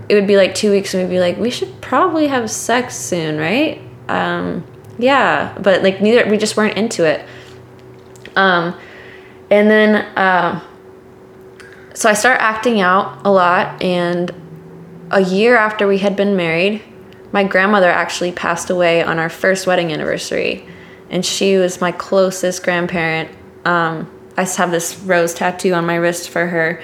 it 0.08 0.16
would 0.16 0.28
be 0.28 0.38
like 0.38 0.56
two 0.56 0.72
weeks, 0.72 0.94
and 0.94 1.04
we'd 1.04 1.14
be 1.14 1.20
like, 1.20 1.38
we 1.38 1.50
should 1.50 1.82
probably 1.82 2.28
have 2.28 2.50
sex 2.50 2.96
soon, 2.96 3.38
right? 3.38 3.82
Um, 4.08 4.66
yeah, 4.98 5.58
but 5.60 5.84
like 5.84 6.02
neither, 6.02 6.30
we 6.30 6.38
just 6.38 6.58
weren't 6.58 6.78
into 6.78 7.06
it. 7.06 7.26
Um, 8.36 8.78
and 9.50 9.70
then, 9.70 9.96
uh, 10.18 10.64
so 11.94 12.10
I 12.10 12.14
start 12.14 12.40
acting 12.40 12.80
out 12.80 13.26
a 13.26 13.32
lot, 13.32 13.82
and 13.84 14.32
a 15.12 15.22
year 15.22 15.58
after 15.58 15.88
we 15.88 15.98
had 15.98 16.16
been 16.16 16.36
married, 16.36 16.82
my 17.32 17.44
grandmother 17.44 17.90
actually 17.90 18.32
passed 18.32 18.70
away 18.70 19.04
on 19.04 19.20
our 19.20 19.30
first 19.30 19.68
wedding 19.68 19.92
anniversary, 19.92 20.66
and 21.10 21.26
she 21.26 21.58
was 21.58 21.82
my 21.82 21.92
closest 21.92 22.64
grandparent. 22.64 23.30
Um, 23.66 24.10
I 24.38 24.44
have 24.44 24.72
this 24.72 24.98
rose 25.00 25.34
tattoo 25.34 25.74
on 25.74 25.86
my 25.86 25.96
wrist 25.96 26.30
for 26.30 26.48
her. 26.48 26.82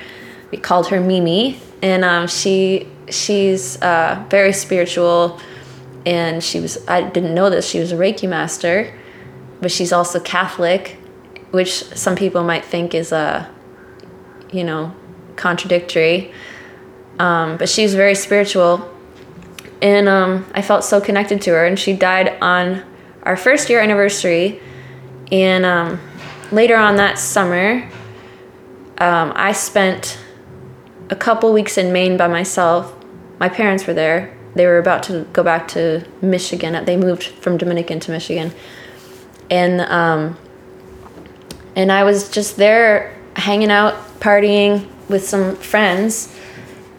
We 0.51 0.57
called 0.57 0.87
her 0.87 0.99
Mimi, 0.99 1.59
and 1.81 2.03
um, 2.03 2.27
she 2.27 2.87
she's 3.09 3.81
uh, 3.81 4.23
very 4.29 4.53
spiritual, 4.53 5.39
and 6.05 6.43
she 6.43 6.59
was 6.59 6.77
I 6.87 7.01
didn't 7.01 7.33
know 7.33 7.49
this 7.49 7.67
she 7.67 7.79
was 7.79 7.91
a 7.91 7.95
Reiki 7.95 8.27
master, 8.27 8.93
but 9.61 9.71
she's 9.71 9.91
also 9.91 10.19
Catholic, 10.19 10.97
which 11.51 11.83
some 11.83 12.15
people 12.15 12.43
might 12.43 12.65
think 12.65 12.93
is 12.93 13.11
a 13.11 13.49
you 14.55 14.63
know, 14.63 14.93
contradictory. 15.35 16.31
Um, 17.19 17.57
but 17.57 17.69
she's 17.69 17.93
very 17.93 18.15
spiritual. 18.15 18.89
And 19.81 20.07
um, 20.07 20.45
I 20.53 20.61
felt 20.61 20.83
so 20.83 21.01
connected 21.01 21.41
to 21.43 21.51
her. 21.51 21.65
And 21.65 21.77
she 21.77 21.93
died 21.93 22.37
on 22.41 22.83
our 23.25 23.35
first 23.35 23.69
year 23.69 23.81
anniversary. 23.81 24.61
And 25.31 25.65
um, 25.65 25.99
later 26.51 26.75
on 26.75 26.95
that 26.97 27.17
summer, 27.17 27.89
um, 28.99 29.33
I 29.35 29.51
spent 29.51 30.17
a 31.09 31.15
couple 31.15 31.51
weeks 31.51 31.77
in 31.77 31.91
Maine 31.91 32.17
by 32.17 32.27
myself. 32.27 32.93
My 33.39 33.49
parents 33.49 33.85
were 33.85 33.93
there. 33.93 34.35
They 34.55 34.65
were 34.65 34.77
about 34.77 35.03
to 35.03 35.27
go 35.33 35.43
back 35.43 35.67
to 35.69 36.07
Michigan. 36.21 36.85
They 36.85 36.95
moved 36.95 37.23
from 37.23 37.57
Dominican 37.57 37.99
to 38.01 38.11
Michigan. 38.11 38.53
And 39.49 39.81
um, 39.81 40.37
and 41.75 41.91
I 41.91 42.03
was 42.03 42.29
just 42.29 42.55
there 42.55 43.13
hanging 43.35 43.69
out, 43.69 43.95
partying 44.19 44.87
with 45.09 45.27
some 45.27 45.55
friends 45.57 46.33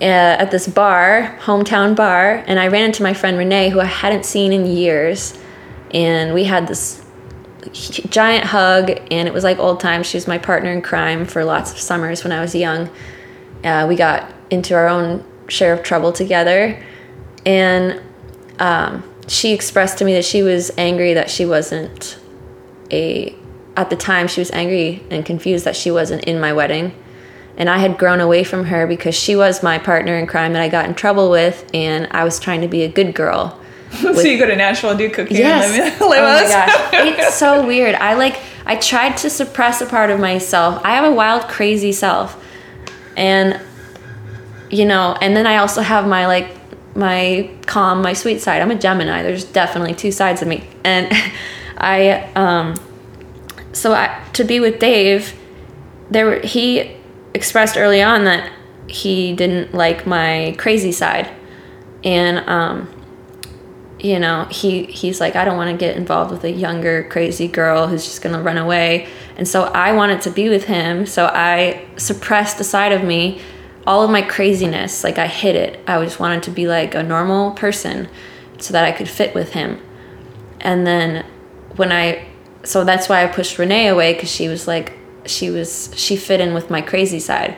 uh, 0.01 0.05
at 0.05 0.51
this 0.51 0.69
bar, 0.69 1.39
hometown 1.41 1.97
bar, 1.97 2.45
and 2.47 2.61
I 2.61 2.69
ran 2.69 2.85
into 2.85 3.03
my 3.03 3.15
friend 3.15 3.39
Renee, 3.39 3.71
who 3.71 3.81
I 3.81 3.87
hadn't 3.87 4.27
seen 4.27 4.53
in 4.53 4.67
years, 4.67 5.39
and 5.97 6.35
we 6.35 6.45
had 6.45 6.69
this 6.69 7.03
giant 7.73 8.45
hug, 8.45 8.91
and 9.11 9.27
it 9.27 9.33
was 9.33 9.43
like 9.43 9.59
old 9.59 9.81
times. 9.81 10.07
She 10.07 10.19
was 10.19 10.29
my 10.29 10.37
partner 10.37 10.71
in 10.71 10.83
crime 10.83 11.25
for 11.25 11.43
lots 11.43 11.73
of 11.73 11.79
summers 11.79 12.23
when 12.23 12.33
I 12.33 12.41
was 12.41 12.55
young. 12.55 12.91
Uh, 13.65 13.87
we 13.89 13.97
got 13.97 14.31
into 14.51 14.75
our 14.75 14.87
own 14.87 15.25
share 15.49 15.73
of 15.73 15.83
trouble 15.83 16.13
together, 16.13 16.81
and 17.47 18.01
um, 18.59 19.03
she 19.27 19.55
expressed 19.55 19.97
to 19.99 20.05
me 20.05 20.13
that 20.13 20.25
she 20.25 20.43
was 20.43 20.71
angry 20.77 21.15
that 21.15 21.31
she 21.31 21.47
wasn't 21.47 22.19
a 22.93 23.35
at 23.75 23.91
the 23.91 23.97
time 23.97 24.29
she 24.29 24.41
was 24.41 24.51
angry 24.53 25.03
and 25.11 25.25
confused 25.25 25.65
that 25.65 25.77
she 25.77 25.91
wasn't 25.91 26.23
in 26.25 26.41
my 26.41 26.53
wedding 26.53 26.95
and 27.57 27.69
i 27.69 27.79
had 27.79 27.99
grown 27.99 28.21
away 28.21 28.45
from 28.45 28.67
her 28.67 28.87
because 28.87 29.15
she 29.15 29.35
was 29.35 29.63
my 29.63 29.77
partner 29.77 30.17
in 30.17 30.27
crime 30.27 30.53
that 30.53 30.63
i 30.63 30.69
got 30.69 30.87
in 30.87 30.95
trouble 30.95 31.29
with 31.29 31.69
and 31.75 32.07
i 32.13 32.23
was 32.23 32.39
trying 32.39 32.61
to 32.61 32.69
be 32.69 32.83
a 32.83 32.89
good 32.89 33.15
girl 33.15 33.61
so 34.15 34.21
you 34.21 34.39
go 34.39 34.47
to 34.47 34.57
Nashville 34.57 34.91
and 34.91 34.99
do 34.99 35.11
cooking 35.11 35.37
yes. 35.37 35.71
and 35.71 36.01
live, 36.01 36.21
oh 36.21 36.23
my 36.23 36.43
gosh. 36.43 36.91
It's 36.93 37.37
so 37.37 37.67
weird. 37.67 37.95
I 37.95 38.15
like 38.15 38.39
i 38.69 38.75
tried 38.75 39.17
to 39.17 39.31
suppress 39.31 39.81
a 39.81 39.87
part 39.87 40.11
of 40.11 40.19
myself. 40.19 40.81
I 40.85 40.95
have 40.95 41.05
a 41.05 41.15
wild 41.15 41.49
crazy 41.49 41.93
self. 41.93 42.43
And 43.17 43.61
you 44.69 44.85
know 44.85 45.17
and 45.21 45.37
then 45.37 45.47
i 45.47 45.59
also 45.59 45.81
have 45.81 46.09
my 46.09 46.27
like 46.27 46.51
my 46.97 47.49
calm 47.67 48.03
my 48.03 48.13
sweet 48.13 48.41
side. 48.41 48.63
I'm 48.63 48.71
a 48.71 48.79
gemini. 48.79 49.23
There's 49.23 49.45
definitely 49.45 49.95
two 49.95 50.11
sides 50.11 50.43
of 50.43 50.49
me. 50.49 50.69
And 50.85 51.09
i 51.79 52.31
um 52.35 52.75
so 53.73 53.93
I, 53.93 54.25
to 54.33 54.45
be 54.45 54.61
with 54.61 54.79
dave 54.79 55.35
there 56.11 56.41
he 56.41 56.97
expressed 57.35 57.77
early 57.77 58.01
on 58.03 58.25
that 58.25 58.51
he 58.89 59.35
didn't 59.35 59.75
like 59.75 60.07
my 60.07 60.55
crazy 60.59 60.93
side. 60.93 61.31
And 62.05 62.39
um 62.49 62.96
you 63.99 64.19
know 64.19 64.45
he 64.51 64.85
he's 64.85 65.21
like 65.21 65.37
i 65.37 65.45
don't 65.45 65.57
want 65.57 65.71
to 65.71 65.77
get 65.77 65.97
involved 65.97 66.31
with 66.31 66.45
a 66.45 66.51
younger 66.51 67.05
crazy 67.05 67.49
girl 67.49 67.87
who's 67.87 68.05
just 68.05 68.21
going 68.23 68.35
to 68.35 68.43
run 68.43 68.59
away. 68.59 69.09
And 69.37 69.47
so 69.47 69.65
i 69.65 69.93
wanted 69.93 70.21
to 70.23 70.31
be 70.31 70.49
with 70.49 70.65
him 70.65 71.07
so 71.07 71.27
i 71.27 71.87
suppressed 71.97 72.59
the 72.59 72.65
side 72.65 72.93
of 72.93 73.03
me 73.03 73.41
all 73.87 74.03
of 74.03 74.11
my 74.11 74.23
craziness 74.23 75.03
like 75.03 75.19
i 75.19 75.27
hid 75.27 75.57
it. 75.57 75.81
I 75.87 76.03
just 76.05 76.21
wanted 76.21 76.43
to 76.45 76.51
be 76.51 76.67
like 76.67 76.95
a 76.95 77.03
normal 77.03 77.53
person 77.53 78.09
so 78.59 78.73
that 78.73 78.85
i 78.85 78.93
could 78.93 79.09
fit 79.09 79.35
with 79.35 79.53
him. 79.53 79.81
And 80.61 80.87
then 80.87 81.25
when 81.77 81.91
i 81.91 82.29
so 82.65 82.85
that's 82.85 83.09
why 83.09 83.25
i 83.25 83.27
pushed 83.27 83.59
renee 83.59 83.89
away 83.89 84.13
because 84.13 84.31
she 84.31 84.49
was 84.49 84.69
like 84.69 84.93
she 85.25 85.51
was 85.51 85.91
she 85.97 86.17
fit 86.17 86.41
in 86.41 86.53
with 86.53 86.71
my 86.71 86.83
crazy 86.83 87.21
side. 87.21 87.57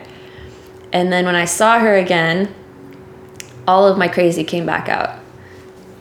And 0.93 1.11
then 1.11 1.25
when 1.25 1.35
i 1.35 1.45
saw 1.45 1.79
her 1.79 1.95
again 1.97 2.53
all 3.67 3.87
of 3.87 3.97
my 3.97 4.07
crazy 4.07 4.43
came 4.45 4.65
back 4.65 4.87
out 4.87 5.18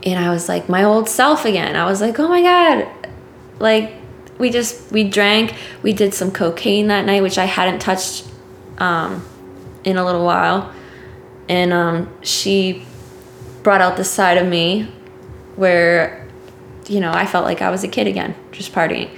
and 0.02 0.18
I 0.18 0.30
was 0.30 0.48
like 0.48 0.68
my 0.68 0.84
old 0.84 1.08
self 1.08 1.44
again. 1.44 1.76
I 1.76 1.84
was 1.84 2.00
like, 2.00 2.18
oh 2.18 2.28
my 2.28 2.42
god, 2.42 2.88
like 3.58 3.94
we 4.38 4.50
just 4.50 4.90
we 4.92 5.04
drank, 5.04 5.54
we 5.82 5.92
did 5.92 6.14
some 6.14 6.30
cocaine 6.30 6.88
that 6.88 7.04
night, 7.04 7.22
which 7.22 7.38
I 7.38 7.44
hadn't 7.44 7.80
touched 7.80 8.26
um, 8.78 9.26
in 9.84 9.96
a 9.96 10.04
little 10.04 10.24
while, 10.24 10.72
and 11.48 11.72
um, 11.72 12.08
she 12.22 12.84
brought 13.62 13.80
out 13.80 13.96
the 13.96 14.04
side 14.04 14.38
of 14.38 14.46
me 14.46 14.90
where 15.56 16.26
you 16.88 17.00
know 17.00 17.10
I 17.10 17.26
felt 17.26 17.44
like 17.44 17.62
I 17.62 17.70
was 17.70 17.84
a 17.84 17.88
kid 17.88 18.06
again, 18.06 18.34
just 18.52 18.72
partying, 18.72 19.10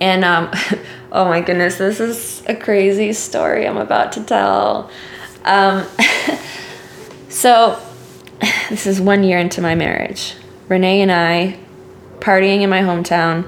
and 0.00 0.24
um, 0.24 0.50
oh 1.12 1.26
my 1.26 1.40
goodness, 1.40 1.78
this 1.78 2.00
is 2.00 2.42
a 2.46 2.54
crazy 2.54 3.12
story 3.12 3.66
I'm 3.66 3.76
about 3.76 4.12
to 4.12 4.24
tell. 4.24 4.90
Um, 5.44 5.86
so 7.28 7.80
this 8.70 8.86
is 8.86 9.00
one 9.00 9.24
year 9.24 9.38
into 9.38 9.60
my 9.60 9.74
marriage. 9.74 10.34
Renee 10.68 11.02
and 11.02 11.12
I 11.12 11.58
partying 12.20 12.62
in 12.62 12.70
my 12.70 12.80
hometown, 12.80 13.46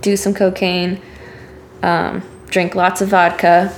do 0.00 0.16
some 0.16 0.34
cocaine, 0.34 1.00
um, 1.82 2.22
drink 2.46 2.74
lots 2.74 3.00
of 3.00 3.08
vodka, 3.08 3.72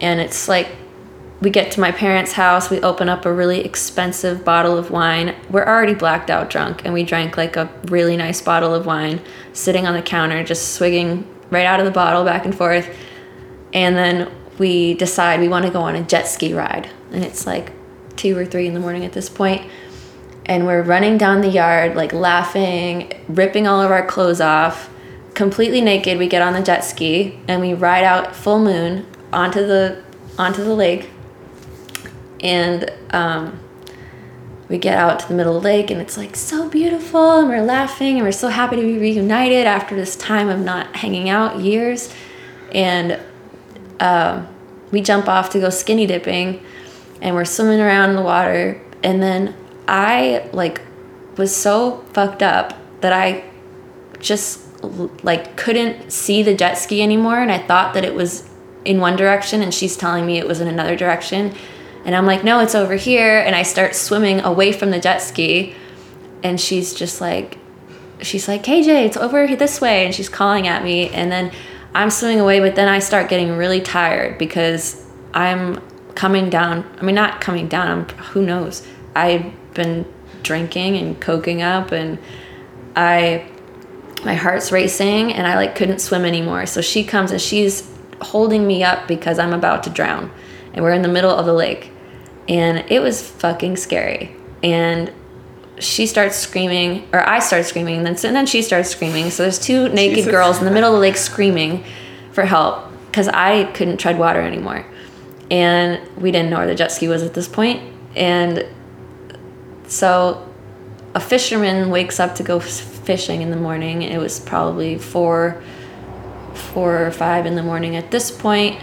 and 0.00 0.20
it's 0.20 0.48
like 0.48 0.68
we 1.40 1.50
get 1.50 1.72
to 1.72 1.80
my 1.80 1.90
parents' 1.90 2.32
house, 2.32 2.70
we 2.70 2.80
open 2.82 3.08
up 3.08 3.26
a 3.26 3.32
really 3.32 3.64
expensive 3.64 4.44
bottle 4.44 4.78
of 4.78 4.92
wine. 4.92 5.34
We're 5.50 5.64
already 5.64 5.94
blacked 5.94 6.30
out 6.30 6.50
drunk, 6.50 6.82
and 6.84 6.94
we 6.94 7.02
drank 7.02 7.36
like 7.36 7.56
a 7.56 7.68
really 7.86 8.16
nice 8.16 8.40
bottle 8.40 8.72
of 8.72 8.86
wine 8.86 9.20
sitting 9.52 9.84
on 9.84 9.94
the 9.94 10.02
counter, 10.02 10.44
just 10.44 10.74
swigging 10.74 11.26
right 11.50 11.66
out 11.66 11.80
of 11.80 11.84
the 11.84 11.90
bottle 11.90 12.24
back 12.24 12.44
and 12.44 12.56
forth. 12.56 12.88
And 13.72 13.96
then 13.96 14.30
we 14.58 14.94
decide 14.94 15.40
we 15.40 15.48
want 15.48 15.64
to 15.66 15.72
go 15.72 15.80
on 15.80 15.96
a 15.96 16.02
jet 16.02 16.28
ski 16.28 16.54
ride, 16.54 16.88
and 17.10 17.24
it's 17.24 17.44
like 17.44 17.72
two 18.16 18.36
or 18.36 18.44
three 18.44 18.66
in 18.66 18.74
the 18.74 18.80
morning 18.80 19.04
at 19.04 19.12
this 19.12 19.28
point 19.28 19.62
and 20.46 20.66
we're 20.66 20.82
running 20.82 21.16
down 21.18 21.40
the 21.40 21.48
yard 21.48 21.94
like 21.94 22.12
laughing 22.12 23.12
ripping 23.28 23.66
all 23.66 23.80
of 23.80 23.90
our 23.90 24.04
clothes 24.06 24.40
off 24.40 24.90
completely 25.34 25.80
naked. 25.80 26.18
We 26.18 26.28
get 26.28 26.42
on 26.42 26.52
the 26.52 26.62
jet 26.62 26.80
ski 26.82 27.38
and 27.48 27.60
we 27.60 27.74
ride 27.74 28.04
out 28.04 28.34
full 28.34 28.58
moon 28.58 29.06
onto 29.32 29.66
the 29.66 30.02
onto 30.38 30.62
the 30.64 30.74
lake 30.74 31.10
and 32.40 32.90
um, 33.10 33.58
we 34.68 34.78
get 34.78 34.98
out 34.98 35.20
to 35.20 35.28
the 35.28 35.34
middle 35.34 35.56
of 35.56 35.62
the 35.62 35.68
lake 35.68 35.90
and 35.90 36.00
it's 36.00 36.16
like 36.16 36.34
so 36.34 36.68
beautiful 36.68 37.38
and 37.38 37.48
we're 37.48 37.62
laughing 37.62 38.16
and 38.16 38.24
we're 38.24 38.32
so 38.32 38.48
happy 38.48 38.76
to 38.76 38.82
be 38.82 38.98
reunited 38.98 39.66
after 39.66 39.94
this 39.94 40.16
time 40.16 40.48
of 40.48 40.58
not 40.58 40.96
hanging 40.96 41.28
out 41.28 41.60
years 41.60 42.12
and 42.72 43.20
um, 44.00 44.48
we 44.90 45.00
jump 45.00 45.28
off 45.28 45.50
to 45.50 45.60
go 45.60 45.70
skinny 45.70 46.06
dipping 46.06 46.62
and 47.22 47.36
we're 47.36 47.44
swimming 47.46 47.80
around 47.80 48.10
in 48.10 48.16
the 48.16 48.22
water. 48.22 48.78
And 49.02 49.22
then 49.22 49.56
i 49.88 50.48
like 50.52 50.80
was 51.36 51.54
so 51.54 51.98
fucked 52.12 52.42
up 52.42 52.78
that 53.00 53.12
i 53.12 53.42
just 54.20 54.60
like 55.24 55.56
couldn't 55.56 56.12
see 56.12 56.42
the 56.42 56.54
jet 56.54 56.74
ski 56.74 57.00
anymore. 57.02 57.38
And 57.40 57.50
i 57.50 57.58
thought 57.58 57.94
that 57.94 58.04
it 58.04 58.14
was 58.14 58.48
in 58.84 58.98
one 58.98 59.16
direction 59.16 59.62
and 59.62 59.72
she's 59.72 59.96
telling 59.96 60.26
me 60.26 60.38
it 60.38 60.46
was 60.46 60.60
in 60.60 60.68
another 60.68 60.96
direction. 60.96 61.54
And 62.04 62.14
i'm 62.14 62.26
like 62.26 62.44
no 62.44 62.58
it's 62.58 62.74
over 62.74 62.96
here. 62.96 63.38
And 63.38 63.56
i 63.56 63.62
start 63.62 63.94
swimming 63.94 64.40
away 64.40 64.72
from 64.72 64.90
the 64.90 65.00
jet 65.00 65.18
ski. 65.18 65.74
And 66.42 66.60
she's 66.60 66.92
just 66.92 67.20
like 67.20 67.58
she's 68.20 68.48
like 68.48 68.64
kj 68.64 68.88
it's 69.06 69.16
over 69.16 69.46
this 69.56 69.80
way. 69.80 70.04
And 70.04 70.14
she's 70.14 70.28
calling 70.28 70.66
at 70.66 70.82
me. 70.82 71.08
And 71.10 71.30
then 71.30 71.52
i'm 71.94 72.10
swimming 72.10 72.40
away 72.40 72.58
but 72.58 72.74
then 72.74 72.88
i 72.88 72.98
start 72.98 73.28
getting 73.28 73.56
really 73.56 73.80
tired 73.80 74.38
because 74.38 75.04
i'm 75.34 75.78
coming 76.14 76.50
down 76.50 76.84
i 77.00 77.02
mean 77.02 77.14
not 77.14 77.40
coming 77.40 77.68
down 77.68 77.88
I'm, 77.88 78.08
who 78.18 78.44
knows? 78.44 78.86
I've 79.14 79.52
been 79.74 80.10
drinking 80.42 80.96
and 80.96 81.20
coking 81.20 81.62
up 81.62 81.92
and 81.92 82.18
i 82.96 83.48
my 84.24 84.34
heart's 84.34 84.70
racing 84.70 85.32
and 85.32 85.46
i 85.46 85.56
like 85.56 85.74
couldn't 85.74 86.00
swim 86.00 86.24
anymore. 86.24 86.66
So 86.66 86.80
she 86.80 87.04
comes 87.04 87.30
and 87.30 87.40
she's 87.40 87.88
holding 88.20 88.66
me 88.66 88.84
up 88.84 89.08
because 89.08 89.38
i'm 89.38 89.52
about 89.52 89.82
to 89.84 89.90
drown 89.90 90.30
and 90.74 90.84
we're 90.84 90.92
in 90.92 91.02
the 91.02 91.08
middle 91.08 91.30
of 91.30 91.46
the 91.46 91.52
lake. 91.52 91.90
And 92.48 92.84
it 92.90 93.00
was 93.00 93.22
fucking 93.22 93.76
scary. 93.76 94.34
And 94.62 95.12
she 95.78 96.06
starts 96.06 96.36
screaming 96.36 97.08
or 97.12 97.20
i 97.28 97.40
start 97.40 97.64
screaming 97.64 97.96
and 97.96 98.06
then, 98.06 98.26
and 98.26 98.36
then 98.36 98.46
she 98.46 98.62
starts 98.62 98.90
screaming. 98.90 99.30
So 99.30 99.42
there's 99.42 99.58
two 99.58 99.88
naked 99.88 100.16
Jesus. 100.16 100.30
girls 100.30 100.58
in 100.58 100.64
the 100.64 100.70
middle 100.70 100.90
of 100.90 100.94
the 100.94 101.00
lake 101.00 101.16
screaming 101.16 101.84
for 102.32 102.44
help 102.44 102.90
because 103.06 103.28
i 103.28 103.64
couldn't 103.72 103.98
tread 103.98 104.18
water 104.18 104.40
anymore 104.40 104.86
and 105.52 106.00
we 106.16 106.30
didn't 106.30 106.48
know 106.48 106.56
where 106.56 106.66
the 106.66 106.74
jet 106.74 106.90
ski 106.90 107.08
was 107.08 107.22
at 107.22 107.34
this 107.34 107.46
point. 107.46 107.82
And 108.16 108.66
so 109.86 110.48
a 111.14 111.20
fisherman 111.20 111.90
wakes 111.90 112.18
up 112.18 112.34
to 112.36 112.42
go 112.42 112.58
fishing 112.58 113.42
in 113.42 113.50
the 113.50 113.56
morning. 113.58 114.00
It 114.00 114.18
was 114.18 114.40
probably 114.40 114.96
four 114.96 115.62
four 116.54 117.06
or 117.06 117.10
five 117.10 117.44
in 117.44 117.54
the 117.54 117.62
morning 117.62 117.96
at 117.96 118.10
this 118.10 118.30
point. 118.30 118.82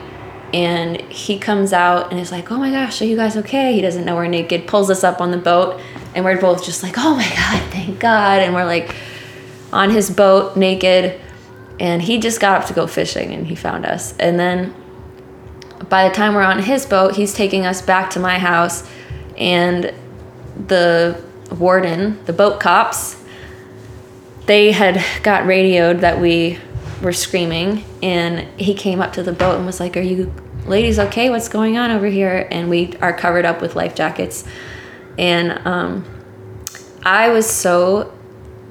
And 0.54 1.02
he 1.02 1.40
comes 1.40 1.74
out 1.74 2.12
and 2.12 2.20
is 2.20 2.32
like 2.32 2.52
oh 2.52 2.58
my 2.58 2.70
gosh 2.70 3.02
are 3.02 3.06
you 3.06 3.16
guys 3.16 3.36
okay? 3.38 3.74
He 3.74 3.82
doesn't 3.82 4.06
know 4.06 4.16
we're 4.16 4.28
naked 4.28 4.68
pulls 4.68 4.92
us 4.92 5.04
up 5.04 5.22
on 5.22 5.32
the 5.32 5.38
boat. 5.40 5.82
And 6.14 6.24
we're 6.24 6.40
both 6.40 6.64
just 6.64 6.84
like 6.84 7.00
oh 7.00 7.16
my 7.16 7.28
god 7.30 7.72
thank 7.72 8.00
god. 8.00 8.44
And 8.44 8.54
we're 8.54 8.66
like 8.66 8.96
on 9.74 9.90
his 9.90 10.12
boat 10.12 10.56
naked. 10.56 11.20
And 11.80 12.00
he 12.00 12.20
just 12.20 12.40
got 12.40 12.62
up 12.62 12.68
to 12.68 12.76
go 12.76 12.86
fishing 12.86 13.34
and 13.34 13.48
he 13.48 13.56
found 13.56 13.88
us. 13.88 14.16
And 14.20 14.40
then 14.40 14.76
by 15.88 16.08
the 16.10 16.14
time 16.14 16.34
we're 16.34 16.42
on 16.42 16.60
his 16.60 16.86
boat, 16.86 17.16
he's 17.16 17.34
taking 17.34 17.66
us 17.66 17.82
back 17.82 18.10
to 18.12 18.20
my 18.20 18.38
house, 18.38 18.88
and 19.38 19.94
the 20.68 21.22
warden, 21.58 22.24
the 22.26 22.34
boat 22.34 22.60
cops, 22.60 23.16
they 24.46 24.72
had 24.72 25.04
got 25.24 25.46
radioed 25.46 26.00
that 26.00 26.20
we 26.20 26.60
were 27.02 27.14
screaming, 27.14 27.84
and 28.04 28.40
he 28.60 28.74
came 28.74 29.00
up 29.00 29.14
to 29.14 29.24
the 29.24 29.32
boat 29.32 29.58
and 29.58 29.66
was 29.66 29.80
like, 29.80 29.96
"Are 29.96 30.02
you 30.02 30.34
ladies 30.66 31.00
okay? 31.00 31.30
What's 31.30 31.48
going 31.48 31.78
on 31.78 31.92
over 31.92 32.08
here?" 32.08 32.48
And 32.52 32.70
we 32.70 32.94
are 33.02 33.14
covered 33.14 33.46
up 33.46 33.62
with 33.62 33.76
life 33.76 33.96
jackets, 33.96 34.44
and 35.18 35.66
um, 35.66 36.04
I 37.04 37.30
was 37.30 37.50
so 37.50 38.12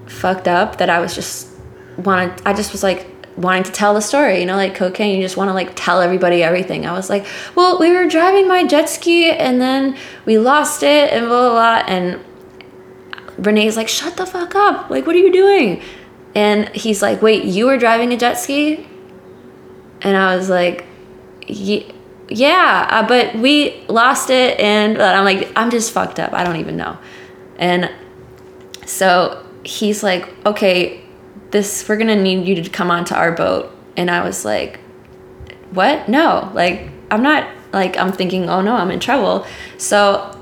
fucked 0.06 0.48
up 0.48 0.78
that 0.78 0.90
I 0.90 1.00
was 1.00 1.14
just 1.14 1.48
wanted. 1.96 2.42
I 2.44 2.52
just 2.52 2.72
was 2.72 2.82
like 2.82 3.06
wanting 3.38 3.62
to 3.62 3.70
tell 3.72 3.94
the 3.94 4.00
story, 4.00 4.40
you 4.40 4.46
know, 4.46 4.56
like 4.56 4.74
cocaine, 4.74 5.16
you 5.16 5.22
just 5.22 5.36
want 5.36 5.48
to 5.48 5.54
like 5.54 5.72
tell 5.76 6.00
everybody 6.00 6.42
everything. 6.42 6.86
I 6.86 6.92
was 6.92 7.08
like, 7.08 7.24
well, 7.54 7.78
we 7.78 7.92
were 7.92 8.08
driving 8.08 8.48
my 8.48 8.66
jet 8.66 8.88
ski 8.88 9.30
and 9.30 9.60
then 9.60 9.96
we 10.24 10.38
lost 10.38 10.82
it 10.82 11.12
and 11.12 11.26
blah, 11.26 11.50
blah, 11.50 11.50
blah. 11.52 11.94
And 11.94 12.20
Renee's 13.38 13.76
like, 13.76 13.88
shut 13.88 14.16
the 14.16 14.26
fuck 14.26 14.56
up. 14.56 14.90
Like, 14.90 15.06
what 15.06 15.14
are 15.14 15.20
you 15.20 15.32
doing? 15.32 15.80
And 16.34 16.68
he's 16.70 17.00
like, 17.00 17.22
wait, 17.22 17.44
you 17.44 17.66
were 17.66 17.78
driving 17.78 18.12
a 18.12 18.16
jet 18.16 18.34
ski? 18.34 18.86
And 20.02 20.16
I 20.16 20.36
was 20.36 20.50
like, 20.50 20.84
yeah, 21.46 22.88
uh, 22.90 23.06
but 23.06 23.36
we 23.36 23.84
lost 23.88 24.30
it. 24.30 24.58
And 24.58 25.00
I'm 25.00 25.24
like, 25.24 25.50
I'm 25.54 25.70
just 25.70 25.92
fucked 25.92 26.18
up. 26.18 26.32
I 26.32 26.42
don't 26.42 26.56
even 26.56 26.76
know. 26.76 26.98
And 27.56 27.90
So 28.84 29.44
he's 29.64 30.02
like, 30.02 30.28
okay, 30.46 31.04
this 31.50 31.88
we're 31.88 31.96
gonna 31.96 32.20
need 32.20 32.46
you 32.46 32.62
to 32.62 32.70
come 32.70 32.90
onto 32.90 33.14
our 33.14 33.32
boat. 33.32 33.74
And 33.96 34.10
I 34.10 34.24
was 34.24 34.44
like, 34.44 34.80
what? 35.70 36.08
No, 36.08 36.50
like 36.54 36.88
I'm 37.10 37.22
not 37.22 37.48
like 37.72 37.96
I'm 37.96 38.12
thinking, 38.12 38.48
oh 38.48 38.60
no, 38.60 38.74
I'm 38.74 38.90
in 38.90 39.00
trouble. 39.00 39.46
So 39.76 40.34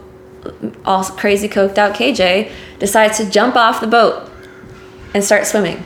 all 0.85 1.05
crazy 1.05 1.49
coked 1.49 1.79
out 1.79 1.95
KJ 1.95 2.51
decides 2.79 3.19
to 3.19 3.29
jump 3.29 3.57
off 3.57 3.81
the 3.81 3.87
boat 3.87 4.31
and 5.15 5.25
start 5.25 5.47
swimming. 5.47 5.85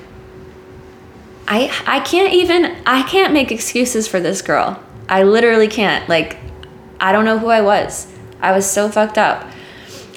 I 1.48 1.72
I 1.86 2.00
can't 2.00 2.32
even 2.32 2.76
I 2.86 3.02
can't 3.02 3.32
make 3.32 3.50
excuses 3.50 4.06
for 4.06 4.20
this 4.20 4.42
girl. 4.42 4.82
I 5.08 5.22
literally 5.22 5.68
can't. 5.68 6.08
Like 6.08 6.36
I 7.00 7.12
don't 7.12 7.24
know 7.24 7.38
who 7.38 7.48
I 7.48 7.60
was. 7.62 8.06
I 8.40 8.52
was 8.52 8.70
so 8.70 8.88
fucked 8.88 9.18
up. 9.18 9.46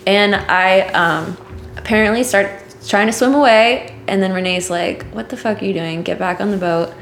And 0.05 0.35
I 0.35 0.81
um, 0.89 1.37
apparently 1.77 2.23
start 2.23 2.62
trying 2.87 3.07
to 3.07 3.13
swim 3.13 3.33
away 3.33 3.95
and 4.07 4.21
then 4.21 4.33
Renee's 4.33 4.69
like, 4.69 5.05
"What 5.11 5.29
the 5.29 5.37
fuck 5.37 5.61
are 5.61 5.65
you 5.65 5.73
doing? 5.73 6.03
Get 6.03 6.19
back 6.19 6.41
on 6.41 6.51
the 6.51 6.57
boat." 6.57 6.93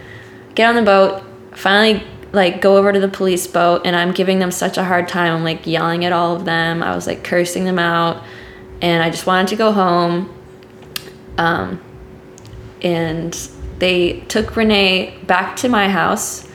Get 0.55 0.67
on 0.67 0.75
the 0.75 0.82
boat. 0.82 1.23
Finally 1.53 2.03
like 2.34 2.61
go 2.61 2.77
over 2.77 2.93
to 2.93 2.99
the 2.99 3.07
police 3.07 3.45
boat 3.47 3.82
and 3.84 3.95
I'm 3.95 4.11
giving 4.13 4.39
them 4.39 4.51
such 4.51 4.77
a 4.77 4.84
hard 4.84 5.07
time. 5.07 5.36
I'm 5.36 5.43
like 5.43 5.67
yelling 5.67 6.05
at 6.05 6.13
all 6.13 6.36
of 6.36 6.45
them. 6.45 6.82
I 6.82 6.95
was 6.95 7.07
like 7.07 7.23
cursing 7.23 7.65
them 7.65 7.79
out 7.79 8.23
and 8.82 9.03
I 9.03 9.09
just 9.09 9.25
wanted 9.25 9.49
to 9.49 9.55
go 9.55 9.71
home. 9.71 10.34
Um, 11.38 11.82
and 12.82 13.34
they 13.79 14.21
took 14.21 14.55
Renee 14.55 15.17
back 15.25 15.55
to 15.57 15.69
my 15.69 15.89
house 15.89 16.47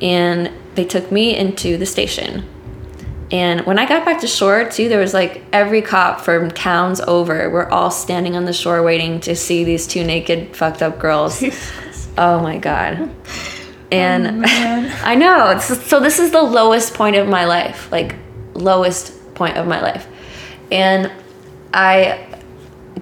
and 0.00 0.52
they 0.74 0.84
took 0.84 1.10
me 1.10 1.36
into 1.36 1.76
the 1.76 1.86
station. 1.86 2.44
And 3.30 3.66
when 3.66 3.78
I 3.78 3.86
got 3.86 4.06
back 4.06 4.20
to 4.20 4.26
shore, 4.26 4.68
too, 4.68 4.88
there 4.88 4.98
was 4.98 5.12
like 5.12 5.42
every 5.52 5.82
cop 5.82 6.22
from 6.22 6.50
towns 6.50 7.00
over 7.00 7.50
were 7.50 7.70
all 7.70 7.90
standing 7.90 8.36
on 8.36 8.46
the 8.46 8.54
shore 8.54 8.82
waiting 8.82 9.20
to 9.20 9.36
see 9.36 9.64
these 9.64 9.86
two 9.86 10.02
naked, 10.02 10.56
fucked 10.56 10.82
up 10.82 10.98
girls. 10.98 11.42
oh 12.18 12.40
my 12.40 12.56
God. 12.56 13.10
And 13.92 14.44
oh, 14.44 14.48
I 15.02 15.14
know. 15.14 15.58
So 15.58 16.00
this 16.00 16.18
is 16.18 16.30
the 16.30 16.42
lowest 16.42 16.94
point 16.94 17.16
of 17.16 17.28
my 17.28 17.44
life, 17.44 17.92
like 17.92 18.14
lowest 18.54 19.12
point 19.34 19.58
of 19.58 19.66
my 19.66 19.80
life. 19.80 20.06
And 20.72 21.12
I 21.74 22.26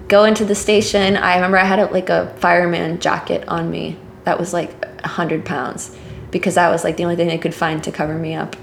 go 0.09 0.25
into 0.25 0.43
the 0.43 0.55
station. 0.55 1.15
I 1.15 1.35
remember 1.35 1.57
I 1.57 1.63
had 1.63 1.79
a, 1.79 1.85
like 1.85 2.09
a 2.09 2.33
fireman 2.39 2.99
jacket 2.99 3.47
on 3.47 3.69
me 3.69 3.97
that 4.25 4.37
was 4.37 4.51
like 4.51 4.71
a 5.03 5.07
hundred 5.07 5.45
pounds 5.45 5.95
because 6.31 6.55
that 6.55 6.69
was 6.69 6.83
like 6.83 6.97
the 6.97 7.03
only 7.03 7.15
thing 7.15 7.27
they 7.29 7.37
could 7.37 7.55
find 7.55 7.81
to 7.85 7.91
cover 7.93 8.15
me 8.15 8.35
up. 8.35 8.57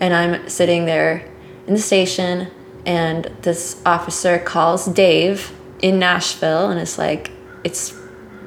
And 0.00 0.14
I'm 0.14 0.48
sitting 0.48 0.84
there 0.86 1.28
in 1.66 1.74
the 1.74 1.80
station, 1.80 2.50
and 2.86 3.24
this 3.42 3.80
officer 3.84 4.38
calls 4.38 4.86
Dave 4.86 5.52
in 5.80 5.98
Nashville, 5.98 6.70
and 6.70 6.80
it's 6.80 6.98
like 6.98 7.30
it's 7.64 7.94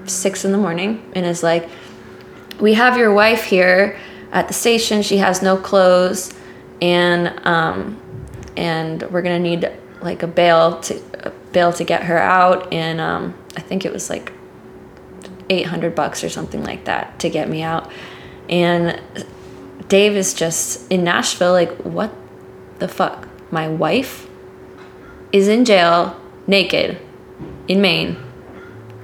six 0.05 0.45
in 0.45 0.51
the 0.51 0.57
morning, 0.57 1.11
and 1.13 1.25
is 1.25 1.43
like 1.43 1.69
we 2.59 2.73
have 2.75 2.97
your 2.97 3.13
wife 3.13 3.43
here 3.43 3.97
at 4.31 4.47
the 4.47 4.53
station. 4.53 5.01
She 5.01 5.17
has 5.17 5.41
no 5.41 5.57
clothes, 5.57 6.33
and 6.81 7.39
um, 7.45 8.01
and 8.55 9.03
we're 9.11 9.21
gonna 9.21 9.39
need 9.39 9.69
like 10.01 10.23
a 10.23 10.27
bail 10.27 10.79
to 10.81 11.01
a 11.25 11.31
bail 11.51 11.73
to 11.73 11.83
get 11.83 12.03
her 12.03 12.17
out. 12.17 12.71
And 12.73 12.99
um, 13.01 13.35
I 13.57 13.61
think 13.61 13.85
it 13.85 13.91
was 13.91 14.09
like 14.09 14.31
eight 15.49 15.65
hundred 15.65 15.95
bucks 15.95 16.23
or 16.23 16.29
something 16.29 16.63
like 16.63 16.85
that 16.85 17.19
to 17.19 17.29
get 17.29 17.49
me 17.49 17.61
out. 17.61 17.91
And 18.49 18.99
Dave 19.91 20.15
is 20.15 20.33
just 20.33 20.89
in 20.89 21.03
Nashville, 21.03 21.51
like, 21.51 21.75
what 21.81 22.13
the 22.79 22.87
fuck? 22.87 23.27
My 23.51 23.67
wife 23.67 24.25
is 25.33 25.49
in 25.49 25.65
jail, 25.65 26.17
naked, 26.47 26.97
in 27.67 27.81
Maine, 27.81 28.15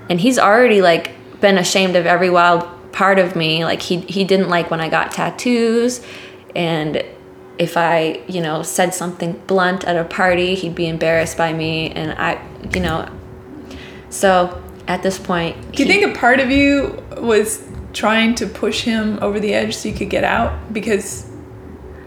and 0.10 0.22
he's 0.22 0.40
already 0.40 0.82
like 0.82 1.12
been 1.42 1.58
ashamed 1.58 1.98
of 1.98 2.06
every 2.06 2.30
wild 2.30 2.66
part 2.94 3.20
of 3.20 3.36
me 3.36 3.66
like 3.66 3.82
he 3.82 3.98
he 4.00 4.24
didn't 4.24 4.48
like 4.48 4.72
when 4.72 4.80
I 4.80 4.88
got 4.88 5.12
tattoos 5.12 6.02
and 6.56 7.04
if 7.58 7.76
I, 7.76 8.22
you 8.30 8.40
know, 8.40 8.64
said 8.64 8.94
something 8.94 9.34
blunt 9.46 9.84
at 9.84 9.98
a 9.98 10.06
party, 10.06 10.56
he'd 10.56 10.74
be 10.74 10.88
embarrassed 10.88 11.38
by 11.38 11.52
me 11.52 11.92
and 11.92 12.14
I, 12.14 12.42
you 12.74 12.80
know. 12.80 13.10
So, 14.10 14.64
at 14.88 15.04
this 15.04 15.20
point, 15.20 15.74
Do 15.74 15.84
you 15.84 15.92
he, 15.92 16.00
think 16.00 16.16
a 16.16 16.18
part 16.18 16.40
of 16.40 16.50
you 16.50 17.04
was 17.18 17.67
trying 17.98 18.36
to 18.36 18.46
push 18.46 18.84
him 18.84 19.18
over 19.24 19.40
the 19.40 19.56
edge 19.56 19.76
so 19.76 19.90
you 19.90 19.96
could 19.96 20.10
get 20.10 20.24
out 20.24 20.72
because 20.72 21.26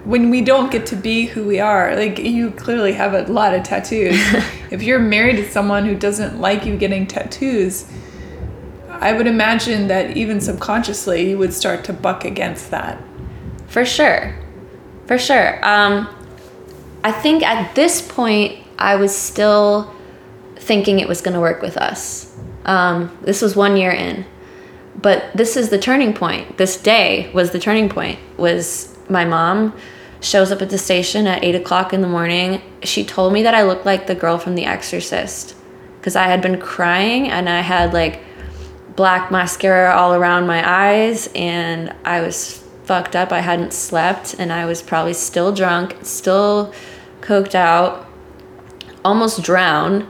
when 0.05 0.31
we 0.31 0.41
don't 0.41 0.71
get 0.71 0.87
to 0.87 0.95
be 0.95 1.27
who 1.27 1.45
we 1.45 1.59
are, 1.59 1.97
like 1.97 2.17
you 2.17 2.53
clearly 2.53 2.93
have 2.93 3.13
a 3.13 3.31
lot 3.31 3.53
of 3.53 3.65
tattoos. 3.65 4.15
if 4.71 4.85
you're 4.85 5.01
married 5.01 5.37
to 5.37 5.51
someone 5.51 5.85
who 5.85 5.97
doesn't 5.97 6.41
like 6.41 6.65
you 6.65 6.77
getting 6.77 7.09
tattoos, 7.09 7.91
I 8.89 9.13
would 9.13 9.27
imagine 9.27 9.89
that 9.89 10.17
even 10.17 10.41
subconsciously 10.41 11.29
you 11.29 11.39
would 11.39 11.53
start 11.53 11.83
to 11.87 11.93
buck 11.93 12.25
against 12.25 12.71
that. 12.71 13.03
For 13.67 13.85
sure. 13.85 14.39
For 15.07 15.19
sure. 15.19 15.57
Um, 15.67 16.09
I 17.03 17.11
think 17.11 17.43
at 17.43 17.75
this 17.75 18.01
point, 18.01 18.59
I 18.79 18.95
was 18.95 19.15
still 19.15 19.93
thinking 20.55 21.01
it 21.01 21.09
was 21.09 21.21
going 21.21 21.35
to 21.35 21.41
work 21.41 21.63
with 21.63 21.77
us. 21.77 22.33
Um, 22.65 23.17
this 23.23 23.43
was 23.43 23.57
one 23.57 23.77
year 23.77 23.91
in. 23.91 24.25
But 25.01 25.33
this 25.35 25.57
is 25.57 25.71
the 25.71 25.79
turning 25.79 26.13
point. 26.13 26.59
This 26.59 26.77
day 26.77 27.31
was 27.33 27.53
the 27.53 27.59
turning 27.59 27.89
point. 27.89 28.19
Was 28.37 28.97
my 29.09 29.25
mom 29.25 29.75
shows 30.21 30.53
up 30.53 30.61
at 30.61 30.71
the 30.71 30.79
station 30.79 31.27
at 31.27 31.43
eight 31.43 31.55
o'clock 31.55 31.93
in 31.93 32.03
the 32.03 32.09
morning. 32.09 32.61
She 32.83 33.05
told 33.05 33.33
me 33.33 33.43
that 33.43 33.55
I 33.55 33.63
looked 33.63 33.87
like 33.87 34.07
the 34.07 34.15
girl 34.15 34.39
from 34.39 34.55
The 34.55 34.67
Exorcist 34.67 35.55
because 35.99 36.17
I 36.17 36.25
had 36.25 36.43
been 36.43 36.61
crying 36.61 37.29
and 37.29 37.49
I 37.49 37.61
had 37.61 37.93
like 37.93 38.21
black 38.97 39.31
mascara 39.31 39.95
all 39.95 40.15
around 40.15 40.47
my 40.47 40.91
eyes 40.91 41.29
and 41.35 41.95
I 42.05 42.21
was 42.21 42.59
fucked 42.85 43.17
up. 43.17 43.33
I 43.33 43.41
hadn't 43.41 43.73
slept 43.73 44.35
and 44.39 44.53
I 44.53 44.67
was 44.67 44.83
probably 44.83 45.15
still 45.15 45.53
drunk, 45.55 45.97
still 46.03 46.75
coked 47.21 47.55
out, 47.55 48.07
almost 49.05 49.43
drowned. 49.43 50.07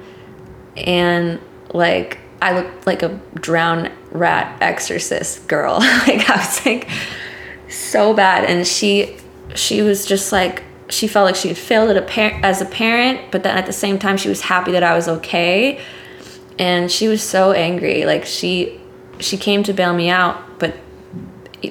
And 0.76 1.40
like, 1.72 2.18
I 2.42 2.52
looked 2.52 2.86
like 2.86 3.02
a 3.02 3.20
drowned 3.34 3.92
rat 4.10 4.60
exorcist 4.62 5.46
girl. 5.48 5.74
like, 6.06 6.28
I 6.28 6.36
was 6.36 6.66
like 6.66 6.88
so 7.68 8.14
bad. 8.14 8.44
And 8.44 8.66
she, 8.66 9.16
she 9.54 9.82
was 9.82 10.06
just 10.06 10.32
like, 10.32 10.64
she 10.88 11.06
felt 11.06 11.26
like 11.26 11.36
she 11.36 11.48
had 11.48 11.58
failed 11.58 11.96
a 11.96 12.02
par- 12.02 12.40
as 12.42 12.60
a 12.60 12.64
parent, 12.64 13.30
but 13.30 13.44
then 13.44 13.56
at 13.56 13.66
the 13.66 13.72
same 13.72 13.98
time, 13.98 14.16
she 14.16 14.28
was 14.28 14.40
happy 14.40 14.72
that 14.72 14.82
I 14.82 14.94
was 14.94 15.06
okay 15.06 15.80
and 16.60 16.92
she 16.92 17.08
was 17.08 17.22
so 17.22 17.52
angry 17.52 18.04
like 18.04 18.24
she 18.24 18.78
she 19.18 19.36
came 19.36 19.62
to 19.62 19.72
bail 19.72 19.94
me 19.94 20.08
out 20.10 20.58
but 20.60 20.76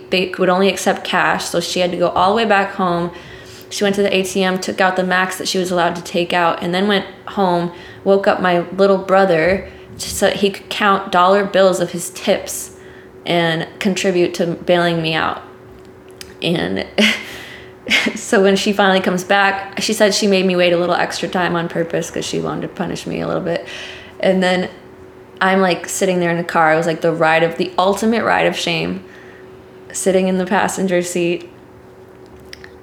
they 0.09 0.33
would 0.39 0.49
only 0.49 0.67
accept 0.67 1.05
cash 1.05 1.45
so 1.45 1.59
she 1.59 1.79
had 1.79 1.91
to 1.91 1.97
go 1.97 2.09
all 2.09 2.31
the 2.31 2.35
way 2.35 2.45
back 2.45 2.73
home 2.73 3.11
she 3.69 3.83
went 3.83 3.95
to 3.95 4.01
the 4.01 4.09
atm 4.09 4.59
took 4.59 4.81
out 4.81 4.95
the 4.95 5.03
max 5.03 5.37
that 5.37 5.47
she 5.47 5.59
was 5.59 5.69
allowed 5.69 5.95
to 5.95 6.01
take 6.01 6.33
out 6.33 6.61
and 6.63 6.73
then 6.73 6.87
went 6.87 7.05
home 7.27 7.71
woke 8.03 8.27
up 8.27 8.41
my 8.41 8.67
little 8.71 8.97
brother 8.97 9.71
so 10.01 10.29
he 10.31 10.49
could 10.49 10.69
count 10.69 11.11
dollar 11.11 11.45
bills 11.45 11.79
of 11.79 11.91
his 11.91 12.09
tips 12.11 12.77
and 13.25 13.67
contribute 13.79 14.33
to 14.33 14.47
bailing 14.47 15.01
me 15.01 15.13
out 15.13 15.41
and 16.41 16.87
so 18.15 18.41
when 18.41 18.55
she 18.55 18.71
finally 18.71 19.01
comes 19.01 19.23
back 19.23 19.81
she 19.81 19.93
said 19.93 20.13
she 20.13 20.27
made 20.27 20.45
me 20.45 20.55
wait 20.55 20.73
a 20.73 20.77
little 20.77 20.95
extra 20.95 21.27
time 21.27 21.55
on 21.55 21.67
purpose 21.67 22.07
because 22.07 22.25
she 22.25 22.39
wanted 22.39 22.61
to 22.61 22.67
punish 22.69 23.05
me 23.05 23.19
a 23.19 23.27
little 23.27 23.43
bit 23.43 23.67
and 24.19 24.41
then 24.41 24.69
I'm 25.41 25.61
like 25.61 25.87
sitting 25.87 26.19
there 26.19 26.31
in 26.31 26.37
the 26.37 26.43
car. 26.43 26.73
It 26.73 26.77
was 26.77 26.85
like 26.85 27.01
the 27.01 27.13
ride 27.13 27.43
of 27.43 27.57
the 27.57 27.71
ultimate 27.77 28.23
ride 28.23 28.45
of 28.45 28.55
shame, 28.55 29.03
sitting 29.91 30.27
in 30.27 30.37
the 30.37 30.45
passenger 30.45 31.01
seat. 31.01 31.49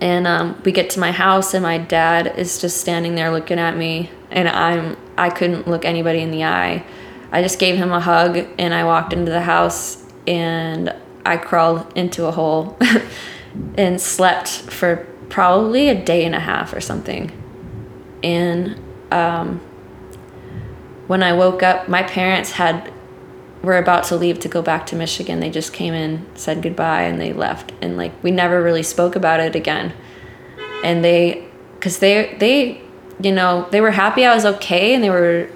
And 0.01 0.27
um, 0.27 0.61
we 0.65 0.73
get 0.73 0.91
to 0.91 1.01
my 1.01 1.11
house, 1.11 1.55
and 1.55 1.63
my 1.63 1.79
dad 1.79 2.39
is 2.39 2.61
just 2.61 2.79
standing 2.79 3.15
there 3.15 3.31
looking 3.31 3.59
at 3.59 3.77
me, 3.77 4.11
and 4.31 4.49
I'm 4.49 4.97
I 5.17 5.31
couldn't 5.31 5.67
look 5.67 5.85
anybody 5.87 6.21
in 6.21 6.31
the 6.31 6.45
eye. 6.45 6.85
I 7.37 7.43
just 7.43 7.59
gave 7.59 7.77
him 7.77 7.93
a 7.93 8.01
hug, 8.01 8.39
and 8.57 8.73
I 8.73 8.85
walked 8.85 9.13
into 9.13 9.31
the 9.31 9.43
house, 9.43 10.03
and 10.27 10.97
I 11.27 11.37
crawled 11.37 11.93
into 11.95 12.25
a 12.25 12.33
hole, 12.33 12.79
and 13.77 14.01
slept 14.01 14.49
for 14.49 15.07
probably 15.29 15.91
a 15.91 15.95
day 15.95 16.25
and 16.25 16.35
a 16.35 16.41
half 16.41 16.73
or 16.73 16.81
something. 16.81 17.31
And 18.23 18.81
um, 19.13 19.61
when 21.09 21.23
I 21.23 21.35
woke 21.35 21.63
up, 21.63 21.91
my 21.91 22.05
parents 22.05 22.53
had 22.53 22.91
were 23.63 23.77
about 23.77 24.05
to 24.05 24.17
leave 24.17 24.41
to 24.41 24.49
go 24.49 24.63
back 24.63 24.87
to 24.87 24.97
Michigan. 24.97 25.41
They 25.41 25.51
just 25.51 25.75
came 25.75 25.93
in, 25.93 26.25
said 26.37 26.63
goodbye, 26.63 27.03
and 27.03 27.21
they 27.21 27.35
left. 27.35 27.71
And 27.83 27.99
like 27.99 28.13
we 28.23 28.31
never 28.31 28.63
really 28.63 28.83
spoke 28.83 29.15
about 29.15 29.41
it 29.41 29.55
again. 29.55 29.93
And 30.83 31.05
they, 31.05 31.47
cause 31.81 31.99
they 31.99 32.35
they, 32.39 32.81
you 33.21 33.33
know, 33.33 33.69
they 33.73 33.83
were 33.83 33.91
happy 33.91 34.25
I 34.25 34.35
was 34.35 34.47
okay, 34.47 34.95
and 34.95 35.05
they 35.05 35.11
were 35.11 35.51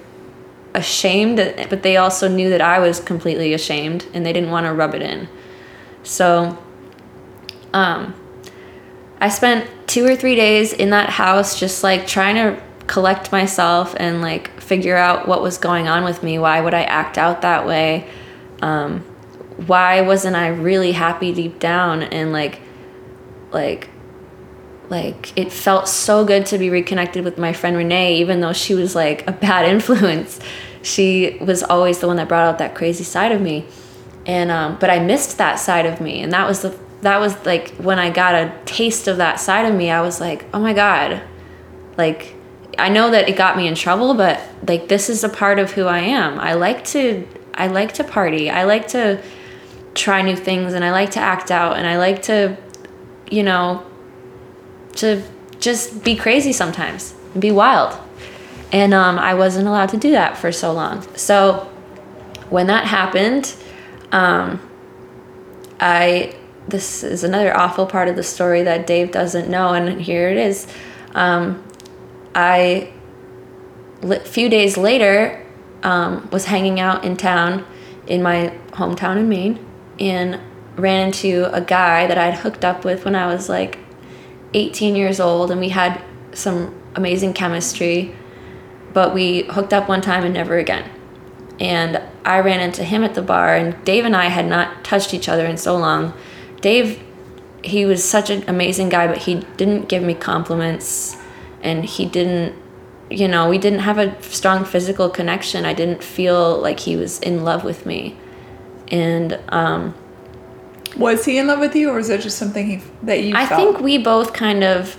ashamed, 0.73 1.37
but 1.69 1.83
they 1.83 1.97
also 1.97 2.27
knew 2.27 2.49
that 2.49 2.61
I 2.61 2.79
was 2.79 2.99
completely 2.99 3.53
ashamed, 3.53 4.07
and 4.13 4.25
they 4.25 4.33
didn't 4.33 4.51
want 4.51 4.65
to 4.65 4.73
rub 4.73 4.95
it 4.95 5.01
in. 5.01 5.27
So, 6.03 6.57
um, 7.73 8.15
I 9.19 9.29
spent 9.29 9.69
two 9.87 10.05
or 10.05 10.15
three 10.15 10.35
days 10.35 10.73
in 10.73 10.89
that 10.91 11.09
house, 11.09 11.59
just 11.59 11.83
like 11.83 12.07
trying 12.07 12.35
to 12.35 12.61
collect 12.87 13.31
myself 13.31 13.95
and 13.97 14.21
like 14.21 14.59
figure 14.59 14.97
out 14.97 15.27
what 15.27 15.41
was 15.41 15.57
going 15.57 15.87
on 15.87 16.03
with 16.03 16.23
me. 16.23 16.39
Why 16.39 16.59
would 16.59 16.73
I 16.73 16.83
act 16.83 17.17
out 17.17 17.41
that 17.41 17.65
way? 17.65 18.09
Um, 18.61 19.01
why 19.67 20.01
wasn't 20.01 20.35
I 20.35 20.47
really 20.47 20.91
happy 20.91 21.33
deep 21.33 21.59
down 21.59 22.03
and 22.03 22.33
like 22.33 22.61
like 23.51 23.89
like 24.91 25.35
it 25.37 25.53
felt 25.53 25.87
so 25.87 26.25
good 26.25 26.45
to 26.47 26.57
be 26.57 26.69
reconnected 26.69 27.23
with 27.23 27.37
my 27.37 27.53
friend 27.53 27.77
Renee 27.77 28.17
even 28.17 28.41
though 28.41 28.51
she 28.51 28.75
was 28.75 28.93
like 28.93 29.25
a 29.25 29.31
bad 29.31 29.65
influence. 29.73 30.39
She 30.83 31.37
was 31.39 31.63
always 31.63 31.99
the 31.99 32.07
one 32.07 32.17
that 32.17 32.27
brought 32.27 32.45
out 32.45 32.57
that 32.59 32.75
crazy 32.75 33.03
side 33.03 33.31
of 33.31 33.41
me. 33.41 33.65
And 34.25 34.51
um, 34.51 34.77
but 34.79 34.89
I 34.89 34.99
missed 34.99 35.37
that 35.37 35.55
side 35.55 35.85
of 35.85 36.01
me 36.01 36.21
and 36.21 36.31
that 36.33 36.47
was 36.47 36.61
the 36.61 36.77
that 37.01 37.19
was 37.19 37.33
like 37.45 37.69
when 37.77 37.97
I 37.97 38.11
got 38.11 38.35
a 38.35 38.53
taste 38.65 39.07
of 39.07 39.17
that 39.17 39.39
side 39.39 39.65
of 39.65 39.73
me, 39.73 39.89
I 39.89 40.01
was 40.01 40.19
like, 40.19 40.45
"Oh 40.53 40.59
my 40.59 40.73
god." 40.73 41.23
Like 41.97 42.35
I 42.77 42.89
know 42.89 43.09
that 43.11 43.27
it 43.27 43.35
got 43.35 43.57
me 43.57 43.67
in 43.67 43.75
trouble, 43.75 44.13
but 44.13 44.39
like 44.67 44.87
this 44.87 45.09
is 45.09 45.23
a 45.23 45.29
part 45.29 45.57
of 45.57 45.71
who 45.71 45.85
I 45.85 45.99
am. 45.99 46.37
I 46.37 46.53
like 46.53 46.83
to 46.87 47.27
I 47.53 47.67
like 47.67 47.93
to 47.93 48.03
party. 48.03 48.49
I 48.49 48.65
like 48.65 48.89
to 48.89 49.23
try 49.95 50.21
new 50.21 50.35
things 50.35 50.73
and 50.73 50.85
I 50.85 50.91
like 50.91 51.11
to 51.11 51.19
act 51.19 51.49
out 51.49 51.77
and 51.77 51.87
I 51.87 51.97
like 51.97 52.23
to 52.23 52.57
you 53.31 53.43
know 53.43 53.85
to 54.95 55.23
just 55.59 56.03
be 56.03 56.15
crazy 56.15 56.51
sometimes 56.51 57.13
and 57.33 57.41
be 57.41 57.51
wild. 57.51 57.97
And 58.71 58.93
um, 58.93 59.19
I 59.19 59.33
wasn't 59.33 59.67
allowed 59.67 59.89
to 59.89 59.97
do 59.97 60.11
that 60.11 60.37
for 60.37 60.51
so 60.51 60.71
long. 60.71 61.05
So 61.15 61.69
when 62.49 62.67
that 62.67 62.85
happened, 62.85 63.55
um, 64.11 64.61
I 65.79 66.35
this 66.67 67.03
is 67.03 67.23
another 67.23 67.55
awful 67.55 67.85
part 67.85 68.07
of 68.07 68.15
the 68.15 68.23
story 68.23 68.63
that 68.63 68.85
Dave 68.85 69.11
doesn't 69.11 69.49
know, 69.49 69.73
and 69.73 70.01
here 70.01 70.29
it 70.29 70.37
is. 70.37 70.67
Um, 71.13 71.63
I, 72.35 72.93
a 74.03 74.19
few 74.19 74.47
days 74.47 74.77
later, 74.77 75.45
um, 75.83 76.29
was 76.31 76.45
hanging 76.45 76.79
out 76.79 77.03
in 77.03 77.17
town 77.17 77.65
in 78.07 78.21
my 78.21 78.53
hometown 78.71 79.17
in 79.17 79.27
Maine 79.27 79.65
and 79.99 80.39
ran 80.75 81.07
into 81.07 81.49
a 81.53 81.61
guy 81.61 82.07
that 82.07 82.17
I'd 82.17 82.35
hooked 82.35 82.63
up 82.63 82.85
with 82.85 83.05
when 83.05 83.15
I 83.15 83.27
was 83.27 83.49
like 83.49 83.79
18 84.53 84.95
years 84.95 85.19
old, 85.19 85.51
and 85.51 85.59
we 85.59 85.69
had 85.69 86.01
some 86.33 86.79
amazing 86.95 87.33
chemistry, 87.33 88.15
but 88.93 89.13
we 89.13 89.43
hooked 89.43 89.73
up 89.73 89.87
one 89.87 90.01
time 90.01 90.23
and 90.23 90.33
never 90.33 90.57
again. 90.57 90.89
And 91.59 92.01
I 92.25 92.39
ran 92.39 92.59
into 92.59 92.83
him 92.83 93.03
at 93.03 93.15
the 93.15 93.21
bar, 93.21 93.55
and 93.55 93.83
Dave 93.85 94.05
and 94.05 94.15
I 94.15 94.25
had 94.25 94.45
not 94.45 94.83
touched 94.83 95.13
each 95.13 95.29
other 95.29 95.45
in 95.45 95.57
so 95.57 95.77
long. 95.77 96.13
Dave, 96.59 97.01
he 97.63 97.85
was 97.85 98.03
such 98.03 98.29
an 98.29 98.43
amazing 98.47 98.89
guy, 98.89 99.07
but 99.07 99.19
he 99.19 99.35
didn't 99.57 99.87
give 99.87 100.03
me 100.03 100.13
compliments 100.13 101.17
and 101.63 101.85
he 101.85 102.05
didn't 102.05 102.55
you 103.09 103.27
know 103.27 103.49
we 103.49 103.57
didn't 103.57 103.79
have 103.79 103.97
a 103.97 104.21
strong 104.23 104.63
physical 104.65 105.09
connection 105.09 105.65
i 105.65 105.73
didn't 105.73 106.03
feel 106.03 106.57
like 106.57 106.79
he 106.79 106.95
was 106.95 107.19
in 107.19 107.43
love 107.43 107.63
with 107.63 107.85
me 107.85 108.17
and 108.87 109.39
um, 109.49 109.93
was 110.97 111.25
he 111.25 111.37
in 111.37 111.47
love 111.47 111.59
with 111.59 111.75
you 111.75 111.89
or 111.89 111.95
was 111.95 112.07
that 112.09 112.21
just 112.21 112.37
something 112.37 112.67
he, 112.67 112.83
that 113.03 113.23
you 113.23 113.35
i 113.35 113.45
felt? 113.45 113.59
think 113.59 113.83
we 113.83 113.97
both 113.97 114.33
kind 114.33 114.63
of 114.63 114.97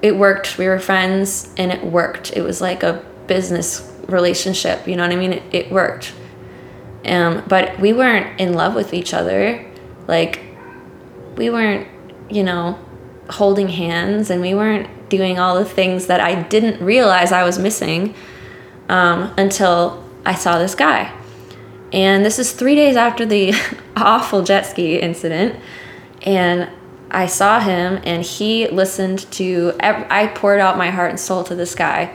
it 0.00 0.14
worked. 0.16 0.58
We 0.58 0.68
were 0.68 0.78
friends 0.78 1.52
and 1.56 1.72
it 1.72 1.82
worked. 1.82 2.32
It 2.36 2.42
was 2.42 2.60
like 2.60 2.84
a 2.84 3.04
business 3.26 3.92
relationship 4.06 4.86
you 4.86 4.96
know 4.96 5.02
what 5.02 5.12
i 5.12 5.16
mean? 5.16 5.32
It, 5.34 5.42
it 5.52 5.72
worked. 5.72 6.14
Um, 7.04 7.42
but 7.48 7.78
we 7.78 7.92
weren't 7.92 8.40
in 8.40 8.54
love 8.54 8.74
with 8.74 8.92
each 8.94 9.12
other. 9.14 9.64
Like 10.06 10.40
we 11.36 11.50
weren't 11.50 11.86
you 12.30 12.42
know 12.42 12.78
holding 13.30 13.68
hands 13.68 14.30
and 14.30 14.40
we 14.40 14.54
weren't 14.54 15.08
doing 15.08 15.38
all 15.38 15.58
the 15.58 15.64
things 15.64 16.06
that 16.06 16.20
I 16.20 16.42
didn't 16.42 16.84
realize 16.84 17.32
I 17.32 17.44
was 17.44 17.58
missing 17.58 18.14
um, 18.88 19.34
until 19.36 20.04
I 20.24 20.34
saw 20.34 20.58
this 20.58 20.74
guy. 20.74 21.14
And 21.92 22.24
this 22.24 22.38
is 22.38 22.52
three 22.52 22.74
days 22.74 22.96
after 22.96 23.24
the 23.24 23.54
awful 23.96 24.42
jet 24.42 24.66
ski 24.66 24.96
incident. 24.96 25.58
And 26.22 26.70
I 27.10 27.26
saw 27.26 27.60
him 27.60 28.00
and 28.04 28.22
he 28.22 28.68
listened 28.68 29.30
to, 29.32 29.74
I 29.80 30.26
poured 30.34 30.60
out 30.60 30.76
my 30.76 30.90
heart 30.90 31.10
and 31.10 31.20
soul 31.20 31.44
to 31.44 31.54
this 31.54 31.74
guy. 31.74 32.14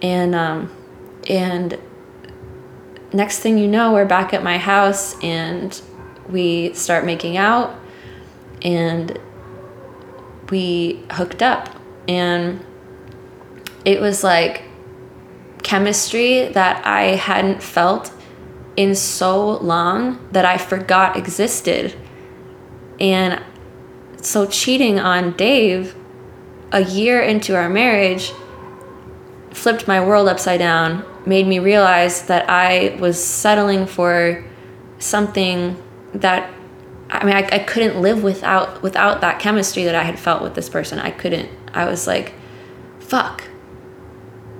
And, 0.00 0.34
um, 0.34 0.70
and 1.28 1.78
next 3.12 3.40
thing 3.40 3.58
you 3.58 3.66
know, 3.66 3.92
we're 3.92 4.04
back 4.04 4.32
at 4.32 4.42
my 4.42 4.58
house 4.58 5.20
and 5.22 5.80
we 6.28 6.72
start 6.74 7.04
making 7.04 7.36
out 7.36 7.78
and 8.62 9.18
we 10.50 11.02
hooked 11.12 11.42
up 11.42 11.68
and 12.06 12.64
it 13.84 14.00
was 14.00 14.22
like 14.22 14.62
chemistry 15.62 16.48
that 16.48 16.86
I 16.86 17.16
hadn't 17.16 17.62
felt 17.62 18.12
in 18.76 18.94
so 18.94 19.58
long 19.58 20.26
that 20.32 20.44
I 20.44 20.58
forgot 20.58 21.16
existed. 21.16 21.94
And 23.00 23.42
so 24.20 24.46
cheating 24.46 24.98
on 24.98 25.32
Dave 25.32 25.94
a 26.70 26.82
year 26.82 27.20
into 27.20 27.54
our 27.54 27.68
marriage 27.68 28.32
flipped 29.50 29.86
my 29.86 30.04
world 30.04 30.28
upside 30.28 30.58
down, 30.58 31.04
made 31.26 31.46
me 31.46 31.58
realize 31.58 32.26
that 32.26 32.48
I 32.48 32.96
was 32.98 33.22
settling 33.22 33.86
for 33.86 34.44
something 34.98 35.80
that 36.14 36.50
I 37.10 37.24
mean 37.24 37.34
I, 37.34 37.48
I 37.52 37.58
couldn't 37.58 38.00
live 38.00 38.22
without 38.22 38.82
without 38.82 39.20
that 39.20 39.38
chemistry 39.38 39.84
that 39.84 39.94
I 39.94 40.04
had 40.04 40.18
felt 40.18 40.42
with 40.42 40.54
this 40.54 40.68
person. 40.68 40.98
I 40.98 41.10
couldn't 41.10 41.50
I 41.74 41.86
was 41.86 42.06
like, 42.06 42.34
fuck. 43.00 43.44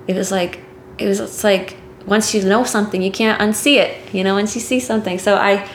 It 0.07 0.15
was 0.15 0.31
like, 0.31 0.59
it 0.97 1.07
was 1.07 1.19
it's 1.19 1.43
like 1.43 1.77
once 2.05 2.33
you 2.33 2.43
know 2.43 2.63
something, 2.63 3.01
you 3.01 3.11
can't 3.11 3.39
unsee 3.39 3.77
it, 3.77 4.13
you 4.13 4.23
know, 4.23 4.35
once 4.35 4.55
you 4.55 4.61
see 4.61 4.79
something. 4.79 5.17
So 5.19 5.35
I, 5.35 5.67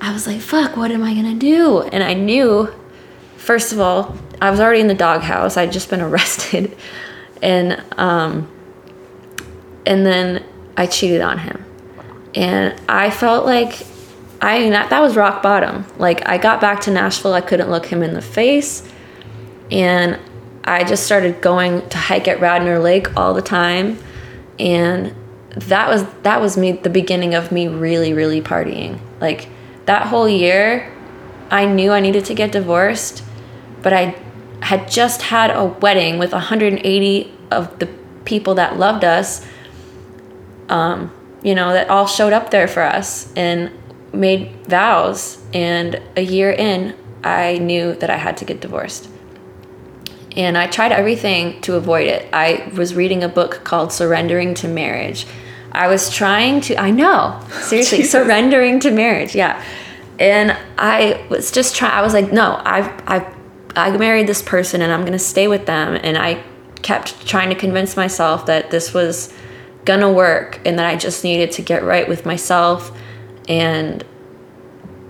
I 0.00 0.12
was 0.12 0.26
like, 0.26 0.40
fuck, 0.40 0.76
what 0.76 0.90
am 0.90 1.02
I 1.02 1.14
gonna 1.14 1.34
do? 1.34 1.82
And 1.82 2.02
I 2.02 2.14
knew, 2.14 2.72
first 3.36 3.72
of 3.72 3.80
all, 3.80 4.16
I 4.40 4.50
was 4.50 4.58
already 4.58 4.80
in 4.80 4.88
the 4.88 4.94
doghouse. 4.94 5.56
I'd 5.56 5.72
just 5.72 5.90
been 5.90 6.00
arrested. 6.02 6.76
And, 7.40 7.82
um, 7.98 8.50
and 9.86 10.06
then 10.06 10.44
I 10.76 10.86
cheated 10.86 11.20
on 11.20 11.38
him. 11.38 11.64
And 12.34 12.80
I 12.88 13.10
felt 13.10 13.44
like 13.44 13.86
I 14.40 14.70
that, 14.70 14.90
that 14.90 15.00
was 15.00 15.16
rock 15.16 15.42
bottom. 15.42 15.86
Like 15.98 16.26
I 16.28 16.38
got 16.38 16.60
back 16.60 16.80
to 16.82 16.90
Nashville, 16.90 17.34
I 17.34 17.40
couldn't 17.40 17.70
look 17.70 17.86
him 17.86 18.02
in 18.02 18.14
the 18.14 18.22
face 18.22 18.88
and 19.70 20.18
I 20.64 20.84
just 20.84 21.04
started 21.04 21.40
going 21.40 21.88
to 21.88 21.98
hike 21.98 22.28
at 22.28 22.40
Radnor 22.40 22.78
Lake 22.78 23.16
all 23.16 23.34
the 23.34 23.42
time 23.42 23.98
and 24.62 25.14
that 25.56 25.88
was 25.88 26.04
that 26.22 26.40
was 26.40 26.56
me 26.56 26.72
the 26.72 26.88
beginning 26.88 27.34
of 27.34 27.52
me 27.52 27.68
really 27.68 28.14
really 28.14 28.40
partying. 28.40 28.98
Like 29.20 29.48
that 29.86 30.06
whole 30.06 30.28
year 30.28 30.90
I 31.50 31.66
knew 31.66 31.92
I 31.92 32.00
needed 32.00 32.24
to 32.26 32.34
get 32.34 32.52
divorced 32.52 33.22
but 33.82 33.92
I 33.92 34.16
had 34.60 34.88
just 34.88 35.22
had 35.22 35.50
a 35.50 35.64
wedding 35.64 36.18
with 36.18 36.32
180 36.32 37.34
of 37.50 37.78
the 37.80 37.86
people 38.24 38.54
that 38.54 38.78
loved 38.78 39.04
us 39.04 39.44
um, 40.68 41.12
you 41.42 41.54
know 41.54 41.72
that 41.72 41.90
all 41.90 42.06
showed 42.06 42.32
up 42.32 42.50
there 42.50 42.68
for 42.68 42.82
us 42.82 43.32
and 43.34 43.70
made 44.12 44.54
vows. 44.66 45.38
And 45.52 46.00
a 46.16 46.22
year 46.22 46.50
in 46.50 46.96
I 47.24 47.58
knew 47.58 47.94
that 47.94 48.10
I 48.10 48.16
had 48.16 48.36
to 48.38 48.44
get 48.44 48.60
divorced 48.60 49.08
and 50.36 50.56
I 50.56 50.66
tried 50.66 50.92
everything 50.92 51.60
to 51.62 51.74
avoid 51.74 52.06
it. 52.06 52.28
I 52.32 52.70
was 52.74 52.94
reading 52.94 53.22
a 53.22 53.28
book 53.28 53.62
called 53.64 53.92
Surrendering 53.92 54.54
to 54.54 54.68
Marriage. 54.68 55.26
I 55.72 55.88
was 55.88 56.10
trying 56.10 56.60
to, 56.62 56.76
I 56.76 56.90
know, 56.90 57.40
seriously, 57.62 58.04
surrendering 58.04 58.80
to 58.80 58.90
marriage, 58.90 59.34
yeah. 59.34 59.62
And 60.18 60.56
I 60.78 61.24
was 61.28 61.50
just 61.50 61.74
trying, 61.74 61.92
I 61.92 62.02
was 62.02 62.12
like, 62.12 62.32
no, 62.32 62.60
I've, 62.64 62.90
I've, 63.06 63.34
I 63.74 63.96
married 63.96 64.26
this 64.26 64.42
person 64.42 64.82
and 64.82 64.92
I'm 64.92 65.04
gonna 65.04 65.18
stay 65.18 65.48
with 65.48 65.66
them. 65.66 65.98
And 66.02 66.18
I 66.18 66.42
kept 66.82 67.26
trying 67.26 67.48
to 67.48 67.54
convince 67.54 67.96
myself 67.96 68.46
that 68.46 68.70
this 68.70 68.92
was 68.92 69.32
gonna 69.84 70.12
work 70.12 70.60
and 70.66 70.78
that 70.78 70.86
I 70.86 70.96
just 70.96 71.24
needed 71.24 71.52
to 71.52 71.62
get 71.62 71.82
right 71.82 72.06
with 72.06 72.26
myself 72.26 72.96
and 73.48 74.04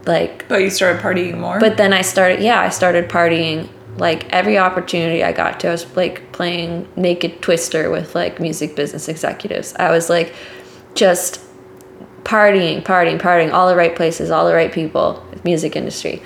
like. 0.06 0.46
But 0.48 0.62
you 0.62 0.70
started 0.70 1.02
partying 1.02 1.38
more? 1.38 1.58
But 1.58 1.76
then 1.76 1.92
I 1.92 2.02
started, 2.02 2.40
yeah, 2.40 2.60
I 2.60 2.68
started 2.68 3.08
partying 3.08 3.68
like 3.96 4.30
every 4.32 4.58
opportunity 4.58 5.22
I 5.22 5.32
got 5.32 5.60
to, 5.60 5.68
I 5.68 5.72
was 5.72 5.96
like 5.96 6.32
playing 6.32 6.88
Naked 6.96 7.42
Twister 7.42 7.90
with 7.90 8.14
like 8.14 8.40
music 8.40 8.74
business 8.74 9.08
executives. 9.08 9.74
I 9.78 9.90
was 9.90 10.08
like 10.08 10.34
just 10.94 11.40
partying, 12.24 12.82
partying, 12.82 13.20
partying, 13.20 13.52
all 13.52 13.68
the 13.68 13.76
right 13.76 13.94
places, 13.94 14.30
all 14.30 14.46
the 14.46 14.54
right 14.54 14.72
people, 14.72 15.24
music 15.44 15.76
industry. 15.76 16.22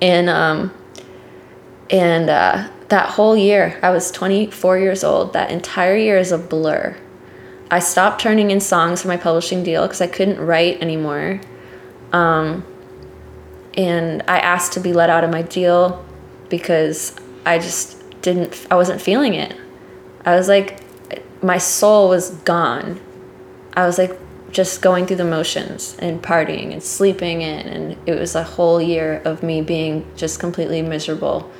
And 0.00 0.28
um 0.28 0.72
and 1.90 2.30
uh 2.30 2.68
that 2.88 3.10
whole 3.10 3.36
year, 3.36 3.78
I 3.82 3.90
was 3.90 4.12
24 4.12 4.78
years 4.78 5.02
old. 5.02 5.32
That 5.32 5.50
entire 5.50 5.96
year 5.96 6.18
is 6.18 6.30
a 6.30 6.38
blur. 6.38 6.96
I 7.68 7.80
stopped 7.80 8.20
turning 8.20 8.52
in 8.52 8.60
songs 8.60 9.02
for 9.02 9.08
my 9.08 9.16
publishing 9.16 9.64
deal 9.64 9.82
because 9.82 10.00
I 10.00 10.06
couldn't 10.06 10.38
write 10.38 10.80
anymore. 10.80 11.40
Um, 12.12 12.64
and 13.76 14.22
I 14.28 14.38
asked 14.38 14.72
to 14.74 14.80
be 14.80 14.92
let 14.92 15.10
out 15.10 15.24
of 15.24 15.30
my 15.30 15.42
deal 15.42 16.05
because 16.48 17.14
I 17.44 17.58
just 17.58 18.02
didn't 18.22 18.66
I 18.70 18.76
wasn't 18.76 19.00
feeling 19.00 19.34
it. 19.34 19.56
I 20.24 20.34
was 20.36 20.48
like, 20.48 20.80
my 21.42 21.58
soul 21.58 22.08
was 22.08 22.30
gone. 22.30 23.00
I 23.74 23.86
was 23.86 23.98
like 23.98 24.18
just 24.50 24.80
going 24.80 25.06
through 25.06 25.16
the 25.16 25.24
motions 25.24 25.96
and 25.98 26.22
partying 26.22 26.72
and 26.72 26.82
sleeping 26.82 27.42
in, 27.42 27.66
and 27.66 27.96
it 28.08 28.18
was 28.18 28.34
a 28.34 28.42
whole 28.42 28.80
year 28.80 29.20
of 29.24 29.42
me 29.42 29.60
being 29.62 30.06
just 30.16 30.40
completely 30.40 30.82
miserable. 30.82 31.50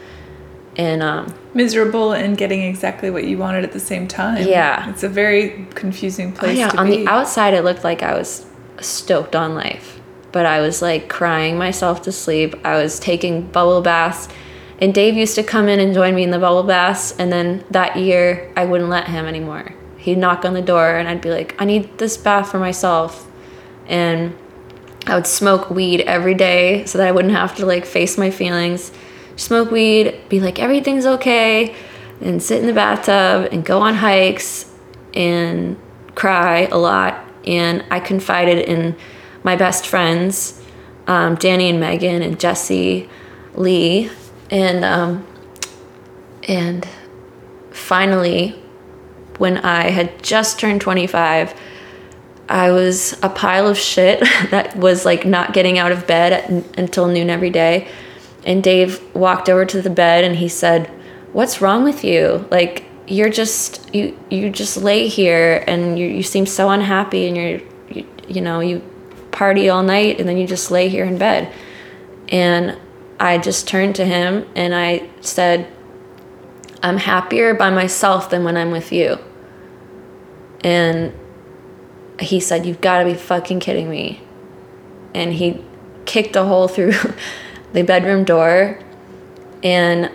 And 0.78 1.02
um, 1.02 1.34
miserable 1.54 2.12
and 2.12 2.36
getting 2.36 2.62
exactly 2.62 3.10
what 3.10 3.24
you 3.24 3.38
wanted 3.38 3.64
at 3.64 3.72
the 3.72 3.80
same 3.80 4.06
time. 4.06 4.46
Yeah. 4.46 4.90
It's 4.90 5.02
a 5.02 5.08
very 5.08 5.66
confusing 5.74 6.32
oh 6.32 6.38
place 6.38 6.58
yeah, 6.58 6.68
to 6.68 6.78
on 6.78 6.86
be. 6.86 6.96
the 6.98 7.08
outside, 7.08 7.54
it 7.54 7.64
looked 7.64 7.82
like 7.82 8.02
I 8.02 8.14
was 8.14 8.46
stoked 8.80 9.34
on 9.34 9.54
life, 9.54 10.00
but 10.32 10.44
I 10.44 10.60
was 10.60 10.82
like 10.82 11.08
crying 11.08 11.56
myself 11.56 12.02
to 12.02 12.12
sleep. 12.12 12.54
I 12.64 12.76
was 12.76 12.98
taking 12.98 13.46
bubble 13.46 13.80
baths. 13.80 14.28
And 14.78 14.92
Dave 14.92 15.16
used 15.16 15.34
to 15.36 15.42
come 15.42 15.68
in 15.68 15.80
and 15.80 15.94
join 15.94 16.14
me 16.14 16.22
in 16.22 16.30
the 16.30 16.38
bubble 16.38 16.62
baths, 16.62 17.14
and 17.18 17.32
then 17.32 17.64
that 17.70 17.96
year 17.96 18.52
I 18.56 18.66
wouldn't 18.66 18.90
let 18.90 19.08
him 19.08 19.24
anymore. 19.24 19.74
He'd 19.96 20.18
knock 20.18 20.44
on 20.44 20.54
the 20.54 20.62
door, 20.62 20.96
and 20.96 21.08
I'd 21.08 21.22
be 21.22 21.30
like, 21.30 21.54
I 21.58 21.64
need 21.64 21.98
this 21.98 22.16
bath 22.16 22.50
for 22.50 22.58
myself. 22.58 23.26
And 23.86 24.36
I 25.06 25.14
would 25.14 25.26
smoke 25.26 25.70
weed 25.70 26.02
every 26.02 26.34
day 26.34 26.84
so 26.84 26.98
that 26.98 27.06
I 27.06 27.12
wouldn't 27.12 27.34
have 27.34 27.56
to 27.56 27.66
like 27.66 27.86
face 27.86 28.18
my 28.18 28.30
feelings. 28.30 28.92
Smoke 29.36 29.70
weed, 29.70 30.20
be 30.28 30.40
like, 30.40 30.58
everything's 30.58 31.06
okay, 31.06 31.74
and 32.20 32.42
sit 32.42 32.60
in 32.60 32.66
the 32.66 32.72
bathtub 32.72 33.48
and 33.52 33.64
go 33.64 33.80
on 33.80 33.94
hikes 33.94 34.70
and 35.14 35.78
cry 36.14 36.66
a 36.66 36.76
lot. 36.76 37.24
And 37.46 37.84
I 37.90 38.00
confided 38.00 38.68
in 38.68 38.96
my 39.42 39.56
best 39.56 39.86
friends, 39.86 40.60
um, 41.06 41.36
Danny 41.36 41.70
and 41.70 41.80
Megan 41.80 42.22
and 42.22 42.38
Jesse 42.38 43.08
Lee. 43.54 44.10
And, 44.50 44.84
um, 44.84 45.26
and 46.48 46.86
finally, 47.70 48.50
when 49.38 49.58
I 49.58 49.90
had 49.90 50.22
just 50.22 50.58
turned 50.58 50.80
25, 50.80 51.54
I 52.48 52.70
was 52.70 53.18
a 53.22 53.28
pile 53.28 53.66
of 53.66 53.76
shit 53.78 54.20
that 54.50 54.76
was 54.76 55.04
like 55.04 55.24
not 55.26 55.52
getting 55.52 55.78
out 55.78 55.92
of 55.92 56.06
bed 56.06 56.32
at, 56.32 56.78
until 56.78 57.08
noon 57.08 57.30
every 57.30 57.50
day. 57.50 57.88
And 58.44 58.62
Dave 58.62 59.02
walked 59.14 59.48
over 59.48 59.64
to 59.66 59.82
the 59.82 59.90
bed 59.90 60.24
and 60.24 60.36
he 60.36 60.48
said, 60.48 60.86
"What's 61.32 61.60
wrong 61.60 61.82
with 61.82 62.04
you? 62.04 62.46
Like 62.50 62.84
you're 63.08 63.30
just 63.30 63.92
you 63.94 64.18
you 64.30 64.50
just 64.50 64.76
lay 64.76 65.08
here 65.08 65.64
and 65.66 65.98
you 65.98 66.06
you 66.06 66.22
seem 66.22 66.46
so 66.46 66.70
unhappy 66.70 67.26
and 67.26 67.36
you're 67.36 67.60
you, 67.90 68.06
you 68.28 68.40
know 68.40 68.60
you 68.60 68.82
party 69.32 69.68
all 69.68 69.82
night 69.82 70.18
and 70.18 70.28
then 70.28 70.36
you 70.36 70.46
just 70.46 70.70
lay 70.70 70.88
here 70.88 71.04
in 71.04 71.18
bed." 71.18 71.52
And 72.28 72.78
I 73.18 73.38
just 73.38 73.66
turned 73.66 73.94
to 73.96 74.04
him 74.04 74.46
and 74.54 74.74
I 74.74 75.08
said, 75.20 75.66
"I'm 76.82 76.98
happier 76.98 77.54
by 77.54 77.70
myself 77.70 78.30
than 78.30 78.44
when 78.44 78.56
I'm 78.56 78.70
with 78.70 78.92
you." 78.92 79.18
And 80.62 81.12
he 82.20 82.40
said, 82.40 82.66
You've 82.66 82.80
got 82.80 83.00
to 83.00 83.04
be 83.04 83.14
fucking 83.14 83.60
kidding 83.60 83.88
me. 83.88 84.22
And 85.14 85.32
he 85.32 85.62
kicked 86.04 86.36
a 86.36 86.44
hole 86.44 86.68
through 86.68 86.92
the 87.72 87.82
bedroom 87.82 88.24
door. 88.24 88.78
And 89.62 90.10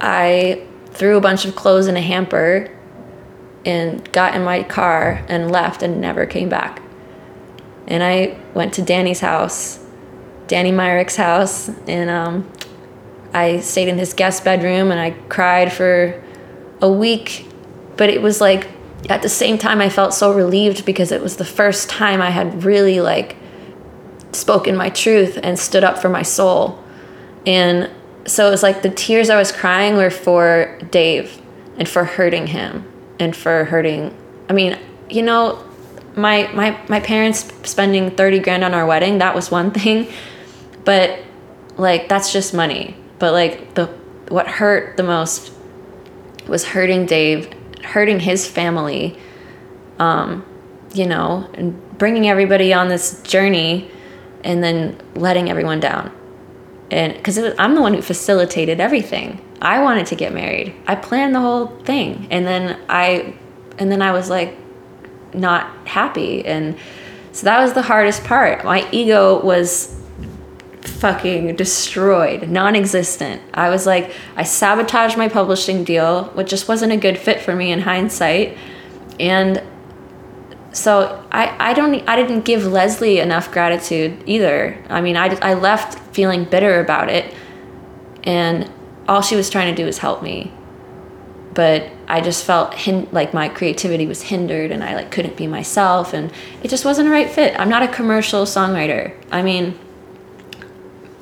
I 0.00 0.66
threw 0.86 1.16
a 1.16 1.20
bunch 1.20 1.44
of 1.44 1.54
clothes 1.56 1.86
in 1.86 1.96
a 1.96 2.00
hamper 2.00 2.70
and 3.64 4.10
got 4.12 4.34
in 4.34 4.42
my 4.42 4.62
car 4.62 5.24
and 5.28 5.50
left 5.50 5.82
and 5.82 6.00
never 6.00 6.26
came 6.26 6.48
back. 6.48 6.82
And 7.86 8.02
I 8.02 8.38
went 8.54 8.74
to 8.74 8.82
Danny's 8.82 9.20
house, 9.20 9.79
Danny 10.50 10.72
Myrick's 10.72 11.14
house, 11.14 11.70
and 11.86 12.10
um, 12.10 12.50
I 13.32 13.60
stayed 13.60 13.86
in 13.86 13.98
his 13.98 14.14
guest 14.14 14.42
bedroom 14.42 14.90
and 14.90 14.98
I 14.98 15.12
cried 15.28 15.72
for 15.72 16.20
a 16.80 16.90
week. 16.90 17.46
But 17.96 18.10
it 18.10 18.20
was 18.20 18.40
like 18.40 18.66
at 19.08 19.22
the 19.22 19.28
same 19.28 19.58
time 19.58 19.80
I 19.80 19.88
felt 19.88 20.12
so 20.12 20.34
relieved 20.34 20.84
because 20.84 21.12
it 21.12 21.22
was 21.22 21.36
the 21.36 21.44
first 21.44 21.88
time 21.88 22.20
I 22.20 22.30
had 22.30 22.64
really 22.64 23.00
like 23.00 23.36
spoken 24.32 24.76
my 24.76 24.90
truth 24.90 25.38
and 25.40 25.56
stood 25.56 25.84
up 25.84 25.98
for 25.98 26.08
my 26.08 26.22
soul. 26.22 26.82
And 27.46 27.88
so 28.26 28.48
it 28.48 28.50
was 28.50 28.64
like 28.64 28.82
the 28.82 28.90
tears 28.90 29.30
I 29.30 29.36
was 29.36 29.52
crying 29.52 29.94
were 29.94 30.10
for 30.10 30.76
Dave 30.90 31.40
and 31.76 31.88
for 31.88 32.04
hurting 32.04 32.48
him 32.48 32.90
and 33.20 33.36
for 33.36 33.66
hurting 33.66 34.16
I 34.48 34.52
mean, 34.52 34.76
you 35.08 35.22
know, 35.22 35.64
my 36.16 36.50
my 36.52 36.76
my 36.88 36.98
parents 36.98 37.52
spending 37.62 38.10
30 38.10 38.40
grand 38.40 38.64
on 38.64 38.74
our 38.74 38.84
wedding, 38.84 39.18
that 39.18 39.32
was 39.32 39.48
one 39.48 39.70
thing. 39.70 40.08
But 40.84 41.20
like 41.76 42.08
that's 42.08 42.32
just 42.32 42.54
money. 42.54 42.96
But 43.18 43.32
like 43.32 43.74
the 43.74 43.86
what 44.28 44.46
hurt 44.46 44.96
the 44.96 45.02
most 45.02 45.52
was 46.46 46.64
hurting 46.64 47.06
Dave 47.06 47.52
hurting 47.84 48.20
his 48.20 48.46
family, 48.46 49.16
um, 49.98 50.44
you 50.92 51.06
know, 51.06 51.48
and 51.54 51.98
bringing 51.98 52.28
everybody 52.28 52.72
on 52.72 52.88
this 52.88 53.22
journey 53.22 53.90
and 54.44 54.62
then 54.62 55.00
letting 55.14 55.50
everyone 55.50 55.80
down. 55.80 56.12
And 56.90 57.14
because 57.14 57.38
I'm 57.58 57.74
the 57.74 57.82
one 57.82 57.94
who 57.94 58.02
facilitated 58.02 58.80
everything. 58.80 59.44
I 59.62 59.82
wanted 59.82 60.06
to 60.06 60.16
get 60.16 60.32
married. 60.32 60.74
I 60.86 60.94
planned 60.96 61.34
the 61.34 61.40
whole 61.40 61.66
thing. 61.66 62.26
And 62.30 62.46
then 62.46 62.80
I, 62.88 63.34
and 63.78 63.92
then 63.92 64.02
I 64.02 64.12
was 64.12 64.30
like, 64.30 64.56
not 65.34 65.86
happy. 65.86 66.44
And 66.44 66.76
so 67.32 67.44
that 67.44 67.60
was 67.60 67.74
the 67.74 67.82
hardest 67.82 68.24
part. 68.24 68.64
My 68.64 68.88
ego 68.90 69.44
was 69.44 69.99
fucking 70.82 71.56
destroyed, 71.56 72.48
non 72.48 72.74
existent. 72.74 73.42
I 73.54 73.68
was 73.68 73.86
like, 73.86 74.12
I 74.36 74.42
sabotaged 74.42 75.16
my 75.16 75.28
publishing 75.28 75.84
deal, 75.84 76.24
which 76.34 76.48
just 76.48 76.68
wasn't 76.68 76.92
a 76.92 76.96
good 76.96 77.18
fit 77.18 77.40
for 77.40 77.54
me 77.54 77.72
in 77.72 77.80
hindsight. 77.80 78.56
And 79.18 79.62
so 80.72 81.26
I, 81.32 81.70
I 81.70 81.72
don't 81.74 82.08
I 82.08 82.16
didn't 82.16 82.44
give 82.44 82.64
Leslie 82.64 83.18
enough 83.18 83.50
gratitude 83.50 84.22
either. 84.26 84.82
I 84.88 85.00
mean, 85.00 85.16
I, 85.16 85.36
I 85.40 85.54
left 85.54 85.98
feeling 86.14 86.44
bitter 86.44 86.80
about 86.80 87.08
it, 87.10 87.34
and 88.24 88.70
all 89.08 89.22
she 89.22 89.36
was 89.36 89.50
trying 89.50 89.74
to 89.74 89.80
do 89.80 89.86
was 89.86 89.98
help 89.98 90.22
me. 90.22 90.52
But 91.52 91.90
I 92.06 92.20
just 92.20 92.44
felt 92.44 92.74
hin- 92.74 93.08
like 93.10 93.34
my 93.34 93.48
creativity 93.48 94.06
was 94.06 94.22
hindered, 94.22 94.70
and 94.70 94.84
I 94.84 94.94
like 94.94 95.10
couldn't 95.10 95.36
be 95.36 95.46
myself, 95.46 96.14
and 96.14 96.32
it 96.62 96.68
just 96.68 96.84
wasn't 96.84 97.08
a 97.08 97.10
right 97.10 97.28
fit. 97.28 97.58
I'm 97.58 97.68
not 97.68 97.82
a 97.82 97.88
commercial 97.88 98.44
songwriter. 98.44 99.12
I 99.32 99.42
mean, 99.42 99.76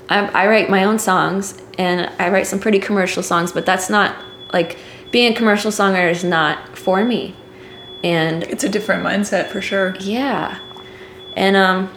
I, 0.09 0.27
I 0.29 0.47
write 0.49 0.71
my 0.71 0.85
own 0.85 0.99
songs 0.99 1.61
and 1.79 2.11
I 2.19 2.31
write 2.31 2.47
some 2.47 2.59
pretty 2.59 2.79
commercial 2.79 3.23
songs, 3.23 3.53
but 3.53 3.67
that's 3.67 3.91
not 3.91 4.17
like 4.53 4.79
being 5.11 5.33
a 5.33 5.37
commercial 5.37 5.71
songwriter 5.71 6.11
is 6.11 6.25
not 6.25 6.77
for 6.77 7.05
me. 7.05 7.35
And 8.03 8.45
it's 8.45 8.65
a 8.65 8.69
different 8.69 9.05
mindset 9.05 9.49
for 9.49 9.61
sure. 9.61 9.95
yeah. 10.01 10.59
And 11.37 11.57
um 11.57 11.91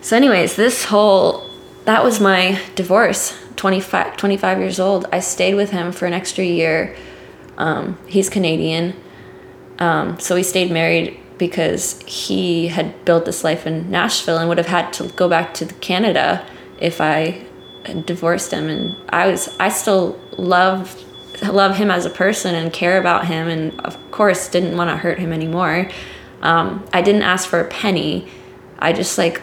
so 0.00 0.16
anyways, 0.16 0.56
this 0.56 0.84
whole 0.84 1.48
that 1.84 2.04
was 2.04 2.20
my 2.20 2.60
divorce. 2.74 3.36
25, 3.56 4.16
25 4.16 4.58
years 4.58 4.78
old. 4.78 5.06
I 5.12 5.18
stayed 5.18 5.54
with 5.54 5.70
him 5.70 5.90
for 5.90 6.06
an 6.06 6.12
extra 6.12 6.44
year. 6.44 6.94
Um, 7.56 7.98
he's 8.06 8.30
Canadian. 8.30 8.94
Um, 9.80 10.20
so 10.20 10.36
we 10.36 10.44
stayed 10.44 10.70
married 10.70 11.18
because 11.38 12.00
he 12.02 12.68
had 12.68 13.04
built 13.04 13.24
this 13.24 13.42
life 13.42 13.66
in 13.66 13.90
Nashville 13.90 14.38
and 14.38 14.48
would 14.48 14.58
have 14.58 14.68
had 14.68 14.92
to 14.94 15.08
go 15.08 15.28
back 15.28 15.54
to 15.54 15.66
Canada 15.66 16.46
if 16.80 17.00
I 17.00 17.44
divorced 18.04 18.52
him. 18.52 18.68
And 18.68 18.96
I 19.08 19.28
was, 19.28 19.54
I 19.58 19.68
still 19.68 20.20
love, 20.36 21.02
love 21.42 21.76
him 21.76 21.90
as 21.90 22.06
a 22.06 22.10
person 22.10 22.54
and 22.54 22.72
care 22.72 22.98
about 22.98 23.26
him. 23.26 23.48
And 23.48 23.80
of 23.80 23.98
course, 24.10 24.48
didn't 24.48 24.76
want 24.76 24.90
to 24.90 24.96
hurt 24.96 25.18
him 25.18 25.32
anymore. 25.32 25.90
Um, 26.42 26.88
I 26.92 27.02
didn't 27.02 27.22
ask 27.22 27.48
for 27.48 27.60
a 27.60 27.68
penny. 27.68 28.28
I 28.78 28.92
just 28.92 29.18
like, 29.18 29.42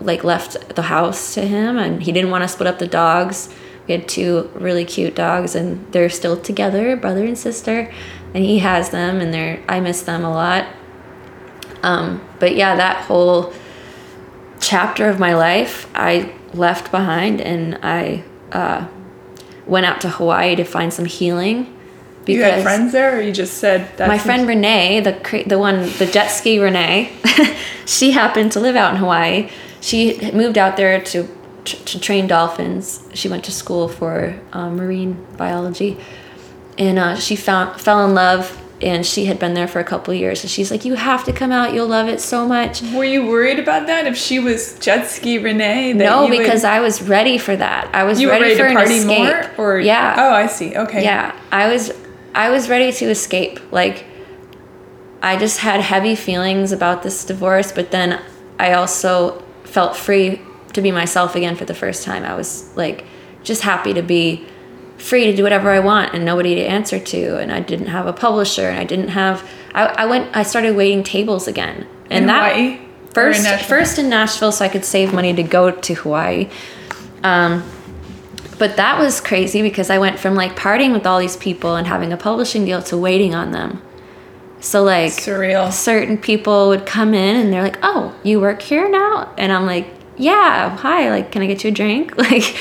like 0.00 0.24
left 0.24 0.76
the 0.76 0.82
house 0.82 1.34
to 1.34 1.42
him, 1.42 1.76
and 1.76 2.02
he 2.02 2.12
didn't 2.12 2.30
want 2.30 2.42
to 2.42 2.48
split 2.48 2.68
up 2.68 2.78
the 2.78 2.86
dogs. 2.86 3.52
We 3.86 3.92
had 3.92 4.08
two 4.08 4.50
really 4.54 4.84
cute 4.84 5.14
dogs, 5.14 5.54
and 5.54 5.90
they're 5.92 6.10
still 6.10 6.40
together, 6.40 6.96
brother 6.96 7.24
and 7.24 7.38
sister. 7.38 7.92
And 8.34 8.44
he 8.44 8.58
has 8.58 8.90
them, 8.90 9.20
and 9.20 9.32
they're 9.32 9.62
I 9.68 9.80
miss 9.80 10.02
them 10.02 10.24
a 10.24 10.30
lot. 10.30 10.66
Um, 11.82 12.26
but 12.38 12.54
yeah, 12.54 12.76
that 12.76 13.04
whole 13.04 13.52
chapter 14.60 15.08
of 15.08 15.18
my 15.18 15.34
life 15.34 15.90
I 15.94 16.34
left 16.54 16.90
behind 16.90 17.40
and 17.40 17.78
I 17.82 18.24
uh, 18.52 18.86
went 19.66 19.86
out 19.86 20.00
to 20.02 20.08
Hawaii 20.08 20.56
to 20.56 20.64
find 20.64 20.92
some 20.92 21.04
healing. 21.04 21.74
You 22.26 22.42
had 22.42 22.62
friends 22.62 22.92
there, 22.92 23.16
or 23.16 23.22
you 23.22 23.32
just 23.32 23.54
said 23.56 23.90
that? 23.96 24.06
my 24.06 24.18
friend 24.18 24.46
Renee, 24.46 25.00
the 25.00 25.44
the 25.46 25.58
one, 25.58 25.88
the 25.98 26.04
jet 26.04 26.28
ski 26.28 26.58
Renee, 26.58 27.10
she 27.86 28.10
happened 28.10 28.52
to 28.52 28.60
live 28.60 28.76
out 28.76 28.92
in 28.92 28.98
Hawaii. 28.98 29.48
She 29.80 30.30
moved 30.32 30.58
out 30.58 30.76
there 30.76 31.00
to 31.00 31.26
to 31.64 31.98
train 31.98 32.26
dolphins. 32.26 33.02
She 33.14 33.28
went 33.28 33.44
to 33.44 33.52
school 33.52 33.88
for 33.88 34.38
uh, 34.52 34.68
marine 34.68 35.26
biology, 35.38 35.96
and 36.76 36.98
uh, 36.98 37.16
she 37.16 37.34
found 37.34 37.80
fell 37.80 38.04
in 38.06 38.14
love. 38.14 38.62
And 38.80 39.04
she 39.04 39.24
had 39.24 39.40
been 39.40 39.54
there 39.54 39.66
for 39.66 39.80
a 39.80 39.84
couple 39.84 40.14
of 40.14 40.20
years. 40.20 40.42
And 40.44 40.50
she's 40.50 40.70
like, 40.70 40.84
"You 40.84 40.94
have 40.94 41.24
to 41.24 41.32
come 41.32 41.50
out. 41.50 41.74
You'll 41.74 41.88
love 41.88 42.08
it 42.08 42.20
so 42.20 42.46
much." 42.46 42.80
Were 42.92 43.04
you 43.04 43.26
worried 43.26 43.58
about 43.58 43.86
that? 43.88 44.06
If 44.06 44.16
she 44.16 44.38
was 44.38 44.78
jet 44.78 45.08
ski 45.08 45.38
Renee? 45.38 45.94
No, 45.94 46.22
you 46.24 46.30
would- 46.30 46.38
because 46.38 46.62
I 46.62 46.78
was 46.80 47.02
ready 47.02 47.38
for 47.38 47.56
that. 47.56 47.88
I 47.92 48.04
was 48.04 48.20
you 48.20 48.28
ready, 48.30 48.44
ready 48.44 48.56
for 48.56 48.68
to 48.68 48.74
party 48.74 48.98
an 48.98 49.10
escape. 49.10 49.18
more, 49.58 49.66
or 49.74 49.80
yeah, 49.80 50.14
Oh, 50.16 50.32
I 50.32 50.46
see. 50.46 50.76
Okay. 50.76 51.02
yeah. 51.02 51.32
I 51.50 51.66
was 51.68 51.92
I 52.34 52.50
was 52.50 52.68
ready 52.68 52.92
to 52.92 53.06
escape. 53.06 53.58
Like, 53.72 54.04
I 55.22 55.36
just 55.36 55.58
had 55.58 55.80
heavy 55.80 56.14
feelings 56.14 56.70
about 56.70 57.02
this 57.02 57.24
divorce, 57.24 57.72
but 57.72 57.90
then 57.90 58.20
I 58.60 58.74
also 58.74 59.42
felt 59.64 59.96
free 59.96 60.40
to 60.74 60.80
be 60.80 60.92
myself 60.92 61.34
again 61.34 61.56
for 61.56 61.64
the 61.64 61.74
first 61.74 62.04
time. 62.04 62.24
I 62.24 62.34
was 62.36 62.70
like 62.76 63.04
just 63.42 63.62
happy 63.62 63.92
to 63.94 64.02
be 64.02 64.46
free 64.98 65.24
to 65.26 65.34
do 65.36 65.42
whatever 65.42 65.70
I 65.70 65.78
want 65.80 66.12
and 66.14 66.24
nobody 66.24 66.54
to 66.56 66.60
answer 66.62 66.98
to. 66.98 67.38
And 67.38 67.50
I 67.52 67.60
didn't 67.60 67.86
have 67.86 68.06
a 68.06 68.12
publisher 68.12 68.68
and 68.68 68.78
I 68.78 68.84
didn't 68.84 69.08
have, 69.08 69.48
I, 69.74 69.86
I 69.86 70.06
went, 70.06 70.36
I 70.36 70.42
started 70.42 70.76
waiting 70.76 71.02
tables 71.02 71.46
again. 71.48 71.86
And 72.10 72.22
In 72.24 72.26
that 72.26 72.52
Hawaii? 72.52 72.80
first, 73.12 73.38
in 73.38 73.44
Nashville? 73.44 73.68
first 73.68 73.98
in 73.98 74.08
Nashville 74.08 74.52
so 74.52 74.64
I 74.64 74.68
could 74.68 74.84
save 74.84 75.12
money 75.14 75.32
to 75.34 75.42
go 75.42 75.70
to 75.70 75.94
Hawaii. 75.94 76.48
Um, 77.22 77.62
but 78.58 78.76
that 78.76 78.98
was 78.98 79.20
crazy 79.20 79.62
because 79.62 79.88
I 79.88 79.98
went 79.98 80.18
from 80.18 80.34
like 80.34 80.56
partying 80.56 80.92
with 80.92 81.06
all 81.06 81.18
these 81.20 81.36
people 81.36 81.76
and 81.76 81.86
having 81.86 82.12
a 82.12 82.16
publishing 82.16 82.64
deal 82.64 82.82
to 82.82 82.96
waiting 82.96 83.34
on 83.34 83.52
them. 83.52 83.80
So 84.60 84.82
like 84.82 85.12
Surreal. 85.12 85.72
certain 85.72 86.18
people 86.18 86.66
would 86.68 86.84
come 86.84 87.14
in 87.14 87.36
and 87.36 87.52
they're 87.52 87.62
like, 87.62 87.78
"Oh, 87.82 88.12
you 88.24 88.40
work 88.40 88.60
here 88.60 88.88
now?" 88.90 89.32
And 89.38 89.52
I'm 89.52 89.66
like, 89.66 89.86
"Yeah, 90.16 90.76
hi. 90.76 91.10
Like, 91.10 91.30
can 91.30 91.42
I 91.42 91.46
get 91.46 91.62
you 91.62 91.68
a 91.70 91.72
drink?" 91.72 92.16
Like, 92.18 92.56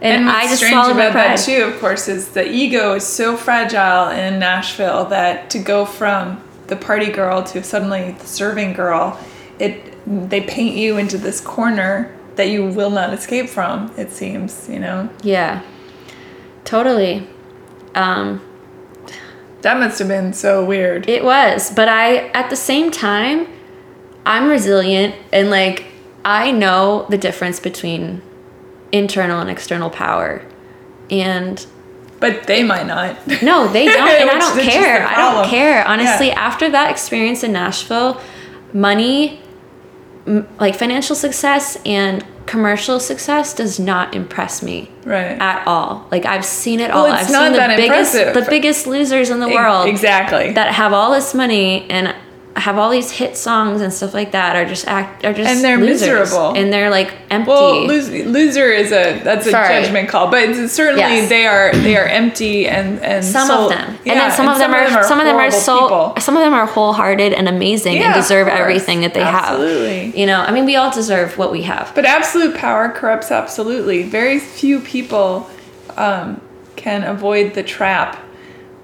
and, 0.00 0.14
And 0.14 0.26
what's 0.26 0.38
I 0.38 0.42
just 0.48 0.56
strange 0.56 0.74
swallowed 0.74 0.96
my 0.96 1.04
about 1.04 1.12
pride. 1.12 1.38
that 1.38 1.44
too, 1.44 1.64
of 1.64 1.78
course, 1.80 2.08
is 2.08 2.28
the 2.28 2.48
ego 2.50 2.94
is 2.94 3.06
so 3.06 3.36
fragile 3.36 4.10
in 4.10 4.38
Nashville 4.38 5.04
that 5.06 5.50
to 5.50 5.58
go 5.58 5.84
from 5.84 6.42
the 6.68 6.76
party 6.76 7.10
girl 7.10 7.42
to 7.42 7.62
suddenly 7.62 8.12
the 8.12 8.26
serving 8.26 8.72
girl, 8.72 9.18
it 9.58 9.86
they 10.30 10.40
paint 10.40 10.76
you 10.76 10.96
into 10.96 11.18
this 11.18 11.40
corner 11.40 12.16
that 12.36 12.48
you 12.48 12.64
will 12.66 12.90
not 12.90 13.12
escape 13.12 13.48
from. 13.50 13.92
It 13.98 14.10
seems, 14.12 14.68
you 14.68 14.78
know. 14.78 15.10
Yeah, 15.22 15.62
totally. 16.64 17.26
Um, 17.94 18.40
That 19.62 19.78
must 19.78 19.98
have 19.98 20.08
been 20.08 20.32
so 20.32 20.64
weird. 20.64 21.06
It 21.08 21.22
was, 21.24 21.70
but 21.70 21.88
I 21.88 22.28
at 22.28 22.48
the 22.48 22.56
same 22.56 22.90
time, 22.90 23.46
I'm 24.24 24.48
resilient 24.48 25.14
and 25.32 25.50
like 25.50 25.84
I 26.24 26.50
know 26.50 27.06
the 27.10 27.18
difference 27.18 27.60
between 27.60 28.22
internal 28.92 29.40
and 29.40 29.50
external 29.50 29.90
power. 29.90 30.42
And 31.10 31.64
But 32.20 32.44
they 32.44 32.62
might 32.62 32.86
not. 32.86 33.16
no, 33.42 33.66
they 33.68 33.86
don't 33.86 34.08
and 34.08 34.30
I 34.30 34.38
don't 34.38 34.60
care. 34.60 35.06
I 35.06 35.14
don't 35.16 35.48
care. 35.48 35.86
Honestly, 35.86 36.28
Yeah. 36.28 36.40
after 36.40 36.68
that 36.70 36.90
experience 36.90 37.42
in 37.42 37.52
Nashville, 37.52 38.20
money 38.72 39.40
m- 40.26 40.46
like 40.58 40.76
financial 40.76 41.16
success 41.16 41.78
and 41.84 42.24
commercial 42.46 42.98
success 43.00 43.54
does 43.54 43.78
not 43.78 44.12
impress 44.14 44.62
me 44.62 44.90
Right. 45.04 45.40
at 45.40 45.62
all. 45.66 46.06
Like 46.10 46.26
I've 46.26 46.44
seen 46.44 46.80
it 46.80 46.90
Well, 46.90 47.06
all. 47.06 47.12
it's 47.12 47.24
I've 47.26 47.30
not 47.30 47.42
seen 47.44 47.52
the 47.52 47.58
that 47.58 47.76
biggest 47.76 48.14
impressive. 48.14 48.44
the 48.44 48.50
biggest 48.50 48.86
losers 48.86 49.30
in 49.30 49.40
the 49.40 49.48
world 49.48 49.88
Exactly. 49.88 50.52
that 50.52 50.72
have 50.74 50.92
all 50.92 51.12
this 51.12 51.32
money 51.32 51.86
and 51.88 52.14
have 52.56 52.76
all 52.78 52.90
these 52.90 53.12
hit 53.12 53.36
songs 53.36 53.80
and 53.80 53.92
stuff 53.92 54.12
like 54.12 54.32
that 54.32 54.56
are 54.56 54.64
just 54.64 54.86
act 54.88 55.24
are 55.24 55.32
just 55.32 55.48
And 55.48 55.62
they're 55.64 55.78
losers. 55.78 56.00
miserable. 56.30 56.52
and 56.56 56.72
they're 56.72 56.90
like 56.90 57.14
empty. 57.30 57.48
well, 57.48 57.86
loser, 57.86 58.24
loser 58.24 58.66
is 58.72 58.90
a 58.90 59.20
that's 59.22 59.46
a 59.46 59.50
Sorry. 59.52 59.68
judgment 59.82 60.08
call, 60.08 60.30
but 60.30 60.42
it's 60.42 60.72
certainly 60.72 61.00
Yes. 61.00 61.28
they 61.28 61.46
are 61.46 61.72
they 61.72 61.96
are 61.96 62.04
empty 62.06 62.66
and 62.66 62.98
and 63.02 63.24
some 63.24 63.46
soul- 63.46 63.64
of 63.64 63.70
them, 63.70 63.98
Yeah, 64.04 64.12
and 64.12 64.20
then 64.22 64.30
some 64.32 64.48
of 64.48 64.58
them 64.58 64.74
are, 64.74 65.02
some 65.04 65.20
of 65.20 65.26
them 65.26 65.36
are 65.36 65.50
so 65.50 65.80
people. 65.82 66.14
some 66.18 66.36
of 66.36 66.42
them 66.42 66.52
are 66.52 66.66
wholehearted 66.66 67.32
and 67.32 67.48
amazing 67.48 67.98
Yeah, 67.98 68.06
and 68.06 68.14
deserve 68.14 68.48
everything 68.48 69.00
that 69.02 69.14
they 69.14 69.22
Absolutely. 69.22 69.66
have. 69.68 69.80
Absolutely, 70.04 70.20
you 70.20 70.26
know, 70.26 70.40
I 70.40 70.50
mean, 70.50 70.64
we 70.66 70.74
all 70.76 70.90
deserve 70.90 71.38
what 71.38 71.52
we 71.52 71.62
have. 71.62 71.92
But 71.94 72.04
absolute 72.04 72.56
power 72.56 72.88
corrupts 72.88 73.30
absolutely. 73.30 74.02
Very 74.02 74.38
few 74.40 74.80
people 74.80 75.48
um, 75.96 76.40
can 76.76 77.04
avoid 77.04 77.54
the 77.54 77.62
trap 77.62 78.18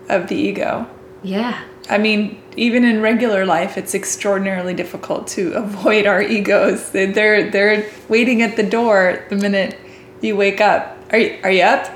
of 0.09 0.29
the 0.29 0.37
ego. 0.37 0.87
Yeah, 1.25 1.59
I 1.91 1.99
mean, 1.99 2.41
even 2.57 2.85
in 2.85 3.01
regular 3.03 3.45
life, 3.45 3.77
it's 3.77 3.95
extraordinarily 3.95 4.75
difficult 4.75 5.27
to 5.29 5.53
avoid 5.55 6.07
our 6.07 6.23
egos. 6.23 6.91
They- 6.91 7.07
They're 7.07 7.51
they're 7.51 7.91
waiting 8.09 8.43
at 8.43 8.57
the 8.57 8.63
door 8.63 9.25
the 9.29 9.37
minute 9.37 9.79
you 10.21 10.37
wake 10.37 10.61
up. 10.61 10.97
Are 11.13 11.19
you, 11.19 11.39
are 11.45 11.51
you 11.51 11.63
up? 11.63 11.93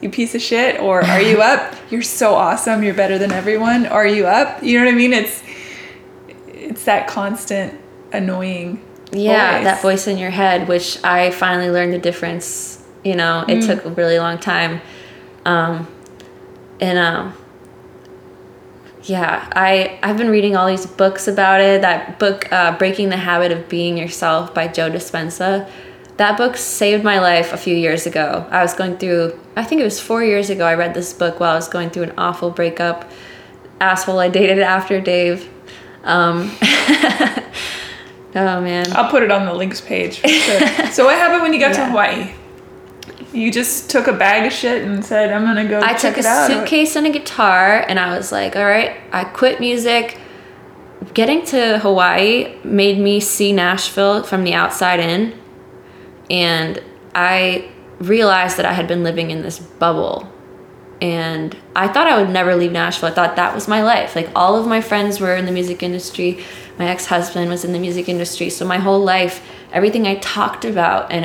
You 0.00 0.10
piece 0.10 0.34
of 0.34 0.42
shit, 0.42 0.78
or 0.80 1.02
are 1.02 1.20
you 1.22 1.40
up? 1.40 1.74
You're 1.90 2.02
so 2.02 2.34
awesome. 2.34 2.82
You're 2.82 2.94
better 2.94 3.16
than 3.18 3.32
everyone. 3.32 3.86
Are 3.86 4.06
you 4.06 4.26
up? 4.26 4.62
You 4.62 4.78
know 4.78 4.84
what 4.84 4.92
I 4.92 4.96
mean? 4.96 5.12
It's 5.14 5.42
it's 6.48 6.84
that 6.84 7.06
constant 7.08 7.74
annoying. 8.12 8.82
yeah, 9.12 9.56
voice. 9.58 9.64
that 9.64 9.82
voice 9.82 10.06
in 10.06 10.18
your 10.18 10.30
head, 10.30 10.68
which 10.68 11.02
I 11.04 11.30
finally 11.30 11.70
learned 11.70 11.92
the 11.94 11.98
difference. 11.98 12.82
You 13.02 13.16
know, 13.16 13.44
it 13.48 13.62
took 13.66 13.84
a 13.84 13.90
really 13.90 14.18
long 14.18 14.38
time, 14.38 14.80
um, 15.44 15.86
and 16.80 16.98
um, 16.98 17.34
yeah, 19.04 19.50
I 19.54 19.98
I've 20.02 20.16
been 20.16 20.30
reading 20.30 20.56
all 20.56 20.66
these 20.66 20.86
books 20.86 21.28
about 21.28 21.60
it. 21.60 21.82
That 21.82 22.18
book, 22.18 22.50
uh, 22.50 22.76
"Breaking 22.78 23.10
the 23.10 23.18
Habit 23.18 23.52
of 23.52 23.68
Being 23.68 23.98
Yourself" 23.98 24.54
by 24.54 24.66
Joe 24.68 24.90
Dispenza. 24.90 25.68
That 26.16 26.36
book 26.36 26.56
saved 26.56 27.02
my 27.04 27.18
life 27.18 27.52
a 27.52 27.56
few 27.56 27.76
years 27.76 28.06
ago. 28.06 28.46
I 28.50 28.62
was 28.62 28.72
going 28.72 28.98
through, 28.98 29.38
I 29.56 29.64
think 29.64 29.80
it 29.80 29.84
was 29.84 30.00
four 30.00 30.22
years 30.22 30.48
ago. 30.48 30.64
I 30.64 30.74
read 30.74 30.94
this 30.94 31.12
book 31.12 31.40
while 31.40 31.50
I 31.50 31.56
was 31.56 31.68
going 31.68 31.90
through 31.90 32.04
an 32.04 32.12
awful 32.16 32.50
breakup. 32.50 33.10
Asshole 33.80 34.20
I 34.20 34.28
dated 34.28 34.60
after 34.60 35.00
Dave. 35.00 35.50
Um, 36.04 36.52
oh 36.62 38.60
man. 38.60 38.92
I'll 38.92 39.10
put 39.10 39.24
it 39.24 39.32
on 39.32 39.44
the 39.44 39.52
links 39.52 39.80
page. 39.80 40.20
For 40.20 40.28
sure. 40.28 40.86
so 40.92 41.04
what 41.04 41.18
happened 41.18 41.42
when 41.42 41.52
you 41.52 41.58
got 41.58 41.74
to 41.74 41.86
Hawaii? 41.86 42.32
You 43.34 43.50
just 43.50 43.90
took 43.90 44.06
a 44.06 44.12
bag 44.12 44.46
of 44.46 44.52
shit 44.52 44.84
and 44.84 45.04
said, 45.04 45.32
"I'm 45.32 45.44
gonna 45.44 45.68
go." 45.68 45.80
I 45.82 45.92
took 45.94 46.16
a 46.16 46.22
suitcase 46.22 46.94
and 46.94 47.06
a 47.06 47.10
guitar, 47.10 47.84
and 47.88 47.98
I 47.98 48.16
was 48.16 48.30
like, 48.30 48.54
all 48.54 48.64
right, 48.64 48.92
I 49.12 49.24
quit 49.24 49.58
music. 49.58 50.18
Getting 51.12 51.44
to 51.46 51.78
Hawaii 51.80 52.54
made 52.62 52.98
me 52.98 53.20
see 53.20 53.52
Nashville 53.52 54.22
from 54.22 54.44
the 54.44 54.54
outside 54.54 55.00
in, 55.00 55.34
and 56.30 56.80
I 57.14 57.68
realized 57.98 58.56
that 58.56 58.66
I 58.66 58.72
had 58.72 58.86
been 58.86 59.02
living 59.02 59.30
in 59.30 59.42
this 59.42 59.58
bubble. 59.58 60.30
And 61.00 61.56
I 61.76 61.88
thought 61.88 62.06
I 62.06 62.16
would 62.16 62.30
never 62.30 62.54
leave 62.54 62.72
Nashville. 62.72 63.08
I 63.08 63.12
thought 63.12 63.36
that 63.36 63.54
was 63.54 63.68
my 63.68 63.82
life. 63.82 64.16
Like 64.16 64.30
all 64.34 64.56
of 64.56 64.66
my 64.66 64.80
friends 64.80 65.20
were 65.20 65.34
in 65.34 65.44
the 65.44 65.52
music 65.52 65.82
industry. 65.82 66.38
My 66.78 66.86
ex-husband 66.86 67.50
was 67.50 67.64
in 67.64 67.72
the 67.72 67.78
music 67.78 68.08
industry. 68.08 68.48
So 68.48 68.64
my 68.64 68.78
whole 68.78 69.00
life, 69.00 69.42
everything 69.72 70.06
I 70.06 70.14
talked 70.16 70.64
about 70.64 71.12
and 71.12 71.24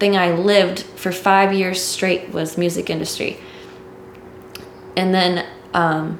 everything 0.00 0.16
I 0.18 0.32
lived 0.32 0.80
for 0.96 1.12
five 1.12 1.52
years 1.52 1.82
straight 1.82 2.30
was 2.30 2.56
music 2.56 2.88
industry. 2.88 3.38
And 4.96 5.12
then, 5.12 5.46
um, 5.74 6.18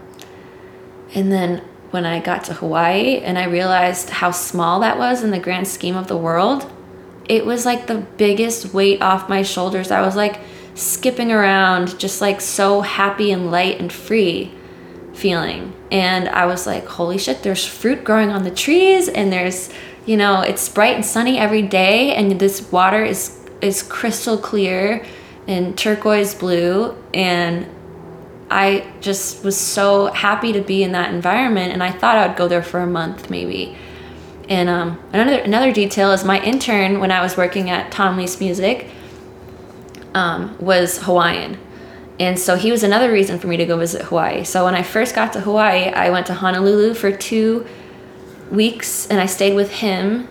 and 1.15 1.32
then 1.32 1.62
when 1.90 2.05
I 2.05 2.20
got 2.20 2.44
to 2.44 2.55
Hawaii 2.55 3.20
and 3.20 3.39
I 3.39 3.44
realized 3.44 4.11
how 4.11 4.32
small 4.32 4.81
that 4.81 4.98
was 4.98 5.23
in 5.23 5.31
the 5.31 5.39
grand 5.39 5.66
scheme 5.66 5.97
of 5.97 6.09
the 6.09 6.16
world, 6.16 6.70
it 7.27 7.47
was 7.47 7.65
like 7.65 7.86
the 7.86 8.07
biggest 8.19 8.74
weight 8.74 9.01
off 9.01 9.31
my 9.31 9.43
shoulders. 9.43 9.90
I 9.90 10.02
was 10.02 10.15
like 10.15 10.40
skipping 10.74 11.32
around, 11.32 11.98
just 11.98 12.20
like 12.20 12.43
so 12.43 12.82
happy 12.82 13.32
and 13.32 13.51
light 13.51 13.81
and 13.81 13.90
free 13.90 14.52
feeling. 15.15 15.73
And 15.90 16.28
I 16.28 16.44
was 16.44 16.66
like, 16.66 16.85
holy 16.85 17.16
shit, 17.16 17.43
there's 17.43 17.65
fruit 17.65 18.05
growing 18.05 18.28
on 18.28 18.43
the 18.44 18.51
trees 18.51 19.09
and 19.09 19.32
there's, 19.32 19.70
you 20.05 20.19
know, 20.19 20.43
it's 20.43 20.69
bright 20.69 20.97
and 20.97 21.05
sunny 21.05 21.39
every 21.39 21.62
day 21.62 22.15
and 22.15 22.39
this 22.39 22.70
water 22.70 23.02
is 23.02 23.39
is 23.61 23.82
crystal 23.82 24.39
clear 24.39 25.05
and 25.47 25.77
turquoise 25.77 26.35
blue 26.35 26.97
and 27.12 27.69
I 28.51 28.93
just 29.01 29.45
was 29.45 29.57
so 29.57 30.07
happy 30.07 30.53
to 30.53 30.61
be 30.61 30.82
in 30.82 30.93
that 30.93 31.15
environment 31.15 31.73
and 31.73 31.82
I 31.82 31.93
thought 31.93 32.16
I 32.16 32.27
would 32.27 32.37
go 32.37 32.49
there 32.49 32.62
for 32.62 32.81
a 32.81 32.87
month 32.87 33.31
maybe. 33.31 33.77
And 34.49 34.69
um, 34.69 35.01
another 35.12 35.39
another 35.39 35.73
detail 35.73 36.11
is 36.11 36.24
my 36.24 36.43
intern 36.43 36.99
when 36.99 37.12
I 37.12 37.23
was 37.23 37.37
working 37.37 37.70
at 37.70 37.93
Tom 37.93 38.16
Leis 38.16 38.41
Music 38.41 38.89
um, 40.15 40.57
was 40.59 40.99
Hawaiian. 40.99 41.59
And 42.19 42.39
so 42.39 42.57
he 42.57 42.70
was 42.70 42.82
another 42.82 43.11
reason 43.11 43.39
for 43.39 43.47
me 43.47 43.57
to 43.57 43.65
go 43.65 43.78
visit 43.78 44.03
Hawaii. 44.03 44.45
So 44.45 44.65
when 44.65 44.74
I 44.74 44.82
first 44.82 45.15
got 45.15 45.32
to 45.35 45.41
Hawaii, 45.41 45.89
I 45.89 46.11
went 46.11 46.27
to 46.27 46.35
Honolulu 46.35 46.95
for 46.95 47.12
two 47.12 47.66
weeks 48.51 49.07
and 49.07 49.20
I 49.20 49.27
stayed 49.27 49.55
with 49.55 49.70
him 49.70 50.28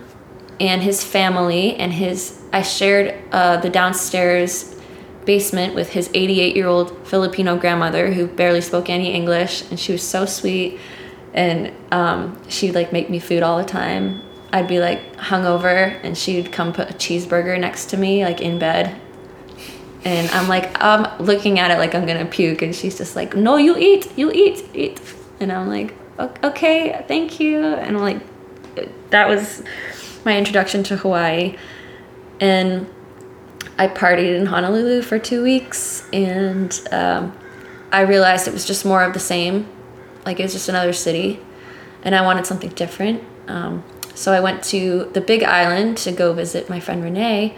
and 0.60 0.82
his 0.82 1.02
family 1.02 1.74
and 1.76 1.92
his 1.92 2.39
I 2.52 2.62
shared 2.62 3.14
uh, 3.32 3.58
the 3.58 3.70
downstairs 3.70 4.76
basement 5.24 5.74
with 5.74 5.90
his 5.90 6.10
88 6.14 6.56
year 6.56 6.66
old 6.66 7.06
Filipino 7.06 7.56
grandmother 7.56 8.12
who 8.12 8.26
barely 8.26 8.60
spoke 8.60 8.88
any 8.88 9.12
English 9.12 9.62
and 9.70 9.78
she 9.78 9.92
was 9.92 10.02
so 10.02 10.24
sweet 10.24 10.80
and 11.32 11.72
um, 11.92 12.40
she'd 12.48 12.74
like 12.74 12.92
make 12.92 13.08
me 13.08 13.18
food 13.18 13.42
all 13.42 13.58
the 13.58 13.64
time. 13.64 14.22
I'd 14.52 14.66
be 14.66 14.80
like 14.80 15.16
hungover 15.16 16.00
and 16.02 16.18
she'd 16.18 16.50
come 16.50 16.72
put 16.72 16.90
a 16.90 16.94
cheeseburger 16.94 17.58
next 17.60 17.86
to 17.90 17.96
me 17.96 18.24
like 18.24 18.40
in 18.40 18.58
bed. 18.58 19.00
And 20.02 20.28
I'm 20.30 20.48
like 20.48 20.82
um 20.82 21.06
looking 21.20 21.58
at 21.58 21.70
it 21.70 21.78
like 21.78 21.94
I'm 21.94 22.06
gonna 22.06 22.24
puke 22.24 22.62
and 22.62 22.74
she's 22.74 22.96
just 22.98 23.14
like 23.14 23.36
no 23.36 23.56
you 23.56 23.76
eat 23.76 24.10
you 24.18 24.32
eat 24.32 24.64
eat. 24.74 25.00
And 25.38 25.52
I'm 25.52 25.68
like 25.68 25.94
okay 26.42 27.04
thank 27.06 27.38
you. 27.38 27.62
And 27.62 27.96
I'm 27.96 28.02
like 28.02 28.22
that 29.10 29.28
was 29.28 29.62
my 30.24 30.36
introduction 30.36 30.82
to 30.84 30.96
Hawaii 30.96 31.56
and 32.40 32.88
I 33.78 33.86
partied 33.88 34.36
in 34.36 34.46
Honolulu 34.46 35.02
for 35.02 35.18
two 35.18 35.42
weeks 35.42 36.08
and 36.12 36.78
um, 36.90 37.36
I 37.92 38.02
realized 38.02 38.46
it 38.46 38.52
was 38.52 38.64
just 38.64 38.84
more 38.84 39.02
of 39.02 39.12
the 39.12 39.20
same. 39.20 39.68
Like 40.24 40.38
it 40.38 40.42
was 40.42 40.52
just 40.52 40.68
another 40.68 40.92
city, 40.92 41.40
and 42.02 42.14
I 42.14 42.22
wanted 42.22 42.46
something 42.46 42.70
different. 42.70 43.22
Um, 43.48 43.82
so 44.14 44.32
I 44.32 44.40
went 44.40 44.62
to 44.64 45.10
the 45.14 45.20
Big 45.20 45.42
Island 45.42 45.96
to 45.98 46.12
go 46.12 46.32
visit 46.32 46.68
my 46.68 46.78
friend 46.78 47.02
Renee. 47.02 47.56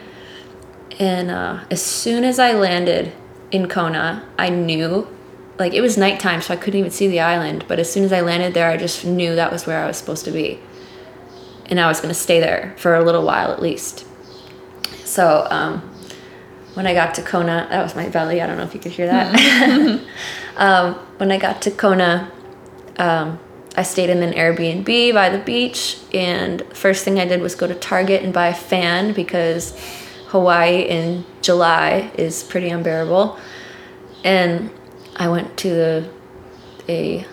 And 0.98 1.30
uh, 1.30 1.64
as 1.70 1.82
soon 1.82 2.22
as 2.24 2.38
I 2.38 2.52
landed 2.52 3.12
in 3.50 3.66
Kona, 3.68 4.24
I 4.38 4.48
knew, 4.50 5.08
like 5.58 5.74
it 5.74 5.80
was 5.80 5.98
nighttime, 5.98 6.40
so 6.40 6.54
I 6.54 6.56
couldn't 6.56 6.78
even 6.78 6.90
see 6.90 7.08
the 7.08 7.20
island. 7.20 7.64
But 7.66 7.78
as 7.78 7.92
soon 7.92 8.04
as 8.04 8.12
I 8.12 8.20
landed 8.20 8.54
there, 8.54 8.70
I 8.70 8.76
just 8.76 9.04
knew 9.04 9.34
that 9.34 9.50
was 9.50 9.66
where 9.66 9.82
I 9.82 9.86
was 9.86 9.96
supposed 9.96 10.24
to 10.26 10.30
be, 10.30 10.60
and 11.66 11.80
I 11.80 11.88
was 11.88 12.00
going 12.00 12.14
to 12.14 12.18
stay 12.18 12.38
there 12.38 12.74
for 12.78 12.94
a 12.94 13.04
little 13.04 13.24
while 13.24 13.50
at 13.50 13.60
least. 13.60 14.06
So 15.12 15.46
um, 15.50 15.80
when 16.72 16.86
I 16.86 16.94
got 16.94 17.14
to 17.16 17.22
Kona, 17.22 17.66
that 17.68 17.82
was 17.82 17.94
my 17.94 18.08
belly. 18.08 18.40
I 18.40 18.46
don't 18.46 18.56
know 18.56 18.62
if 18.62 18.72
you 18.72 18.80
could 18.80 18.92
hear 18.92 19.06
that. 19.08 20.00
um, 20.56 20.94
when 21.18 21.30
I 21.30 21.36
got 21.36 21.60
to 21.62 21.70
Kona, 21.70 22.32
um, 22.96 23.38
I 23.76 23.82
stayed 23.82 24.08
in 24.08 24.22
an 24.22 24.32
Airbnb 24.32 25.12
by 25.12 25.28
the 25.28 25.38
beach, 25.38 25.98
and 26.14 26.62
first 26.74 27.04
thing 27.04 27.20
I 27.20 27.26
did 27.26 27.42
was 27.42 27.54
go 27.54 27.66
to 27.66 27.74
Target 27.74 28.22
and 28.22 28.32
buy 28.32 28.48
a 28.48 28.54
fan 28.54 29.12
because 29.12 29.78
Hawaii 30.28 30.80
in 30.80 31.26
July 31.42 32.10
is 32.14 32.42
pretty 32.42 32.70
unbearable. 32.70 33.38
And 34.24 34.70
I 35.16 35.28
went 35.28 35.58
to 35.58 35.68
the, 35.68 36.10
a 36.88 37.26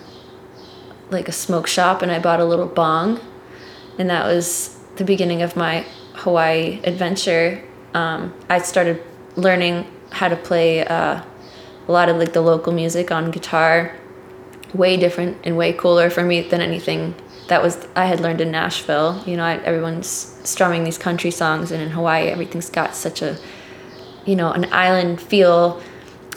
like 1.08 1.28
a 1.28 1.32
smoke 1.32 1.66
shop 1.66 2.02
and 2.02 2.12
I 2.12 2.18
bought 2.18 2.40
a 2.40 2.44
little 2.44 2.66
bong, 2.66 3.20
and 3.98 4.10
that 4.10 4.26
was 4.26 4.78
the 4.96 5.04
beginning 5.04 5.40
of 5.40 5.56
my 5.56 5.86
Hawaii 6.12 6.80
adventure. 6.84 7.64
Um, 7.94 8.34
I 8.48 8.58
started 8.60 9.02
learning 9.36 9.86
how 10.10 10.28
to 10.28 10.36
play 10.36 10.86
uh, 10.86 11.22
a 11.88 11.92
lot 11.92 12.08
of 12.08 12.16
like 12.16 12.32
the 12.32 12.40
local 12.40 12.72
music 12.72 13.10
on 13.10 13.30
guitar 13.30 13.96
way 14.74 14.96
different 14.96 15.36
and 15.44 15.56
way 15.56 15.72
cooler 15.72 16.10
for 16.10 16.22
me 16.22 16.42
than 16.42 16.60
anything 16.60 17.14
that 17.48 17.62
was 17.62 17.86
I 17.96 18.04
had 18.04 18.20
learned 18.20 18.40
in 18.40 18.50
Nashville. 18.52 19.22
You 19.26 19.36
know, 19.36 19.44
I, 19.44 19.56
everyone's 19.56 20.06
strumming 20.44 20.84
these 20.84 20.96
country 20.96 21.32
songs, 21.32 21.72
and 21.72 21.82
in 21.82 21.90
Hawaii, 21.90 22.28
everything's 22.28 22.70
got 22.70 22.94
such 22.94 23.22
a, 23.22 23.36
you 24.24 24.36
know, 24.36 24.52
an 24.52 24.72
island 24.72 25.20
feel, 25.20 25.82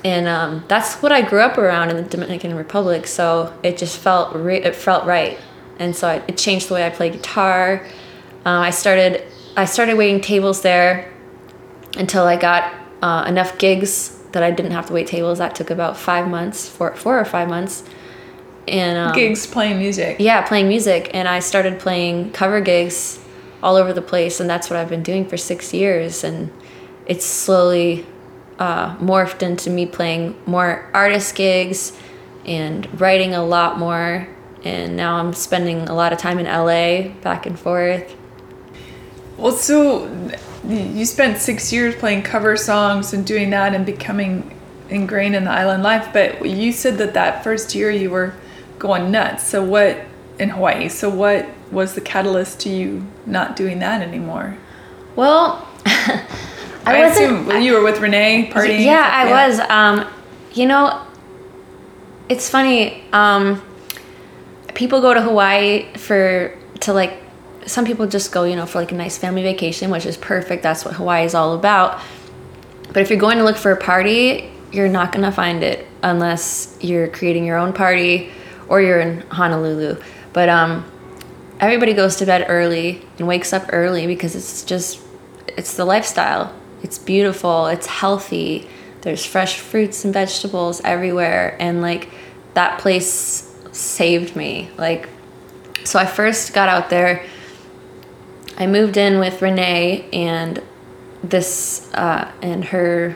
and 0.03 0.27
um, 0.27 0.65
that's 0.67 0.95
what 0.95 1.11
I 1.11 1.21
grew 1.21 1.39
up 1.39 1.57
around 1.59 1.91
in 1.91 1.97
the 1.97 2.03
Dominican 2.03 2.55
Republic. 2.55 3.05
So 3.05 3.53
it 3.61 3.77
just 3.77 3.99
felt 3.99 4.35
re- 4.35 4.63
it 4.63 4.75
felt 4.75 5.05
right, 5.05 5.39
and 5.77 5.95
so 5.95 6.07
I, 6.07 6.15
it 6.27 6.37
changed 6.37 6.67
the 6.67 6.73
way 6.73 6.85
I 6.85 6.89
play 6.89 7.11
guitar. 7.11 7.85
Uh, 8.43 8.49
I 8.49 8.71
started 8.71 9.23
I 9.55 9.65
started 9.65 9.95
waiting 9.97 10.19
tables 10.19 10.63
there 10.63 11.12
until 11.97 12.23
I 12.23 12.35
got 12.35 12.73
uh, 13.01 13.25
enough 13.27 13.57
gigs 13.57 14.17
that 14.31 14.43
I 14.43 14.51
didn't 14.51 14.71
have 14.71 14.87
to 14.87 14.93
wait 14.93 15.07
tables. 15.07 15.37
That 15.37 15.55
took 15.55 15.69
about 15.69 15.97
five 15.97 16.27
months, 16.27 16.67
four 16.67 16.95
four 16.95 17.19
or 17.19 17.25
five 17.25 17.49
months 17.49 17.83
and 18.67 18.97
um, 18.97 19.13
gigs 19.13 19.45
playing 19.45 19.79
music. 19.79 20.17
Yeah, 20.19 20.41
playing 20.47 20.67
music, 20.67 21.11
and 21.13 21.27
I 21.27 21.39
started 21.39 21.79
playing 21.79 22.31
cover 22.31 22.61
gigs 22.61 23.19
all 23.61 23.75
over 23.75 23.93
the 23.93 24.01
place, 24.01 24.39
and 24.39 24.49
that's 24.49 24.69
what 24.69 24.77
I've 24.79 24.89
been 24.89 25.03
doing 25.03 25.27
for 25.27 25.37
six 25.37 25.73
years, 25.73 26.23
and 26.23 26.51
it's 27.05 27.25
slowly 27.25 28.05
uh, 28.59 28.95
morphed 28.97 29.41
into 29.41 29.69
me 29.69 29.85
playing 29.85 30.39
more 30.45 30.89
artist 30.93 31.35
gigs 31.35 31.97
and 32.45 32.99
writing 32.99 33.33
a 33.33 33.43
lot 33.43 33.79
more, 33.79 34.27
and 34.63 34.95
now 34.95 35.17
I'm 35.17 35.33
spending 35.33 35.89
a 35.89 35.93
lot 35.93 36.13
of 36.13 36.19
time 36.19 36.39
in 36.39 36.45
LA, 36.45 37.13
back 37.21 37.45
and 37.45 37.59
forth. 37.59 38.15
Well, 39.37 39.53
so 39.53 40.07
you 40.67 41.05
spent 41.05 41.37
six 41.37 41.73
years 41.73 41.95
playing 41.95 42.23
cover 42.23 42.55
songs 42.55 43.13
and 43.13 43.25
doing 43.25 43.49
that 43.49 43.73
and 43.73 43.85
becoming 43.85 44.57
ingrained 44.89 45.35
in 45.35 45.45
the 45.45 45.51
island 45.51 45.83
life, 45.83 46.09
but 46.13 46.45
you 46.45 46.71
said 46.71 46.97
that 46.99 47.13
that 47.13 47.43
first 47.43 47.75
year 47.75 47.91
you 47.91 48.09
were 48.09 48.33
going 48.79 49.11
nuts. 49.11 49.43
So 49.43 49.63
what 49.63 49.97
in 50.39 50.49
Hawaii? 50.49 50.89
So 50.89 51.09
what 51.09 51.47
was 51.71 51.95
the 51.95 52.01
catalyst 52.01 52.59
to 52.61 52.69
you 52.69 53.05
not 53.25 53.55
doing 53.55 53.79
that 53.79 54.01
anymore? 54.01 54.57
Well, 55.15 55.67
I, 55.85 56.25
I 56.85 56.97
assume 57.07 57.61
you 57.61 57.73
were 57.73 57.83
with 57.83 57.99
Renee 57.99 58.49
partying. 58.53 58.83
Yeah, 58.83 59.09
I 59.11 59.27
yeah. 59.27 59.47
was. 59.47 59.59
Um, 59.69 60.13
you 60.53 60.65
know, 60.65 61.05
it's 62.29 62.49
funny. 62.49 63.03
Um, 63.13 63.61
people 64.73 65.01
go 65.01 65.13
to 65.13 65.21
Hawaii 65.21 65.93
for 65.97 66.57
to 66.81 66.93
like. 66.93 67.22
Some 67.65 67.85
people 67.85 68.07
just 68.07 68.31
go, 68.31 68.43
you 68.43 68.55
know, 68.55 68.65
for 68.65 68.79
like 68.79 68.91
a 68.91 68.95
nice 68.95 69.17
family 69.17 69.43
vacation, 69.43 69.89
which 69.89 70.05
is 70.05 70.17
perfect. 70.17 70.63
That's 70.63 70.85
what 70.85 70.95
Hawaii 70.95 71.25
is 71.25 71.33
all 71.33 71.53
about. 71.53 72.01
But 72.91 73.01
if 73.01 73.09
you're 73.09 73.19
going 73.19 73.37
to 73.37 73.43
look 73.43 73.57
for 73.57 73.71
a 73.71 73.77
party, 73.77 74.51
you're 74.73 74.89
not 74.89 75.11
gonna 75.11 75.31
find 75.31 75.63
it 75.63 75.87
unless 76.01 76.77
you're 76.81 77.07
creating 77.07 77.45
your 77.45 77.57
own 77.57 77.73
party 77.73 78.31
or 78.67 78.81
you're 78.81 78.99
in 78.99 79.21
Honolulu. 79.29 80.01
But 80.33 80.49
um, 80.49 80.91
everybody 81.59 81.93
goes 81.93 82.17
to 82.17 82.25
bed 82.25 82.47
early 82.49 83.05
and 83.19 83.27
wakes 83.27 83.53
up 83.53 83.69
early 83.71 84.07
because 84.07 84.35
it's 84.35 84.63
just 84.63 84.99
it's 85.47 85.75
the 85.75 85.85
lifestyle. 85.85 86.53
It's 86.81 86.97
beautiful. 86.97 87.67
It's 87.67 87.85
healthy. 87.85 88.67
There's 89.01 89.25
fresh 89.25 89.59
fruits 89.59 90.03
and 90.05 90.13
vegetables 90.13 90.81
everywhere, 90.83 91.55
and 91.59 91.81
like 91.81 92.09
that 92.55 92.79
place 92.79 93.49
saved 93.71 94.35
me. 94.35 94.69
Like, 94.77 95.07
so 95.83 95.99
I 95.99 96.05
first 96.05 96.53
got 96.53 96.69
out 96.69 96.89
there. 96.89 97.25
I 98.57 98.67
moved 98.67 98.97
in 98.97 99.19
with 99.19 99.41
Renee 99.41 100.09
and 100.13 100.61
this 101.23 101.91
uh, 101.93 102.31
and 102.41 102.65
her 102.65 103.15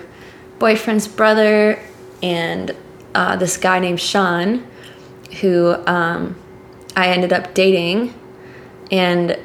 boyfriend's 0.59 1.07
brother 1.07 1.79
and 2.23 2.75
uh, 3.13 3.35
this 3.35 3.57
guy 3.57 3.79
named 3.79 3.99
Sean 3.99 4.65
who 5.41 5.75
um, 5.85 6.35
I 6.95 7.09
ended 7.09 7.31
up 7.33 7.53
dating, 7.53 8.13
and 8.91 9.37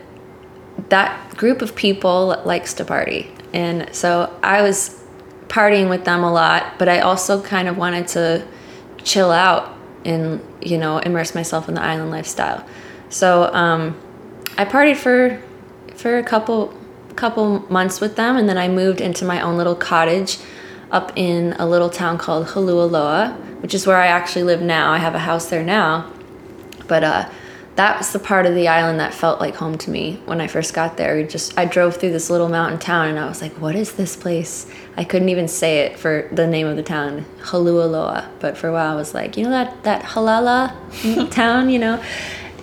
that 0.89 1.37
group 1.37 1.63
of 1.63 1.75
people 1.75 2.41
likes 2.45 2.75
to 2.75 2.85
party. 2.85 3.31
And 3.53 3.95
so 3.95 4.35
I 4.43 4.63
was 4.63 5.03
partying 5.49 5.91
with 5.91 6.05
them 6.05 6.25
a 6.25 6.33
lot, 6.33 6.79
but 6.79 6.89
I 6.89 7.01
also 7.01 7.43
kind 7.43 7.69
of 7.69 7.77
wanted 7.77 8.09
to 8.09 8.47
chill 9.05 9.31
out 9.31 9.77
and, 10.05 10.41
you 10.63 10.79
know, 10.79 10.99
immerse 10.99 11.35
myself 11.35 11.69
in 11.69 11.75
the 11.75 11.83
island 11.83 12.11
lifestyle. 12.11 12.67
So 13.11 13.53
um, 13.53 14.01
I 14.57 14.65
partied 14.65 14.97
for 14.97 15.43
for 16.03 16.19
a 16.19 16.23
couple 16.23 16.75
couple 17.15 17.61
months 17.71 18.01
with 18.01 18.17
them, 18.17 18.37
and 18.37 18.49
then 18.49 18.59
I 18.59 18.69
moved 18.69 19.01
into 19.01 19.25
my 19.25 19.41
own 19.41 19.57
little 19.57 19.77
cottage 19.77 20.39
up 20.91 21.13
in 21.15 21.55
a 21.59 21.67
little 21.67 21.91
town 21.91 22.19
called 22.19 22.49
Holualoa, 22.49 23.37
which 23.63 23.75
is 23.75 23.87
where 23.87 23.97
I 23.97 24.09
actually 24.09 24.43
live 24.43 24.61
now. 24.61 24.93
I 24.93 24.99
have 24.99 25.15
a 25.15 25.21
house 25.21 25.49
there 25.49 25.63
now. 25.63 26.11
But 26.89 27.05
uh, 27.05 27.31
that 27.77 27.99
was 27.99 28.13
the 28.13 28.19
part 28.19 28.45
of 28.45 28.55
the 28.55 28.69
island 28.69 29.01
that 29.01 29.15
felt 29.15 29.41
like 29.41 29.55
home 29.55 29.79
to 29.79 29.91
me 29.91 30.21
when 30.27 30.41
I 30.41 30.47
first 30.47 30.75
got 30.75 30.97
there. 30.97 31.17
We 31.17 31.25
just 31.25 31.57
I 31.57 31.65
drove 31.65 31.97
through 31.97 32.13
this 32.13 32.29
little 32.29 32.49
mountain 32.49 32.79
town 32.79 33.09
and 33.09 33.19
I 33.19 33.27
was 33.27 33.41
like, 33.41 33.53
"What 33.61 33.77
is 33.77 33.93
this 33.93 34.17
place?" 34.17 34.67
I 34.97 35.05
couldn't 35.05 35.29
even 35.29 35.49
say 35.49 35.81
it 35.81 35.99
for 35.99 36.29
the 36.33 36.47
name 36.47 36.67
of 36.67 36.77
the 36.77 36.83
town, 36.83 37.25
Holualoa. 37.43 38.29
But 38.41 38.59
for 38.59 38.69
a 38.69 38.73
while, 38.73 38.93
I 38.93 38.97
was 38.97 39.15
like, 39.15 39.37
"You 39.37 39.45
know 39.45 39.51
that 39.51 39.85
that 39.85 40.03
Halala 40.03 41.31
town, 41.31 41.71
you 41.71 41.79
know?" 41.79 42.03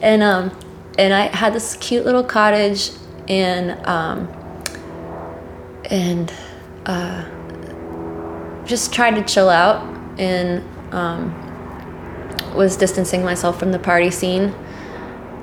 And 0.01 0.21
um, 0.21 0.51
and 0.97 1.13
I 1.13 1.35
had 1.35 1.53
this 1.53 1.77
cute 1.77 2.05
little 2.05 2.23
cottage 2.23 2.91
and 3.29 3.85
um, 3.85 4.27
and 5.85 6.33
uh, 6.85 7.25
just 8.65 8.93
tried 8.93 9.15
to 9.15 9.23
chill 9.23 9.49
out 9.49 9.83
and 10.19 10.63
um, 10.93 11.33
was 12.55 12.75
distancing 12.75 13.23
myself 13.23 13.59
from 13.59 13.71
the 13.71 13.79
party 13.79 14.11
scene. 14.11 14.53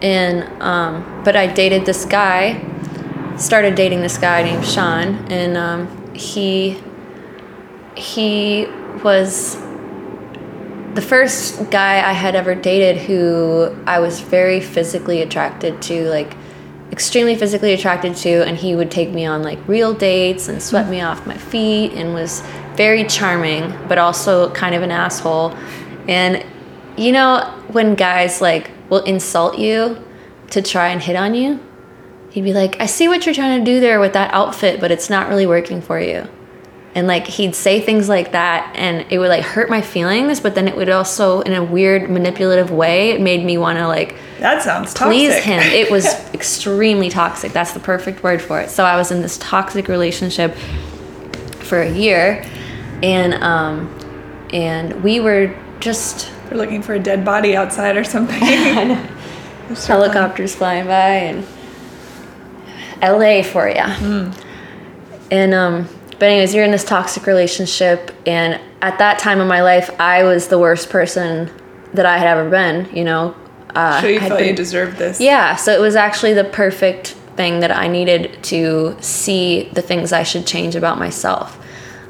And 0.02 0.62
um, 0.62 1.22
but 1.24 1.36
I 1.36 1.46
dated 1.46 1.86
this 1.86 2.04
guy, 2.04 2.60
started 3.38 3.74
dating 3.74 4.02
this 4.02 4.18
guy 4.18 4.42
named 4.42 4.66
Sean, 4.66 5.14
and 5.30 5.56
um, 5.56 6.14
he 6.14 6.78
he 7.96 8.66
was 9.02 9.56
the 10.94 11.02
first 11.02 11.70
guy 11.70 12.08
I 12.08 12.12
had 12.12 12.34
ever 12.34 12.54
dated 12.54 12.96
who 13.02 13.74
I 13.86 14.00
was 14.00 14.20
very 14.20 14.60
physically 14.60 15.22
attracted 15.22 15.80
to, 15.82 16.08
like 16.08 16.34
extremely 16.96 17.36
physically 17.36 17.74
attracted 17.74 18.16
to, 18.16 18.42
and 18.46 18.56
he 18.56 18.74
would 18.74 18.90
take 18.90 19.10
me 19.10 19.26
on 19.26 19.42
like 19.42 19.58
real 19.68 19.92
dates 19.92 20.48
and 20.48 20.62
swept 20.62 20.88
me 20.88 21.02
off 21.02 21.26
my 21.26 21.36
feet 21.36 21.92
and 21.92 22.14
was 22.14 22.40
very 22.74 23.04
charming, 23.04 23.70
but 23.86 23.98
also 23.98 24.50
kind 24.52 24.74
of 24.74 24.80
an 24.80 24.90
asshole. 24.90 25.54
And 26.08 26.42
you 26.96 27.12
know, 27.12 27.52
when 27.68 27.96
guys 27.96 28.40
like 28.40 28.70
will 28.88 29.04
insult 29.04 29.58
you 29.58 30.02
to 30.48 30.62
try 30.62 30.88
and 30.88 31.02
hit 31.02 31.16
on 31.16 31.34
you, 31.34 31.60
he'd 32.30 32.44
be 32.44 32.54
like, 32.54 32.80
I 32.80 32.86
see 32.86 33.08
what 33.08 33.26
you're 33.26 33.34
trying 33.34 33.62
to 33.62 33.70
do 33.70 33.78
there 33.78 34.00
with 34.00 34.14
that 34.14 34.32
outfit, 34.32 34.80
but 34.80 34.90
it's 34.90 35.10
not 35.10 35.28
really 35.28 35.46
working 35.46 35.82
for 35.82 36.00
you. 36.00 36.26
And 36.96 37.06
like 37.06 37.26
he'd 37.26 37.54
say 37.54 37.82
things 37.82 38.08
like 38.08 38.32
that, 38.32 38.72
and 38.74 39.04
it 39.12 39.18
would 39.18 39.28
like 39.28 39.44
hurt 39.44 39.68
my 39.68 39.82
feelings, 39.82 40.40
but 40.40 40.54
then 40.54 40.66
it 40.66 40.74
would 40.74 40.88
also, 40.88 41.42
in 41.42 41.52
a 41.52 41.62
weird 41.62 42.08
manipulative 42.08 42.70
way, 42.70 43.10
it 43.10 43.20
made 43.20 43.44
me 43.44 43.58
want 43.58 43.76
to 43.76 43.86
like 43.86 44.16
that 44.38 44.62
sounds 44.62 44.94
please 44.94 45.34
him. 45.36 45.60
It 45.60 45.90
was 45.90 46.06
extremely 46.34 47.10
toxic. 47.10 47.52
That's 47.52 47.72
the 47.72 47.80
perfect 47.80 48.22
word 48.22 48.40
for 48.40 48.60
it. 48.62 48.70
So 48.70 48.84
I 48.84 48.96
was 48.96 49.10
in 49.10 49.20
this 49.20 49.36
toxic 49.36 49.88
relationship 49.88 50.54
for 51.60 51.82
a 51.82 51.92
year, 51.92 52.42
and 53.02 53.34
um, 53.44 54.48
and 54.54 55.04
we 55.04 55.20
were 55.20 55.54
just 55.80 56.32
They're 56.48 56.56
looking 56.56 56.80
for 56.80 56.94
a 56.94 56.98
dead 56.98 57.26
body 57.26 57.54
outside 57.54 57.98
or 57.98 58.04
something. 58.04 58.40
Helicopters 59.86 60.54
flying 60.54 60.86
by 60.86 61.08
and 61.08 61.46
LA 63.02 63.42
for 63.42 63.68
you. 63.68 64.32
And 65.30 65.52
um, 65.52 65.88
but 66.18 66.26
anyways, 66.28 66.54
you're 66.54 66.64
in 66.64 66.70
this 66.70 66.84
toxic 66.84 67.26
relationship, 67.26 68.10
and 68.26 68.60
at 68.82 68.98
that 68.98 69.18
time 69.18 69.40
in 69.40 69.48
my 69.48 69.62
life, 69.62 69.90
I 70.00 70.22
was 70.22 70.48
the 70.48 70.58
worst 70.58 70.90
person 70.90 71.50
that 71.94 72.06
I 72.06 72.18
had 72.18 72.26
ever 72.36 72.48
been. 72.50 72.88
You 72.94 73.04
know, 73.04 73.34
uh, 73.74 74.00
So 74.00 74.06
you 74.08 74.20
felt 74.20 74.44
you 74.44 74.54
deserved 74.54 74.96
this. 74.98 75.20
yeah, 75.20 75.56
so 75.56 75.72
it 75.72 75.80
was 75.80 75.96
actually 75.96 76.34
the 76.34 76.44
perfect 76.44 77.08
thing 77.36 77.60
that 77.60 77.70
I 77.70 77.86
needed 77.88 78.42
to 78.44 78.96
see 79.00 79.68
the 79.74 79.82
things 79.82 80.12
I 80.12 80.22
should 80.22 80.46
change 80.46 80.74
about 80.74 80.98
myself. 80.98 81.58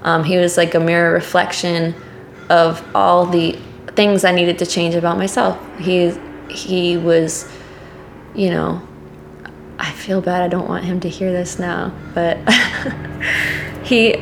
Um, 0.02 0.22
he 0.22 0.36
was 0.36 0.56
like 0.56 0.74
a 0.74 0.80
mirror 0.80 1.12
reflection 1.12 1.94
of 2.48 2.80
all 2.94 3.26
the 3.26 3.58
things 3.96 4.24
I 4.24 4.30
needed 4.30 4.58
to 4.60 4.66
change 4.66 4.94
about 4.94 5.18
myself. 5.18 5.58
He 5.80 6.12
he 6.48 6.96
was, 6.96 7.50
you 8.36 8.50
know, 8.50 8.80
I 9.80 9.90
feel 9.90 10.20
bad. 10.20 10.42
I 10.42 10.48
don't 10.48 10.68
want 10.68 10.84
him 10.84 11.00
to 11.00 11.08
hear 11.08 11.32
this 11.32 11.58
now, 11.58 11.92
but 12.14 12.38
he 13.86 14.16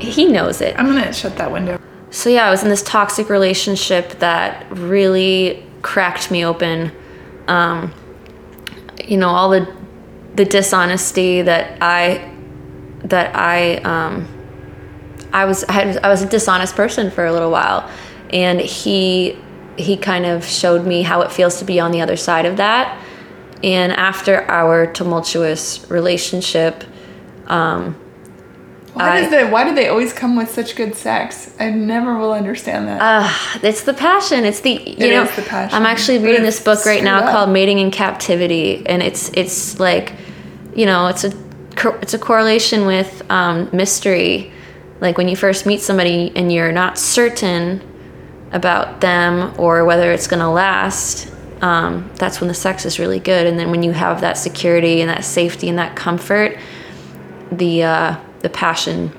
he 0.00 0.26
knows 0.26 0.60
it. 0.60 0.74
I'm 0.78 0.86
gonna 0.86 1.12
shut 1.12 1.36
that 1.36 1.52
window. 1.52 1.78
So 2.10 2.30
yeah, 2.30 2.46
I 2.46 2.50
was 2.50 2.62
in 2.62 2.70
this 2.70 2.82
toxic 2.82 3.28
relationship 3.28 4.18
that 4.20 4.66
really 4.70 5.64
cracked 5.82 6.30
me 6.30 6.44
open. 6.44 6.90
Um, 7.46 7.92
you 9.04 9.18
know, 9.18 9.28
all 9.28 9.50
the 9.50 9.76
the 10.34 10.44
dishonesty 10.44 11.42
that 11.42 11.76
I 11.82 12.32
that 13.04 13.36
I 13.36 13.76
um, 13.78 14.26
I 15.32 15.44
was 15.44 15.64
I, 15.64 16.08
was 16.08 16.22
a 16.22 16.28
dishonest 16.28 16.74
person 16.74 17.10
for 17.10 17.26
a 17.26 17.32
little 17.32 17.50
while, 17.50 17.90
and 18.30 18.58
he 18.58 19.38
he 19.76 19.98
kind 19.98 20.24
of 20.24 20.44
showed 20.44 20.86
me 20.86 21.02
how 21.02 21.20
it 21.20 21.30
feels 21.30 21.58
to 21.58 21.64
be 21.64 21.78
on 21.78 21.90
the 21.90 22.00
other 22.00 22.16
side 22.16 22.46
of 22.46 22.56
that. 22.56 22.98
And 23.62 23.92
after 23.92 24.42
our 24.50 24.86
tumultuous 24.86 25.84
relationship, 25.90 26.84
um, 27.48 27.98
Why 28.94 29.16
I- 29.16 29.20
does 29.22 29.30
they? 29.30 29.44
Why 29.50 29.64
do 29.64 29.74
they 29.74 29.88
always 29.88 30.12
come 30.12 30.36
with 30.36 30.50
such 30.50 30.76
good 30.76 30.94
sex? 30.94 31.50
I 31.58 31.70
never 31.70 32.16
will 32.16 32.32
understand 32.32 32.86
that. 32.88 33.00
Uh, 33.02 33.28
it's 33.62 33.82
the 33.82 33.92
passion. 33.94 34.44
It's 34.44 34.60
the 34.60 34.70
you 34.72 35.06
It 35.06 35.10
know. 35.10 35.24
is 35.24 35.34
the 35.36 35.42
passion. 35.42 35.76
I'm 35.76 35.84
actually 35.86 36.18
reading 36.18 36.42
this 36.42 36.62
book 36.62 36.86
right 36.86 37.02
now 37.02 37.18
up. 37.18 37.30
called 37.30 37.50
Mating 37.50 37.78
in 37.80 37.90
Captivity, 37.90 38.82
and 38.86 39.02
it's 39.02 39.30
it's 39.34 39.78
like, 39.80 40.12
you 40.74 40.86
know, 40.86 41.08
it's 41.08 41.24
a 41.24 41.32
it's 42.00 42.14
a 42.14 42.18
correlation 42.18 42.86
with 42.86 43.22
um, 43.30 43.68
mystery. 43.72 44.52
Like 45.00 45.18
when 45.18 45.28
you 45.28 45.34
first 45.36 45.66
meet 45.66 45.80
somebody 45.80 46.32
and 46.36 46.52
you're 46.52 46.72
not 46.72 46.96
certain 46.96 47.82
about 48.52 49.00
them 49.00 49.52
or 49.58 49.84
whether 49.84 50.12
it's 50.12 50.28
gonna 50.28 50.52
last. 50.52 51.30
Um, 51.60 52.10
that's 52.16 52.40
when 52.40 52.48
the 52.48 52.54
sex 52.54 52.84
is 52.84 52.98
really 52.98 53.18
good, 53.20 53.46
and 53.46 53.58
then 53.58 53.70
when 53.70 53.82
you 53.82 53.92
have 53.92 54.20
that 54.20 54.36
security 54.38 55.00
and 55.00 55.08
that 55.10 55.24
safety 55.24 55.68
and 55.68 55.78
that 55.78 55.96
comfort, 55.96 56.58
the 57.50 57.82
uh, 57.84 58.16
the 58.44 58.50
passion 58.50 59.10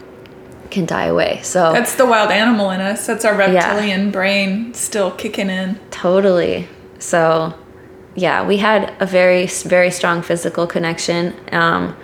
can 0.70 0.86
die 0.86 1.06
away. 1.06 1.40
So 1.42 1.74
That's 1.74 1.96
the 1.96 2.06
wild 2.06 2.30
animal 2.30 2.70
in 2.70 2.80
us. 2.80 3.08
That's 3.08 3.26
our 3.26 3.36
reptilian 3.36 4.12
brain 4.12 4.72
still 4.76 5.10
kicking 5.10 5.50
in. 5.50 5.80
Totally. 5.90 6.68
So, 7.00 7.58
yeah, 8.14 8.46
we 8.46 8.58
had 8.58 8.94
a 9.00 9.08
very, 9.08 9.48
very 9.48 9.90
strong 9.90 10.22
physical 10.22 10.68
connection. 10.68 11.34
Um, 11.52 11.98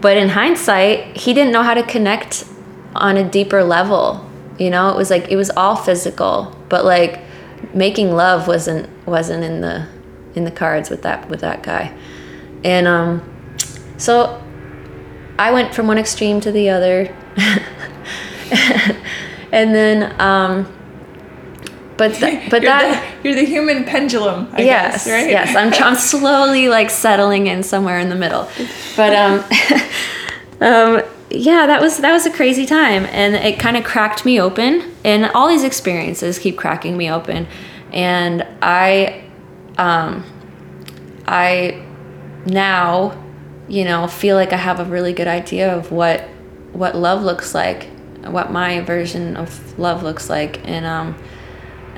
but 0.00 0.16
in 0.16 0.28
hindsight, 0.28 1.16
he 1.16 1.34
didn't 1.34 1.52
know 1.52 1.64
how 1.64 1.74
to 1.74 1.82
connect 1.82 2.44
on 2.94 3.16
a 3.16 3.28
deeper 3.28 3.64
level. 3.64 4.24
You 4.60 4.70
know, 4.70 4.90
it 4.90 4.96
was 4.96 5.10
like 5.10 5.28
it 5.28 5.36
was 5.36 5.50
all 5.50 5.74
physical, 5.74 6.56
but 6.68 6.84
like 6.84 7.20
making 7.74 8.12
love 8.12 8.46
wasn't 8.46 8.88
wasn't 9.08 9.42
in 9.42 9.60
the 9.60 9.88
in 10.36 10.44
the 10.44 10.52
cards 10.52 10.88
with 10.88 11.02
that 11.02 11.28
with 11.28 11.40
that 11.40 11.64
guy. 11.64 11.92
And 12.62 12.86
um, 12.86 13.22
so 13.96 14.40
I 15.38 15.52
went 15.52 15.74
from 15.74 15.86
one 15.86 15.98
extreme 15.98 16.40
to 16.40 16.52
the 16.52 16.70
other. 16.70 17.14
and 19.52 19.74
then 19.74 20.20
um, 20.20 20.66
but 21.98 22.14
th- 22.14 22.48
but 22.50 22.62
you're 22.62 22.70
that 22.70 23.20
the, 23.22 23.28
you're 23.28 23.38
the 23.38 23.44
human 23.44 23.84
pendulum. 23.84 24.48
I 24.52 24.62
yes, 24.62 25.04
guess, 25.04 25.12
right? 25.12 25.30
yes. 25.30 25.54
I'm, 25.54 25.74
I'm 25.84 25.96
slowly 25.96 26.70
like 26.70 26.88
settling 26.88 27.48
in 27.48 27.62
somewhere 27.62 27.98
in 27.98 28.08
the 28.08 28.14
middle, 28.14 28.48
but 28.96 29.14
um, 29.14 29.44
um, 30.60 31.02
yeah, 31.30 31.66
that 31.66 31.82
was 31.82 31.98
that 31.98 32.12
was 32.12 32.24
a 32.24 32.30
crazy 32.30 32.64
time, 32.64 33.04
and 33.06 33.34
it 33.34 33.58
kind 33.58 33.76
of 33.76 33.84
cracked 33.84 34.24
me 34.24 34.40
open. 34.40 34.94
And 35.04 35.26
all 35.32 35.48
these 35.48 35.64
experiences 35.64 36.38
keep 36.38 36.56
cracking 36.56 36.96
me 36.96 37.10
open, 37.10 37.46
and 37.92 38.46
I, 38.62 39.24
um, 39.76 40.24
I 41.26 41.84
now, 42.46 43.22
you 43.68 43.84
know, 43.84 44.06
feel 44.06 44.36
like 44.36 44.52
I 44.52 44.56
have 44.56 44.80
a 44.80 44.84
really 44.84 45.12
good 45.12 45.28
idea 45.28 45.74
of 45.74 45.92
what 45.92 46.22
what 46.72 46.94
love 46.96 47.22
looks 47.22 47.54
like, 47.54 47.88
what 48.24 48.50
my 48.52 48.80
version 48.80 49.36
of 49.36 49.78
love 49.78 50.02
looks 50.02 50.28
like, 50.30 50.66
and 50.68 50.84
um, 50.86 51.16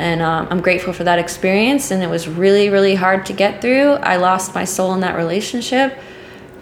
and 0.01 0.22
um, 0.22 0.48
I'm 0.51 0.60
grateful 0.60 0.92
for 0.92 1.05
that 1.05 1.18
experience. 1.18 1.90
And 1.90 2.02
it 2.02 2.09
was 2.09 2.26
really, 2.26 2.70
really 2.70 2.94
hard 2.94 3.26
to 3.26 3.32
get 3.32 3.60
through. 3.60 3.92
I 3.94 4.16
lost 4.16 4.55
my 4.55 4.64
soul 4.64 4.94
in 4.94 5.01
that 5.01 5.14
relationship 5.14 5.98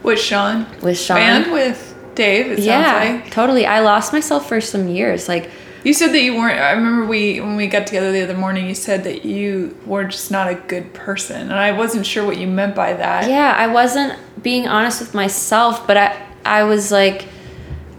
With 0.03 0.19
Sean. 0.19 0.67
with 0.83 0.99
Sean. 0.99 1.19
And 1.19 1.53
with 1.53 1.95
Dave. 2.17 2.51
It 2.51 2.59
yeah, 2.59 2.83
sounds 2.83 3.23
like. 3.23 3.33
totally. 3.33 3.65
I 3.65 3.81
lost 3.81 4.13
myself 4.13 4.49
for 4.49 4.61
some 4.61 4.89
years. 4.89 5.29
Like, 5.29 5.51
You 5.85 5.95
said 5.95 6.13
that 6.13 6.23
you 6.23 6.37
weren't. 6.37 6.59
I 6.59 6.73
remember 6.73 7.07
we 7.07 7.41
when 7.41 7.57
we 7.57 7.69
got 7.69 7.87
together 7.87 8.13
the 8.13 8.23
other 8.23 8.37
morning. 8.37 8.67
You 8.67 8.75
said 8.75 9.05
that 9.05 9.25
you 9.25 9.77
were 9.87 10.05
just 10.05 10.31
not 10.31 10.49
a 10.49 10.55
good 10.55 10.93
person, 10.93 11.43
and 11.43 11.55
I 11.55 11.73
wasn't 11.73 12.05
sure 12.05 12.27
what 12.27 12.37
you 12.37 12.47
meant 12.47 12.75
by 12.75 12.93
that. 12.95 13.31
yeah, 13.31 13.55
I 13.57 13.69
wasn't 13.69 14.19
being 14.43 14.67
honest 14.67 15.01
with 15.01 15.15
myself, 15.15 15.87
but 15.87 15.97
I, 15.97 16.27
I 16.45 16.65
was 16.65 16.91
like, 16.91 17.27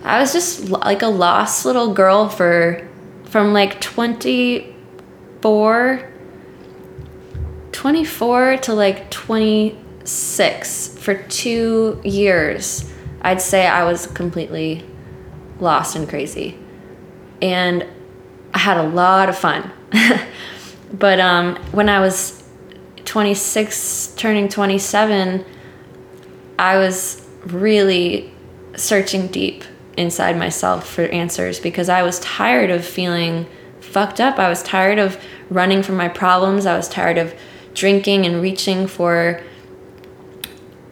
I 0.04 0.20
was 0.20 0.34
just 0.34 0.70
like 0.70 1.02
a 1.02 1.08
lost 1.08 1.66
little 1.66 1.94
girl 1.94 2.30
for, 2.30 2.88
from 3.26 3.54
like 3.54 3.82
24, 3.82 6.10
24 7.72 8.58
to 8.58 8.74
like 8.74 9.12
26 9.12 10.98
for 10.98 11.16
two 11.16 12.02
years. 12.04 12.92
I'd 13.22 13.42
say 13.42 13.68
I 13.68 13.84
was 13.84 14.08
completely 14.08 14.86
lost 15.60 15.96
and 15.96 16.08
crazy. 16.08 16.58
And 17.42 17.86
I 18.54 18.60
had 18.60 18.78
a 18.78 18.84
lot 18.84 19.30
of 19.30 19.38
fun. 19.38 19.72
but 20.94 21.20
um, 21.20 21.56
when 21.72 21.90
I 21.90 22.00
was 22.00 22.44
26, 23.06 24.14
turning 24.16 24.50
27, 24.50 25.46
I 26.58 26.78
was 26.78 27.26
really 27.46 28.34
searching 28.76 29.28
deep 29.28 29.64
inside 29.98 30.38
myself 30.38 30.90
for 30.90 31.04
answers 31.04 31.60
because 31.60 31.90
I 31.90 32.04
was 32.04 32.20
tired 32.20 32.70
of 32.70 32.86
feeling 32.86 33.48
fucked 33.82 34.20
up. 34.20 34.40
I 34.40 34.50
was 34.50 34.64
tired 34.64 35.00
of 35.00 35.22
running 35.50 35.84
from 35.84 35.98
my 35.98 36.08
problems. 36.08 36.66
I 36.66 36.78
was 36.78 36.88
tired 36.88 37.18
of 37.18 37.34
drinking 37.74 38.26
and 38.26 38.42
reaching 38.42 38.88
for 38.88 39.42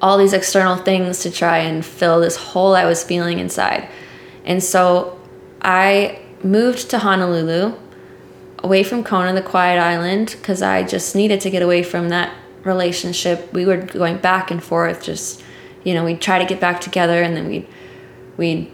all 0.02 0.18
these 0.18 0.34
external 0.34 0.78
things 0.78 1.20
to 1.20 1.32
try 1.32 1.60
and 1.60 1.86
fill 1.86 2.20
this 2.20 2.36
hole 2.36 2.76
I 2.76 2.86
was 2.86 3.04
feeling 3.04 3.40
inside. 3.40 3.90
And 4.46 4.64
so 4.64 5.20
I 5.62 6.22
moved 6.44 6.90
to 6.90 7.00
Honolulu, 7.00 7.78
away 8.64 8.84
from 8.84 9.04
Kona, 9.04 9.34
the 9.34 9.42
quiet 9.42 9.80
island, 9.80 10.36
because 10.38 10.62
I 10.62 10.84
just 10.84 11.16
needed 11.16 11.42
to 11.42 11.50
get 11.50 11.62
away 11.62 11.84
from 11.84 12.10
that 12.10 12.36
relationship. 12.64 13.52
We 13.54 13.66
were 13.66 13.78
going 13.78 14.18
back 14.18 14.52
and 14.52 14.64
forth, 14.64 15.04
just, 15.04 15.44
you 15.84 15.94
know, 15.94 16.04
we'd 16.04 16.22
try 16.22 16.40
to 16.40 16.46
get 16.46 16.60
back 16.60 16.82
together 16.82 17.22
and 17.22 17.36
then 17.36 17.48
we'd, 17.48 17.68
we'd 18.36 18.72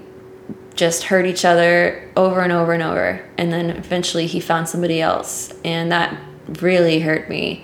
just 0.75 1.03
hurt 1.03 1.25
each 1.25 1.45
other 1.45 2.09
over 2.15 2.41
and 2.41 2.51
over 2.51 2.73
and 2.73 2.81
over. 2.81 3.23
And 3.37 3.51
then 3.51 3.69
eventually 3.69 4.25
he 4.25 4.39
found 4.39 4.67
somebody 4.67 5.01
else. 5.01 5.53
And 5.63 5.91
that 5.91 6.17
really 6.59 6.99
hurt 6.99 7.29
me. 7.29 7.63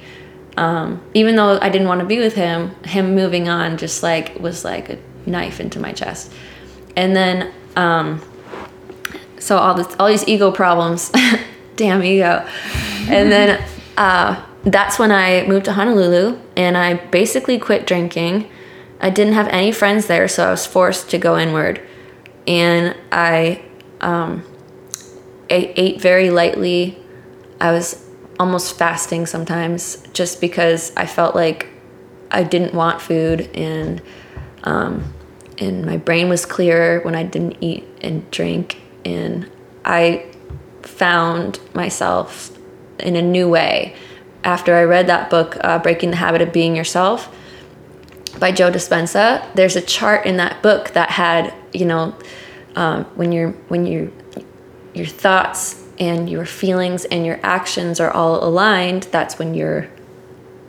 Um, 0.58 1.02
even 1.14 1.36
though 1.36 1.58
I 1.62 1.70
didn't 1.70 1.88
want 1.88 2.02
to 2.02 2.06
be 2.06 2.20
with 2.20 2.36
him, 2.36 2.76
him 2.84 3.16
moving 3.16 3.50
on 3.50 3.78
just 3.78 4.04
like 4.04 4.38
was 4.40 4.64
like 4.66 4.90
a 4.90 5.00
knife 5.26 5.60
into 5.60 5.80
my 5.80 5.94
chest. 5.94 6.32
And 6.96 7.16
then, 7.16 7.54
um, 7.76 8.22
so 9.40 9.58
all 9.58 9.74
this, 9.74 9.88
all 10.00 10.08
these 10.08 10.28
ego 10.28 10.52
problems, 10.52 11.12
damn 11.76 12.04
ego. 12.04 12.46
And 13.10 13.32
then, 13.32 13.64
uh, 13.98 14.46
that's 14.64 15.00
when 15.00 15.12
I 15.12 15.46
moved 15.48 15.66
to 15.66 15.74
Honolulu 15.74 16.40
and 16.56 16.78
I 16.78 16.96
basically 16.96 17.58
quit 17.60 17.88
drinking. 17.88 18.50
I 19.00 19.10
didn't 19.10 19.34
have 19.34 19.48
any 19.48 19.72
friends 19.72 20.08
there, 20.08 20.28
so 20.28 20.48
I 20.48 20.52
was 20.52 20.66
forced 20.66 21.10
to 21.12 21.18
go 21.18 21.38
inward. 21.38 21.82
And 22.46 22.96
I 23.12 23.64
um, 24.02 24.44
ate, 25.50 25.74
ate 25.78 26.02
very 26.02 26.30
lightly. 26.30 26.98
I 27.62 27.72
was 27.72 28.06
almost 28.40 28.78
fasting 28.78 29.26
sometimes 29.26 30.04
just 30.14 30.42
because 30.42 30.92
I 30.96 31.06
felt 31.06 31.36
like 31.36 31.68
I 32.32 32.44
didn't 32.44 32.74
want 32.74 33.02
food 33.02 33.50
and 33.56 34.02
um, 34.64 35.14
and 35.58 35.86
my 35.86 35.98
brain 35.98 36.30
was 36.30 36.46
clearer 36.46 37.02
when 37.02 37.16
I 37.16 37.24
didn't 37.24 37.58
eat 37.62 37.86
and 38.02 38.30
drink 38.32 38.82
and 39.06 39.50
I 39.86 40.26
found 40.82 41.60
myself 41.74 42.58
in 43.00 43.16
a 43.16 43.22
new 43.22 43.48
way 43.50 43.96
after 44.44 44.76
I 44.76 44.84
read 44.84 45.08
that 45.08 45.30
book, 45.30 45.58
uh, 45.62 45.80
Breaking 45.80 46.12
the 46.12 46.18
Habit 46.18 46.42
of 46.42 46.54
Being 46.54 46.76
Yourself 46.76 47.34
by 48.40 48.52
Joe 48.52 48.72
Dispenza. 48.72 49.46
There's 49.56 49.76
a 49.76 49.82
chart 49.82 50.26
in 50.26 50.38
that 50.38 50.62
book 50.62 50.90
that 50.92 51.10
had, 51.10 51.54
you 51.74 51.86
know, 51.86 52.16
um, 52.76 53.06
when 53.16 53.32
you're 53.32 53.52
when 53.68 53.86
you 53.86 54.14
your 54.94 55.06
thoughts 55.06 55.84
and 56.00 56.30
your 56.30 56.46
feelings 56.46 57.06
and 57.06 57.26
your 57.26 57.40
actions 57.44 58.00
are 58.00 58.12
all 58.12 58.44
aligned, 58.44 59.04
that's 59.04 59.38
when 59.38 59.54
you're 59.54 59.90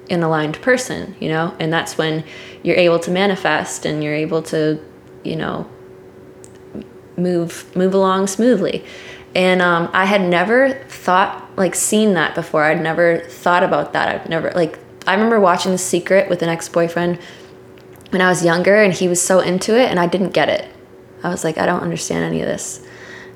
an 0.09 0.23
aligned 0.23 0.61
person, 0.61 1.15
you 1.21 1.29
know, 1.29 1.55
and 1.61 1.73
that's 1.73 1.97
when 1.97 2.25
you're 2.63 2.77
able 2.77 2.99
to 2.99 3.11
manifest 3.11 3.87
and 3.87 4.03
you're 4.03 4.15
able 4.15 4.43
to, 4.43 4.85
you 5.23 5.37
know, 5.37 5.69
move 7.21 7.75
move 7.77 7.95
along 7.95 8.27
smoothly. 8.27 8.85
And 9.35 9.63
um, 9.63 9.89
I 9.93 10.07
had 10.07 10.23
never 10.23 10.71
thought 10.89 11.51
like 11.57 11.75
seen 11.75 12.15
that 12.15 12.35
before. 12.35 12.65
I'd 12.65 12.83
never 12.83 13.21
thought 13.21 13.63
about 13.63 13.93
that. 13.93 14.09
I've 14.09 14.29
never 14.29 14.51
like 14.53 14.79
I 15.07 15.15
remember 15.15 15.41
watching 15.41 15.73
The 15.73 15.79
Secret 15.79 16.29
with 16.29 16.43
an 16.43 16.49
ex 16.49 16.69
boyfriend 16.69 17.19
when 18.11 18.21
I 18.21 18.29
was 18.29 18.45
younger, 18.45 18.83
and 18.83 18.93
he 18.93 19.09
was 19.09 19.23
so 19.23 19.41
into 19.41 19.79
it, 19.79 19.91
and 19.91 19.99
I 19.99 20.07
didn't 20.07 20.31
get 20.31 20.49
it. 20.49 20.67
I 21.23 21.29
was 21.29 21.45
like, 21.45 21.59
I 21.59 21.67
don't 21.67 21.81
understand 21.81 22.25
any 22.25 22.41
of 22.41 22.49
this, 22.49 22.85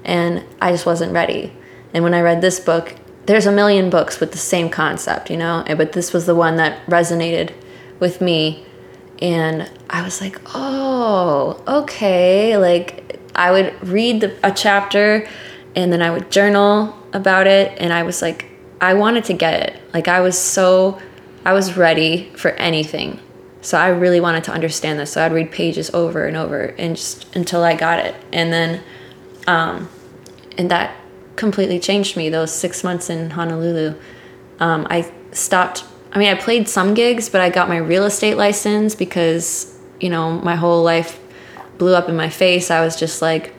and 0.04 0.44
I 0.60 0.72
just 0.72 0.84
wasn't 0.84 1.12
ready. 1.12 1.52
And 1.92 2.02
when 2.02 2.14
I 2.14 2.20
read 2.20 2.40
this 2.40 2.58
book, 2.58 2.94
there's 3.26 3.46
a 3.46 3.52
million 3.52 3.88
books 3.88 4.20
with 4.20 4.32
the 4.32 4.38
same 4.38 4.68
concept, 4.68 5.30
you 5.30 5.36
know, 5.36 5.64
but 5.76 5.92
this 5.92 6.12
was 6.12 6.26
the 6.26 6.34
one 6.34 6.56
that 6.56 6.84
resonated 6.86 7.52
with 8.00 8.20
me, 8.20 8.66
and 9.22 9.70
I 9.88 10.02
was 10.02 10.20
like, 10.20 10.40
oh, 10.54 11.62
okay, 11.66 12.56
like 12.56 13.03
I 13.34 13.50
would 13.50 13.88
read 13.88 14.20
the, 14.20 14.36
a 14.46 14.52
chapter 14.52 15.28
and 15.74 15.92
then 15.92 16.02
I 16.02 16.10
would 16.10 16.30
journal 16.30 16.96
about 17.12 17.46
it 17.46 17.76
and 17.78 17.92
I 17.92 18.02
was 18.02 18.22
like 18.22 18.46
I 18.80 18.94
wanted 18.94 19.24
to 19.24 19.32
get 19.32 19.68
it. 19.68 19.80
Like 19.92 20.08
I 20.08 20.20
was 20.20 20.36
so 20.36 21.00
I 21.44 21.52
was 21.52 21.76
ready 21.76 22.30
for 22.36 22.50
anything. 22.52 23.20
So 23.60 23.78
I 23.78 23.88
really 23.88 24.20
wanted 24.20 24.44
to 24.44 24.52
understand 24.52 24.98
this. 24.98 25.12
So 25.12 25.24
I'd 25.24 25.32
read 25.32 25.50
pages 25.50 25.90
over 25.94 26.26
and 26.26 26.36
over 26.36 26.74
and 26.78 26.96
just 26.96 27.34
until 27.34 27.62
I 27.62 27.74
got 27.74 27.98
it. 27.98 28.14
And 28.32 28.52
then 28.52 28.82
um 29.46 29.88
and 30.56 30.70
that 30.70 30.96
completely 31.36 31.80
changed 31.80 32.16
me 32.16 32.28
those 32.28 32.52
6 32.52 32.84
months 32.84 33.10
in 33.10 33.30
Honolulu. 33.30 33.94
Um 34.60 34.86
I 34.90 35.10
stopped 35.32 35.84
I 36.12 36.18
mean 36.18 36.28
I 36.28 36.34
played 36.34 36.68
some 36.68 36.94
gigs, 36.94 37.28
but 37.28 37.40
I 37.40 37.50
got 37.50 37.68
my 37.68 37.78
real 37.78 38.04
estate 38.04 38.36
license 38.36 38.94
because 38.94 39.72
you 40.00 40.10
know, 40.10 40.32
my 40.32 40.56
whole 40.56 40.82
life 40.82 41.18
blew 41.78 41.94
up 41.94 42.08
in 42.08 42.16
my 42.16 42.28
face, 42.28 42.70
I 42.70 42.84
was 42.84 42.96
just 42.96 43.22
like, 43.22 43.54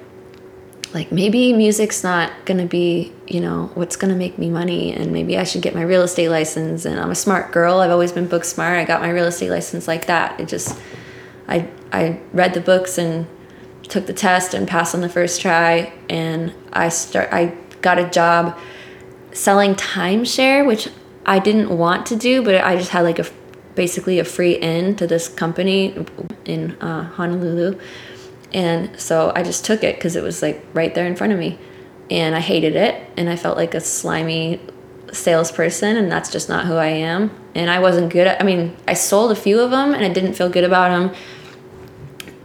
like 0.94 1.12
maybe 1.12 1.52
music's 1.52 2.04
not 2.04 2.32
gonna 2.46 2.66
be, 2.66 3.12
you 3.28 3.42
know, 3.42 3.70
what's 3.74 3.96
gonna 3.96 4.16
make 4.16 4.38
me 4.38 4.50
money, 4.50 4.94
and 4.94 5.12
maybe 5.12 5.38
I 5.38 5.44
should 5.44 5.62
get 5.62 5.76
my 5.76 5.82
real 5.82 6.04
estate 6.04 6.30
license. 6.30 6.86
And 6.86 7.00
I'm 7.00 7.12
a 7.12 7.16
smart 7.16 7.52
girl. 7.52 7.80
I've 7.80 7.92
always 7.92 8.12
been 8.12 8.28
book 8.28 8.46
smart. 8.46 8.80
I 8.80 8.86
got 8.86 9.02
my 9.02 9.10
real 9.10 9.26
estate 9.26 9.50
license 9.50 9.88
like 9.88 10.08
that. 10.08 10.40
It 10.40 10.48
just, 10.48 10.80
I 11.48 11.70
I 11.92 12.20
read 12.32 12.54
the 12.54 12.62
books 12.62 12.98
and 12.98 13.28
took 13.84 14.06
the 14.06 14.14
test 14.14 14.54
and 14.54 14.68
passed 14.68 14.96
on 14.96 15.02
the 15.02 15.10
first 15.10 15.42
try, 15.42 15.94
and 16.10 16.54
I 16.72 16.90
start 16.90 17.30
I 17.32 17.58
got 17.82 18.00
a 18.00 18.10
job 18.10 18.58
selling 19.32 19.76
timeshare, 19.76 20.66
which 20.66 20.88
I 21.26 21.40
didn't 21.40 21.76
want 21.78 22.06
to 22.08 22.16
do, 22.16 22.42
but 22.44 22.56
I 22.56 22.78
just 22.78 22.92
had 22.92 23.02
like 23.02 23.20
a 23.20 23.26
basically 23.76 24.20
a 24.20 24.24
free 24.24 24.54
in 24.54 24.96
to 24.96 25.06
this 25.06 25.28
company 25.28 26.06
in 26.46 26.72
uh, 26.82 27.04
Honolulu. 27.04 27.78
And 28.56 28.98
so 28.98 29.34
I 29.36 29.44
just 29.44 29.66
took 29.66 29.84
it 29.84 29.96
because 29.96 30.16
it 30.16 30.24
was 30.24 30.42
like 30.42 30.66
right 30.74 30.96
there 30.96 31.06
in 31.06 31.18
front 31.18 31.34
of 31.34 31.38
me. 31.38 31.60
And 32.10 32.34
I 32.34 32.40
hated 32.40 32.78
it. 32.78 33.06
And 33.18 33.30
I 33.30 33.36
felt 33.36 33.58
like 33.58 33.76
a 33.76 33.82
slimy 33.82 34.62
salesperson. 35.12 35.98
And 35.98 36.10
that's 36.10 36.32
just 36.32 36.48
not 36.48 36.66
who 36.66 36.76
I 36.76 36.88
am. 36.88 37.32
And 37.54 37.70
I 37.70 37.80
wasn't 37.80 38.14
good 38.14 38.28
at, 38.28 38.42
I 38.42 38.46
mean, 38.46 38.78
I 38.88 38.94
sold 38.94 39.34
a 39.34 39.36
few 39.36 39.60
of 39.60 39.72
them 39.72 39.94
and 39.94 40.06
I 40.06 40.10
didn't 40.10 40.36
feel 40.36 40.48
good 40.48 40.64
about 40.64 40.90
them. 40.90 41.14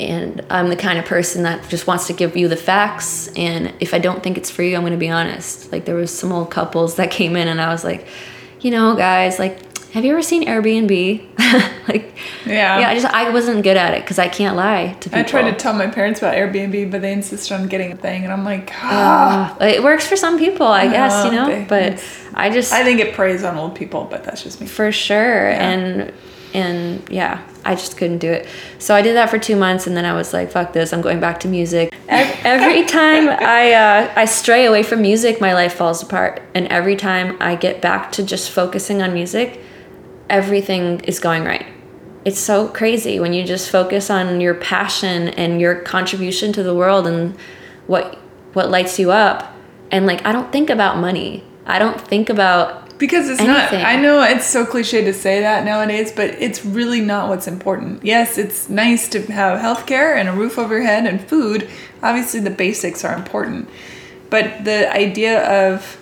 And 0.00 0.44
I'm 0.50 0.68
the 0.68 0.76
kind 0.76 0.98
of 0.98 1.04
person 1.04 1.44
that 1.44 1.68
just 1.68 1.86
wants 1.86 2.08
to 2.08 2.12
give 2.12 2.36
you 2.36 2.48
the 2.48 2.56
facts. 2.56 3.28
And 3.36 3.72
if 3.78 3.94
I 3.94 4.00
don't 4.00 4.20
think 4.20 4.36
it's 4.36 4.50
for 4.50 4.64
you, 4.64 4.74
I'm 4.74 4.82
going 4.82 4.92
to 4.92 4.98
be 4.98 5.10
honest. 5.10 5.70
Like 5.70 5.84
there 5.84 5.94
was 5.94 6.12
some 6.12 6.32
old 6.32 6.50
couples 6.50 6.96
that 6.96 7.10
came 7.12 7.36
in 7.36 7.46
and 7.46 7.60
I 7.60 7.70
was 7.70 7.84
like, 7.84 8.08
you 8.60 8.72
know, 8.72 8.96
guys, 8.96 9.38
like 9.38 9.69
have 9.92 10.04
you 10.04 10.12
ever 10.12 10.22
seen 10.22 10.46
Airbnb? 10.46 10.88
like, 11.88 12.14
yeah, 12.46 12.78
yeah. 12.80 12.88
I 12.88 12.94
just 12.94 13.06
I 13.06 13.30
wasn't 13.30 13.64
good 13.64 13.76
at 13.76 13.94
it 13.94 14.02
because 14.02 14.18
I 14.18 14.28
can't 14.28 14.56
lie 14.56 14.96
to 15.00 15.08
people. 15.08 15.18
I 15.18 15.22
tried 15.24 15.50
to 15.50 15.56
tell 15.56 15.72
my 15.72 15.88
parents 15.88 16.20
about 16.20 16.34
Airbnb, 16.34 16.90
but 16.90 17.02
they 17.02 17.12
insisted 17.12 17.54
on 17.54 17.66
getting 17.66 17.92
a 17.92 17.96
thing, 17.96 18.22
and 18.22 18.32
I'm 18.32 18.44
like, 18.44 18.70
ah. 18.74 19.56
Uh, 19.60 19.64
it 19.64 19.82
works 19.82 20.06
for 20.06 20.16
some 20.16 20.38
people, 20.38 20.66
I 20.66 20.86
uh, 20.86 20.92
guess, 20.92 21.24
you 21.24 21.32
know. 21.32 21.46
They, 21.46 21.64
but 21.64 22.04
I 22.34 22.50
just 22.50 22.72
I 22.72 22.84
think 22.84 23.00
it 23.00 23.14
preys 23.14 23.42
on 23.42 23.56
old 23.56 23.74
people, 23.74 24.06
but 24.08 24.22
that's 24.22 24.42
just 24.42 24.60
me. 24.60 24.66
For 24.66 24.92
sure, 24.92 25.50
yeah. 25.50 25.70
and 25.70 26.12
and 26.54 27.08
yeah, 27.10 27.44
I 27.64 27.74
just 27.74 27.96
couldn't 27.96 28.18
do 28.18 28.30
it. 28.30 28.46
So 28.78 28.94
I 28.94 29.02
did 29.02 29.16
that 29.16 29.28
for 29.28 29.38
two 29.38 29.56
months, 29.56 29.88
and 29.88 29.96
then 29.96 30.04
I 30.04 30.12
was 30.12 30.32
like, 30.32 30.52
"Fuck 30.52 30.72
this! 30.72 30.92
I'm 30.92 31.00
going 31.00 31.18
back 31.18 31.40
to 31.40 31.48
music." 31.48 31.92
Every 32.08 32.84
time 32.86 33.28
I 33.28 33.72
uh, 33.72 34.12
I 34.14 34.24
stray 34.24 34.66
away 34.66 34.84
from 34.84 35.02
music, 35.02 35.40
my 35.40 35.52
life 35.52 35.74
falls 35.74 36.00
apart, 36.00 36.42
and 36.54 36.68
every 36.68 36.94
time 36.94 37.36
I 37.40 37.56
get 37.56 37.80
back 37.80 38.12
to 38.12 38.22
just 38.22 38.52
focusing 38.52 39.02
on 39.02 39.12
music, 39.12 39.60
everything 40.30 41.00
is 41.00 41.18
going 41.18 41.44
right. 41.44 41.66
It's 42.24 42.38
so 42.38 42.68
crazy 42.68 43.18
when 43.18 43.32
you 43.32 43.44
just 43.44 43.70
focus 43.70 44.10
on 44.10 44.40
your 44.40 44.54
passion 44.54 45.28
and 45.28 45.60
your 45.60 45.76
contribution 45.76 46.52
to 46.52 46.62
the 46.62 46.74
world 46.74 47.06
and 47.06 47.36
what 47.86 48.18
what 48.52 48.70
lights 48.70 48.98
you 48.98 49.10
up. 49.10 49.54
And 49.90 50.06
like 50.06 50.24
I 50.26 50.32
don't 50.32 50.52
think 50.52 50.70
about 50.70 50.98
money. 50.98 51.44
I 51.66 51.78
don't 51.78 52.00
think 52.00 52.28
about 52.28 52.98
because 52.98 53.30
it's 53.30 53.40
anything. 53.40 53.80
not 53.80 53.88
I 53.88 53.96
know 53.96 54.22
it's 54.22 54.46
so 54.46 54.66
cliche 54.66 55.02
to 55.04 55.14
say 55.14 55.40
that 55.40 55.64
nowadays, 55.64 56.12
but 56.12 56.30
it's 56.30 56.64
really 56.64 57.00
not 57.00 57.28
what's 57.28 57.48
important. 57.48 58.04
Yes, 58.04 58.36
it's 58.36 58.68
nice 58.68 59.08
to 59.08 59.22
have 59.32 59.58
health 59.58 59.86
care 59.86 60.14
and 60.14 60.28
a 60.28 60.32
roof 60.32 60.58
over 60.58 60.74
your 60.74 60.86
head 60.86 61.06
and 61.06 61.20
food. 61.20 61.68
Obviously 62.02 62.40
the 62.40 62.50
basics 62.50 63.04
are 63.04 63.14
important. 63.14 63.68
But 64.28 64.64
the 64.64 64.92
idea 64.92 65.68
of 65.68 65.98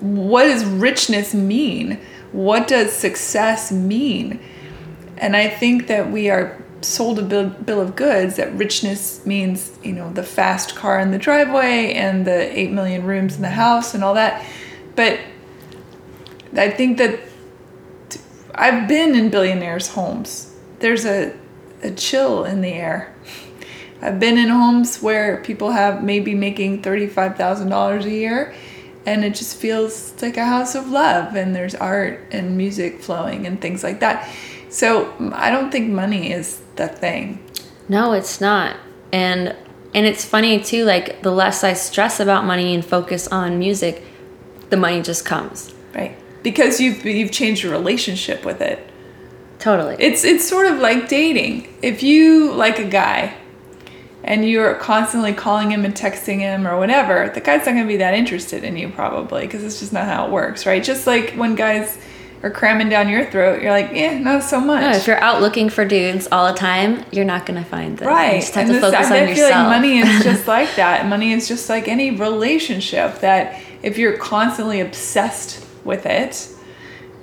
what 0.00 0.44
does 0.44 0.64
richness 0.64 1.34
mean? 1.34 2.00
What 2.32 2.68
does 2.68 2.92
success 2.92 3.72
mean? 3.72 4.40
And 5.18 5.36
I 5.36 5.48
think 5.48 5.86
that 5.86 6.10
we 6.10 6.28
are 6.28 6.62
sold 6.82 7.18
a 7.18 7.22
bill, 7.22 7.48
bill 7.48 7.80
of 7.80 7.96
goods 7.96 8.36
that 8.36 8.52
richness 8.54 9.24
means, 9.26 9.78
you 9.82 9.92
know, 9.92 10.12
the 10.12 10.22
fast 10.22 10.76
car 10.76 11.00
in 11.00 11.10
the 11.10 11.18
driveway 11.18 11.94
and 11.94 12.26
the 12.26 12.58
8 12.58 12.70
million 12.70 13.04
rooms 13.04 13.36
in 13.36 13.42
the 13.42 13.50
house 13.50 13.94
and 13.94 14.04
all 14.04 14.14
that. 14.14 14.44
But 14.94 15.20
I 16.54 16.70
think 16.70 16.98
that 16.98 17.20
I've 18.54 18.88
been 18.88 19.14
in 19.14 19.30
billionaires' 19.30 19.88
homes. 19.88 20.54
There's 20.78 21.04
a, 21.04 21.34
a 21.82 21.90
chill 21.90 22.44
in 22.44 22.60
the 22.60 22.72
air. 22.72 23.14
I've 24.00 24.20
been 24.20 24.38
in 24.38 24.48
homes 24.48 25.02
where 25.02 25.42
people 25.42 25.70
have 25.70 26.04
maybe 26.04 26.34
making 26.34 26.82
$35,000 26.82 28.04
a 28.04 28.10
year 28.10 28.54
and 29.06 29.24
it 29.24 29.34
just 29.34 29.56
feels 29.56 30.20
like 30.20 30.36
a 30.36 30.44
house 30.44 30.74
of 30.74 30.90
love 30.90 31.36
and 31.36 31.54
there's 31.54 31.76
art 31.76 32.20
and 32.32 32.56
music 32.56 33.00
flowing 33.00 33.46
and 33.46 33.60
things 33.60 33.82
like 33.82 34.00
that. 34.00 34.28
So 34.68 35.14
i 35.32 35.48
don't 35.48 35.70
think 35.70 35.90
money 35.90 36.32
is 36.32 36.60
the 36.74 36.88
thing. 36.88 37.42
No 37.88 38.12
it's 38.12 38.40
not. 38.40 38.76
And 39.12 39.56
and 39.94 40.04
it's 40.04 40.24
funny 40.24 40.60
too 40.60 40.84
like 40.84 41.22
the 41.22 41.30
less 41.30 41.64
i 41.64 41.72
stress 41.72 42.20
about 42.20 42.44
money 42.44 42.74
and 42.74 42.84
focus 42.84 43.28
on 43.28 43.58
music 43.58 44.02
the 44.68 44.76
money 44.76 45.00
just 45.00 45.24
comes. 45.24 45.72
Right. 45.94 46.18
Because 46.42 46.80
you've 46.80 47.04
you've 47.06 47.30
changed 47.30 47.62
your 47.62 47.72
relationship 47.72 48.44
with 48.44 48.60
it. 48.60 48.78
Totally. 49.60 49.96
It's 50.00 50.24
it's 50.24 50.46
sort 50.46 50.66
of 50.66 50.80
like 50.80 51.08
dating. 51.08 51.72
If 51.80 52.02
you 52.02 52.52
like 52.52 52.80
a 52.80 52.84
guy 52.84 53.34
and 54.26 54.44
you're 54.44 54.74
constantly 54.74 55.32
calling 55.32 55.70
him 55.70 55.84
and 55.84 55.94
texting 55.94 56.40
him 56.40 56.66
or 56.66 56.76
whatever, 56.76 57.30
the 57.32 57.40
guy's 57.40 57.64
not 57.64 57.72
going 57.72 57.84
to 57.84 57.88
be 57.88 57.98
that 57.98 58.12
interested 58.12 58.64
in 58.64 58.76
you 58.76 58.88
probably 58.88 59.42
because 59.42 59.62
it's 59.62 59.78
just 59.78 59.92
not 59.92 60.04
how 60.04 60.26
it 60.26 60.32
works, 60.32 60.66
right? 60.66 60.82
Just 60.82 61.06
like 61.06 61.34
when 61.34 61.54
guys 61.54 61.96
are 62.42 62.50
cramming 62.50 62.88
down 62.88 63.08
your 63.08 63.24
throat, 63.24 63.62
you're 63.62 63.70
like, 63.70 63.90
eh, 63.92 64.18
not 64.18 64.42
so 64.42 64.60
much. 64.60 64.82
No, 64.82 64.90
if 64.90 65.06
you're 65.06 65.20
out 65.20 65.40
looking 65.40 65.68
for 65.68 65.84
dudes 65.84 66.26
all 66.32 66.52
the 66.52 66.58
time, 66.58 67.04
you're 67.12 67.24
not 67.24 67.46
going 67.46 67.62
to 67.62 67.68
find 67.68 67.96
them. 67.96 68.08
Right. 68.08 68.34
You 68.34 68.40
just 68.40 68.54
have 68.54 68.62
and 68.62 68.74
to 68.74 68.80
this, 68.80 68.92
focus 68.92 69.10
I, 69.10 69.22
on 69.22 69.28
I 69.28 69.34
feel 69.34 69.48
like 69.48 69.68
money 69.68 69.98
is 69.98 70.24
just 70.24 70.48
like 70.48 70.74
that. 70.74 71.06
Money 71.06 71.32
is 71.32 71.46
just 71.46 71.68
like 71.68 71.86
any 71.86 72.10
relationship 72.10 73.20
that 73.20 73.62
if 73.82 73.96
you're 73.96 74.16
constantly 74.18 74.80
obsessed 74.80 75.64
with 75.84 76.04
it, 76.04 76.48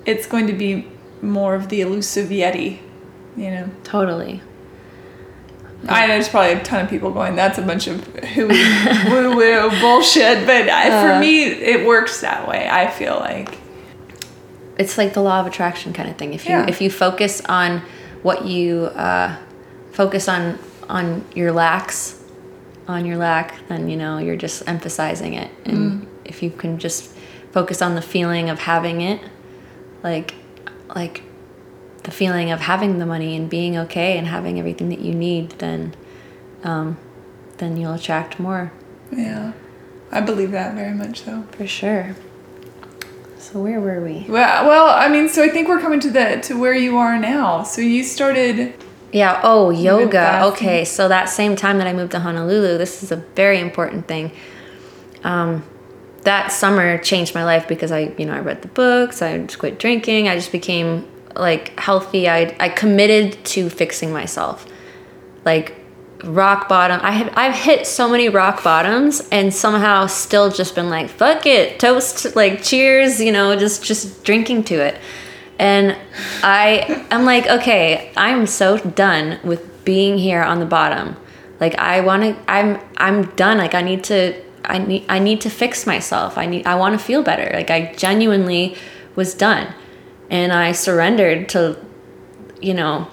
it's 0.05 0.25
going 0.25 0.47
to 0.47 0.53
be 0.53 0.87
more 1.21 1.53
of 1.53 1.67
the 1.67 1.81
elusive 1.81 2.29
yeti, 2.29 2.79
you 3.35 3.51
know? 3.51 3.69
Totally. 3.83 4.41
I 5.87 6.07
know 6.07 6.13
there's 6.13 6.29
probably 6.29 6.53
a 6.53 6.63
ton 6.63 6.83
of 6.83 6.89
people 6.89 7.11
going, 7.11 7.35
that's 7.35 7.57
a 7.57 7.61
bunch 7.61 7.87
of 7.87 8.07
woo 8.37 9.35
woo 9.35 9.69
bullshit. 9.81 10.45
But 10.45 10.69
I, 10.69 10.89
uh, 10.89 11.01
for 11.01 11.19
me, 11.19 11.43
it 11.43 11.85
works 11.85 12.21
that 12.21 12.47
way. 12.47 12.67
I 12.69 12.89
feel 12.89 13.15
like 13.15 13.57
it's 14.77 14.97
like 14.97 15.13
the 15.13 15.21
law 15.21 15.39
of 15.39 15.47
attraction 15.47 15.93
kind 15.93 16.09
of 16.09 16.17
thing. 16.17 16.33
If 16.33 16.45
you 16.45 16.51
yeah. 16.51 16.67
if 16.67 16.81
you 16.81 16.89
focus 16.89 17.41
on 17.45 17.81
what 18.21 18.45
you 18.45 18.85
uh, 18.85 19.37
focus 19.91 20.27
on 20.27 20.57
on 20.89 21.25
your 21.35 21.51
lacks, 21.51 22.23
on 22.87 23.05
your 23.05 23.17
lack, 23.17 23.67
then 23.67 23.89
you 23.89 23.97
know 23.97 24.17
you're 24.17 24.35
just 24.35 24.67
emphasizing 24.67 25.33
it. 25.33 25.51
And 25.65 26.03
mm. 26.03 26.07
if 26.25 26.41
you 26.41 26.49
can 26.49 26.79
just 26.79 27.13
focus 27.51 27.81
on 27.81 27.95
the 27.95 28.01
feeling 28.01 28.49
of 28.49 28.59
having 28.59 29.01
it, 29.01 29.21
like 30.01 30.35
like 30.95 31.23
the 32.03 32.11
feeling 32.11 32.51
of 32.51 32.61
having 32.61 32.99
the 32.99 33.05
money 33.05 33.35
and 33.35 33.49
being 33.49 33.77
okay 33.77 34.17
and 34.17 34.27
having 34.27 34.59
everything 34.59 34.89
that 34.89 34.99
you 34.99 35.13
need, 35.13 35.51
then 35.51 35.95
um, 36.63 36.97
then 37.57 37.77
you'll 37.77 37.93
attract 37.93 38.39
more. 38.39 38.71
Yeah. 39.11 39.53
I 40.11 40.21
believe 40.21 40.51
that 40.51 40.75
very 40.75 40.93
much 40.93 41.23
so. 41.23 41.43
For 41.51 41.65
sure. 41.67 42.15
So 43.37 43.59
where 43.59 43.79
were 43.79 44.01
we? 44.01 44.25
Well, 44.29 44.67
well, 44.67 44.87
I 44.87 45.09
mean, 45.09 45.27
so 45.27 45.43
I 45.43 45.49
think 45.49 45.67
we're 45.67 45.81
coming 45.81 45.99
to 46.01 46.09
the 46.09 46.39
to 46.43 46.59
where 46.59 46.73
you 46.73 46.97
are 46.97 47.17
now. 47.19 47.63
So 47.63 47.81
you 47.81 48.03
started 48.03 48.73
Yeah, 49.11 49.39
oh, 49.43 49.69
yoga. 49.69 50.45
Okay, 50.45 50.85
so 50.85 51.07
that 51.07 51.25
same 51.29 51.55
time 51.55 51.77
that 51.77 51.85
I 51.85 51.93
moved 51.93 52.11
to 52.13 52.19
Honolulu, 52.19 52.79
this 52.79 53.03
is 53.03 53.11
a 53.11 53.17
very 53.17 53.59
important 53.59 54.07
thing. 54.07 54.31
Um, 55.23 55.63
that 56.23 56.51
summer 56.51 56.97
changed 56.97 57.35
my 57.35 57.43
life 57.43 57.67
because 57.67 57.91
I, 57.91 58.13
you 58.17 58.25
know, 58.25 58.33
I 58.33 58.39
read 58.39 58.61
the 58.61 58.69
books, 58.69 59.21
I 59.21 59.37
just 59.39 59.59
quit 59.59 59.77
drinking, 59.77 60.27
I 60.27 60.35
just 60.35 60.51
became 60.51 61.07
like 61.35 61.77
healthy. 61.79 62.29
I 62.29 62.55
I 62.59 62.69
committed 62.69 63.43
to 63.45 63.69
fixing 63.69 64.11
myself. 64.11 64.65
Like 65.45 65.83
rock 66.23 66.69
bottom. 66.69 66.99
I 67.03 67.11
have 67.11 67.33
I've 67.35 67.55
hit 67.55 67.85
so 67.85 68.09
many 68.09 68.29
rock 68.29 68.63
bottoms 68.63 69.27
and 69.31 69.53
somehow 69.53 70.07
still 70.07 70.49
just 70.49 70.75
been 70.75 70.89
like, 70.89 71.09
fuck 71.09 71.45
it, 71.45 71.79
toast, 71.79 72.35
like 72.35 72.63
cheers, 72.63 73.19
you 73.19 73.31
know, 73.31 73.55
just 73.55 73.83
just 73.83 74.23
drinking 74.23 74.63
to 74.65 74.75
it. 74.75 74.99
And 75.59 75.97
I 76.41 77.05
I'm 77.11 77.25
like, 77.25 77.47
okay, 77.47 78.11
I'm 78.15 78.47
so 78.47 78.77
done 78.77 79.39
with 79.43 79.85
being 79.85 80.17
here 80.17 80.41
on 80.41 80.59
the 80.59 80.65
bottom. 80.65 81.15
Like 81.59 81.75
I 81.75 82.01
want 82.01 82.23
to 82.23 82.51
I'm 82.51 82.79
I'm 82.97 83.25
done. 83.35 83.57
Like 83.57 83.75
I 83.75 83.81
need 83.81 84.03
to 84.05 84.41
I 84.65 84.77
need 84.79 85.05
I 85.09 85.19
need 85.19 85.41
to 85.41 85.49
fix 85.49 85.85
myself. 85.85 86.37
I 86.37 86.45
need 86.45 86.65
I 86.65 86.75
want 86.75 86.97
to 86.97 87.03
feel 87.03 87.21
better. 87.21 87.49
Like 87.53 87.69
I 87.69 87.93
genuinely 87.93 88.75
was 89.15 89.33
done. 89.33 89.73
And 90.33 90.51
I 90.51 90.71
surrendered 90.71 91.49
to 91.49 91.77
you 92.59 92.73
know 92.73 93.07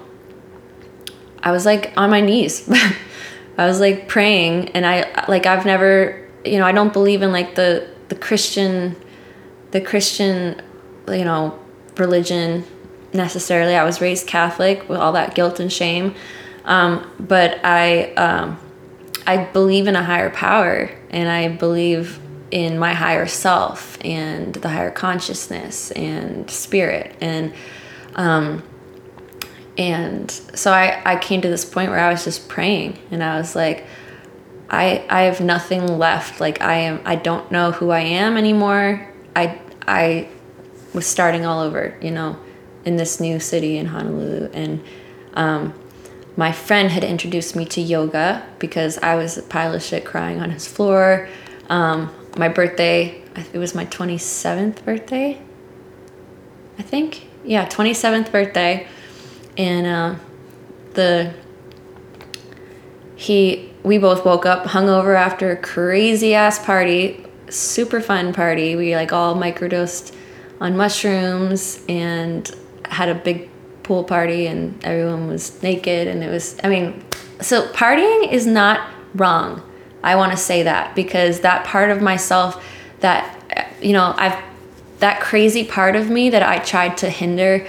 I 1.42 1.52
was 1.52 1.66
like 1.66 1.92
on 1.97 2.10
my 2.10 2.20
knees. 2.20 2.68
I 3.59 3.66
was 3.66 3.78
like 3.78 4.09
praying 4.09 4.70
and 4.70 4.86
I 4.86 5.26
like 5.28 5.44
I've 5.47 5.66
never 5.66 6.26
you 6.44 6.59
know, 6.59 6.64
I 6.64 6.72
don't 6.72 6.92
believe 6.92 7.22
in 7.22 7.32
like 7.32 7.55
the 7.55 7.88
the 8.09 8.14
Christian 8.14 8.97
the 9.70 9.80
Christian 9.80 10.62
you 11.09 11.24
know 11.24 11.59
religion 11.97 12.64
necessarily. 13.12 13.74
I 13.74 13.84
was 13.84 14.01
raised 14.01 14.26
Catholic 14.26 14.88
with 14.88 14.98
all 14.98 15.12
that 15.12 15.34
guilt 15.34 15.60
and 15.60 15.72
shame. 15.72 16.14
Um, 16.64 17.10
but 17.18 17.60
I 17.64 18.14
um, 18.14 18.59
I 19.26 19.44
believe 19.44 19.86
in 19.86 19.97
a 19.97 20.05
higher 20.05 20.30
power 20.30 20.90
and 21.10 21.28
I 21.28 21.48
believe 21.48 22.18
in 22.51 22.78
my 22.78 22.94
higher 22.94 23.27
self 23.27 23.98
and 24.05 24.55
the 24.55 24.68
higher 24.68 24.90
consciousness 24.90 25.90
and 25.93 26.51
spirit 26.51 27.14
and 27.20 27.52
um, 28.14 28.62
and 29.78 30.31
so 30.31 30.72
I, 30.72 31.01
I 31.05 31.16
came 31.16 31.40
to 31.40 31.48
this 31.48 31.64
point 31.64 31.90
where 31.90 32.01
I 32.01 32.10
was 32.10 32.24
just 32.24 32.48
praying 32.48 32.98
and 33.10 33.22
I 33.22 33.39
was 33.39 33.56
like, 33.56 33.86
I 34.68 35.05
I 35.09 35.22
have 35.22 35.40
nothing 35.40 35.86
left. 35.86 36.40
Like 36.40 36.60
I 36.60 36.74
am 36.74 37.01
I 37.05 37.16
don't 37.16 37.51
know 37.51 37.72
who 37.72 37.90
I 37.90 38.01
am 38.01 38.36
anymore. 38.36 39.09
I 39.35 39.59
I 39.86 40.28
was 40.93 41.06
starting 41.06 41.47
all 41.47 41.60
over, 41.60 41.97
you 42.02 42.10
know, 42.10 42.39
in 42.85 42.97
this 42.97 43.20
new 43.20 43.40
city 43.40 43.78
in 43.78 43.86
Honolulu. 43.86 44.51
And 44.52 44.85
um, 45.35 45.74
my 46.36 46.52
friend 46.52 46.90
had 46.90 47.05
introduced 47.05 47.56
me 47.56 47.64
to 47.66 47.81
yoga 47.81 48.47
because 48.59 48.98
I 48.98 49.14
was 49.14 49.39
a 49.39 49.43
pile 49.43 49.74
of 49.74 49.82
shit 49.82 50.05
crying 50.05 50.40
on 50.40 50.51
his 50.51 50.66
floor. 50.66 51.28
Um, 51.68 52.14
my 52.36 52.48
birthday, 52.48 53.23
it 53.52 53.59
was 53.59 53.74
my 53.74 53.86
27th 53.86 54.85
birthday, 54.85 55.40
I 56.78 56.82
think. 56.82 57.28
Yeah, 57.44 57.66
27th 57.66 58.31
birthday. 58.31 58.86
And 59.57 59.86
uh, 59.86 60.15
the 60.94 61.35
he 63.16 63.70
we 63.82 63.98
both 63.98 64.24
woke 64.24 64.47
up 64.47 64.65
hungover 64.65 65.16
after 65.16 65.51
a 65.51 65.57
crazy 65.57 66.35
ass 66.35 66.65
party 66.65 67.27
super 67.48 68.01
fun 68.01 68.32
party. 68.32 68.77
We 68.77 68.94
like 68.94 69.12
all 69.12 69.35
microdosed 69.35 70.15
on 70.61 70.77
mushrooms 70.77 71.82
and 71.89 72.51
had 72.85 73.09
a 73.09 73.15
big 73.15 73.48
pool 73.82 74.05
party 74.05 74.47
and 74.47 74.82
everyone 74.85 75.27
was 75.27 75.61
naked 75.62 76.07
and 76.07 76.23
it 76.23 76.31
was 76.31 76.57
i 76.62 76.69
mean 76.69 77.02
so 77.40 77.66
partying 77.73 78.31
is 78.31 78.47
not 78.47 78.89
wrong 79.15 79.62
i 80.02 80.16
want 80.16 80.31
to 80.32 80.36
say 80.36 80.62
that 80.62 80.94
because 80.94 81.40
that 81.40 81.64
part 81.64 81.90
of 81.90 82.01
myself 82.01 82.64
that 83.01 83.36
you 83.81 83.93
know 83.93 84.14
i've 84.16 84.39
that 84.98 85.20
crazy 85.20 85.64
part 85.64 85.97
of 85.97 86.10
me 86.10 86.31
that 86.31 86.43
i 86.43 86.59
tried 86.59 86.97
to 86.97 87.09
hinder 87.09 87.66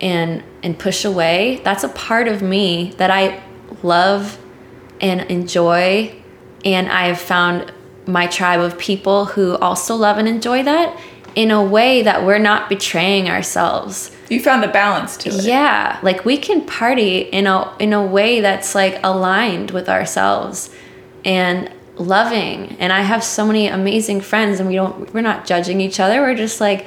and 0.00 0.42
and 0.62 0.78
push 0.78 1.04
away 1.04 1.60
that's 1.64 1.84
a 1.84 1.88
part 1.88 2.28
of 2.28 2.42
me 2.42 2.92
that 2.98 3.10
i 3.10 3.42
love 3.82 4.38
and 5.00 5.22
enjoy 5.22 6.14
and 6.64 6.88
i've 6.88 7.20
found 7.20 7.72
my 8.06 8.26
tribe 8.26 8.60
of 8.60 8.78
people 8.78 9.24
who 9.26 9.56
also 9.56 9.96
love 9.96 10.18
and 10.18 10.28
enjoy 10.28 10.62
that 10.62 10.98
in 11.34 11.50
a 11.50 11.62
way 11.62 12.02
that 12.02 12.24
we're 12.24 12.38
not 12.38 12.68
betraying 12.68 13.28
ourselves 13.28 14.10
you 14.28 14.40
found 14.40 14.62
the 14.62 14.68
balance 14.68 15.16
to 15.16 15.28
it. 15.28 15.44
yeah 15.44 15.98
like 16.02 16.24
we 16.24 16.36
can 16.36 16.64
party 16.66 17.18
in 17.18 17.46
a 17.46 17.74
in 17.78 17.92
a 17.92 18.04
way 18.04 18.40
that's 18.40 18.74
like 18.74 18.98
aligned 19.02 19.70
with 19.70 19.88
ourselves 19.88 20.70
and 21.26 21.70
loving 21.96 22.76
and 22.78 22.92
i 22.92 23.00
have 23.02 23.22
so 23.22 23.46
many 23.46 23.66
amazing 23.68 24.20
friends 24.22 24.60
and 24.60 24.68
we 24.68 24.74
don't 24.74 25.12
we're 25.12 25.20
not 25.20 25.46
judging 25.46 25.80
each 25.80 26.00
other 26.00 26.22
we're 26.22 26.34
just 26.34 26.60
like 26.60 26.86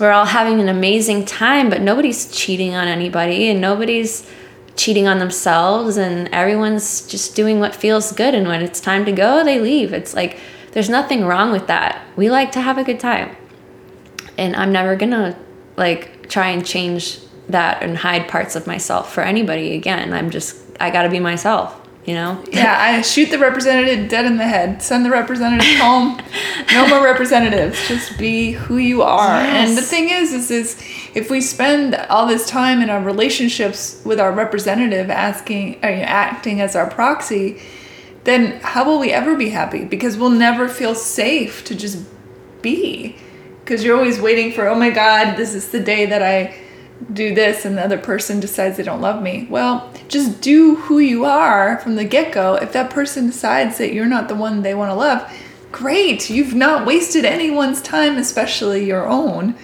we're 0.00 0.12
all 0.12 0.24
having 0.24 0.60
an 0.60 0.68
amazing 0.68 1.26
time, 1.26 1.68
but 1.68 1.82
nobody's 1.82 2.32
cheating 2.34 2.74
on 2.74 2.88
anybody 2.88 3.50
and 3.50 3.60
nobody's 3.60 4.28
cheating 4.74 5.06
on 5.06 5.18
themselves 5.18 5.98
and 5.98 6.26
everyone's 6.28 7.06
just 7.06 7.36
doing 7.36 7.60
what 7.60 7.74
feels 7.74 8.12
good 8.12 8.34
and 8.34 8.48
when 8.48 8.62
it's 8.62 8.80
time 8.80 9.04
to 9.04 9.12
go, 9.12 9.44
they 9.44 9.60
leave. 9.60 9.92
It's 9.92 10.14
like 10.14 10.40
there's 10.72 10.88
nothing 10.88 11.26
wrong 11.26 11.52
with 11.52 11.66
that. 11.66 12.02
We 12.16 12.30
like 12.30 12.50
to 12.52 12.62
have 12.62 12.78
a 12.78 12.84
good 12.84 12.98
time. 12.98 13.36
And 14.38 14.56
I'm 14.56 14.72
never 14.72 14.96
going 14.96 15.10
to 15.10 15.36
like 15.76 16.30
try 16.30 16.48
and 16.48 16.64
change 16.64 17.18
that 17.50 17.82
and 17.82 17.98
hide 17.98 18.26
parts 18.26 18.56
of 18.56 18.66
myself 18.66 19.12
for 19.12 19.20
anybody 19.20 19.74
again. 19.74 20.14
I'm 20.14 20.30
just 20.30 20.56
I 20.80 20.90
got 20.90 21.02
to 21.02 21.10
be 21.10 21.20
myself, 21.20 21.78
you 22.10 22.16
know? 22.16 22.42
Yeah, 22.50 22.76
I 22.76 23.02
shoot 23.02 23.30
the 23.30 23.38
representative 23.38 24.08
dead 24.08 24.26
in 24.26 24.36
the 24.36 24.44
head. 24.44 24.82
Send 24.82 25.04
the 25.04 25.10
representative 25.10 25.78
home. 25.78 26.20
No 26.72 26.88
more 26.88 27.04
representatives. 27.04 27.78
Just 27.86 28.18
be 28.18 28.50
who 28.50 28.78
you 28.78 29.02
are. 29.02 29.36
And 29.36 29.78
the 29.78 29.82
thing 29.82 30.10
is, 30.10 30.32
is, 30.32 30.50
is 30.50 30.82
if 31.14 31.30
we 31.30 31.40
spend 31.40 31.94
all 31.94 32.26
this 32.26 32.48
time 32.48 32.82
in 32.82 32.90
our 32.90 33.00
relationships 33.00 34.02
with 34.04 34.18
our 34.18 34.32
representative, 34.32 35.08
asking, 35.08 35.76
uh, 35.84 35.86
acting 35.86 36.60
as 36.60 36.74
our 36.74 36.90
proxy, 36.90 37.62
then 38.24 38.58
how 38.60 38.84
will 38.84 38.98
we 38.98 39.12
ever 39.12 39.36
be 39.36 39.50
happy? 39.50 39.84
Because 39.84 40.16
we'll 40.16 40.30
never 40.30 40.68
feel 40.68 40.96
safe 40.96 41.64
to 41.66 41.76
just 41.76 42.04
be. 42.60 43.14
Because 43.60 43.84
you're 43.84 43.96
always 43.96 44.20
waiting 44.20 44.50
for, 44.50 44.66
oh 44.66 44.74
my 44.74 44.90
God, 44.90 45.36
this 45.36 45.54
is 45.54 45.68
the 45.68 45.80
day 45.80 46.06
that 46.06 46.24
I 46.24 46.56
do 47.12 47.34
this 47.34 47.64
and 47.64 47.76
the 47.76 47.84
other 47.84 47.98
person 47.98 48.40
decides 48.40 48.76
they 48.76 48.82
don't 48.82 49.00
love 49.00 49.22
me. 49.22 49.46
Well, 49.50 49.92
just 50.08 50.40
do 50.40 50.76
who 50.76 50.98
you 50.98 51.24
are 51.24 51.78
from 51.78 51.96
the 51.96 52.04
get 52.04 52.32
go. 52.32 52.54
If 52.54 52.72
that 52.72 52.90
person 52.90 53.26
decides 53.26 53.78
that 53.78 53.92
you're 53.92 54.06
not 54.06 54.28
the 54.28 54.34
one 54.34 54.62
they 54.62 54.74
want 54.74 54.90
to 54.90 54.94
love, 54.94 55.30
great. 55.72 56.30
You've 56.30 56.54
not 56.54 56.86
wasted 56.86 57.24
anyone's 57.24 57.80
time, 57.80 58.16
especially 58.16 58.84
your 58.84 59.06
own. 59.06 59.54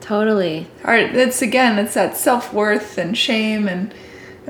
Totally. 0.00 0.66
All 0.84 0.90
right, 0.90 1.12
that's 1.12 1.40
again, 1.40 1.78
it's 1.78 1.94
that 1.94 2.16
self 2.16 2.52
worth 2.52 2.98
and 2.98 3.16
shame 3.16 3.68
and 3.68 3.94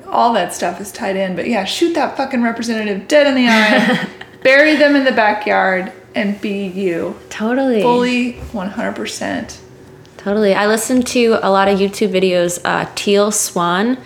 all 0.07 0.33
that 0.33 0.55
stuff 0.55 0.81
is 0.81 0.91
tied 0.91 1.17
in. 1.17 1.37
But 1.37 1.49
yeah, 1.49 1.65
shoot 1.65 1.95
that 1.95 2.17
fucking 2.17 2.43
representative 2.43 3.09
dead 3.09 3.27
in 3.27 3.35
the 3.35 3.47
eye, 3.49 4.09
bury 4.43 4.77
them 4.77 4.97
in 4.97 5.05
the 5.05 5.13
backyard, 5.13 5.93
and 6.15 6.41
be 6.41 6.67
you. 6.67 7.17
Totally. 7.29 7.83
Fully 7.83 8.33
100%. 8.53 9.59
Totally. 10.21 10.55
I 10.55 10.67
listen 10.67 11.01
to 11.03 11.39
a 11.43 11.51
lot 11.51 11.67
of 11.69 11.79
YouTube 11.79 12.11
videos. 12.11 12.61
Uh, 12.63 12.87
Teal 12.95 13.33
Swan, 13.33 13.97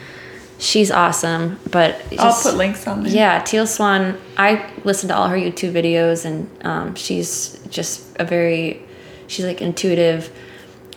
she's 0.59 0.93
awesome. 0.93 1.59
But 1.73 2.01
I'll 2.21 2.41
put 2.41 2.55
links 2.55 2.87
on 2.87 3.03
there. 3.03 3.13
Yeah, 3.13 3.43
Teal 3.43 3.67
Swan. 3.67 4.17
I 4.37 4.71
listen 4.85 5.09
to 5.09 5.17
all 5.17 5.27
her 5.27 5.37
YouTube 5.37 5.73
videos, 5.73 6.25
and 6.25 6.49
um, 6.65 6.95
she's 6.95 7.59
just 7.69 8.17
a 8.21 8.25
very, 8.25 8.81
she's 9.27 9.45
like 9.45 9.61
intuitive, 9.61 10.33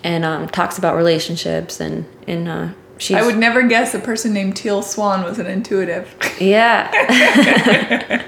and 0.03 0.23
um, 0.23 0.47
talks 0.49 0.77
about 0.77 0.95
relationships 0.95 1.81
and 1.81 2.05
and 2.27 2.47
uh, 2.47 2.69
she's 2.99 3.17
I 3.17 3.25
would 3.25 3.39
never 3.39 3.63
guess 3.63 3.95
a 3.95 3.99
person 3.99 4.33
named 4.33 4.55
Teal 4.55 4.83
Swan 4.83 5.23
was 5.23 5.39
an 5.39 5.47
intuitive. 5.47 6.15
yeah. 6.39 6.91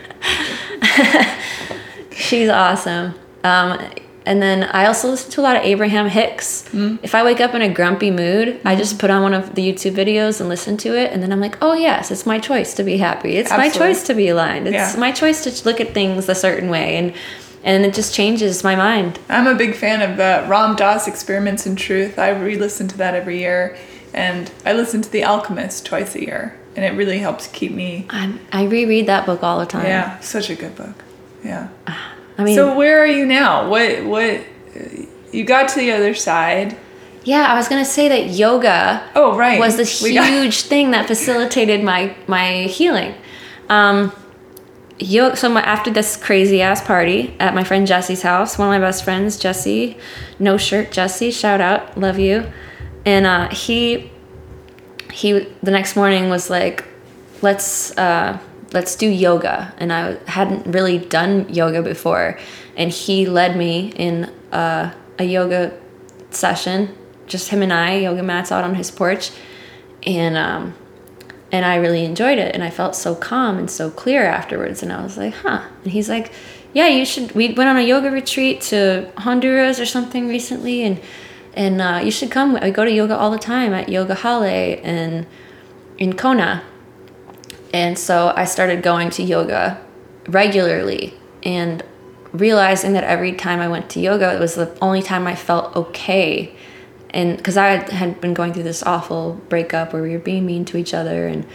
she's 2.12 2.50
awesome. 2.50 3.14
Um, 3.44 3.80
and 4.30 4.40
then 4.44 4.64
I 4.64 4.86
also 4.86 5.10
listen 5.10 5.32
to 5.32 5.42
a 5.42 5.46
lot 5.48 5.56
of 5.58 5.64
Abraham 5.64 6.08
Hicks. 6.08 6.64
If 7.02 7.16
I 7.16 7.24
wake 7.24 7.42
up 7.42 7.56
in 7.56 7.64
a 7.64 7.74
grumpy 7.74 8.12
mood, 8.12 8.62
I 8.64 8.76
just 8.76 9.00
put 9.00 9.10
on 9.10 9.24
one 9.24 9.34
of 9.34 9.56
the 9.56 9.64
YouTube 9.68 9.96
videos 9.96 10.40
and 10.40 10.48
listen 10.48 10.78
to 10.78 10.90
it, 10.96 11.12
and 11.12 11.24
then 11.24 11.32
I'm 11.34 11.40
like, 11.40 11.58
oh 11.64 11.74
yes, 11.74 12.12
it's 12.12 12.28
my 12.28 12.38
choice 12.38 12.76
to 12.76 12.84
be 12.84 12.98
happy. 12.98 13.38
It's 13.38 13.50
my 13.50 13.70
choice 13.70 14.04
to 14.04 14.14
be 14.14 14.28
aligned. 14.30 14.68
It's 14.68 14.94
Yeah. 14.94 15.00
my 15.00 15.12
choice 15.12 15.44
to 15.46 15.68
look 15.68 15.82
at 15.82 15.96
things 15.96 16.30
a 16.30 16.36
certain 16.36 16.70
way. 16.70 16.96
And 16.98 17.14
and 17.64 17.86
it 17.86 17.94
just 17.96 18.14
changes 18.14 18.64
my 18.64 18.76
mind. 18.76 19.18
I'm 19.28 19.48
a 19.48 19.56
big 19.56 19.76
fan 19.76 20.00
of 20.08 20.18
uh, 20.20 20.48
Ram 20.48 20.76
Dass 20.78 21.08
Experiments 21.08 21.66
in 21.66 21.76
Truth. 21.76 22.18
I 22.18 22.30
re-listen 22.30 22.88
to 22.90 22.98
that 23.00 23.16
every 23.16 23.40
year, 23.40 23.76
and 24.14 24.50
I 24.66 24.72
listen 24.74 25.02
to 25.02 25.10
The 25.12 25.24
Alchemist 25.26 25.86
twice 25.86 26.16
a 26.16 26.22
year, 26.22 26.56
and 26.76 26.86
it 26.86 26.92
really 26.96 27.18
helps 27.20 27.48
keep 27.48 27.74
me. 27.74 28.06
I, 28.12 28.34
I 28.54 28.64
reread 28.66 29.08
that 29.08 29.26
book 29.26 29.42
all 29.44 29.60
the 29.60 29.66
time. 29.66 29.86
Yeah, 29.88 30.20
such 30.20 30.50
a 30.52 30.56
good 30.56 30.76
book. 30.76 31.04
Yeah. 31.44 31.68
I 32.40 32.44
mean, 32.44 32.56
So 32.56 32.76
where 32.76 33.00
are 33.04 33.08
you 33.08 33.26
now? 33.26 33.70
What 33.70 34.06
what? 34.06 34.42
You 35.32 35.44
got 35.44 35.70
to 35.70 35.80
the 35.80 35.92
other 35.92 36.14
side. 36.16 36.76
yeah, 37.24 37.46
I 37.52 37.56
was 37.56 37.68
gonna 37.68 37.86
say 37.86 38.08
that 38.08 38.30
yoga 38.34 39.04
Oh 39.16 39.36
right. 39.38 39.60
was 39.60 39.76
this 39.78 40.02
We 40.02 40.14
got- 40.16 40.28
huge 40.30 40.62
thing 40.72 40.92
that 40.92 41.06
facilitated 41.08 41.84
my 41.84 42.16
my 42.28 42.64
healing. 42.64 43.14
Um, 43.70 44.12
yo- 44.98 45.36
so 45.36 45.50
my, 45.50 45.62
after 45.62 45.92
this 45.92 46.18
crazy 46.18 46.62
ass 46.62 46.82
party 46.82 47.36
at 47.40 47.54
my 47.54 47.64
friend 47.64 47.86
Jesse's 47.86 48.24
house, 48.24 48.58
one 48.58 48.68
of 48.74 48.82
my 48.82 48.86
best 48.88 49.04
friends, 49.04 49.38
Jesse, 49.38 49.98
no 50.40 50.58
shirt 50.58 50.92
Jesse, 50.92 51.30
shout 51.32 51.62
out, 51.62 51.96
love 51.98 52.18
you, 52.18 52.46
and 53.06 53.26
uh, 53.28 53.50
he 53.50 54.10
he 55.14 55.46
the 55.62 55.72
next 55.72 55.96
morning 55.96 56.30
was 56.30 56.50
like, 56.50 56.86
let's 57.42 57.96
uh, 57.98 58.40
let's 58.74 58.96
do 58.96 59.08
yoga, 59.08 59.74
and 59.78 59.92
I 59.92 60.18
hadn't 60.28 60.72
really 60.72 60.98
done 61.00 61.52
yoga 61.54 61.82
before, 61.82 62.40
and 62.76 62.92
he 62.92 63.26
led 63.26 63.58
me 63.58 63.92
in 63.96 64.26
uh, 64.52 64.94
a 65.18 65.24
yoga 65.24 65.78
session, 66.32 66.96
just 67.28 67.50
him 67.50 67.62
and 67.62 67.74
I, 67.74 67.98
yoga 67.98 68.24
mats 68.24 68.52
out 68.52 68.64
on 68.64 68.76
his 68.76 68.92
porch, 68.92 69.32
and 70.06 70.38
um, 70.38 70.76
and 71.52 71.66
I 71.66 71.76
really 71.76 72.06
enjoyed 72.06 72.38
it, 72.38 72.54
and 72.54 72.64
I 72.64 72.70
felt 72.70 72.96
so 72.96 73.16
calm 73.16 73.58
and 73.58 73.70
so 73.70 73.90
clear 73.90 74.24
afterwards, 74.26 74.84
and 74.84 74.92
I 74.92 75.02
was 75.02 75.18
like, 75.18 75.34
huh, 75.34 75.64
and 75.84 75.92
he's 75.92 76.10
like, 76.10 76.32
yeah, 76.74 76.88
you 76.88 77.06
should. 77.06 77.32
We 77.34 77.54
went 77.54 77.70
on 77.70 77.78
a 77.78 77.82
yoga 77.82 78.12
retreat 78.12 78.62
to 78.62 79.12
Honduras 79.18 79.80
or 79.80 79.86
something 79.86 80.28
recently, 80.28 80.84
and 80.84 81.02
and 81.54 81.82
uh, 81.82 82.02
you 82.04 82.12
should 82.12 82.30
come. 82.30 82.56
I 82.56 82.70
go 82.70 82.86
to 82.86 82.92
yoga 82.92 83.18
all 83.18 83.32
the 83.32 83.40
time 83.40 83.74
at 83.74 83.90
Yoga 83.90 84.16
Hale 84.16 84.44
and 84.44 85.26
in 85.98 86.16
Kona. 86.16 86.64
And 87.74 87.98
so 87.98 88.34
I 88.36 88.46
started 88.46 88.82
going 88.82 89.10
to 89.12 89.24
yoga 89.24 89.84
regularly 90.28 91.14
and 91.44 91.84
realizing 92.32 92.94
that 92.94 93.04
every 93.04 93.34
time 93.34 93.60
I 93.60 93.68
went 93.68 93.90
to 93.92 94.00
yoga, 94.00 94.34
it 94.34 94.40
was 94.40 94.56
the 94.56 94.76
only 94.82 95.02
time 95.02 95.28
I 95.28 95.36
felt 95.36 95.76
okay. 95.76 96.54
And 97.12 97.38
because 97.38 97.58
I 97.58 97.92
had 97.92 98.22
been 98.22 98.34
going 98.34 98.54
through 98.54 98.64
this 98.64 98.84
awful 98.84 99.34
breakup 99.50 99.94
where 99.94 100.02
we 100.02 100.12
were 100.12 100.20
being 100.20 100.46
mean 100.46 100.66
to 100.66 100.78
each 100.78 100.94
other, 100.94 101.28
and 101.28 101.46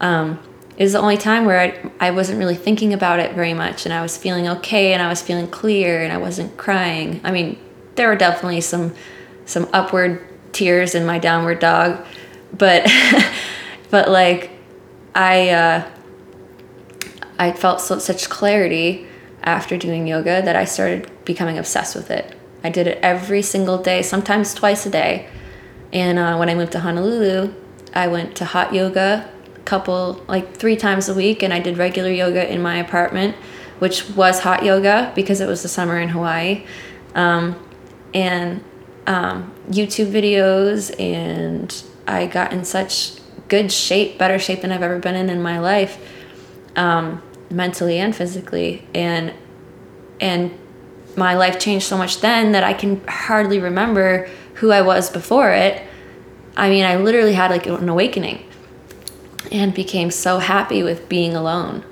um, 0.00 0.40
it 0.76 0.82
was 0.82 0.92
the 0.92 1.00
only 1.00 1.16
time 1.16 1.44
where 1.44 1.60
I, 1.60 1.90
I 2.08 2.10
wasn't 2.10 2.38
really 2.38 2.56
thinking 2.56 2.92
about 2.92 3.20
it 3.20 3.34
very 3.34 3.54
much, 3.54 3.86
and 3.86 3.94
I 3.94 4.02
was 4.02 4.16
feeling 4.16 4.48
okay, 4.48 4.92
and 4.92 5.00
I 5.00 5.08
was 5.08 5.22
feeling 5.22 5.46
clear, 5.46 6.02
and 6.02 6.12
I 6.12 6.16
wasn't 6.16 6.56
crying. 6.56 7.20
I 7.22 7.30
mean, 7.30 7.56
there 7.94 8.08
were 8.08 8.16
definitely 8.16 8.60
some 8.60 8.94
some 9.44 9.68
upward 9.72 10.26
tears 10.52 10.96
in 10.96 11.06
my 11.06 11.20
downward 11.20 11.60
dog, 11.60 12.04
but 12.56 12.90
but 13.90 14.10
like 14.10 14.50
I 15.16 15.48
uh, 15.48 15.90
I 17.38 17.52
felt 17.52 17.80
so, 17.80 17.98
such 17.98 18.28
clarity 18.28 19.06
after 19.42 19.78
doing 19.78 20.06
yoga 20.06 20.42
that 20.42 20.56
I 20.56 20.66
started 20.66 21.10
becoming 21.24 21.58
obsessed 21.58 21.96
with 21.96 22.10
it. 22.10 22.36
I 22.62 22.68
did 22.68 22.86
it 22.86 22.98
every 23.02 23.42
single 23.42 23.78
day, 23.78 24.02
sometimes 24.02 24.52
twice 24.52 24.84
a 24.84 24.90
day. 24.90 25.28
And 25.92 26.18
uh, 26.18 26.36
when 26.36 26.50
I 26.50 26.54
moved 26.54 26.72
to 26.72 26.80
Honolulu, 26.80 27.52
I 27.94 28.08
went 28.08 28.36
to 28.36 28.44
hot 28.44 28.74
yoga 28.74 29.30
a 29.54 29.60
couple, 29.60 30.22
like 30.28 30.54
three 30.54 30.76
times 30.76 31.08
a 31.08 31.14
week, 31.14 31.42
and 31.42 31.52
I 31.52 31.60
did 31.60 31.78
regular 31.78 32.10
yoga 32.10 32.52
in 32.52 32.60
my 32.60 32.76
apartment, 32.76 33.36
which 33.78 34.10
was 34.10 34.40
hot 34.40 34.64
yoga 34.64 35.12
because 35.14 35.40
it 35.40 35.46
was 35.46 35.62
the 35.62 35.68
summer 35.68 35.98
in 35.98 36.10
Hawaii. 36.10 36.66
Um, 37.14 37.56
and 38.12 38.62
um, 39.06 39.52
YouTube 39.70 40.10
videos, 40.10 40.98
and 41.00 41.74
I 42.06 42.26
got 42.26 42.52
in 42.52 42.64
such 42.64 43.12
good 43.48 43.70
shape, 43.72 44.18
better 44.18 44.38
shape 44.38 44.62
than 44.62 44.72
I've 44.72 44.82
ever 44.82 44.98
been 44.98 45.14
in 45.14 45.30
in 45.30 45.42
my 45.42 45.58
life, 45.58 45.98
um, 46.74 47.22
mentally 47.50 47.98
and 47.98 48.14
physically. 48.14 48.86
And 48.94 49.32
and 50.20 50.56
my 51.16 51.34
life 51.34 51.58
changed 51.58 51.86
so 51.86 51.96
much 51.96 52.20
then 52.20 52.52
that 52.52 52.64
I 52.64 52.72
can 52.72 53.06
hardly 53.06 53.58
remember 53.58 54.28
who 54.54 54.70
I 54.70 54.82
was 54.82 55.10
before 55.10 55.50
it. 55.50 55.82
I 56.56 56.70
mean, 56.70 56.84
I 56.84 56.96
literally 56.96 57.34
had 57.34 57.50
like 57.50 57.66
an 57.66 57.88
awakening 57.88 58.44
and 59.52 59.74
became 59.74 60.10
so 60.10 60.38
happy 60.38 60.82
with 60.82 61.08
being 61.08 61.34
alone 61.34 61.84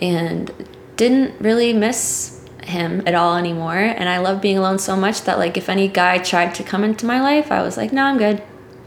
and 0.00 0.52
didn't 0.96 1.40
really 1.40 1.72
miss 1.72 2.44
him 2.62 3.02
at 3.06 3.14
all 3.14 3.36
anymore. 3.36 3.76
And 3.76 4.08
I 4.08 4.18
love 4.18 4.40
being 4.40 4.58
alone 4.58 4.78
so 4.78 4.96
much 4.96 5.22
that, 5.22 5.38
like, 5.38 5.56
if 5.56 5.68
any 5.68 5.88
guy 5.88 6.18
tried 6.18 6.54
to 6.56 6.62
come 6.62 6.84
into 6.84 7.06
my 7.06 7.20
life, 7.20 7.50
I 7.50 7.62
was 7.62 7.76
like, 7.76 7.92
no, 7.92 8.04
I'm 8.04 8.18
good. 8.18 8.42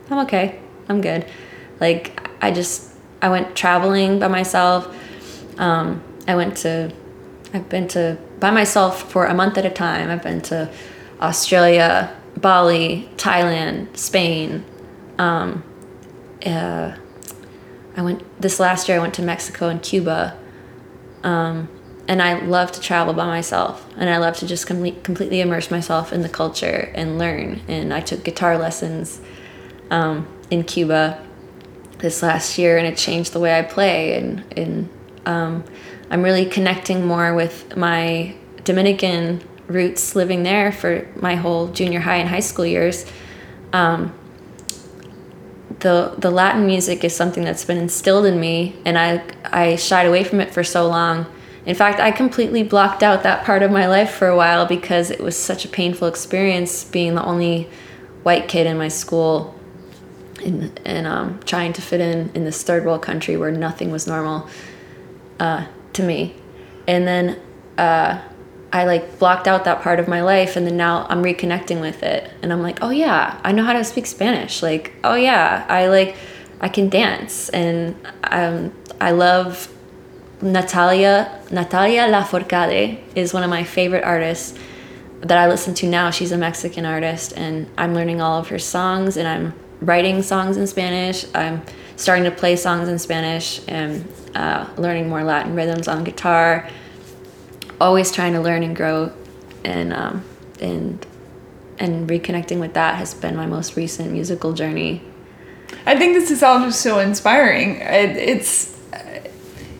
I'm 0.09 0.19
okay. 0.19 0.59
I'm 0.87 1.01
good. 1.01 1.25
Like, 1.81 2.29
I 2.41 2.51
just, 2.51 2.91
I 3.21 3.29
went 3.29 3.55
traveling 3.55 4.19
by 4.19 4.27
myself. 4.27 4.95
Um, 5.59 6.03
I 6.27 6.35
went 6.35 6.57
to, 6.57 6.93
I've 7.53 7.67
been 7.67 7.87
to, 7.89 8.17
by 8.39 8.51
myself 8.51 9.11
for 9.11 9.25
a 9.25 9.33
month 9.33 9.57
at 9.57 9.65
a 9.65 9.69
time. 9.69 10.09
I've 10.09 10.23
been 10.23 10.41
to 10.43 10.71
Australia, 11.19 12.15
Bali, 12.37 13.09
Thailand, 13.17 13.97
Spain. 13.97 14.63
Um, 15.17 15.63
uh, 16.45 16.95
I 17.97 18.01
went, 18.01 18.23
this 18.41 18.59
last 18.59 18.87
year, 18.87 18.97
I 18.97 19.01
went 19.01 19.15
to 19.15 19.23
Mexico 19.23 19.67
and 19.67 19.81
Cuba. 19.81 20.37
Um, 21.23 21.67
and 22.07 22.21
I 22.21 22.39
love 22.43 22.71
to 22.73 22.81
travel 22.81 23.13
by 23.13 23.25
myself, 23.25 23.87
and 23.95 24.09
I 24.09 24.17
love 24.17 24.35
to 24.37 24.47
just 24.47 24.67
com- 24.67 24.99
completely 25.01 25.39
immerse 25.39 25.71
myself 25.71 26.11
in 26.11 26.23
the 26.23 26.29
culture 26.29 26.91
and 26.93 27.17
learn. 27.17 27.61
And 27.67 27.93
I 27.93 28.01
took 28.01 28.23
guitar 28.23 28.57
lessons 28.57 29.21
um, 29.91 30.27
in 30.49 30.63
Cuba 30.63 31.25
this 32.01 32.21
last 32.21 32.57
year, 32.57 32.77
and 32.77 32.85
it 32.85 32.97
changed 32.97 33.33
the 33.33 33.39
way 33.39 33.57
I 33.57 33.61
play. 33.61 34.17
And 34.17 34.43
and 34.57 34.89
um, 35.25 35.63
I'm 36.09 36.23
really 36.23 36.45
connecting 36.45 37.05
more 37.05 37.33
with 37.33 37.77
my 37.77 38.35
Dominican 38.63 39.41
roots, 39.67 40.15
living 40.15 40.43
there 40.43 40.71
for 40.71 41.07
my 41.15 41.35
whole 41.35 41.67
junior 41.67 41.99
high 42.01 42.17
and 42.17 42.29
high 42.29 42.41
school 42.41 42.65
years. 42.65 43.05
Um, 43.71 44.13
the 45.79 46.15
the 46.17 46.31
Latin 46.31 46.65
music 46.65 47.03
is 47.03 47.15
something 47.15 47.43
that's 47.43 47.65
been 47.65 47.77
instilled 47.77 48.25
in 48.25 48.39
me, 48.39 48.75
and 48.85 48.97
I 48.97 49.23
I 49.45 49.75
shied 49.75 50.05
away 50.05 50.23
from 50.23 50.39
it 50.39 50.51
for 50.53 50.63
so 50.63 50.87
long. 50.87 51.25
In 51.65 51.75
fact, 51.75 51.99
I 51.99 52.09
completely 52.09 52.63
blocked 52.63 53.03
out 53.03 53.21
that 53.21 53.45
part 53.45 53.61
of 53.61 53.69
my 53.69 53.87
life 53.87 54.11
for 54.11 54.27
a 54.27 54.35
while 54.35 54.65
because 54.65 55.11
it 55.11 55.19
was 55.19 55.37
such 55.37 55.63
a 55.63 55.67
painful 55.67 56.07
experience 56.07 56.83
being 56.83 57.13
the 57.13 57.23
only 57.23 57.69
white 58.23 58.47
kid 58.47 58.65
in 58.65 58.77
my 58.77 58.87
school 58.87 59.55
and, 60.43 60.79
and 60.85 61.07
um, 61.07 61.39
trying 61.45 61.73
to 61.73 61.81
fit 61.81 62.01
in 62.01 62.31
in 62.33 62.43
this 62.45 62.63
third 62.63 62.85
world 62.85 63.01
country 63.01 63.37
where 63.37 63.51
nothing 63.51 63.91
was 63.91 64.07
normal 64.07 64.47
uh, 65.39 65.65
to 65.93 66.03
me. 66.03 66.35
And 66.87 67.07
then 67.07 67.39
uh, 67.77 68.21
I 68.73 68.85
like 68.85 69.19
blocked 69.19 69.47
out 69.47 69.65
that 69.65 69.81
part 69.81 69.99
of 69.99 70.07
my 70.07 70.21
life, 70.21 70.55
and 70.55 70.65
then 70.65 70.77
now 70.77 71.05
I'm 71.09 71.23
reconnecting 71.23 71.81
with 71.81 72.03
it, 72.03 72.31
and 72.41 72.53
I'm 72.53 72.61
like, 72.61 72.79
oh 72.81 72.89
yeah, 72.89 73.39
I 73.43 73.51
know 73.51 73.63
how 73.63 73.73
to 73.73 73.83
speak 73.83 74.05
Spanish. 74.05 74.63
Like, 74.63 74.93
oh 75.03 75.15
yeah, 75.15 75.65
I 75.67 75.87
like, 75.87 76.15
I 76.61 76.69
can 76.69 76.89
dance, 76.89 77.49
and 77.49 77.95
um, 78.23 78.73
I 78.99 79.11
love 79.11 79.73
Natalia 80.41 81.39
Natalia 81.51 82.07
Lafourcade 82.07 82.99
is 83.13 83.33
one 83.33 83.43
of 83.43 83.49
my 83.49 83.63
favorite 83.63 84.03
artists 84.03 84.57
that 85.19 85.37
I 85.37 85.47
listen 85.47 85.73
to 85.75 85.87
now. 85.87 86.09
She's 86.09 86.31
a 86.31 86.37
Mexican 86.37 86.85
artist, 86.85 87.33
and 87.35 87.67
I'm 87.77 87.93
learning 87.93 88.21
all 88.21 88.39
of 88.39 88.47
her 88.47 88.59
songs, 88.59 89.17
and 89.17 89.27
I'm 89.27 89.53
writing 89.81 90.21
songs 90.21 90.57
in 90.57 90.67
Spanish. 90.67 91.25
I'm 91.33 91.61
starting 91.95 92.23
to 92.25 92.31
play 92.31 92.55
songs 92.55 92.87
in 92.87 92.99
Spanish 92.99 93.61
and 93.67 94.07
uh, 94.35 94.67
learning 94.77 95.09
more 95.09 95.23
Latin 95.23 95.55
rhythms 95.55 95.87
on 95.87 96.03
guitar. 96.03 96.67
Always 97.79 98.11
trying 98.11 98.33
to 98.33 98.41
learn 98.41 98.63
and 98.63 98.75
grow, 98.75 99.11
and 99.63 99.91
um, 99.91 100.23
and 100.59 101.05
and 101.79 102.07
reconnecting 102.07 102.59
with 102.59 102.75
that 102.75 102.95
has 102.95 103.13
been 103.15 103.35
my 103.35 103.47
most 103.47 103.75
recent 103.75 104.11
musical 104.11 104.53
journey. 104.53 105.01
I 105.85 105.97
think 105.97 106.13
this 106.13 106.29
is 106.29 106.43
all 106.43 106.59
just 106.59 106.81
so 106.81 106.99
inspiring. 106.99 107.77
It, 107.77 108.15
it's 108.17 108.79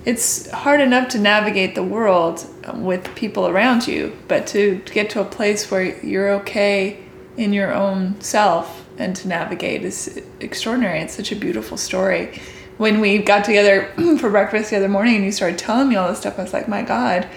it's 0.03 0.49
hard 0.49 0.81
enough 0.81 1.09
to 1.09 1.19
navigate 1.19 1.75
the 1.75 1.83
world 1.83 2.43
with 2.73 3.13
people 3.13 3.47
around 3.47 3.87
you, 3.87 4.17
but 4.27 4.47
to 4.47 4.81
get 4.85 5.11
to 5.11 5.21
a 5.21 5.25
place 5.25 5.69
where 5.69 6.03
you're 6.03 6.31
okay 6.31 7.03
in 7.37 7.53
your 7.53 7.71
own 7.71 8.19
self 8.19 8.80
and 9.01 9.15
to 9.17 9.27
navigate 9.27 9.83
is 9.83 10.21
extraordinary. 10.39 10.99
It's 10.99 11.15
such 11.15 11.31
a 11.31 11.35
beautiful 11.35 11.77
story. 11.77 12.39
When 12.77 12.99
we 12.99 13.17
got 13.19 13.43
together 13.45 13.91
for 14.19 14.29
breakfast 14.29 14.69
the 14.69 14.77
other 14.77 14.87
morning 14.89 15.15
and 15.15 15.25
you 15.25 15.31
started 15.31 15.57
telling 15.59 15.89
me 15.89 15.95
all 15.95 16.07
this 16.09 16.19
stuff, 16.19 16.39
I 16.39 16.43
was 16.43 16.53
like, 16.53 16.67
my 16.67 16.81
God, 16.83 17.27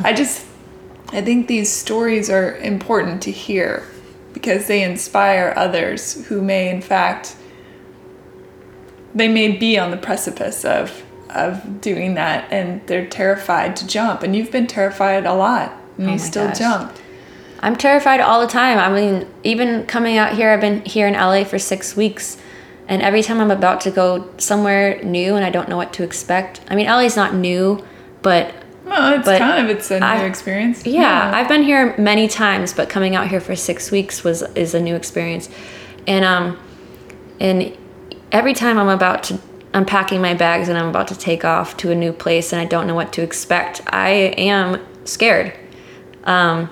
I 0.00 0.12
just, 0.12 0.46
I 1.12 1.22
think 1.22 1.46
these 1.46 1.70
stories 1.70 2.28
are 2.30 2.56
important 2.56 3.22
to 3.22 3.30
hear 3.30 3.86
because 4.32 4.66
they 4.66 4.82
inspire 4.82 5.52
others 5.56 6.26
who 6.26 6.42
may, 6.42 6.68
in 6.68 6.80
fact, 6.82 7.36
they 9.14 9.28
may 9.28 9.56
be 9.56 9.78
on 9.78 9.90
the 9.90 9.96
precipice 9.96 10.64
of 10.64 11.02
of 11.30 11.80
doing 11.80 12.14
that 12.14 12.52
and 12.52 12.84
they're 12.88 13.06
terrified 13.06 13.76
to 13.76 13.86
jump 13.86 14.24
and 14.24 14.34
you've 14.34 14.50
been 14.50 14.66
terrified 14.66 15.24
a 15.24 15.32
lot 15.32 15.72
And 15.96 16.08
Oh 16.08 16.12
you 16.14 16.18
still 16.18 16.48
gosh. 16.48 16.58
jumped. 16.58 17.00
I'm 17.60 17.76
terrified 17.76 18.20
all 18.20 18.40
the 18.40 18.46
time. 18.46 18.78
I 18.78 18.88
mean, 18.94 19.26
even 19.44 19.86
coming 19.86 20.16
out 20.16 20.34
here, 20.34 20.50
I've 20.50 20.60
been 20.60 20.82
here 20.84 21.06
in 21.06 21.14
LA 21.14 21.44
for 21.44 21.58
six 21.58 21.94
weeks. 21.96 22.36
And 22.88 23.02
every 23.02 23.22
time 23.22 23.40
I'm 23.40 23.50
about 23.52 23.80
to 23.82 23.90
go 23.90 24.28
somewhere 24.38 25.00
new 25.04 25.36
and 25.36 25.44
I 25.44 25.50
don't 25.50 25.68
know 25.68 25.76
what 25.76 25.92
to 25.94 26.02
expect, 26.02 26.60
I 26.68 26.74
mean, 26.74 26.86
LA's 26.86 27.16
not 27.16 27.34
new, 27.34 27.84
but 28.22 28.52
Well, 28.84 29.12
it's 29.14 29.24
But 29.26 29.38
kind 29.38 29.64
of 29.64 29.70
it's 29.76 29.90
a 29.92 30.00
new 30.00 30.06
I- 30.06 30.24
experience. 30.24 30.84
yeah, 30.84 31.30
I've 31.32 31.46
been 31.46 31.62
here 31.62 31.94
many 31.98 32.26
times, 32.26 32.72
but 32.72 32.88
coming 32.88 33.14
out 33.14 33.28
here 33.28 33.40
for 33.40 33.54
six 33.54 33.92
weeks 33.92 34.24
was 34.24 34.42
is 34.56 34.74
a 34.74 34.80
new 34.80 34.96
experience, 34.96 35.48
and 36.08 36.24
um, 36.24 36.58
and 37.38 37.76
every 38.32 38.54
time 38.54 38.76
I'm 38.78 38.88
about 38.88 39.22
to 39.24 39.38
I'm 39.72 39.84
packing 39.84 40.20
my 40.20 40.34
bags 40.34 40.68
and 40.68 40.76
I'm 40.76 40.88
about 40.88 41.06
to 41.08 41.14
take 41.16 41.44
off 41.44 41.76
to 41.76 41.92
a 41.92 41.94
new 41.94 42.12
place 42.12 42.52
and 42.52 42.60
I 42.60 42.64
don't 42.64 42.88
know 42.88 42.96
what 42.96 43.12
to 43.12 43.22
expect, 43.22 43.82
I 43.86 44.08
am 44.36 44.80
scared, 45.04 45.52
um, 46.24 46.68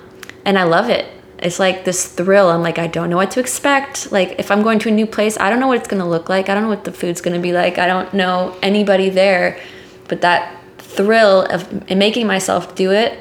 and 0.49 0.57
I 0.57 0.63
love 0.63 0.89
it. 0.89 1.05
It's 1.37 1.59
like 1.59 1.85
this 1.85 2.07
thrill. 2.07 2.49
I'm 2.49 2.63
like, 2.63 2.79
I 2.79 2.87
don't 2.87 3.11
know 3.11 3.17
what 3.17 3.29
to 3.31 3.39
expect. 3.39 4.11
Like, 4.11 4.39
if 4.39 4.49
I'm 4.49 4.63
going 4.63 4.79
to 4.79 4.89
a 4.89 4.91
new 4.91 5.05
place, 5.05 5.37
I 5.37 5.51
don't 5.51 5.59
know 5.59 5.67
what 5.67 5.77
it's 5.77 5.87
gonna 5.87 6.09
look 6.09 6.27
like. 6.27 6.49
I 6.49 6.55
don't 6.55 6.63
know 6.63 6.69
what 6.69 6.85
the 6.85 6.91
food's 6.91 7.21
gonna 7.21 7.39
be 7.39 7.53
like. 7.53 7.77
I 7.77 7.85
don't 7.85 8.11
know 8.15 8.57
anybody 8.63 9.11
there, 9.11 9.59
but 10.07 10.21
that 10.21 10.59
thrill 10.79 11.43
of 11.43 11.87
making 11.95 12.25
myself 12.25 12.73
do 12.73 12.91
it 12.91 13.19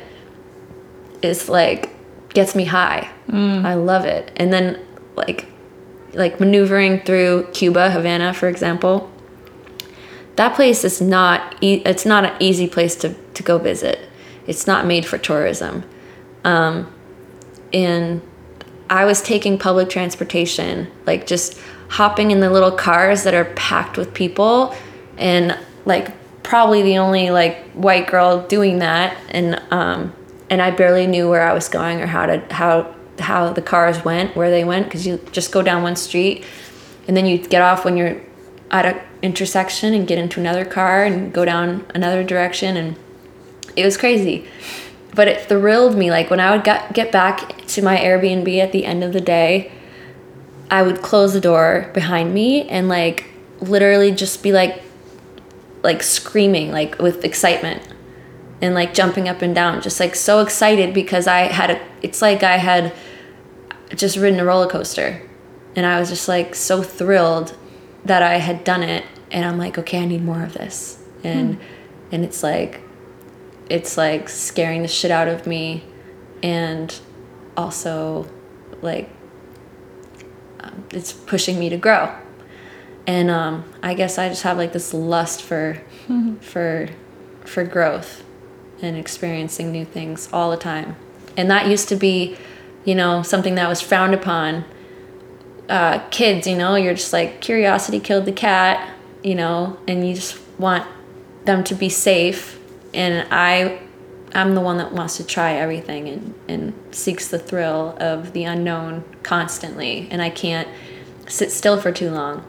is 1.21 1.51
like 1.51 1.91
gets 2.33 2.55
me 2.55 2.65
high. 2.65 3.11
I 3.67 3.75
love 3.75 4.07
it. 4.07 4.33
And 4.37 4.51
then 4.51 4.83
like 5.15 5.47
like 6.15 6.41
maneuvering 6.41 7.01
through 7.03 7.49
Cuba, 7.53 7.91
Havana, 7.91 8.33
for 8.33 8.49
example. 8.49 9.13
That 10.37 10.55
place 10.55 10.83
is 10.83 11.03
not 11.03 11.57
e- 11.61 11.83
it's 11.85 12.07
not 12.07 12.25
an 12.25 12.35
easy 12.41 12.69
place 12.69 12.97
to 12.97 13.13
to 13.35 13.43
go 13.43 13.59
visit. 13.59 13.99
It's 14.47 14.67
not 14.67 14.87
made 14.87 15.05
for 15.05 15.19
tourism. 15.19 15.85
Um, 16.43 16.91
and 17.73 18.23
I 18.91 19.05
was 19.05 19.21
taking 19.21 19.59
public 19.59 19.91
transportation, 19.91 20.91
like 21.07 21.27
just 21.27 21.59
hopping 21.89 22.31
in 22.31 22.41
the 22.41 22.51
little 22.51 22.73
cars 22.73 23.25
that 23.25 23.35
are 23.35 23.45
packed 23.45 23.97
with 23.97 24.15
people, 24.15 24.75
and 25.17 25.59
like 25.85 26.13
probably 26.43 26.83
the 26.83 26.99
only 26.99 27.31
like 27.31 27.71
white 27.73 28.07
girl 28.07 28.47
doing 28.47 28.79
that, 28.79 29.17
and 29.31 29.61
um, 29.71 30.15
and 30.49 30.63
I 30.63 30.71
barely 30.71 31.07
knew 31.07 31.29
where 31.29 31.43
I 31.43 31.53
was 31.53 31.69
going 31.69 32.01
or 32.01 32.07
how 32.07 32.27
to 32.27 32.55
how 32.55 32.95
how 33.19 33.53
the 33.53 33.63
cars 33.63 34.05
went, 34.05 34.37
where 34.37 34.51
they 34.51 34.65
went, 34.65 34.87
because 34.87 35.07
you 35.07 35.19
just 35.33 35.53
go 35.53 35.63
down 35.63 35.83
one 35.83 35.97
street, 35.97 36.45
and 37.07 37.17
then 37.17 37.27
you 37.27 37.39
get 37.39 37.63
off 37.63 37.85
when 37.85 37.97
you're 37.97 38.21
at 38.71 38.87
an 38.87 39.01
intersection 39.23 39.95
and 39.95 40.07
get 40.07 40.19
into 40.19 40.41
another 40.41 40.65
car 40.65 41.05
and 41.05 41.33
go 41.33 41.45
down 41.45 41.85
another 41.95 42.25
direction, 42.25 42.77
and 42.77 42.97
it 43.77 43.85
was 43.85 43.97
crazy 43.97 44.49
but 45.15 45.29
it 45.29 45.49
thrilled 45.49 45.97
me. 45.97 46.11
Like 46.11 46.31
when 46.31 46.41
i 46.41 46.51
would 46.51 46.65
get, 46.65 46.93
get 46.93 47.13
back 47.13 47.67
to 47.67 47.83
my 47.83 47.97
airbnb 47.97 48.59
at 48.59 48.73
the 48.73 48.85
end 48.85 49.05
of 49.05 49.13
the 49.13 49.21
day 49.21 49.73
i 50.71 50.83
would 50.83 51.01
close 51.03 51.33
the 51.33 51.41
door 51.41 51.91
behind 51.95 52.35
me 52.35 52.69
and 52.69 52.89
like 52.89 53.27
literally 53.61 54.13
just 54.13 54.43
be 54.43 54.53
like 54.53 54.83
like 55.83 56.03
screaming 56.03 56.71
like 56.71 56.99
with 56.99 57.25
excitement 57.25 57.83
and 58.61 58.75
like 58.75 58.93
jumping 58.93 59.29
up 59.29 59.41
and 59.41 59.55
down 59.55 59.81
just 59.81 59.99
like 59.99 60.15
so 60.15 60.41
excited 60.41 60.93
because 60.93 61.27
i 61.27 61.41
had 61.41 61.71
a 61.71 61.81
it's 62.03 62.21
like 62.21 62.43
i 62.43 62.57
had 62.57 62.93
just 63.95 64.17
ridden 64.17 64.41
a 64.41 64.45
roller 64.45 64.69
coaster. 64.69 65.23
And 65.77 65.87
i 65.87 65.99
was 66.01 66.09
just 66.09 66.29
like 66.29 66.55
so 66.55 66.83
thrilled 66.83 67.57
that 68.05 68.23
i 68.23 68.35
had 68.37 68.65
done 68.65 68.83
it. 68.83 69.05
And 69.31 69.45
i'm 69.45 69.59
like 69.59 69.79
okay 69.79 69.99
i 70.03 70.05
need 70.05 70.23
more 70.23 70.43
of 70.43 70.55
this. 70.55 71.03
And 71.25 71.57
hmm. 71.57 71.63
and 72.13 72.25
it's 72.25 72.43
like 72.43 72.81
it's 73.69 73.97
like 73.97 74.29
scaring 74.29 74.83
the 74.83 74.89
shit 74.89 75.11
out 75.11 75.29
of 75.29 75.47
me 75.47 75.85
and 76.43 76.99
also 77.57 78.27
like 78.83 79.11
um, 80.61 80.85
it's 80.91 81.13
pushing 81.13 81.59
me 81.59 81.69
to 81.69 81.77
grow. 81.77 82.15
And 83.07 83.31
um, 83.31 83.65
i 83.83 83.95
guess 83.95 84.19
i 84.19 84.29
just 84.29 84.43
have 84.43 84.59
like 84.59 84.73
this 84.75 84.93
lust 84.93 85.43
for 85.43 85.81
for 86.41 86.89
for 87.45 87.65
growth 87.65 88.23
and 88.83 88.97
experiencing 88.97 89.73
new 89.73 89.85
things 89.85 90.29
all 90.33 90.51
the 90.51 90.57
time. 90.57 90.95
And 91.37 91.51
that 91.51 91.67
used 91.69 91.89
to 91.89 91.97
be 91.97 92.37
you 92.85 92.95
know 92.95 93.23
something 93.23 93.55
that 93.57 93.69
was 93.69 93.81
frowned 93.81 94.15
upon. 94.15 94.65
Uh, 95.69 95.99
kids 96.09 96.47
you 96.47 96.57
know 96.57 96.77
you're 96.77 96.95
just 96.95 97.13
like 97.13 97.43
curiosity 97.43 98.01
killed 98.01 98.25
the 98.25 98.33
cat 98.33 98.91
you 99.23 99.35
know 99.35 99.79
and 99.87 100.09
you 100.09 100.15
just 100.15 100.41
want 100.59 100.87
them 101.45 101.63
to 101.63 101.75
be 101.75 101.91
safe 101.91 102.58
and 102.95 103.27
i 103.33 103.81
i'm 104.35 104.55
the 104.55 104.61
one 104.61 104.77
that 104.77 104.93
wants 104.93 105.17
to 105.17 105.25
try 105.25 105.55
everything 105.55 106.09
and, 106.09 106.35
and 106.49 106.95
seeks 106.95 107.29
the 107.29 107.39
thrill 107.39 107.97
of 107.99 108.33
the 108.33 108.45
unknown 108.45 109.05
constantly. 109.23 110.09
And 110.11 110.21
i 110.21 110.31
can't 110.31 110.69
sit 111.27 111.53
still 111.53 111.81
for 111.81 111.93
too 111.93 112.11
long. 112.11 112.45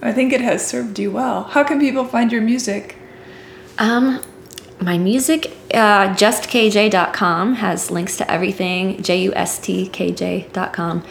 I 0.00 0.12
think 0.12 0.32
it 0.32 0.40
has 0.40 0.66
served 0.66 0.98
you 0.98 1.10
well. 1.10 1.44
How 1.44 1.64
can 1.64 1.80
people 1.80 2.04
find 2.04 2.32
your 2.32 2.42
music? 2.42 2.96
um 3.78 4.22
my 4.80 4.98
music 4.98 5.56
uh, 5.72 6.12
justkj.com 6.14 7.54
has 7.54 7.90
links 7.90 8.16
to 8.16 8.30
everything 8.30 9.02
j-u-s-t-k-j.com 9.02 11.04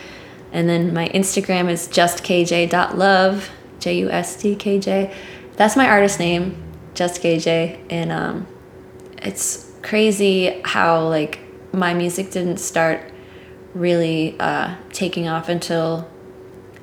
and 0.52 0.70
then 0.70 0.94
my 0.94 1.10
instagram 1.10 1.70
is 1.70 1.88
justkj.love 1.88 3.50
j-u-s-t-k-j 3.80 5.16
that's 5.56 5.76
my 5.76 5.88
artist 5.88 6.20
name 6.20 6.62
justkj. 6.96 7.80
And 7.90 8.12
um, 8.12 8.48
it's 9.22 9.72
crazy 9.82 10.62
how 10.64 11.08
like 11.08 11.40
my 11.74 11.94
music 11.94 12.32
didn't 12.32 12.58
start 12.58 13.12
really 13.74 14.38
uh, 14.40 14.76
taking 14.92 15.28
off 15.28 15.50
until 15.50 16.10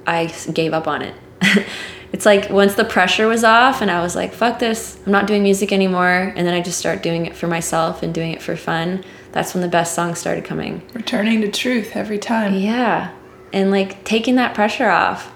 I 0.07 0.27
gave 0.53 0.73
up 0.73 0.87
on 0.89 1.03
it. 1.03 1.15
it's 2.13 2.25
like 2.25 2.51
once 2.51 2.75
the 2.75 2.85
pressure 2.85 3.29
was 3.29 3.45
off 3.45 3.83
and 3.83 3.91
I 3.91 4.01
was 4.01 4.17
like, 4.17 4.33
fuck 4.33 4.59
this, 4.59 4.99
I'm 5.05 5.13
not 5.13 5.27
doing 5.27 5.43
music 5.43 5.73
anymore. 5.73 6.33
And 6.35 6.47
then 6.47 6.55
I 6.55 6.61
just 6.61 6.79
start 6.79 7.03
doing 7.03 7.27
it 7.27 7.37
for 7.37 7.47
myself 7.47 8.03
and 8.03 8.15
doing 8.15 8.33
it 8.33 8.41
for 8.41 8.57
fun. 8.57 9.05
That's 9.33 9.55
when 9.55 9.61
the 9.61 9.69
best 9.69 9.95
songs 9.95 10.19
started 10.19 10.45
coming. 10.45 10.83
Returning 10.95 11.43
to 11.43 11.51
truth 11.51 11.95
every 11.95 12.19
time. 12.19 12.55
Yeah. 12.55 13.15
And 13.53 13.71
like 13.71 14.05
taking 14.05 14.37
that 14.37 14.55
pressure 14.55 14.89
off. 14.89 15.33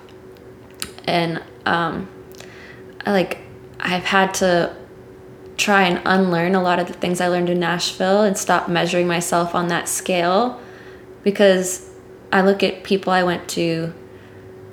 And 1.05 1.43
um 1.67 2.09
I 3.05 3.13
like 3.13 3.39
I've 3.79 4.05
had 4.05 4.35
to 4.35 4.75
try 5.57 5.83
and 5.83 6.01
unlearn 6.05 6.55
a 6.55 6.63
lot 6.63 6.79
of 6.79 6.87
the 6.87 6.93
things 6.95 7.21
I 7.21 7.29
learned 7.29 7.51
in 7.51 7.61
Nashville 7.61 8.23
and 8.23 8.37
stop 8.37 8.69
measuring 8.69 9.07
myself 9.07 9.55
on 9.55 9.69
that 9.69 9.89
scale 9.89 10.61
because 11.23 11.91
I 12.33 12.43
look 12.43 12.63
at 12.63 12.85
people 12.85 13.13
I 13.13 13.23
went 13.23 13.49
to 13.51 13.93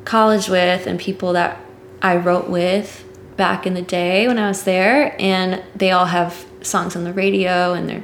college 0.06 0.48
with 0.48 0.88
and 0.88 1.00
people 1.00 1.34
that 1.34 1.60
I 2.02 2.16
wrote 2.16 2.50
with 2.50 3.06
back 3.36 3.68
in 3.68 3.74
the 3.74 3.82
day 3.82 4.28
when 4.28 4.40
I 4.40 4.48
was 4.48 4.64
there 4.64 5.16
and 5.20 5.64
they 5.76 5.92
all 5.92 6.06
have 6.06 6.46
songs 6.62 6.96
on 6.96 7.04
the 7.04 7.14
radio 7.14 7.74
and 7.74 7.90
they're 7.90 8.04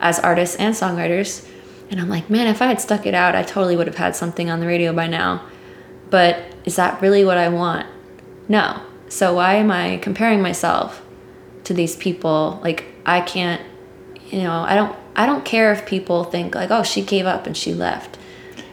as 0.00 0.18
artists 0.18 0.56
and 0.56 0.74
songwriters 0.74 1.46
and 1.90 2.00
I'm 2.00 2.08
like, 2.08 2.30
man, 2.30 2.46
if 2.46 2.62
I 2.62 2.66
had 2.66 2.80
stuck 2.80 3.04
it 3.04 3.14
out, 3.14 3.34
I 3.34 3.42
totally 3.42 3.74
would 3.76 3.88
have 3.88 3.96
had 3.96 4.14
something 4.14 4.48
on 4.48 4.60
the 4.60 4.66
radio 4.66 4.92
by 4.92 5.08
now. 5.08 5.44
But 6.08 6.44
is 6.64 6.76
that 6.76 7.02
really 7.02 7.24
what 7.24 7.36
I 7.36 7.48
want? 7.48 7.86
No. 8.48 8.80
So 9.08 9.34
why 9.34 9.54
am 9.54 9.72
I 9.72 9.96
comparing 9.96 10.40
myself 10.40 11.04
to 11.70 11.74
these 11.74 11.94
people? 11.94 12.60
Like 12.64 12.84
I 13.06 13.20
can't, 13.20 13.62
you 14.28 14.42
know, 14.42 14.60
I 14.70 14.74
don't 14.74 14.96
I 15.14 15.24
don't 15.24 15.44
care 15.44 15.72
if 15.72 15.86
people 15.86 16.24
think 16.24 16.54
like, 16.54 16.70
"Oh, 16.72 16.82
she 16.82 17.00
gave 17.02 17.26
up 17.26 17.46
and 17.46 17.56
she 17.56 17.72
left." 17.72 18.18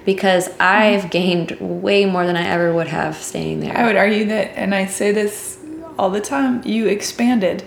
Because 0.04 0.50
I've 0.60 1.10
gained 1.12 1.52
way 1.60 2.06
more 2.06 2.26
than 2.26 2.38
I 2.38 2.48
ever 2.48 2.74
would 2.74 2.88
have 2.88 3.18
staying 3.18 3.60
there. 3.60 3.78
I 3.78 3.86
would 3.86 3.98
argue 3.98 4.26
that, 4.26 4.58
and 4.58 4.74
I 4.74 4.86
say 4.86 5.12
this 5.12 5.60
all 6.00 6.10
the 6.10 6.22
time, 6.22 6.62
you 6.66 6.88
expanded. 6.88 7.64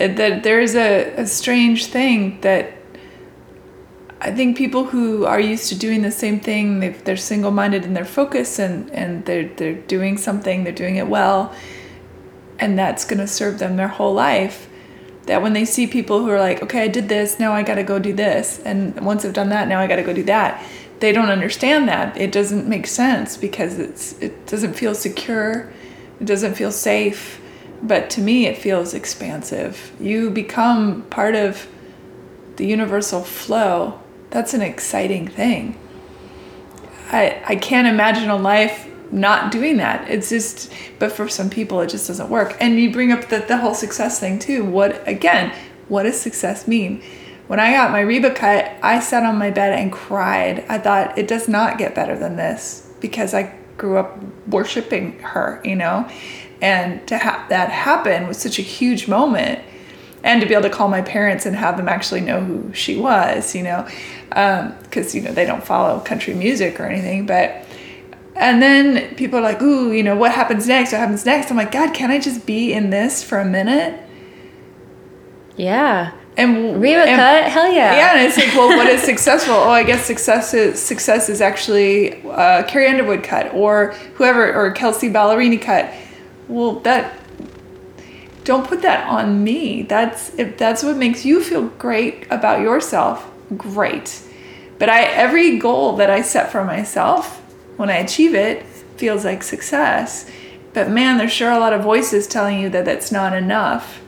Uh, 0.00 0.08
That 0.08 0.42
there's 0.42 0.74
a, 0.74 1.12
a 1.16 1.26
strange 1.26 1.86
thing 1.86 2.40
that 2.40 2.72
I 4.20 4.30
think 4.32 4.56
people 4.56 4.84
who 4.84 5.26
are 5.26 5.40
used 5.40 5.68
to 5.68 5.76
doing 5.78 6.02
the 6.02 6.10
same 6.10 6.40
thing, 6.40 6.80
they've, 6.80 7.04
they're 7.04 7.16
single 7.16 7.50
minded 7.50 7.84
in 7.84 7.92
their 7.92 8.04
focus 8.04 8.58
and, 8.58 8.90
and 8.90 9.24
they're, 9.26 9.48
they're 9.56 9.74
doing 9.74 10.16
something, 10.16 10.64
they're 10.64 10.72
doing 10.72 10.96
it 10.96 11.08
well, 11.08 11.52
and 12.62 12.78
that's 12.78 13.04
going 13.04 13.18
to 13.18 13.26
serve 13.26 13.58
them 13.58 13.76
their 13.76 13.88
whole 13.88 14.14
life. 14.14 14.68
That 15.26 15.42
when 15.42 15.52
they 15.52 15.64
see 15.64 15.88
people 15.88 16.20
who 16.20 16.30
are 16.30 16.38
like, 16.38 16.62
okay, 16.62 16.82
I 16.82 16.88
did 16.88 17.08
this, 17.08 17.40
now 17.40 17.52
I 17.52 17.64
got 17.64 17.74
to 17.74 17.82
go 17.82 17.98
do 17.98 18.12
this, 18.12 18.60
and 18.64 18.98
once 19.00 19.24
I've 19.24 19.32
done 19.32 19.48
that, 19.48 19.66
now 19.66 19.80
I 19.80 19.88
got 19.88 19.96
to 19.96 20.02
go 20.02 20.12
do 20.12 20.22
that, 20.24 20.64
they 21.00 21.10
don't 21.10 21.28
understand 21.28 21.88
that. 21.88 22.16
It 22.16 22.30
doesn't 22.30 22.68
make 22.68 22.86
sense 22.86 23.36
because 23.36 23.80
it's 23.80 24.12
it 24.20 24.46
doesn't 24.46 24.74
feel 24.74 24.94
secure, 24.94 25.72
it 26.20 26.24
doesn't 26.24 26.54
feel 26.54 26.70
safe, 26.70 27.40
but 27.82 28.10
to 28.10 28.20
me, 28.20 28.46
it 28.46 28.56
feels 28.56 28.94
expansive. 28.94 29.92
You 29.98 30.30
become 30.30 31.02
part 31.02 31.34
of 31.34 31.66
the 32.56 32.66
universal 32.66 33.24
flow. 33.24 34.00
That's 34.30 34.54
an 34.54 34.62
exciting 34.62 35.26
thing. 35.26 35.76
I 37.10 37.42
I 37.44 37.56
can't 37.56 37.88
imagine 37.88 38.30
a 38.30 38.36
life 38.36 38.88
not 39.12 39.52
doing 39.52 39.76
that. 39.76 40.08
It's 40.10 40.30
just 40.30 40.72
but 40.98 41.12
for 41.12 41.28
some 41.28 41.50
people 41.50 41.80
it 41.80 41.90
just 41.90 42.08
doesn't 42.08 42.30
work. 42.30 42.56
And 42.60 42.78
you 42.80 42.90
bring 42.90 43.12
up 43.12 43.28
the, 43.28 43.38
the 43.38 43.58
whole 43.58 43.74
success 43.74 44.18
thing 44.18 44.38
too. 44.38 44.64
What 44.64 45.06
again, 45.06 45.54
what 45.88 46.04
does 46.04 46.20
success 46.20 46.66
mean? 46.66 47.02
when 47.52 47.60
I 47.60 47.72
got 47.72 47.90
my 47.90 48.00
Reba 48.00 48.30
cut, 48.30 48.72
I 48.82 49.00
sat 49.00 49.24
on 49.24 49.36
my 49.36 49.50
bed 49.50 49.78
and 49.78 49.92
cried. 49.92 50.64
I 50.70 50.78
thought 50.78 51.18
it 51.18 51.28
does 51.28 51.48
not 51.48 51.76
get 51.76 51.94
better 51.94 52.18
than 52.18 52.36
this 52.36 52.90
because 52.98 53.34
I 53.34 53.54
grew 53.76 53.98
up 53.98 54.18
worshiping 54.46 55.18
her, 55.18 55.60
you 55.62 55.76
know? 55.76 56.08
And 56.62 57.06
to 57.08 57.18
have 57.18 57.50
that 57.50 57.70
happen 57.70 58.26
was 58.26 58.38
such 58.38 58.58
a 58.58 58.62
huge 58.62 59.06
moment. 59.06 59.60
And 60.24 60.40
to 60.40 60.46
be 60.46 60.54
able 60.54 60.62
to 60.62 60.70
call 60.70 60.88
my 60.88 61.02
parents 61.02 61.44
and 61.44 61.54
have 61.54 61.76
them 61.76 61.88
actually 61.88 62.22
know 62.22 62.40
who 62.40 62.72
she 62.72 62.96
was, 62.96 63.54
you 63.54 63.64
know, 63.64 63.86
because, 64.28 65.14
um, 65.14 65.20
you 65.20 65.20
know, 65.20 65.32
they 65.32 65.44
don't 65.44 65.62
follow 65.62 66.00
country 66.00 66.32
music 66.32 66.80
or 66.80 66.84
anything. 66.84 67.26
But, 67.26 67.61
and 68.42 68.62
then 68.62 69.14
people 69.14 69.38
are 69.38 69.42
like, 69.42 69.62
ooh, 69.62 69.92
you 69.92 70.02
know, 70.02 70.16
what 70.16 70.32
happens 70.32 70.66
next? 70.66 70.92
What 70.92 70.98
happens 70.98 71.24
next? 71.24 71.50
I'm 71.50 71.56
like, 71.56 71.72
God, 71.72 71.94
can 71.94 72.10
I 72.10 72.18
just 72.18 72.44
be 72.44 72.72
in 72.72 72.90
this 72.90 73.22
for 73.22 73.38
a 73.38 73.44
minute? 73.44 74.00
Yeah. 75.56 76.12
And 76.36 76.80
Reba 76.80 77.02
and, 77.02 77.16
cut, 77.16 77.50
hell 77.50 77.70
yeah. 77.70 77.94
Yeah, 77.94 78.16
and 78.16 78.26
it's 78.26 78.38
like, 78.38 78.54
well, 78.54 78.68
what 78.68 78.86
is 78.86 79.02
successful? 79.02 79.54
oh, 79.54 79.70
I 79.70 79.82
guess 79.82 80.04
success 80.04 80.54
is 80.54 80.80
success 80.80 81.28
is 81.28 81.40
actually 81.42 82.22
uh, 82.22 82.62
Carrie 82.64 82.88
Underwood 82.88 83.22
cut 83.22 83.52
or 83.52 83.92
whoever 84.14 84.52
or 84.54 84.70
Kelsea 84.72 85.10
Ballerini 85.10 85.60
cut. 85.60 85.92
Well, 86.48 86.80
that 86.80 87.18
don't 88.44 88.66
put 88.66 88.82
that 88.82 89.06
on 89.08 89.44
me. 89.44 89.82
That's 89.82 90.34
if 90.38 90.56
that's 90.56 90.82
what 90.82 90.96
makes 90.96 91.24
you 91.24 91.44
feel 91.44 91.68
great 91.68 92.26
about 92.30 92.60
yourself, 92.60 93.30
great. 93.56 94.22
But 94.78 94.88
I 94.88 95.02
every 95.02 95.58
goal 95.58 95.96
that 95.96 96.08
I 96.08 96.22
set 96.22 96.50
for 96.50 96.64
myself, 96.64 97.41
when 97.82 97.90
I 97.90 97.96
achieve 97.96 98.32
it, 98.32 98.64
feels 98.96 99.24
like 99.24 99.42
success. 99.42 100.30
But 100.72 100.88
man, 100.88 101.18
there's 101.18 101.32
sure 101.32 101.50
a 101.50 101.58
lot 101.58 101.72
of 101.72 101.82
voices 101.82 102.28
telling 102.28 102.60
you 102.60 102.68
that 102.70 102.84
that's 102.84 103.10
not 103.10 103.34
enough. 103.34 104.00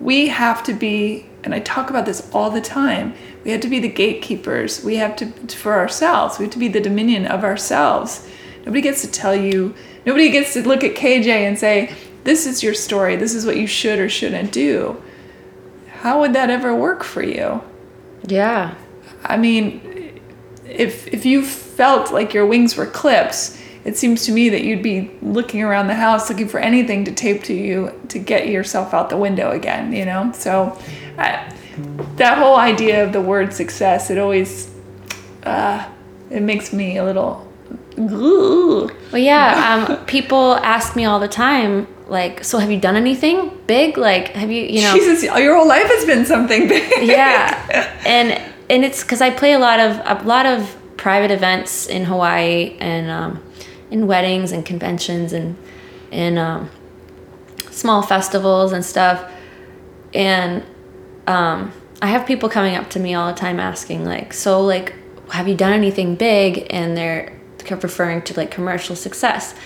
We 0.00 0.28
have 0.28 0.62
to 0.62 0.72
be 0.72 1.26
and 1.44 1.52
I 1.52 1.58
talk 1.58 1.90
about 1.90 2.06
this 2.06 2.30
all 2.32 2.50
the 2.50 2.60
time. 2.60 3.14
We 3.42 3.50
have 3.50 3.60
to 3.62 3.68
be 3.68 3.80
the 3.80 3.88
gatekeepers. 3.88 4.84
We 4.84 4.96
have 4.98 5.16
to, 5.16 5.26
for 5.56 5.74
ourselves, 5.74 6.38
we 6.38 6.44
have 6.44 6.52
to 6.52 6.58
be 6.60 6.68
the 6.68 6.80
dominion 6.80 7.26
of 7.26 7.42
ourselves. 7.42 8.28
Nobody 8.58 8.80
gets 8.80 9.00
to 9.00 9.10
tell 9.10 9.34
you, 9.34 9.74
nobody 10.06 10.30
gets 10.30 10.52
to 10.52 10.62
look 10.66 10.84
at 10.84 10.94
KJ 10.94 11.26
and 11.26 11.58
say, 11.58 11.96
this 12.22 12.46
is 12.46 12.62
your 12.62 12.74
story, 12.74 13.16
this 13.16 13.34
is 13.34 13.44
what 13.44 13.56
you 13.56 13.66
should 13.66 13.98
or 13.98 14.08
shouldn't 14.08 14.52
do. 14.52 15.02
How 15.88 16.20
would 16.20 16.32
that 16.34 16.48
ever 16.48 16.72
work 16.72 17.02
for 17.02 17.24
you? 17.24 17.60
Yeah. 18.24 18.76
I 19.24 19.36
mean, 19.36 20.20
if 20.64 21.08
if 21.08 21.26
you 21.26 21.42
felt 21.82 22.12
like 22.12 22.32
your 22.32 22.46
wings 22.46 22.76
were 22.76 22.86
clips, 22.86 23.58
it 23.84 23.96
seems 23.96 24.24
to 24.24 24.30
me 24.30 24.48
that 24.50 24.62
you'd 24.62 24.84
be 24.84 25.10
looking 25.20 25.64
around 25.64 25.88
the 25.88 25.96
house 25.96 26.30
looking 26.30 26.46
for 26.46 26.60
anything 26.60 27.04
to 27.04 27.10
tape 27.10 27.42
to 27.42 27.52
you 27.52 27.90
to 28.06 28.20
get 28.20 28.46
yourself 28.46 28.94
out 28.94 29.10
the 29.10 29.16
window 29.16 29.50
again, 29.50 29.92
you 29.92 30.04
know? 30.04 30.30
So 30.30 30.78
I, 31.18 31.52
that 32.18 32.38
whole 32.38 32.54
idea 32.54 33.02
of 33.04 33.12
the 33.12 33.20
word 33.20 33.52
success, 33.52 34.10
it 34.10 34.18
always, 34.18 34.70
uh, 35.42 35.84
it 36.30 36.42
makes 36.42 36.72
me 36.72 36.98
a 36.98 37.04
little. 37.04 37.52
Well, 39.10 39.20
yeah. 39.20 39.88
Um, 39.88 40.06
people 40.06 40.54
ask 40.58 40.94
me 40.94 41.04
all 41.04 41.18
the 41.18 41.26
time, 41.26 41.88
like, 42.06 42.44
so 42.44 42.58
have 42.58 42.70
you 42.70 42.78
done 42.78 42.94
anything 42.94 43.50
big? 43.66 43.98
Like, 43.98 44.28
have 44.28 44.52
you, 44.52 44.62
you 44.62 44.82
know? 44.82 44.94
Jesus, 44.94 45.24
your 45.24 45.56
whole 45.56 45.66
life 45.66 45.88
has 45.88 46.04
been 46.04 46.26
something 46.26 46.68
big. 46.68 47.08
yeah, 47.08 48.00
and 48.06 48.40
and 48.70 48.84
it's 48.84 49.02
because 49.02 49.20
I 49.20 49.30
play 49.30 49.52
a 49.52 49.58
lot 49.58 49.80
of 49.80 50.00
a 50.06 50.22
lot 50.24 50.46
of 50.46 50.76
private 51.02 51.32
events 51.32 51.88
in 51.88 52.04
Hawaii 52.04 52.76
and 52.78 53.10
um, 53.10 53.42
in 53.90 54.06
weddings 54.06 54.52
and 54.52 54.64
conventions 54.64 55.32
and 55.32 55.56
in 56.12 56.38
um, 56.38 56.70
small 57.72 58.02
festivals 58.02 58.70
and 58.70 58.84
stuff, 58.84 59.28
and 60.14 60.62
um, 61.26 61.72
I 62.00 62.06
have 62.06 62.24
people 62.24 62.48
coming 62.48 62.76
up 62.76 62.88
to 62.90 63.00
me 63.00 63.14
all 63.14 63.26
the 63.32 63.38
time 63.38 63.58
asking 63.58 64.04
like, 64.04 64.32
so 64.32 64.60
like, 64.60 64.94
have 65.30 65.48
you 65.48 65.56
done 65.56 65.72
anything 65.72 66.14
big? 66.14 66.68
And 66.70 66.96
they're 66.96 67.36
referring 67.68 68.22
to 68.22 68.36
like 68.36 68.52
commercial 68.52 68.94
success, 68.94 69.56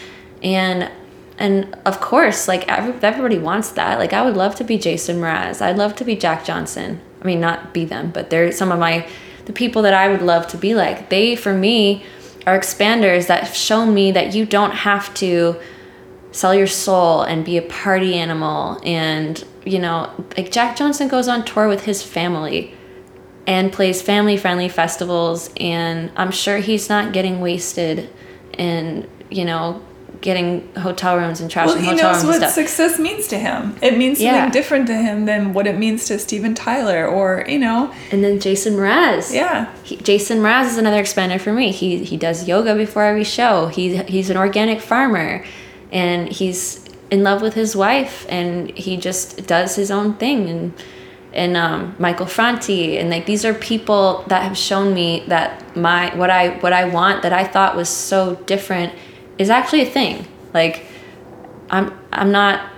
and 0.43 0.91
and 1.37 1.77
of 1.85 2.01
course, 2.01 2.49
like 2.49 2.67
every, 2.67 2.95
everybody 3.03 3.39
wants 3.39 3.69
that. 3.73 3.99
Like 3.99 4.15
I 4.15 4.23
would 4.25 4.39
love 4.39 4.55
to 4.55 4.65
be 4.65 4.79
Jason 4.79 5.21
Mraz. 5.21 5.61
I'd 5.61 5.77
love 5.77 5.97
to 5.97 6.05
be 6.05 6.17
Jack 6.17 6.47
Johnson. 6.47 7.03
I 7.21 7.27
mean, 7.27 7.41
not 7.41 7.75
be 7.75 7.85
them, 7.85 8.11
but 8.11 8.31
they're 8.31 8.53
some 8.53 8.73
of 8.73 8.79
my 8.79 9.07
the 9.47 9.53
people 9.53 9.83
that 9.83 9.95
I 9.95 10.09
would 10.09 10.23
love 10.23 10.47
to 10.49 10.57
be 10.57 10.75
like. 10.75 11.09
They 11.09 11.35
for 11.35 11.55
me 11.55 12.05
are 12.47 12.59
expanders 12.59 13.27
that 13.27 13.55
show 13.55 13.87
me 13.87 14.13
that 14.13 14.35
you 14.35 14.47
don't 14.47 14.73
have 14.73 15.13
to 15.15 15.59
sell 16.37 16.55
your 16.55 16.67
soul 16.67 17.23
and 17.23 17.45
be 17.45 17.57
a 17.57 17.63
party 17.63 18.15
animal 18.15 18.79
and 18.85 19.43
you 19.65 19.79
know 19.79 20.13
like 20.37 20.53
jack 20.53 20.77
johnson 20.77 21.09
goes 21.09 21.29
on 21.29 21.43
tour 21.47 21.67
with 21.67 21.85
his 21.85 22.03
family 22.03 22.75
and 23.47 23.73
plays 23.73 24.03
family 24.03 24.37
friendly 24.37 24.69
festivals 24.69 25.49
and 25.59 26.13
i'm 26.15 26.31
sure 26.31 26.59
he's 26.59 26.91
not 26.91 27.15
getting 27.15 27.41
wasted 27.41 28.11
and 28.55 29.09
you 29.31 29.47
know 29.47 29.83
getting 30.21 30.73
hotel 30.75 31.17
rooms 31.17 31.41
and 31.41 31.51
trashing 31.51 31.67
well, 31.67 31.79
he 31.79 31.95
knows 31.95 32.25
what 32.25 32.37
stuff. 32.37 32.53
success 32.53 32.99
means 32.99 33.29
to 33.29 33.39
him. 33.39 33.77
It 33.83 33.97
means 33.97 34.19
something 34.19 34.35
yeah. 34.35 34.51
different 34.51 34.87
to 34.89 34.97
him 34.97 35.27
than 35.27 35.53
what 35.53 35.67
it 35.67 35.79
means 35.79 36.07
to 36.07 36.19
steven 36.19 36.55
tyler 36.55 37.07
or 37.07 37.45
you 37.49 37.59
know. 37.59 37.93
And 38.11 38.23
then 38.25 38.41
jason 38.41 38.75
mraz. 38.75 39.33
Yeah. 39.33 39.73
He, 39.83 39.97
jason 39.97 40.39
mraz 40.39 40.67
is 40.67 40.79
another 40.79 41.03
expander 41.03 41.41
for 41.41 41.53
me. 41.53 41.73
He 41.73 42.05
he 42.05 42.17
does 42.17 42.49
yoga 42.49 42.75
before 42.75 43.05
every 43.05 43.25
show. 43.25 43.69
He, 43.69 43.97
he's 43.99 44.31
an 44.31 44.37
organic 44.37 44.81
farmer. 44.81 45.45
And 45.93 46.29
he's 46.29 46.85
in 47.11 47.23
love 47.23 47.41
with 47.41 47.55
his 47.55 47.77
wife 47.77 48.27
and 48.29 48.71
he 48.77 48.97
just 48.97 49.47
does 49.47 49.77
his 49.77 49.91
own 49.91 50.15
thing. 50.15 50.49
And 50.49 50.75
and 51.37 51.57
um, 51.57 51.95
Michael 51.99 52.27
Franti. 52.27 52.99
And 52.99 53.11
like 53.11 53.27
these 53.27 53.45
are 53.45 53.55
people 53.55 54.25
that 54.29 54.43
have 54.43 54.57
shown 54.57 54.95
me 54.95 55.23
that 55.29 55.77
my 55.77 56.15
what 56.17 56.31
I 56.31 56.57
what 56.59 56.73
I 56.73 56.87
want 56.87 57.23
that 57.23 57.33
I 57.33 57.45
thought 57.45 57.77
was 57.77 57.89
so 57.89 58.37
different 58.47 58.93
is 59.39 59.51
actually 59.51 59.83
a 59.83 59.91
thing 59.91 60.27
like 60.55 60.87
I'm 61.71 61.97
I'm 62.13 62.33
not 62.33 62.71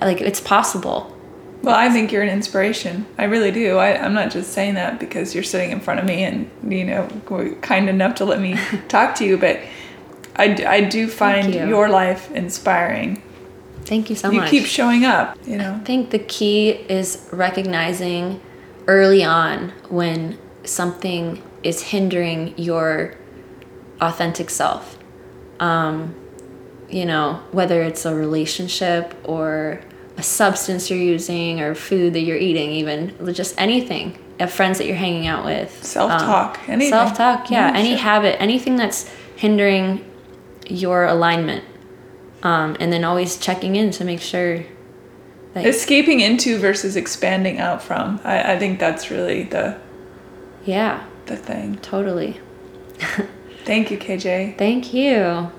like 0.00 0.20
it's 0.20 0.40
possible 0.40 1.16
well 1.62 1.76
I 1.76 1.88
think 1.90 2.12
you're 2.12 2.22
an 2.22 2.28
inspiration 2.28 3.06
I 3.18 3.24
really 3.24 3.50
do 3.50 3.78
I, 3.78 3.96
I'm 3.96 4.14
not 4.14 4.30
just 4.30 4.52
saying 4.52 4.74
that 4.74 4.98
because 4.98 5.34
you're 5.34 5.44
sitting 5.44 5.70
in 5.70 5.80
front 5.80 6.00
of 6.00 6.06
me 6.06 6.24
and 6.24 6.50
you 6.68 6.84
know 6.84 7.08
kind 7.60 7.88
enough 7.88 8.16
to 8.16 8.24
let 8.24 8.40
me 8.40 8.58
talk 8.88 9.14
to 9.16 9.24
you 9.24 9.38
but 9.38 9.60
I, 10.36 10.64
I 10.66 10.80
do 10.82 11.08
find 11.08 11.54
you. 11.54 11.66
your 11.68 11.88
life 11.88 12.30
inspiring. 12.32 13.22
Thank 13.84 14.10
you 14.10 14.16
so 14.16 14.30
you 14.30 14.40
much. 14.40 14.52
You 14.52 14.60
keep 14.60 14.68
showing 14.68 15.04
up, 15.04 15.36
you 15.46 15.58
know. 15.58 15.74
I 15.74 15.78
think 15.80 16.10
the 16.10 16.18
key 16.18 16.70
is 16.70 17.28
recognizing 17.32 18.40
early 18.86 19.24
on 19.24 19.70
when 19.88 20.38
something 20.64 21.42
is 21.62 21.82
hindering 21.82 22.56
your 22.56 23.16
authentic 24.00 24.50
self. 24.50 24.98
Um, 25.62 26.14
you 26.90 27.06
know, 27.06 27.42
whether 27.52 27.82
it's 27.82 28.04
a 28.04 28.14
relationship 28.14 29.14
or 29.24 29.80
a 30.18 30.22
substance 30.22 30.90
you're 30.90 30.98
using 30.98 31.60
or 31.60 31.74
food 31.74 32.12
that 32.12 32.20
you're 32.20 32.36
eating, 32.36 32.70
even 32.72 33.32
just 33.32 33.54
anything, 33.58 34.18
friends 34.48 34.78
that 34.78 34.86
you're 34.86 34.96
hanging 34.96 35.26
out 35.26 35.44
with. 35.44 35.84
Self 35.84 36.10
talk, 36.10 36.58
um, 36.58 36.64
anything. 36.72 36.90
Self 36.90 37.16
talk, 37.16 37.50
yeah. 37.50 37.70
yeah. 37.70 37.78
Any 37.78 37.94
habit, 37.94 38.40
anything 38.42 38.76
that's 38.76 39.08
hindering 39.36 40.04
your 40.68 41.04
alignment 41.04 41.64
um, 42.42 42.76
and 42.80 42.92
then 42.92 43.04
always 43.04 43.36
checking 43.36 43.76
in 43.76 43.90
to 43.92 44.04
make 44.04 44.20
sure 44.20 44.64
that 45.54 45.66
escaping 45.66 46.20
into 46.20 46.58
versus 46.58 46.96
expanding 46.96 47.58
out 47.58 47.82
from 47.82 48.20
I, 48.24 48.54
I 48.54 48.58
think 48.58 48.78
that's 48.78 49.10
really 49.10 49.44
the 49.44 49.78
yeah 50.64 51.06
the 51.26 51.36
thing 51.36 51.76
totally 51.78 52.40
thank 53.64 53.90
you 53.90 53.98
kj 53.98 54.56
thank 54.58 54.92
you 54.92 55.50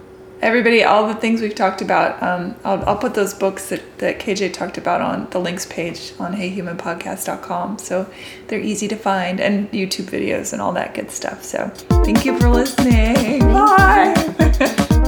everybody 0.42 0.84
all 0.84 1.08
the 1.08 1.14
things 1.16 1.42
we've 1.42 1.56
talked 1.56 1.82
about 1.82 2.22
um, 2.22 2.56
I'll, 2.64 2.84
I'll 2.90 2.98
put 2.98 3.14
those 3.14 3.34
books 3.34 3.70
that, 3.70 4.00
that 4.00 4.20
kj 4.20 4.54
talked 4.54 4.78
about 4.78 5.02
on 5.02 5.30
the 5.30 5.40
links 5.40 5.66
page 5.66 6.14
on 6.20 6.36
heyhumanpodcast.com 6.36 7.80
so 7.80 8.10
they're 8.48 8.60
easy 8.60 8.88
to 8.88 8.96
find 8.96 9.40
and 9.40 9.72
youtube 9.72 10.06
videos 10.06 10.54
and 10.54 10.62
all 10.62 10.74
that 10.74 10.94
good 10.94 11.12
stuff 11.12 11.44
so 11.44 11.70
thank 12.04 12.26
you 12.26 12.38
for 12.40 12.50
listening 12.50 13.40
bye 13.40 14.14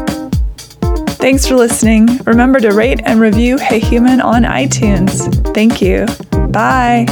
Thanks 1.26 1.48
for 1.48 1.56
listening. 1.56 2.06
Remember 2.28 2.60
to 2.60 2.70
rate 2.70 3.02
and 3.04 3.20
review 3.20 3.58
Hey 3.58 3.80
Human 3.80 4.22
on 4.22 4.44
iTunes. 4.44 5.26
Thank 5.56 5.82
you. 5.82 6.06
Bye. 6.50 7.08